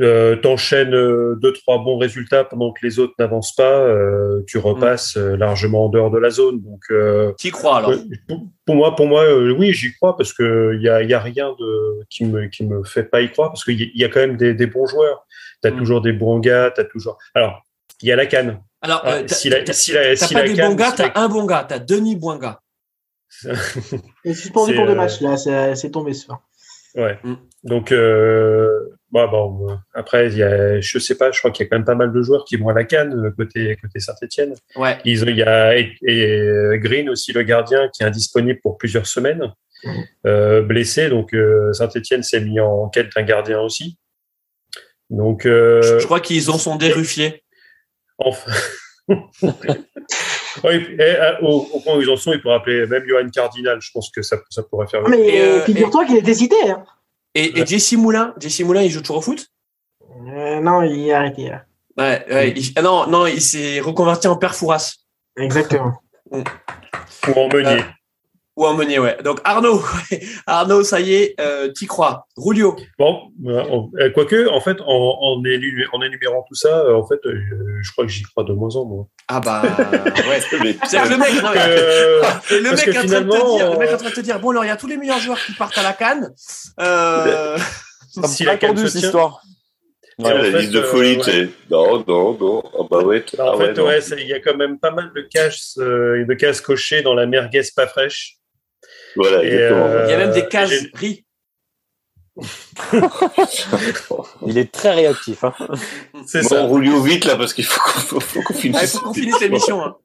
Euh, 0.00 0.36
t'enchaînes 0.36 0.94
euh, 0.94 1.34
deux 1.40 1.52
trois 1.52 1.78
bons 1.78 1.98
résultats 1.98 2.44
pendant 2.44 2.72
que 2.72 2.86
les 2.86 3.00
autres 3.00 3.14
n'avancent 3.18 3.54
pas, 3.54 3.80
euh, 3.80 4.42
tu 4.46 4.58
repasses 4.58 5.16
mm. 5.16 5.34
largement 5.34 5.86
en 5.86 5.88
dehors 5.88 6.10
de 6.10 6.18
la 6.18 6.30
zone. 6.30 6.60
Donc, 6.60 6.84
tu 7.38 7.50
crois 7.50 7.78
alors? 7.78 7.92
pour, 8.64 8.76
moi, 8.76 8.94
pour 8.94 9.06
moi, 9.08 9.24
oui, 9.34 9.72
j'y 9.72 9.92
crois 9.94 10.16
parce 10.16 10.32
que 10.32 10.74
il 10.76 10.82
y 10.82 10.88
a, 10.88 11.02
y 11.02 11.14
a 11.14 11.20
rien 11.20 11.54
de 11.58 12.04
qui 12.10 12.24
me 12.24 12.46
qui 12.46 12.64
me 12.64 12.84
fait 12.84 13.04
pas 13.04 13.22
y 13.22 13.30
croire 13.32 13.50
parce 13.50 13.64
qu'il 13.64 13.90
y, 13.92 14.04
a 14.04 14.08
quand 14.08 14.20
même 14.20 14.36
des, 14.36 14.54
des 14.54 14.66
bons 14.66 14.86
joueurs. 14.86 15.26
T'as 15.62 15.72
mm. 15.72 15.78
toujours 15.78 16.00
des 16.00 16.12
bons 16.12 16.38
gars, 16.38 16.72
t'as 16.74 16.84
toujours. 16.84 17.18
Alors, 17.34 17.62
il 18.00 18.08
y 18.08 18.12
a 18.12 18.16
la 18.16 18.26
canne. 18.26 18.60
Alors, 18.80 19.02
ah, 19.04 19.26
si 19.26 19.48
la, 19.48 19.66
si 19.72 19.92
la, 19.92 20.14
si 20.14 20.32
pas 20.32 20.44
des 20.44 20.54
bons 20.54 20.76
gars, 20.76 20.92
t'as 20.96 21.10
un 21.16 21.28
bon 21.28 21.44
gars, 21.44 21.66
t'as 21.68 21.80
Denis 21.80 22.14
Boinga. 22.14 22.60
Il 23.44 23.50
est 24.24 24.34
suspendu 24.34 24.74
pour 24.74 24.86
deux 24.86 24.94
matchs 24.94 25.20
là, 25.20 25.36
c'est 25.36 25.90
tombé 25.90 26.12
ce 26.12 26.26
soir. 26.26 26.42
Ouais. 26.94 27.18
Mm. 27.22 27.34
Donc, 27.64 27.92
euh, 27.92 28.97
bon, 29.10 29.78
après, 29.94 30.28
il 30.28 30.38
y 30.38 30.42
a, 30.42 30.80
je 30.80 30.98
sais 30.98 31.16
pas, 31.16 31.30
je 31.30 31.38
crois 31.38 31.50
qu'il 31.50 31.64
y 31.64 31.66
a 31.66 31.70
quand 31.70 31.76
même 31.76 31.84
pas 31.84 31.94
mal 31.94 32.12
de 32.12 32.22
joueurs 32.22 32.44
qui 32.44 32.56
vont 32.56 32.68
à 32.68 32.74
la 32.74 32.84
canne 32.84 33.14
euh, 33.14 33.30
côté 33.30 33.76
côté 33.80 34.00
Saint-Etienne. 34.00 34.54
Ouais. 34.76 34.98
il 35.04 35.36
y 35.36 35.42
a 35.42 35.76
et, 35.76 35.96
euh, 36.06 36.78
Green 36.78 37.08
aussi 37.08 37.32
le 37.32 37.42
gardien 37.42 37.88
qui 37.88 38.02
est 38.02 38.06
indisponible 38.06 38.60
pour 38.60 38.78
plusieurs 38.78 39.06
semaines, 39.06 39.52
mmh. 39.84 39.90
euh, 40.26 40.62
blessé. 40.62 41.08
Donc 41.08 41.34
Saint-Etienne 41.72 42.22
s'est 42.22 42.40
mis 42.40 42.60
en 42.60 42.88
quête 42.88 43.10
d'un 43.14 43.22
gardien 43.22 43.60
aussi. 43.60 43.98
Donc, 45.10 45.44
je, 45.44 46.04
crois 46.04 46.20
qu'ils 46.20 46.50
en 46.50 46.58
sont 46.58 46.76
déruffiés. 46.76 47.42
Enfin. 48.18 48.52
au, 49.08 49.14
point 51.82 51.96
où 51.96 52.02
ils 52.02 52.10
en 52.10 52.16
sont, 52.18 52.34
ils 52.34 52.42
pourraient 52.42 52.56
appeler 52.56 52.86
même 52.86 53.04
Johan 53.08 53.26
Cardinal. 53.30 53.78
Je 53.80 53.90
pense 53.90 54.10
que 54.10 54.20
ça, 54.20 54.36
ça 54.50 54.62
pourrait 54.64 54.86
faire. 54.86 55.08
Mais 55.08 55.62
figure-toi 55.62 56.04
qu'il 56.04 56.18
était 56.18 56.34
cité. 56.34 56.56
Hein. 56.68 56.84
Et, 57.34 57.66
Jesse 57.66 57.92
Moulin, 57.92 58.34
Jesse 58.38 58.60
Moulin, 58.60 58.82
il 58.82 58.90
joue 58.90 59.00
toujours 59.00 59.18
au 59.18 59.22
foot? 59.22 59.46
Euh, 60.26 60.60
Non, 60.60 60.82
il 60.82 61.08
est 61.08 61.12
arrêté. 61.12 61.50
Ouais, 61.96 62.24
ouais 62.30 62.54
ah 62.76 62.82
non, 62.82 63.06
non, 63.06 63.26
il 63.26 63.40
s'est 63.40 63.80
reconverti 63.80 64.26
en 64.28 64.36
père 64.36 64.54
Fouras. 64.54 64.96
Exactement. 65.36 66.00
Ou 66.30 66.42
en 67.36 67.48
meunier. 67.48 67.82
Euh, 68.58 68.62
ou 68.62 68.66
en 68.66 68.74
meunier, 68.74 68.98
ouais. 68.98 69.16
Donc 69.24 69.40
Arnaud, 69.44 69.82
Arnaud, 70.46 70.82
ça 70.82 71.00
y 71.00 71.14
est, 71.14 71.34
euh, 71.40 71.68
t'y 71.68 71.86
crois. 71.86 72.26
Roulio. 72.36 72.76
Bon, 72.98 73.30
euh, 73.46 74.10
quoique, 74.10 74.48
en 74.48 74.60
fait, 74.60 74.78
en, 74.80 75.18
en, 75.20 75.44
énumérant 75.44 76.44
tout 76.48 76.54
ça, 76.54 76.80
euh, 76.80 76.96
en 76.96 77.06
fait, 77.06 77.20
je 77.24 77.92
crois 77.92 78.04
que 78.04 78.10
j'y 78.10 78.22
crois 78.22 78.44
de 78.44 78.52
moins 78.52 78.74
en 78.76 78.84
moins. 78.84 79.06
Ah 79.28 79.40
bah 79.40 79.62
ouais. 80.28 80.40
C'est 80.86 80.98
le 81.08 81.16
mec, 81.16 81.42
non, 81.42 81.50
le 82.50 82.70
mec, 82.70 82.88
est 82.88 82.98
en 82.98 83.06
train 83.06 83.20
de 83.20 83.30
te 83.30 83.56
dire, 83.56 83.72
le 83.72 83.78
mec 83.78 83.90
est 83.90 83.94
en 83.94 83.98
train 83.98 84.10
de 84.10 84.14
te 84.14 84.20
dire, 84.20 84.40
bon 84.40 84.50
alors 84.50 84.64
il 84.64 84.68
y 84.68 84.70
a 84.70 84.76
tous 84.76 84.86
les 84.86 84.96
meilleurs 84.96 85.20
joueurs 85.20 85.38
qui 85.38 85.52
partent 85.52 85.78
à 85.78 85.82
la 85.82 85.92
canne. 85.92 86.32
Euh... 86.80 87.58
si 88.24 88.44
la 88.44 88.56
canne 88.56 88.76
cette 88.76 89.02
histoire. 89.02 89.40
Ouais, 90.18 90.50
la 90.50 90.58
liste 90.58 90.72
de 90.72 90.82
folie, 90.82 91.16
non, 91.70 92.04
non, 92.08 92.36
non. 92.36 92.62
Ah 92.76 92.82
bah 92.90 93.04
ouais. 93.04 93.24
en 93.38 93.52
ah 93.54 93.56
fait, 93.56 93.80
ouais, 93.80 94.00
il 94.18 94.26
y 94.26 94.32
a 94.32 94.40
quand 94.40 94.56
même 94.56 94.80
pas 94.80 94.90
mal 94.90 95.12
de 95.14 95.20
cases, 95.20 95.78
de 95.78 96.34
cases 96.34 96.60
cochées 96.60 97.02
dans 97.02 97.14
la 97.14 97.26
merguez 97.26 97.62
pas 97.76 97.86
fraîche. 97.86 98.38
Voilà, 99.16 99.38
euh, 99.38 100.04
Il 100.06 100.10
y 100.10 100.14
a 100.14 100.18
même 100.18 100.32
des 100.32 100.46
cases 100.48 100.72
riz. 100.94 101.24
il 104.46 104.58
est 104.58 104.70
très 104.70 104.92
réactif. 104.92 105.42
Hein. 105.42 105.54
C'est 106.26 106.42
bon, 106.42 106.48
ça. 106.48 106.62
On 106.62 106.68
roule 106.68 106.88
vite 107.02 107.24
là 107.24 107.36
parce 107.36 107.52
qu'il 107.52 107.64
faut 107.64 107.80
qu'on 108.42 108.54
finisse. 108.54 108.80
Ah, 108.80 108.84
il 108.84 108.88
faut 108.88 109.00
qu'on 109.00 109.14
finisse 109.14 109.40
l'émission. 109.40 109.84
Hein. 109.84 109.96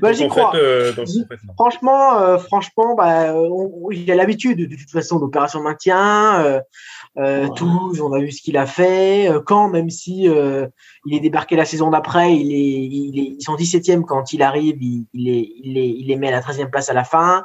Bah, 0.00 0.12
j'y 0.12 0.28
crois. 0.28 0.54
Euh, 0.54 0.92
franchement, 1.54 2.20
euh, 2.20 2.38
franchement, 2.38 2.94
bah, 2.94 3.34
il 3.90 4.10
a 4.10 4.14
l'habitude 4.14 4.58
de, 4.58 4.76
toute 4.76 4.90
façon 4.90 5.18
d'opération 5.18 5.60
maintien. 5.60 6.62
Euh, 7.16 7.44
euh, 7.44 7.48
Toulouse, 7.50 8.00
on 8.00 8.12
a 8.12 8.18
vu 8.18 8.32
ce 8.32 8.42
qu'il 8.42 8.56
a 8.56 8.66
fait. 8.66 9.30
Quand, 9.46 9.68
même 9.68 9.90
si 9.90 10.24
il 10.24 11.16
est 11.16 11.20
débarqué 11.20 11.56
la 11.56 11.64
saison 11.64 11.90
d'après, 11.90 12.34
il 12.34 12.52
est, 12.52 12.56
il 12.56 13.18
est, 13.18 13.36
ils 13.38 13.42
sont 13.42 13.54
17e 13.54 14.02
quand 14.02 14.32
il 14.32 14.42
arrive, 14.42 14.76
il, 14.80 15.06
il, 15.12 15.28
est, 15.28 15.48
il, 15.62 15.78
est, 15.78 15.88
il 15.88 16.06
les 16.08 16.16
met 16.16 16.28
à 16.28 16.32
la 16.32 16.40
13e 16.40 16.70
place 16.70 16.88
à 16.90 16.94
la 16.94 17.04
fin. 17.04 17.44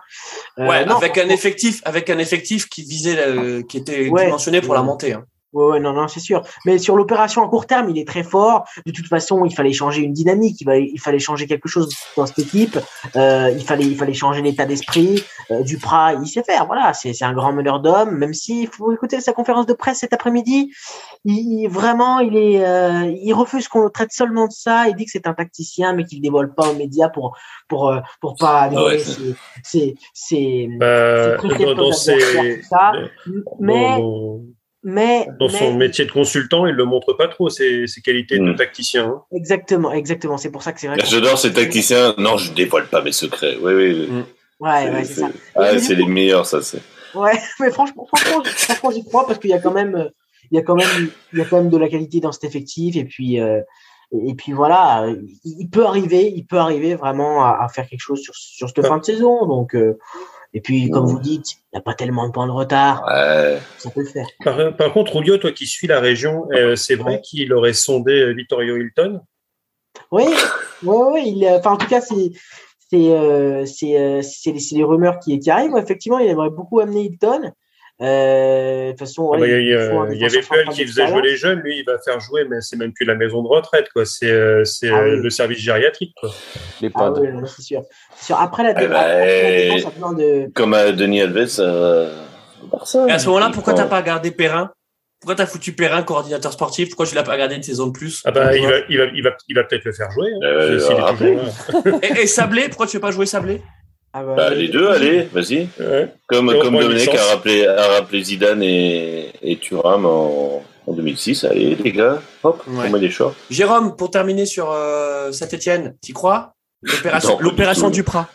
ouais, 0.57 0.85
avec 0.89 1.17
un 1.17 1.29
effectif, 1.29 1.81
avec 1.85 2.09
un 2.09 2.17
effectif 2.17 2.67
qui 2.67 2.83
visait, 2.83 3.63
qui 3.67 3.77
était 3.77 4.05
dimensionné 4.05 4.61
pour 4.61 4.73
la 4.73 4.83
montée. 4.83 5.13
Hein. 5.13 5.25
Ouais, 5.51 5.79
non, 5.79 5.93
non, 5.93 6.07
c'est 6.07 6.19
sûr. 6.19 6.43
Mais 6.65 6.77
sur 6.77 6.95
l'opération 6.95 7.43
à 7.43 7.47
court 7.47 7.65
terme, 7.65 7.89
il 7.89 7.97
est 7.97 8.07
très 8.07 8.21
fort. 8.21 8.65
De 8.85 8.91
toute 8.91 9.07
façon, 9.07 9.45
il 9.45 9.55
fallait 9.55 9.73
changer 9.73 10.01
une 10.01 10.13
dynamique, 10.13 10.61
il, 10.61 10.65
va, 10.65 10.77
il 10.77 10.99
fallait 10.99 11.17
changer 11.17 11.47
quelque 11.47 11.67
chose 11.67 11.89
dans 12.15 12.27
cette 12.27 12.37
équipe. 12.39 12.77
Euh, 13.15 13.49
il 13.55 13.63
fallait, 13.63 13.85
il 13.85 13.95
fallait 13.95 14.13
changer 14.13 14.43
l'état 14.43 14.65
d'esprit. 14.65 15.23
Euh, 15.49 15.63
Duprat, 15.63 16.13
il 16.13 16.27
sait 16.27 16.43
faire. 16.43 16.67
Voilà, 16.67 16.93
c'est, 16.93 17.13
c'est 17.13 17.25
un 17.25 17.33
grand 17.33 17.51
meneur 17.51 17.79
d'hommes. 17.79 18.15
Même 18.15 18.33
s'il 18.33 18.67
faut 18.67 18.91
écouter 18.91 19.21
sa 19.21 19.33
conférence 19.33 19.65
de 19.65 19.73
presse 19.73 19.99
cet 19.99 20.13
après-midi, 20.13 20.71
il, 21.25 21.67
vraiment, 21.67 22.19
il 22.19 22.37
est, 22.37 22.63
euh, 22.63 23.11
il 23.19 23.33
refuse 23.33 23.67
qu'on 23.67 23.89
traite 23.89 24.11
seulement 24.11 24.45
de 24.45 24.53
ça. 24.53 24.87
Il 24.87 24.95
dit 24.95 25.05
que 25.05 25.11
c'est 25.11 25.25
un 25.25 25.33
tacticien, 25.33 25.93
mais 25.93 26.05
qu'il 26.05 26.21
dévoile 26.21 26.53
pas 26.53 26.69
aux 26.69 26.75
médias 26.75 27.09
pour, 27.09 27.35
pour, 27.67 27.89
euh, 27.89 27.99
pour 28.21 28.35
pas. 28.35 28.69
Ah 28.71 28.85
ouais, 28.85 28.99
c'est, 28.99 29.35
c'est, 29.63 29.95
c'est. 30.13 30.67
Mais 33.59 33.97
mais 34.83 35.27
dans 35.39 35.49
son 35.49 35.73
métier 35.73 36.05
de 36.05 36.11
consultant, 36.11 36.65
il 36.65 36.73
le 36.73 36.85
montre 36.85 37.13
pas 37.13 37.27
trop 37.27 37.49
ses, 37.49 37.85
ses 37.87 38.01
qualités 38.01 38.37
de 38.37 38.53
hmm. 38.53 38.55
tacticien. 38.55 39.05
Hein. 39.05 39.23
Exactement, 39.33 39.91
exactement. 39.91 40.37
C'est 40.37 40.51
pour 40.51 40.63
ça 40.63 40.71
que 40.71 40.79
c'est 40.79 40.87
vrai. 40.87 40.97
J'adore 41.05 41.37
ces 41.37 41.51
tacticiens. 41.51 42.15
Non, 42.17 42.37
je 42.37 42.53
dévoile 42.53 42.87
pas 42.87 43.01
mes 43.01 43.11
secrets. 43.11 43.57
Oui, 43.61 43.73
oui. 43.73 44.07
Hmm. 44.09 44.23
Ouais, 44.61 44.89
ouais, 44.89 45.03
c'est 45.03 45.21
ça. 45.21 45.29
Ah, 45.55 45.77
c'est 45.79 45.95
les 45.95 46.05
meilleurs, 46.05 46.45
ça. 46.45 46.61
C'est. 46.61 46.81
Ouais, 47.13 47.37
mais 47.59 47.71
franchement, 47.71 48.07
franchement, 48.07 48.43
franchement 48.45 48.91
j'y 48.91 49.03
crois 49.03 49.27
parce 49.27 49.39
qu'il 49.39 49.49
y 49.49 49.53
a 49.53 49.59
quand 49.59 49.73
même, 49.73 50.09
il 50.51 50.55
y 50.55 50.59
a 50.59 50.63
quand 50.63 50.75
même, 50.75 51.09
il 51.33 51.39
y 51.39 51.41
a 51.41 51.45
quand 51.45 51.57
même 51.57 51.69
de 51.69 51.77
la 51.77 51.89
qualité 51.89 52.21
dans 52.21 52.31
cet 52.31 52.45
effectif 52.45 52.95
et 52.95 53.05
puis. 53.05 53.39
Euh, 53.39 53.61
et 54.11 54.33
puis 54.33 54.53
voilà, 54.53 55.05
il 55.45 55.69
peut 55.69 55.85
arriver, 55.85 56.33
il 56.35 56.43
peut 56.43 56.57
arriver 56.57 56.95
vraiment 56.95 57.45
à, 57.45 57.59
à 57.61 57.67
faire 57.67 57.87
quelque 57.87 58.01
chose 58.01 58.19
sur, 58.19 58.33
sur 58.33 58.67
cette 58.67 58.83
fin 58.87 58.97
de 58.97 59.05
saison. 59.05 59.45
Donc, 59.45 59.75
euh, 59.75 59.99
et 60.53 60.61
puis, 60.61 60.89
comme 60.89 61.05
vous 61.05 61.19
dites, 61.19 61.51
il 61.51 61.75
n'y 61.75 61.79
a 61.79 61.81
pas 61.81 61.93
tellement 61.93 62.27
de 62.27 62.31
points 62.31 62.47
de 62.47 62.51
retard. 62.51 63.03
Ouais. 63.07 63.59
Ça 63.77 63.91
peut 63.91 64.01
le 64.01 64.07
faire. 64.07 64.27
Par, 64.77 64.93
contre, 64.93 65.13
Julio, 65.13 65.37
toi 65.37 65.51
qui 65.51 65.67
suis 65.67 65.85
la 65.85 65.99
région, 65.99 66.47
euh, 66.53 66.75
c'est 66.75 66.95
vrai 66.95 67.21
qu'il 67.21 67.53
aurait 67.53 67.73
sondé 67.73 68.13
euh, 68.13 68.33
Vittorio 68.33 68.77
Hilton? 68.77 69.21
Oui, 70.11 70.25
oui, 70.83 70.97
oui. 71.13 71.33
Il, 71.35 71.47
enfin, 71.47 71.71
en 71.71 71.77
tout 71.77 71.87
cas, 71.87 72.01
c'est. 72.01 72.31
C'est 72.91 73.11
euh, 73.11 73.67
c'est 73.67 74.51
les, 74.71 74.83
rumeurs 74.83 75.19
qui, 75.19 75.37
qui 75.37 75.51
arrivent. 75.51 75.77
Effectivement, 75.77 76.17
il 76.17 76.27
aimerait 76.27 76.49
beaucoup 76.49 76.79
amener 76.79 77.03
Hilton. 77.03 77.51
Euh, 78.01 78.85
de 78.85 78.89
toute 78.91 78.99
façon, 78.99 79.31
ah 79.33 79.37
bah, 79.37 79.45
il, 79.45 79.67
y, 79.67 79.73
avait 79.73 80.41
Paul 80.41 80.69
qui 80.69 80.85
faisait 80.85 81.05
jouer 81.07 81.21
les 81.21 81.35
jeunes, 81.35 81.59
lui 81.59 81.79
il 81.79 81.83
va 81.83 81.99
faire 81.99 82.21
jouer, 82.21 82.45
mais 82.49 82.61
c'est 82.61 82.77
même 82.77 82.93
plus 82.93 83.05
la 83.05 83.15
maison 83.15 83.43
de 83.43 83.47
retraite, 83.49 83.89
quoi. 83.93 84.05
C'est 84.05 84.31
euh, 84.31 84.63
c'est 84.63 84.89
ah 84.89 85.01
le 85.01 85.29
service 85.29 85.59
gériatrique, 85.59 86.15
quoi. 86.17 86.29
Les 86.79 86.89
ah, 86.95 87.11
oui, 87.11 87.27
c'est 87.45 87.61
sûr. 87.61 87.81
sûr. 88.15 88.39
Après 88.39 88.63
la, 88.63 88.71
eh 88.71 89.75
défense, 89.75 90.15
de... 90.15 90.49
Comme 90.53 90.73
à 90.73 90.93
Denis 90.93 91.21
Alves, 91.21 91.57
euh, 91.59 92.09
Barça. 92.71 93.05
Et 93.09 93.11
à 93.11 93.19
ce 93.19 93.27
moment-là, 93.27 93.51
pourquoi 93.53 93.73
t'as 93.73 93.87
pas 93.87 94.01
gardé 94.01 94.31
Perrin? 94.31 94.71
Pourquoi 95.19 95.35
t'as 95.35 95.45
foutu 95.45 95.73
Perrin 95.73 96.01
coordinateur 96.03 96.53
sportif? 96.53 96.87
Pourquoi 96.89 97.05
tu 97.05 97.15
l'as 97.15 97.23
pas 97.23 97.35
gardé 97.35 97.55
une 97.55 97.63
saison 97.63 97.87
de 97.87 97.91
plus? 97.91 98.21
Ah 98.23 98.31
bah 98.31 98.55
il 98.55 98.65
va, 98.65 98.77
il 98.87 98.97
va, 98.97 99.05
il 99.13 99.23
va, 99.23 99.31
il 99.49 99.55
va 99.55 99.63
peut-être 99.65 99.83
le 99.83 99.91
faire 99.91 100.09
jouer. 100.11 100.31
Hein, 100.31 100.45
euh, 100.45 101.99
et, 102.01 102.21
et 102.21 102.27
Sablé, 102.27 102.69
pourquoi 102.69 102.87
tu 102.87 102.95
veux 102.95 103.01
pas 103.01 103.11
jouer 103.11 103.25
Sablé? 103.25 103.61
Ah 104.13 104.23
bah, 104.23 104.33
bah, 104.35 104.49
les 104.49 104.69
deux, 104.69 104.87
allez, 104.87 105.27
vas-y. 105.31 105.67
Comme, 106.27 106.53
comme 106.59 106.79
Dominique 106.79 107.15
a 107.15 107.25
rappelé, 107.25 107.65
a 107.67 107.87
rappelé 107.87 108.23
Zidane 108.23 108.63
et, 108.63 109.31
et 109.41 109.57
Thuram 109.57 110.05
en, 110.05 110.63
en 110.87 110.93
2006, 110.93 111.43
allez 111.43 111.75
les 111.75 111.91
gars, 111.91 112.21
hop, 112.43 112.63
on 112.67 112.89
met 112.89 112.99
des 112.99 113.11
shorts. 113.11 113.35
Jérôme, 113.49 113.95
pour 113.95 114.09
terminer 114.09 114.45
sur 114.45 114.71
euh, 114.71 115.31
Saint-Etienne, 115.31 115.95
t'y 116.01 116.13
crois? 116.13 116.55
L'opération 117.41 117.89
du 117.89 118.03
Prat. 118.03 118.29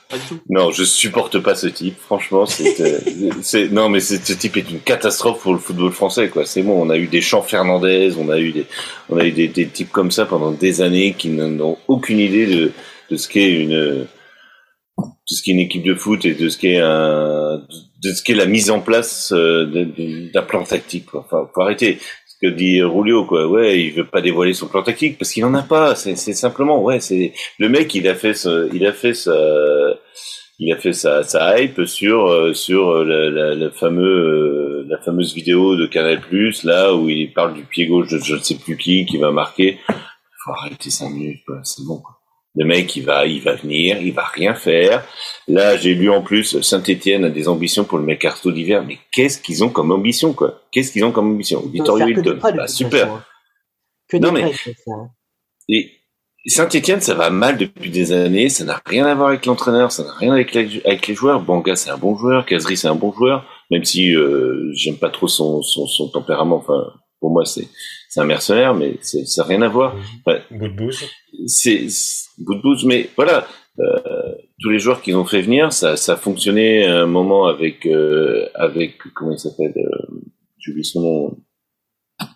Non, 0.51 0.70
je 0.70 0.84
supporte 0.84 1.38
pas 1.38 1.55
ce 1.55 1.66
type. 1.66 1.96
Franchement, 1.98 2.44
c'est 2.44 3.68
non, 3.72 3.88
mais 3.88 4.01
ce 4.01 4.16
type 4.34 4.59
est 4.59 4.70
une 4.70 4.80
catastrophe 4.80 5.40
pour 5.40 5.55
le 5.55 5.59
football 5.59 5.92
français. 5.92 6.28
Quoi, 6.28 6.44
c'est 6.44 6.62
bon. 6.62 6.78
On 6.78 6.90
a 6.90 6.98
eu 6.98 7.06
des 7.06 7.22
champs 7.22 7.40
Fernandez, 7.40 8.12
on 8.18 8.28
a 8.28 8.38
eu 8.38 8.52
des, 8.52 8.66
on 9.09 9.16
a 9.16 9.24
eu 9.24 9.32
des, 9.32 9.48
des 9.48 9.66
types 9.66 9.90
comme 9.90 10.10
ça 10.10 10.26
pendant 10.26 10.51
des 10.51 10.82
années 10.82 11.14
qui 11.16 11.30
n'ont 11.30 11.78
aucune 11.88 12.18
idée 12.18 12.46
de, 12.46 12.72
de 13.10 13.16
ce 13.16 13.28
qu'est 13.28 13.51
une 13.51 14.06
de 15.30 15.34
ce 15.34 15.42
qu'est 15.42 15.52
une 15.52 15.60
équipe 15.60 15.84
de 15.84 15.94
foot 15.94 16.24
et 16.24 16.34
de 16.34 16.48
ce 16.48 16.59
qu'est 16.59 16.78
un, 16.78 17.62
de 18.02 18.12
ce 18.12 18.22
qu'est 18.22 18.34
la 18.34 18.46
mise 18.46 18.70
en 18.70 18.80
place 18.80 19.32
d'un 19.32 20.42
plan 20.42 20.64
tactique. 20.64 21.06
Quoi. 21.06 21.20
Enfin, 21.26 21.48
faut 21.55 21.62
arrêter 21.62 21.98
ce 22.26 22.34
que 22.46 22.52
dit 22.52 22.82
Rulio, 22.82 23.24
quoi. 23.24 23.46
Ouais, 23.48 23.80
il 23.80 23.92
veut 23.92 24.06
pas 24.06 24.20
dévoiler 24.20 24.52
son 24.52 24.68
plan 24.68 24.82
tactique 24.82 25.16
parce 25.18 25.32
qu'il 25.32 25.44
en 25.44 25.55
a 25.55 25.62
pas. 25.62 25.94
C'est 25.94 26.16
simplement, 26.16 26.82
ouais, 26.82 27.01
c'est 27.01 27.32
le 27.59 27.68
mec, 27.68 27.94
il 27.94 28.06
a 28.09 28.14
fait, 28.14 28.34
ce, 28.34 28.68
il 28.74 28.84
a 28.86 28.92
fait 28.92 29.14
sa, 29.14 29.34
il 30.59 30.72
a 30.72 30.76
fait 30.76 30.92
sa, 30.92 31.22
sa 31.22 31.59
hype 31.59 31.84
sur 31.86 32.55
sur 32.55 33.05
la, 33.05 33.30
la, 33.30 33.55
la 33.55 33.70
fameux 33.70 34.84
la 34.88 34.98
fameuse 34.98 35.34
vidéo 35.34 35.76
de 35.76 35.86
Canal 35.86 36.20
Plus 36.20 36.64
là 36.64 36.94
où 36.94 37.09
il 37.09 37.32
parle 37.32 37.55
du 37.55 37.62
pied 37.64 37.86
gauche 37.86 38.10
de 38.10 38.18
je 38.18 38.34
ne 38.34 38.40
sais 38.40 38.56
plus 38.56 38.76
qui 38.76 39.06
qui 39.06 39.16
va 39.16 39.30
marquer. 39.30 39.78
Faut 40.44 40.52
arrêter 40.52 40.90
cinq 40.90 41.09
minutes, 41.09 41.40
C'est 41.62 41.84
bon. 41.86 42.01
Quoi. 42.01 42.20
Le 42.56 42.64
mec, 42.64 42.94
il 42.94 43.05
va, 43.05 43.26
il 43.26 43.43
va 43.43 43.55
venir, 43.55 44.01
il 44.01 44.12
va 44.12 44.24
rien 44.24 44.55
faire. 44.55 45.05
Là, 45.48 45.76
j'ai 45.76 45.94
lu 45.94 46.09
en 46.09 46.22
plus, 46.22 46.60
Saint-Etienne 46.60 47.24
a 47.24 47.31
des 47.31 47.48
ambitions 47.48 47.85
pour 47.85 47.98
le 47.98 48.05
mercato 48.05 48.52
d'hiver. 48.52 48.85
Mais 48.86 48.98
qu'est-ce 49.12 49.40
qu'ils 49.40 49.64
ont 49.64 49.70
comme 49.70 49.90
ambition, 49.90 50.32
quoi? 50.32 50.62
Qu'est-ce 50.70 50.93
qu'ils 50.93 51.05
ont 51.05 51.10
comme 51.10 51.32
ambition? 51.32 51.60
Vittorio 51.66 52.06
Hilton, 52.06 52.39
bah, 52.40 52.68
super. 52.68 53.12
Hein. 53.12 53.24
Que 54.09 54.18
non 54.18 54.32
mais 54.32 54.44
hein. 54.44 55.09
et 55.68 55.90
Saint-Etienne, 56.47 57.01
ça 57.01 57.14
va 57.14 57.31
mal 57.31 57.56
depuis 57.56 57.90
des 57.90 58.12
années. 58.12 58.48
Ça 58.48 58.64
n'a 58.64 58.81
rien 58.86 59.06
à 59.06 59.14
voir 59.14 59.28
avec 59.28 59.47
l'entraîneur, 59.47 59.90
ça 59.90 60.05
n'a 60.05 60.12
rien 60.12 60.32
avec, 60.32 60.55
avec 60.55 61.06
les 61.09 61.14
joueurs. 61.14 61.40
Banga, 61.40 61.74
c'est 61.74 61.90
un 61.90 61.97
bon 61.97 62.16
joueur. 62.16 62.47
Kazri, 62.47 62.76
c'est 62.76 62.89
un 62.89 62.94
bon 62.94 63.12
joueur. 63.12 63.44
Même 63.70 63.85
si 63.85 64.14
euh, 64.14 64.70
j'aime 64.74 64.98
pas 64.98 65.10
trop 65.10 65.26
son, 65.26 65.62
son, 65.62 65.86
son 65.86 66.09
tempérament. 66.09 66.56
Enfin, 66.56 66.85
pour 67.18 67.31
moi, 67.31 67.44
c'est 67.47 67.66
c'est 68.14 68.20
un 68.20 68.26
mercenaire, 68.26 68.74
mais 68.74 68.96
ça 69.02 69.42
n'a 69.42 69.48
rien 69.48 69.62
à 69.62 69.68
voir. 69.68 69.96
Ouais. 70.24 70.40
Bout 70.52 70.68
de 70.68 70.76
bouse. 70.76 71.02
C'est 71.48 71.84
bout 72.38 72.54
de 72.54 72.62
bouse, 72.62 72.84
mais 72.84 73.10
voilà. 73.16 73.44
Euh, 73.80 74.34
tous 74.60 74.70
les 74.70 74.78
joueurs 74.78 75.02
qu'ils 75.02 75.16
ont 75.16 75.24
fait 75.24 75.42
venir, 75.42 75.72
ça, 75.72 75.96
ça 75.96 76.12
a 76.12 76.16
fonctionné 76.16 76.86
un 76.86 77.06
moment 77.06 77.48
avec 77.48 77.86
euh, 77.86 78.46
avec 78.54 78.98
comment 79.16 79.32
il 79.32 79.38
s'appelle, 79.40 79.74
euh, 79.76 80.20
j'oublie 80.60 80.84
son 80.84 81.00
nom. 81.00 81.36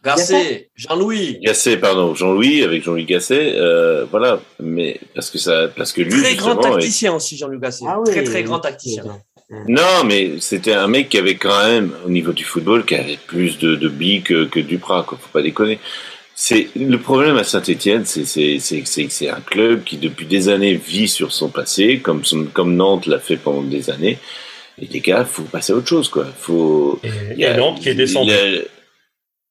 Gasset, 0.05 0.71
Jean-Louis. 0.75 1.39
Gasset, 1.43 1.77
pardon, 1.77 2.13
Jean-Louis 2.13 2.65
avec 2.65 2.83
Jean-Louis 2.83 3.05
Gasset, 3.05 3.55
euh, 3.55 4.05
voilà. 4.07 4.41
Mais 4.59 4.99
parce 5.15 5.31
que 5.31 5.39
ça, 5.39 5.69
parce 5.69 5.93
que 5.93 6.03
lui. 6.03 6.11
Très 6.11 6.35
grand 6.35 6.57
tacticien 6.57 7.15
aussi, 7.15 7.37
Jean-Louis 7.37 7.61
Gasset. 7.61 7.85
Ah 7.87 8.01
très 8.05 8.25
très 8.25 8.43
grand 8.43 8.59
tacticien. 8.59 9.05
Non, 9.51 10.05
mais 10.05 10.41
c'était 10.41 10.75
un 10.75 10.89
mec 10.89 11.09
qui 11.09 11.17
avait 11.17 11.37
quand 11.37 11.67
même, 11.67 11.93
au 12.05 12.11
niveau 12.11 12.33
du 12.33 12.45
football, 12.45 12.85
qui 12.85 12.95
avait 12.95 13.19
plus 13.27 13.59
de, 13.59 13.77
de 13.77 13.89
billes 13.89 14.23
que, 14.23 14.45
que 14.45 14.61
Duprat, 14.61 15.05
quoi. 15.05 15.19
Faut 15.21 15.31
pas 15.33 15.43
déconner. 15.43 15.79
C'est 16.35 16.69
le 16.77 16.99
problème 16.99 17.37
à 17.37 17.45
Saint-Étienne, 17.45 18.05
c'est 18.05 18.25
c'est 18.25 18.59
c'est 18.61 18.85
c'est 18.85 19.29
un 19.29 19.41
club 19.41 19.83
qui 19.83 19.97
depuis 19.97 20.27
des 20.27 20.49
années 20.49 20.75
vit 20.75 21.09
sur 21.09 21.33
son 21.33 21.49
passé, 21.49 21.99
comme 21.99 22.25
son, 22.25 22.45
comme 22.45 22.77
Nantes 22.77 23.07
l'a 23.07 23.19
fait 23.19 23.37
pendant 23.37 23.63
des 23.63 23.91
années. 23.91 24.19
Et 24.81 24.87
les 24.87 25.01
gars, 25.01 25.25
faut 25.25 25.43
passer 25.43 25.73
à 25.73 25.77
autre 25.77 25.89
chose, 25.89 26.09
quoi. 26.09 26.27
Faut. 26.39 27.01
il 27.33 27.41
y 27.41 27.45
a 27.45 27.57
Nantes 27.57 27.81
qui 27.81 27.89
est 27.89 27.95
descendu. 27.95 28.33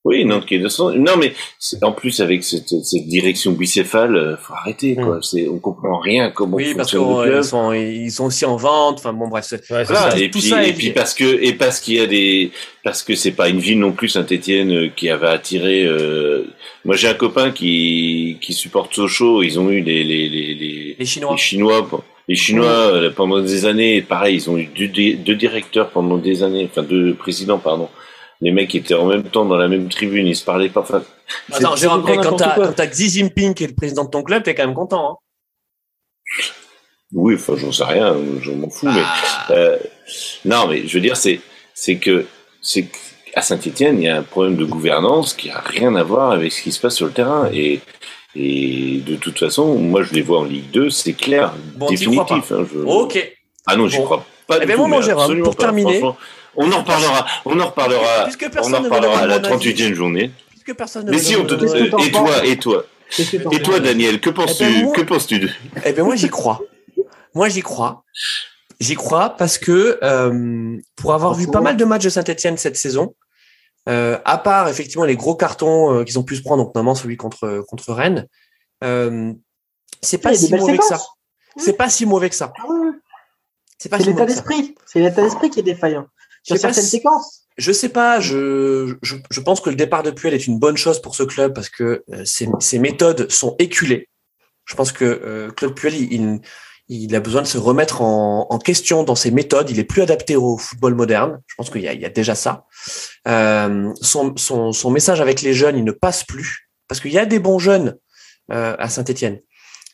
Oui, 0.08 0.22
est 0.22 0.98
Non, 0.98 1.18
mais 1.20 1.34
en 1.82 1.92
plus 1.92 2.22
avec 2.22 2.42
cette, 2.46 2.70
cette 2.70 3.08
direction 3.08 3.52
bicéphale, 3.52 4.16
euh, 4.16 4.38
faut 4.38 4.54
arrêter 4.54 4.96
quoi. 4.96 5.18
Mm. 5.18 5.24
C'est 5.24 5.48
on 5.50 5.60
comprend 5.60 6.00
rien 6.00 6.30
comment. 6.30 6.56
Oui, 6.56 6.74
parce 6.76 6.92
qu'ils 6.92 7.44
sont 7.44 7.74
ils 7.74 8.12
sont 8.12 8.26
aussi 8.26 8.46
en 8.46 8.56
vente. 8.56 9.00
Enfin 9.00 9.12
bon 9.12 9.28
bref. 9.28 9.52
Ouais, 9.70 9.84
voilà, 9.84 10.18
et, 10.18 10.30
puis, 10.30 10.54
et 10.54 10.72
puis 10.72 10.92
parce 10.92 11.14
que 11.14 11.26
et 11.44 11.52
parce 11.54 11.82
qu'il 11.82 11.96
y 11.96 12.00
a 12.00 12.06
des 12.06 12.52
parce 12.86 13.04
que 13.04 13.16
c'est 13.16 13.32
pas 13.32 13.50
une 13.50 13.60
ville 13.60 13.80
non 13.80 13.92
plus 13.92 14.08
Saint-Étienne 14.08 14.72
euh, 14.72 14.90
qui 14.96 15.10
avait 15.10 15.28
attiré. 15.28 15.84
Euh... 15.84 16.46
Moi 16.86 16.96
j'ai 16.96 17.10
un 17.10 17.14
copain 17.14 17.52
qui 17.52 18.38
qui 18.40 18.54
supporte 18.54 18.94
Sochaux. 18.94 19.44
Ils 19.44 19.60
ont 19.60 19.70
eu 19.70 19.82
les 19.82 20.06
les 20.06 20.30
les 20.30 20.54
les, 20.54 20.96
les 20.98 21.06
Chinois. 21.06 21.34
Les 21.34 21.38
Chinois. 21.38 21.90
Les 22.30 22.36
Chinois, 22.36 23.10
pendant 23.16 23.40
des 23.40 23.66
années, 23.66 24.02
pareil, 24.02 24.36
ils 24.36 24.50
ont 24.50 24.58
eu 24.58 24.66
deux, 24.66 24.90
deux 24.90 25.36
directeurs 25.36 25.90
pendant 25.92 26.18
des 26.18 26.44
années, 26.44 26.68
enfin 26.70 26.84
deux 26.84 27.14
présidents, 27.14 27.58
pardon, 27.58 27.88
les 28.42 28.52
mecs 28.52 28.74
étaient 28.76 28.94
en 28.94 29.06
même 29.06 29.24
temps 29.24 29.46
dans 29.46 29.58
la 29.58 29.68
même 29.68 29.90
tribune, 29.90 30.28
ils 30.28 30.36
se 30.36 30.46
parlaient 30.46 30.70
pas. 30.70 30.82
Enfin, 30.82 31.04
Attends, 31.52 31.76
j'ai 31.76 31.88
rencontré 31.88 32.18
quand 32.18 32.36
t'as 32.74 32.88
Xi 32.88 33.10
Jinping 33.10 33.54
qui 33.54 33.64
est 33.64 33.68
le 33.68 33.76
président 33.76 34.06
de 34.06 34.10
ton 34.10 34.24
club, 34.24 34.44
t'es 34.44 34.56
quand 34.56 34.66
même 34.66 34.76
content. 34.76 35.12
Hein 35.12 35.16
oui, 37.14 37.36
enfin, 37.36 37.54
j'en 37.56 37.72
sais 37.72 37.86
rien, 37.86 38.16
je 38.42 38.52
m'en 38.52 38.70
fous. 38.70 38.88
Mais 38.88 39.02
ah. 39.04 39.48
euh, 39.52 39.78
non, 40.46 40.68
mais 40.68 40.88
je 40.88 40.94
veux 40.94 41.02
dire, 41.02 41.18
c'est 41.18 41.40
c'est 41.74 41.98
que 41.98 42.26
c'est 42.62 42.88
à 43.34 43.42
Saint-Étienne, 43.42 44.02
il 44.02 44.06
y 44.06 44.10
a 44.10 44.18
un 44.18 44.24
problème 44.24 44.56
de 44.56 44.66
gouvernance 44.66 45.34
qui 45.34 45.50
a 45.50 45.60
rien 45.60 45.96
à 45.96 46.04
voir 46.04 46.32
avec 46.32 46.52
ce 46.52 46.62
qui 46.62 46.72
se 46.72 46.80
passe 46.80 46.96
sur 46.96 47.06
le 47.06 47.14
terrain 47.14 47.50
et 47.54 47.82
et 48.40 49.02
de 49.06 49.16
toute 49.16 49.40
façon, 49.40 49.76
moi, 49.76 50.04
je 50.04 50.14
les 50.14 50.22
vois 50.22 50.40
en 50.40 50.44
Ligue 50.44 50.70
2, 50.70 50.92
c'est 50.92 51.14
clair, 51.14 51.54
définitif. 51.90 52.52
Hein, 52.52 52.68
Ok. 52.86 53.36
Ah 53.66 53.76
non, 53.76 53.88
j'y 53.88 53.98
crois 53.98 54.26
pas. 54.46 54.60
Eh 54.62 54.66
bien, 54.66 54.78
moi, 54.78 55.02
Jérôme, 55.02 55.42
pour 55.42 55.56
terminer, 55.56 56.04
on 56.58 56.72
en 56.72 56.80
reparlera. 56.80 57.26
On 57.46 57.60
en 57.60 57.68
reparlera. 57.68 58.28
On 58.64 58.74
en 58.74 58.82
reparlera 58.82 59.20
à 59.20 59.26
la 59.28 59.40
38e 59.40 59.94
journée. 59.94 60.32
Puisque 60.50 60.76
personne 60.76 61.10
Mais 61.10 61.20
si 61.20 61.36
on 61.36 61.46
te 61.46 61.54
et 61.54 62.12
toi 62.12 62.46
et 62.46 62.58
toi 62.58 62.86
et 63.52 63.62
toi 63.62 63.80
Daniel, 63.80 64.20
que 64.20 64.30
penses-tu 64.30 64.66
eh 64.66 64.84
ben, 64.84 64.92
Que 64.92 65.02
penses-tu 65.02 65.50
Eh 65.86 65.94
ben 65.94 66.04
moi 66.04 66.16
j'y 66.16 66.30
crois. 66.30 66.62
Moi 67.34 67.48
j'y 67.48 67.62
crois. 67.62 68.04
J'y 68.80 68.96
crois 68.96 69.30
parce 69.30 69.58
que 69.58 69.98
euh, 70.04 70.78
pour 70.96 71.14
avoir 71.14 71.34
vu 71.34 71.48
pas 71.48 71.62
mal 71.62 71.78
de 71.78 71.86
matchs 71.86 72.04
de 72.04 72.10
Saint-Etienne 72.10 72.58
cette 72.58 72.76
saison, 72.76 73.16
euh, 73.88 74.20
à 74.26 74.38
part 74.38 74.68
effectivement 74.68 75.06
les 75.06 75.16
gros 75.16 75.36
cartons 75.36 75.94
euh, 75.94 76.04
qu'ils 76.04 76.20
ont 76.20 76.24
pu 76.24 76.36
se 76.36 76.42
prendre, 76.42 76.66
notamment 76.66 76.96
celui 76.96 77.18
contre 77.18 77.64
contre 77.68 77.94
Rennes, 77.94 78.28
c'est 80.02 80.18
pas 80.18 80.34
si 80.34 80.54
mauvais 80.54 80.78
que 80.78 80.86
ça. 80.86 81.00
C'est 81.56 81.78
pas 81.78 81.90
si 81.90 82.06
mauvais 82.06 82.30
que 82.30 82.36
ça. 82.36 82.52
C'est 83.80 83.90
pas 83.90 83.98
l'état 84.00 84.26
d'esprit. 84.26 84.76
C'est 84.86 85.00
l'état 85.00 85.22
d'esprit 85.22 85.50
qui 85.50 85.60
est 85.60 85.64
défaillant 85.64 86.08
sur 86.48 86.58
certaines 86.58 86.84
séquences. 86.84 87.44
Je 87.58 87.72
sais 87.72 87.90
pas, 87.90 88.20
je, 88.20 88.96
je, 89.02 89.16
je, 89.30 89.40
pense 89.42 89.62
que 89.62 89.70
le 89.70 89.76
départ 89.76 90.04
de 90.04 90.12
Puel 90.12 90.34
est 90.34 90.48
une 90.48 90.60
bonne 90.60 90.78
chose 90.78 91.02
pour 91.02 91.16
ce 91.16 91.24
club 91.24 91.54
parce 91.54 91.70
que 91.70 92.04
euh, 92.14 92.24
ses, 92.24 92.48
ses, 92.60 92.80
méthodes 92.80 93.30
sont 93.32 93.56
éculées. 93.58 94.10
Je 94.66 94.76
pense 94.76 94.92
que 94.92 95.06
euh, 95.06 95.50
Claude 95.52 95.74
Puel, 95.74 95.96
il, 95.96 96.40
il, 96.88 97.16
a 97.16 97.20
besoin 97.20 97.42
de 97.42 97.48
se 97.48 97.58
remettre 97.58 98.02
en, 98.02 98.48
en, 98.50 98.60
question 98.60 99.04
dans 99.04 99.16
ses 99.16 99.32
méthodes. 99.32 99.72
Il 99.72 99.80
est 99.80 99.84
plus 99.84 100.04
adapté 100.04 100.36
au 100.36 100.58
football 100.58 100.94
moderne. 100.94 101.42
Je 101.48 101.56
pense 101.56 101.70
qu'il 101.72 101.82
y, 101.82 101.86
y, 101.86 102.06
a 102.06 102.10
déjà 102.10 102.36
ça. 102.36 102.66
Euh, 103.28 103.92
son, 104.02 104.36
son, 104.38 104.72
son, 104.72 104.92
message 104.92 105.20
avec 105.20 105.42
les 105.42 105.54
jeunes, 105.54 105.78
il 105.78 105.84
ne 105.84 105.92
passe 105.92 106.24
plus 106.24 106.70
parce 106.88 107.02
qu'il 107.02 107.12
y 107.12 107.20
a 107.20 107.26
des 107.26 107.40
bons 107.40 107.60
jeunes 107.60 107.98
euh, 108.52 108.76
à 108.78 108.88
Saint-Étienne, 108.88 109.42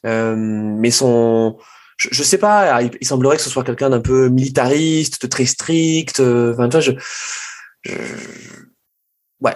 mais 0.04 0.92
son 0.92 1.58
je, 1.98 2.10
je 2.12 2.24
sais 2.24 2.38
pas, 2.38 2.82
il, 2.82 3.06
semblerait 3.06 3.38
que 3.38 3.42
ce 3.42 3.50
soit 3.50 3.64
quelqu'un 3.64 3.90
d'un 3.90 4.02
peu 4.02 4.30
militariste, 4.30 5.22
de 5.22 5.28
très 5.28 5.46
strict. 5.46 6.20
Euh, 6.20 6.54
enfin, 6.58 6.80
je, 6.80 6.92
ouais. 9.42 9.56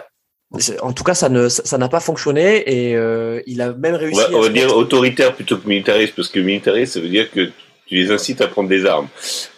En 0.81 0.93
tout 0.93 1.03
cas, 1.03 1.13
ça 1.13 1.29
ne 1.29 1.49
ça 1.49 1.77
n'a 1.77 1.89
pas 1.89 1.99
fonctionné 1.99 2.63
et 2.69 2.95
euh, 2.95 3.41
il 3.47 3.61
a 3.61 3.73
même 3.73 3.95
réussi. 3.95 4.19
On 4.33 4.41
va, 4.41 4.49
dire 4.49 4.75
autoritaire 4.75 5.35
plutôt 5.35 5.57
que 5.57 5.67
militariste 5.67 6.15
parce 6.15 6.29
que 6.29 6.39
militariste, 6.39 6.93
ça 6.93 6.99
veut 6.99 7.09
dire 7.09 7.29
que 7.31 7.51
tu 7.85 7.95
les 7.95 8.11
incites 8.11 8.41
à 8.41 8.47
prendre 8.47 8.69
des 8.69 8.85
armes. 8.85 9.07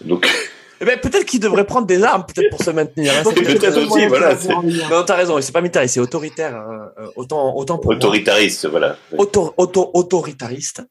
Donc. 0.02 0.28
Eh 0.82 0.86
ben, 0.86 1.00
peut-être 1.00 1.26
qu'il 1.26 1.40
devrait 1.40 1.66
prendre 1.66 1.88
des 1.88 2.04
armes, 2.04 2.26
peut-être 2.26 2.50
pour 2.50 2.64
se 2.64 2.72
maintenir. 2.72 3.14
Hein, 3.14 3.24
peut-être 3.36 3.78
aussi, 3.78 4.08
voilà. 4.08 4.36
Non, 4.90 5.04
t'as 5.04 5.16
raison, 5.16 5.40
c'est 5.42 5.52
pas 5.52 5.62
militariste, 5.62 5.96
c'est 5.96 6.00
autoritaire. 6.00 6.56
Hein, 6.56 6.92
euh, 7.00 7.08
autant, 7.16 7.56
autant 7.56 7.78
pour 7.78 7.92
Autoritariste, 7.92 8.68
voilà. 8.68 8.98
Auto, 9.18 9.54
auto, 9.58 9.92
autoritariste. 9.94 10.84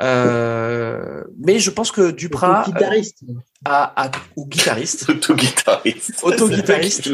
Euh, 0.00 1.22
mais 1.38 1.60
je 1.60 1.70
pense 1.70 1.92
que 1.92 2.10
Duprat 2.10 2.64
guitariste. 2.66 3.18
A, 3.64 4.04
a, 4.04 4.10
ou 4.36 4.46
guitariste. 4.46 5.08
Auto-guitariste. 5.08 6.20
Auto-guitariste. 6.22 7.10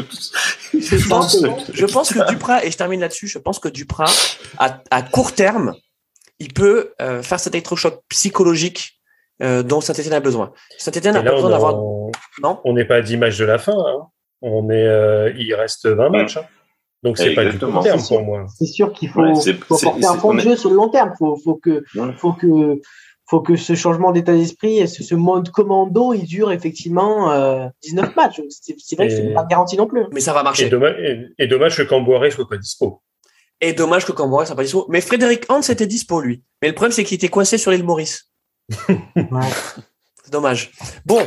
je, 0.73 1.07
pense, 1.07 1.45
je 1.73 1.85
pense 1.85 2.11
que 2.11 2.27
Duprat, 2.29 2.65
et 2.65 2.71
je 2.71 2.77
termine 2.77 3.01
là-dessus, 3.01 3.27
je 3.27 3.37
pense 3.37 3.59
que 3.59 3.69
Duprat, 3.69 4.11
à, 4.57 4.81
à 4.89 5.01
court 5.03 5.33
terme, 5.33 5.75
il 6.39 6.53
peut 6.53 6.93
euh, 6.99 7.21
faire 7.21 7.39
cet 7.39 7.53
électrochoc 7.53 8.01
psychologique 8.09 8.99
euh, 9.41 9.63
dont 9.63 9.79
Saint-Etienne 9.79 10.13
a 10.13 10.19
besoin. 10.19 10.51
Saint-Etienne 10.77 11.15
a 11.15 11.21
besoin 11.21 11.49
d'avoir. 11.49 11.75
Non 12.41 12.59
On 12.63 12.73
n'est 12.73 12.85
pas 12.85 12.95
à 12.95 13.01
10 13.01 13.17
matchs 13.17 13.37
de 13.37 13.45
la 13.45 13.57
fin. 13.57 13.77
Hein. 13.77 14.07
On 14.41 14.69
est, 14.69 14.87
euh, 14.87 15.31
il 15.37 15.53
reste 15.53 15.87
20 15.87 16.09
matchs. 16.09 16.37
Hein. 16.37 16.45
Donc 17.03 17.17
c'est 17.17 17.33
pas 17.33 17.45
du 17.45 17.57
tout 17.57 17.65
long 17.65 17.81
terme 17.81 18.01
pour 18.07 18.21
moi. 18.21 18.45
C'est 18.57 18.65
sûr 18.65 18.93
qu'il 18.93 19.09
faut, 19.09 19.23
faut 19.35 19.77
porter 19.79 20.05
un 20.05 20.17
fond 20.17 20.33
de 20.33 20.39
jeu 20.39 20.55
sur 20.55 20.69
le 20.69 20.75
long 20.75 20.89
terme. 20.89 21.11
Faut, 21.17 21.35
faut 21.35 21.55
que, 21.55 21.83
faut 22.17 22.33
que, 22.33 22.79
faut 23.27 23.41
que 23.41 23.55
ce 23.55 23.73
changement 23.73 24.11
d'état 24.11 24.33
d'esprit 24.33 24.77
et 24.77 24.87
ce, 24.87 25.15
mode 25.15 25.49
commando, 25.49 26.13
il 26.13 26.25
dure 26.25 26.51
effectivement 26.51 27.31
euh, 27.31 27.67
19 27.83 28.15
matchs. 28.15 28.41
C'est 28.49 28.95
vrai 28.95 29.07
que 29.07 29.15
c'est 29.15 29.33
pas 29.33 29.45
garanti 29.45 29.77
non 29.77 29.87
plus. 29.87 30.03
Mais 30.11 30.19
ça 30.19 30.33
va 30.33 30.43
marcher. 30.43 30.67
Et 30.67 30.69
dommage, 30.69 30.95
et, 31.39 31.47
dommage 31.47 31.77
que 31.77 31.83
Camboiré 31.83 32.29
soit 32.29 32.47
pas 32.47 32.57
dispo. 32.57 33.01
Et 33.61 33.73
dommage 33.73 34.05
que 34.05 34.11
Camboiré 34.11 34.45
soit 34.45 34.55
pas 34.55 34.63
dispo. 34.63 34.85
Mais 34.89 35.01
Frédéric 35.01 35.45
Hans 35.49 35.61
était 35.61 35.87
dispo 35.87 36.21
lui. 36.21 36.43
Mais 36.61 36.67
le 36.67 36.75
problème 36.75 36.91
c'est 36.91 37.03
qu'il 37.03 37.15
était 37.15 37.29
coincé 37.29 37.57
sur 37.57 37.71
l'île 37.71 37.83
Maurice. 37.83 38.31
dommage. 40.31 40.71
Bon, 41.05 41.21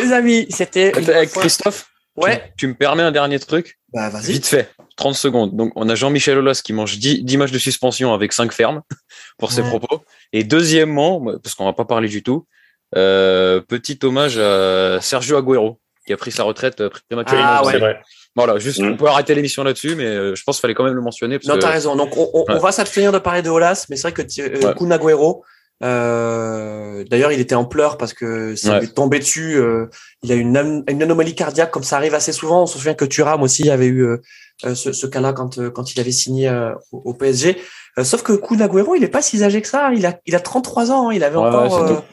les 0.00 0.12
amis, 0.12 0.46
c'était. 0.50 0.92
Christophe. 1.34 1.86
Ouais. 2.16 2.52
Tu, 2.58 2.66
me 2.66 2.74
permets 2.74 3.02
un 3.02 3.12
dernier 3.12 3.38
truc 3.38 3.78
Bah 3.92 4.10
vas-y. 4.10 4.32
Vite 4.32 4.46
fait. 4.46 4.68
30 4.96 5.14
secondes. 5.14 5.56
Donc, 5.56 5.72
on 5.76 5.88
a 5.88 5.94
Jean-Michel 5.94 6.36
Aulas 6.38 6.60
qui 6.62 6.72
mange 6.72 6.98
10, 6.98 7.24
10, 7.24 7.36
matchs 7.38 7.52
de 7.52 7.58
suspension 7.58 8.12
avec 8.12 8.32
5 8.32 8.52
fermes 8.52 8.82
pour 9.38 9.52
ses 9.52 9.62
propos. 9.62 10.02
Et 10.32 10.44
deuxièmement, 10.44 11.24
parce 11.42 11.54
qu'on 11.54 11.64
va 11.64 11.72
pas 11.72 11.86
parler 11.86 12.08
du 12.08 12.22
tout, 12.22 12.46
petit 12.92 13.98
hommage 14.02 14.38
à 14.38 15.00
Sergio 15.00 15.38
Agüero, 15.38 15.80
qui 16.06 16.12
a 16.12 16.16
pris 16.16 16.32
sa 16.32 16.42
retraite 16.42 16.86
prématurément. 17.08 17.46
Ah, 17.46 17.64
ouais. 17.64 17.72
c'est 17.72 17.78
vrai. 17.78 18.00
Voilà, 18.36 18.58
juste, 18.58 18.80
mm. 18.80 18.92
on 18.92 18.96
peut 18.96 19.06
arrêter 19.06 19.34
l'émission 19.34 19.64
là-dessus, 19.64 19.94
mais 19.96 20.34
je 20.36 20.42
pense 20.44 20.56
qu'il 20.56 20.62
fallait 20.62 20.74
quand 20.74 20.84
même 20.84 20.94
le 20.94 21.02
mentionner. 21.02 21.38
Parce 21.38 21.48
non, 21.48 21.58
t'as 21.58 21.70
raison. 21.70 21.96
Donc, 21.96 22.16
on, 22.16 22.58
va 22.58 22.72
s'abstenir 22.72 23.12
de 23.12 23.18
parler 23.18 23.42
de 23.42 23.50
Olas, 23.50 23.86
mais 23.88 23.96
c'est 23.96 24.10
vrai 24.10 24.12
que 24.12 24.22
euh, 24.22 24.74
Kun 24.74 24.90
Agüero, 24.90 25.44
euh, 25.82 27.04
d'ailleurs, 27.04 27.32
il 27.32 27.40
était 27.40 27.54
en 27.54 27.64
pleurs 27.64 27.96
parce 27.96 28.12
que 28.12 28.54
ça 28.54 28.78
lui 28.78 28.86
est 28.86 28.94
tombé 28.94 29.18
dessus. 29.18 29.56
Euh, 29.56 29.86
il 30.22 30.30
a 30.30 30.34
une, 30.34 30.84
une 30.88 31.02
anomalie 31.02 31.34
cardiaque, 31.34 31.70
comme 31.70 31.84
ça 31.84 31.96
arrive 31.96 32.14
assez 32.14 32.32
souvent. 32.32 32.62
On 32.62 32.66
se 32.66 32.78
souvient 32.78 32.94
que 32.94 33.04
Thuram 33.04 33.42
aussi 33.42 33.70
avait 33.70 33.86
eu 33.86 34.04
euh, 34.04 34.74
ce, 34.74 34.92
ce 34.92 35.06
cas-là 35.06 35.32
quand 35.32 35.70
quand 35.70 35.94
il 35.94 36.00
avait 36.00 36.12
signé 36.12 36.52
au, 36.92 37.14
PSG. 37.14 37.56
sauf 38.02 38.22
que 38.22 38.32
Kun 38.32 38.60
Agüero, 38.60 38.94
il 38.94 39.04
est 39.04 39.08
pas 39.08 39.22
si 39.22 39.42
âgé 39.42 39.62
que 39.62 39.68
ça. 39.68 39.90
Il 39.94 40.04
a 40.04 40.18
il 40.26 40.34
a 40.34 40.40
33 40.40 40.90
ans. 40.90 41.08
Hein. 41.08 41.14
Il 41.14 41.24
avait 41.24 41.36
encore. 41.36 42.04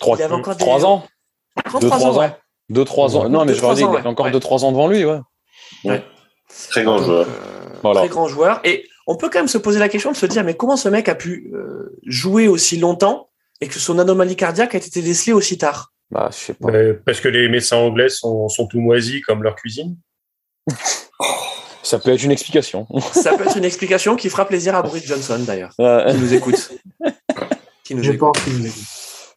3, 0.00 0.16
il 0.16 0.22
avait 0.22 0.34
encore 0.34 0.56
3 0.56 0.84
ans. 0.84 1.04
33 1.64 2.06
ans. 2.06 2.18
Ouais. 2.18 2.36
2-3 2.70 3.16
ans. 3.16 3.28
Non, 3.28 3.44
mais 3.44 3.54
je 3.54 3.64
veux 3.64 3.74
dire, 3.74 3.90
il 3.98 4.06
a 4.06 4.08
encore 4.08 4.28
2-3 4.28 4.64
ans 4.64 4.72
devant 4.72 4.86
lui, 4.86 5.04
ouais. 5.04 5.18
ouais. 5.84 6.04
Très 6.70 6.84
grand 6.84 6.98
joueur. 6.98 7.26
Très 7.82 8.08
grand 8.08 8.28
joueur. 8.28 8.60
Et 8.64 8.86
on 9.10 9.16
peut 9.16 9.28
quand 9.28 9.40
même 9.40 9.48
se 9.48 9.58
poser 9.58 9.80
la 9.80 9.88
question 9.88 10.12
de 10.12 10.16
se 10.16 10.24
dire, 10.24 10.44
mais 10.44 10.54
comment 10.54 10.76
ce 10.76 10.88
mec 10.88 11.08
a 11.08 11.16
pu 11.16 11.50
euh, 11.52 11.98
jouer 12.06 12.46
aussi 12.46 12.76
longtemps 12.76 13.28
et 13.60 13.66
que 13.66 13.74
son 13.80 13.98
anomalie 13.98 14.36
cardiaque 14.36 14.76
a 14.76 14.78
été 14.78 15.02
décelée 15.02 15.32
aussi 15.32 15.58
tard? 15.58 15.92
Bah, 16.12 16.30
je 16.32 16.36
sais 16.36 16.54
pas. 16.54 16.70
parce 17.04 17.20
que 17.20 17.26
les 17.26 17.48
médecins 17.48 17.78
anglais 17.78 18.08
sont, 18.08 18.48
sont 18.48 18.68
tout 18.68 18.78
moisis 18.78 19.20
comme 19.22 19.42
leur 19.42 19.56
cuisine. 19.56 19.96
Ça 21.82 21.98
peut 21.98 22.12
être 22.12 22.22
une 22.22 22.30
explication. 22.30 22.86
Ça 23.12 23.36
peut 23.36 23.46
être 23.46 23.56
une 23.56 23.64
explication 23.64 24.14
qui 24.14 24.30
fera 24.30 24.46
plaisir 24.46 24.76
à 24.76 24.82
Boris 24.82 25.04
Johnson 25.04 25.40
d'ailleurs, 25.40 25.74
qui 25.76 26.16
nous 26.16 26.34
écoute. 26.34 26.70
qui 27.84 27.94
nous 27.96 28.08
écoute. 28.08 28.36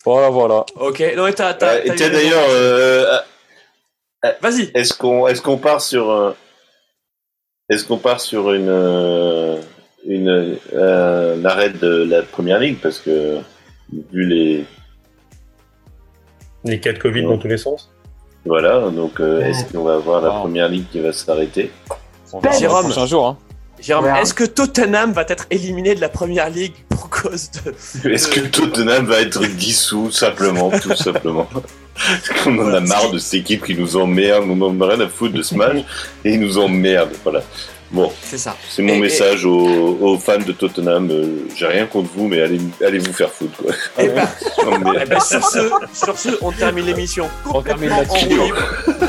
Voilà, 0.05 0.29
voilà. 0.29 0.65
Ok. 0.75 1.01
Non, 1.15 1.25
et 1.25 1.33
t'as, 1.33 1.53
tiens 1.55 2.09
d'ailleurs, 2.09 2.45
euh, 2.49 3.19
euh, 4.23 4.31
vas-y. 4.39 4.69
Est-ce 4.75 4.93
qu'on, 4.93 5.27
est-ce 5.27 5.41
qu'on 5.41 5.57
part 5.57 5.81
sur 5.81 6.35
est-ce 7.69 7.85
qu'on 7.85 7.97
part 7.97 8.19
sur 8.19 8.53
une, 8.53 8.67
euh, 8.69 9.57
une 10.05 10.57
euh, 10.73 11.35
de 11.35 12.03
la 12.03 12.21
première 12.21 12.59
ligue? 12.59 12.77
Parce 12.81 12.99
que 12.99 13.39
vu 14.11 14.25
les 14.25 14.65
les 16.65 16.79
cas 16.79 16.93
de 16.93 16.99
Covid 16.99 17.23
dans 17.23 17.37
tous 17.37 17.47
les 17.47 17.57
sens. 17.57 17.91
Voilà, 18.45 18.89
donc 18.89 19.19
euh, 19.19 19.41
est-ce 19.41 19.65
qu'on 19.65 19.83
va 19.83 19.95
avoir 19.95 20.21
la 20.21 20.29
première 20.29 20.67
ligue 20.67 20.85
qui 20.91 20.99
va 20.99 21.13
s'arrêter? 21.13 21.71
Jérôme, 22.59 22.91
un 22.95 23.05
jour. 23.05 23.27
Hein. 23.27 23.37
Jérôme, 23.79 24.07
est-ce 24.07 24.33
que 24.33 24.43
Tottenham 24.43 25.11
va 25.13 25.23
être 25.27 25.45
éliminé 25.49 25.95
de 25.95 26.01
la 26.01 26.09
première 26.09 26.49
ligue 26.49 26.73
pour 26.89 27.09
cause 27.09 27.49
de. 27.51 28.09
Est-ce 28.09 28.27
que 28.27 28.41
Tottenham 28.41 29.05
va 29.05 29.21
être 29.21 29.45
dissous 29.45 30.11
simplement, 30.11 30.71
tout 30.71 30.95
simplement? 30.95 31.47
Parce 31.95 32.43
qu'on 32.43 32.57
en 32.59 32.73
a 32.73 32.79
marre 32.79 33.11
de 33.11 33.17
cette 33.17 33.41
équipe 33.41 33.65
qui 33.65 33.75
nous 33.75 33.95
emmerde, 33.97 34.45
on 34.49 34.61
en 34.61 34.81
a 34.81 34.95
rien 34.95 34.99
à 35.01 35.07
foutre 35.07 35.33
de 35.33 35.41
ce 35.41 35.55
match 35.55 35.77
et 36.25 36.33
ils 36.33 36.39
nous 36.39 36.57
emmerdent. 36.57 37.13
Voilà. 37.23 37.41
Bon, 37.91 38.11
c'est 38.23 38.39
ça. 38.39 38.57
C'est 38.69 38.81
mon 38.81 38.97
message 38.97 39.45
Aux, 39.45 40.17
fans 40.17 40.39
de 40.39 40.51
Tottenham. 40.51 41.11
Euh, 41.11 41.47
j'ai 41.55 41.67
rien 41.67 41.85
contre 41.85 42.09
vous, 42.15 42.27
mais 42.27 42.41
allez, 42.41 42.59
allez 42.83 42.97
vous 42.97 43.13
faire 43.13 43.29
foutre. 43.29 43.55
Quoi. 43.57 43.71
Et 43.99 44.05
eh 44.05 44.07
ben, 44.09 44.27
eh 45.01 45.05
ben, 45.05 45.19
sur, 45.19 45.45
ce, 45.45 45.69
sur 45.93 46.17
ce, 46.17 46.29
on 46.41 46.51
termine 46.51 46.87
l'émission. 46.87 47.29
On 47.53 47.61
termine 47.61 47.89
là-dessus. 47.89 48.29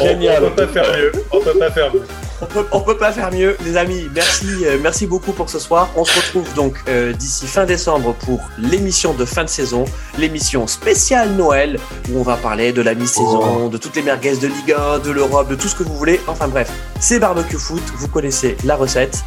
Génial. 0.02 0.44
On 0.44 0.50
peut 0.50 0.66
pas 0.66 0.84
faire 0.84 0.98
mieux. 0.98 1.12
On 1.32 1.40
peut 1.40 1.58
pas 1.58 1.70
faire 1.70 1.94
mieux 1.94 2.04
on 2.40 2.46
peut, 2.46 2.64
peut 2.84 2.96
pas 2.96 3.12
faire 3.12 3.32
mieux, 3.32 3.56
les 3.64 3.76
amis. 3.76 4.08
Merci, 4.14 4.64
euh, 4.64 4.78
merci 4.80 5.06
beaucoup 5.06 5.32
pour 5.32 5.50
ce 5.50 5.58
soir. 5.58 5.88
On 5.96 6.04
se 6.04 6.16
retrouve 6.18 6.52
donc 6.54 6.76
euh, 6.88 7.12
d'ici 7.12 7.46
fin 7.46 7.64
décembre 7.64 8.14
pour 8.14 8.40
l'émission 8.58 9.14
de 9.14 9.24
fin 9.24 9.44
de 9.44 9.48
saison, 9.48 9.84
l'émission 10.18 10.66
spéciale 10.66 11.30
Noël, 11.32 11.78
où 12.10 12.18
on 12.18 12.22
va 12.22 12.36
parler 12.36 12.72
de 12.72 12.82
la 12.82 12.94
mi-saison, 12.94 13.68
de 13.68 13.78
toutes 13.78 13.96
les 13.96 14.02
merguez 14.02 14.36
de 14.36 14.48
Ligue 14.48 14.74
1, 14.76 14.98
de 15.00 15.10
l'Europe, 15.10 15.48
de 15.48 15.54
tout 15.54 15.68
ce 15.68 15.74
que 15.74 15.82
vous 15.82 15.96
voulez. 15.96 16.20
Enfin 16.26 16.48
bref, 16.48 16.70
c'est 17.00 17.18
barbecue 17.18 17.58
foot. 17.58 17.82
Vous 17.96 18.08
connaissez 18.08 18.56
la 18.64 18.76
recette. 18.76 19.24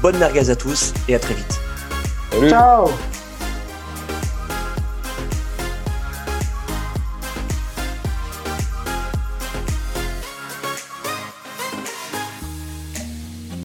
Bonne 0.00 0.18
merguez 0.18 0.50
à 0.50 0.56
tous 0.56 0.92
et 1.08 1.14
à 1.14 1.18
très 1.18 1.34
vite. 1.34 1.60
Ciao 2.48 2.88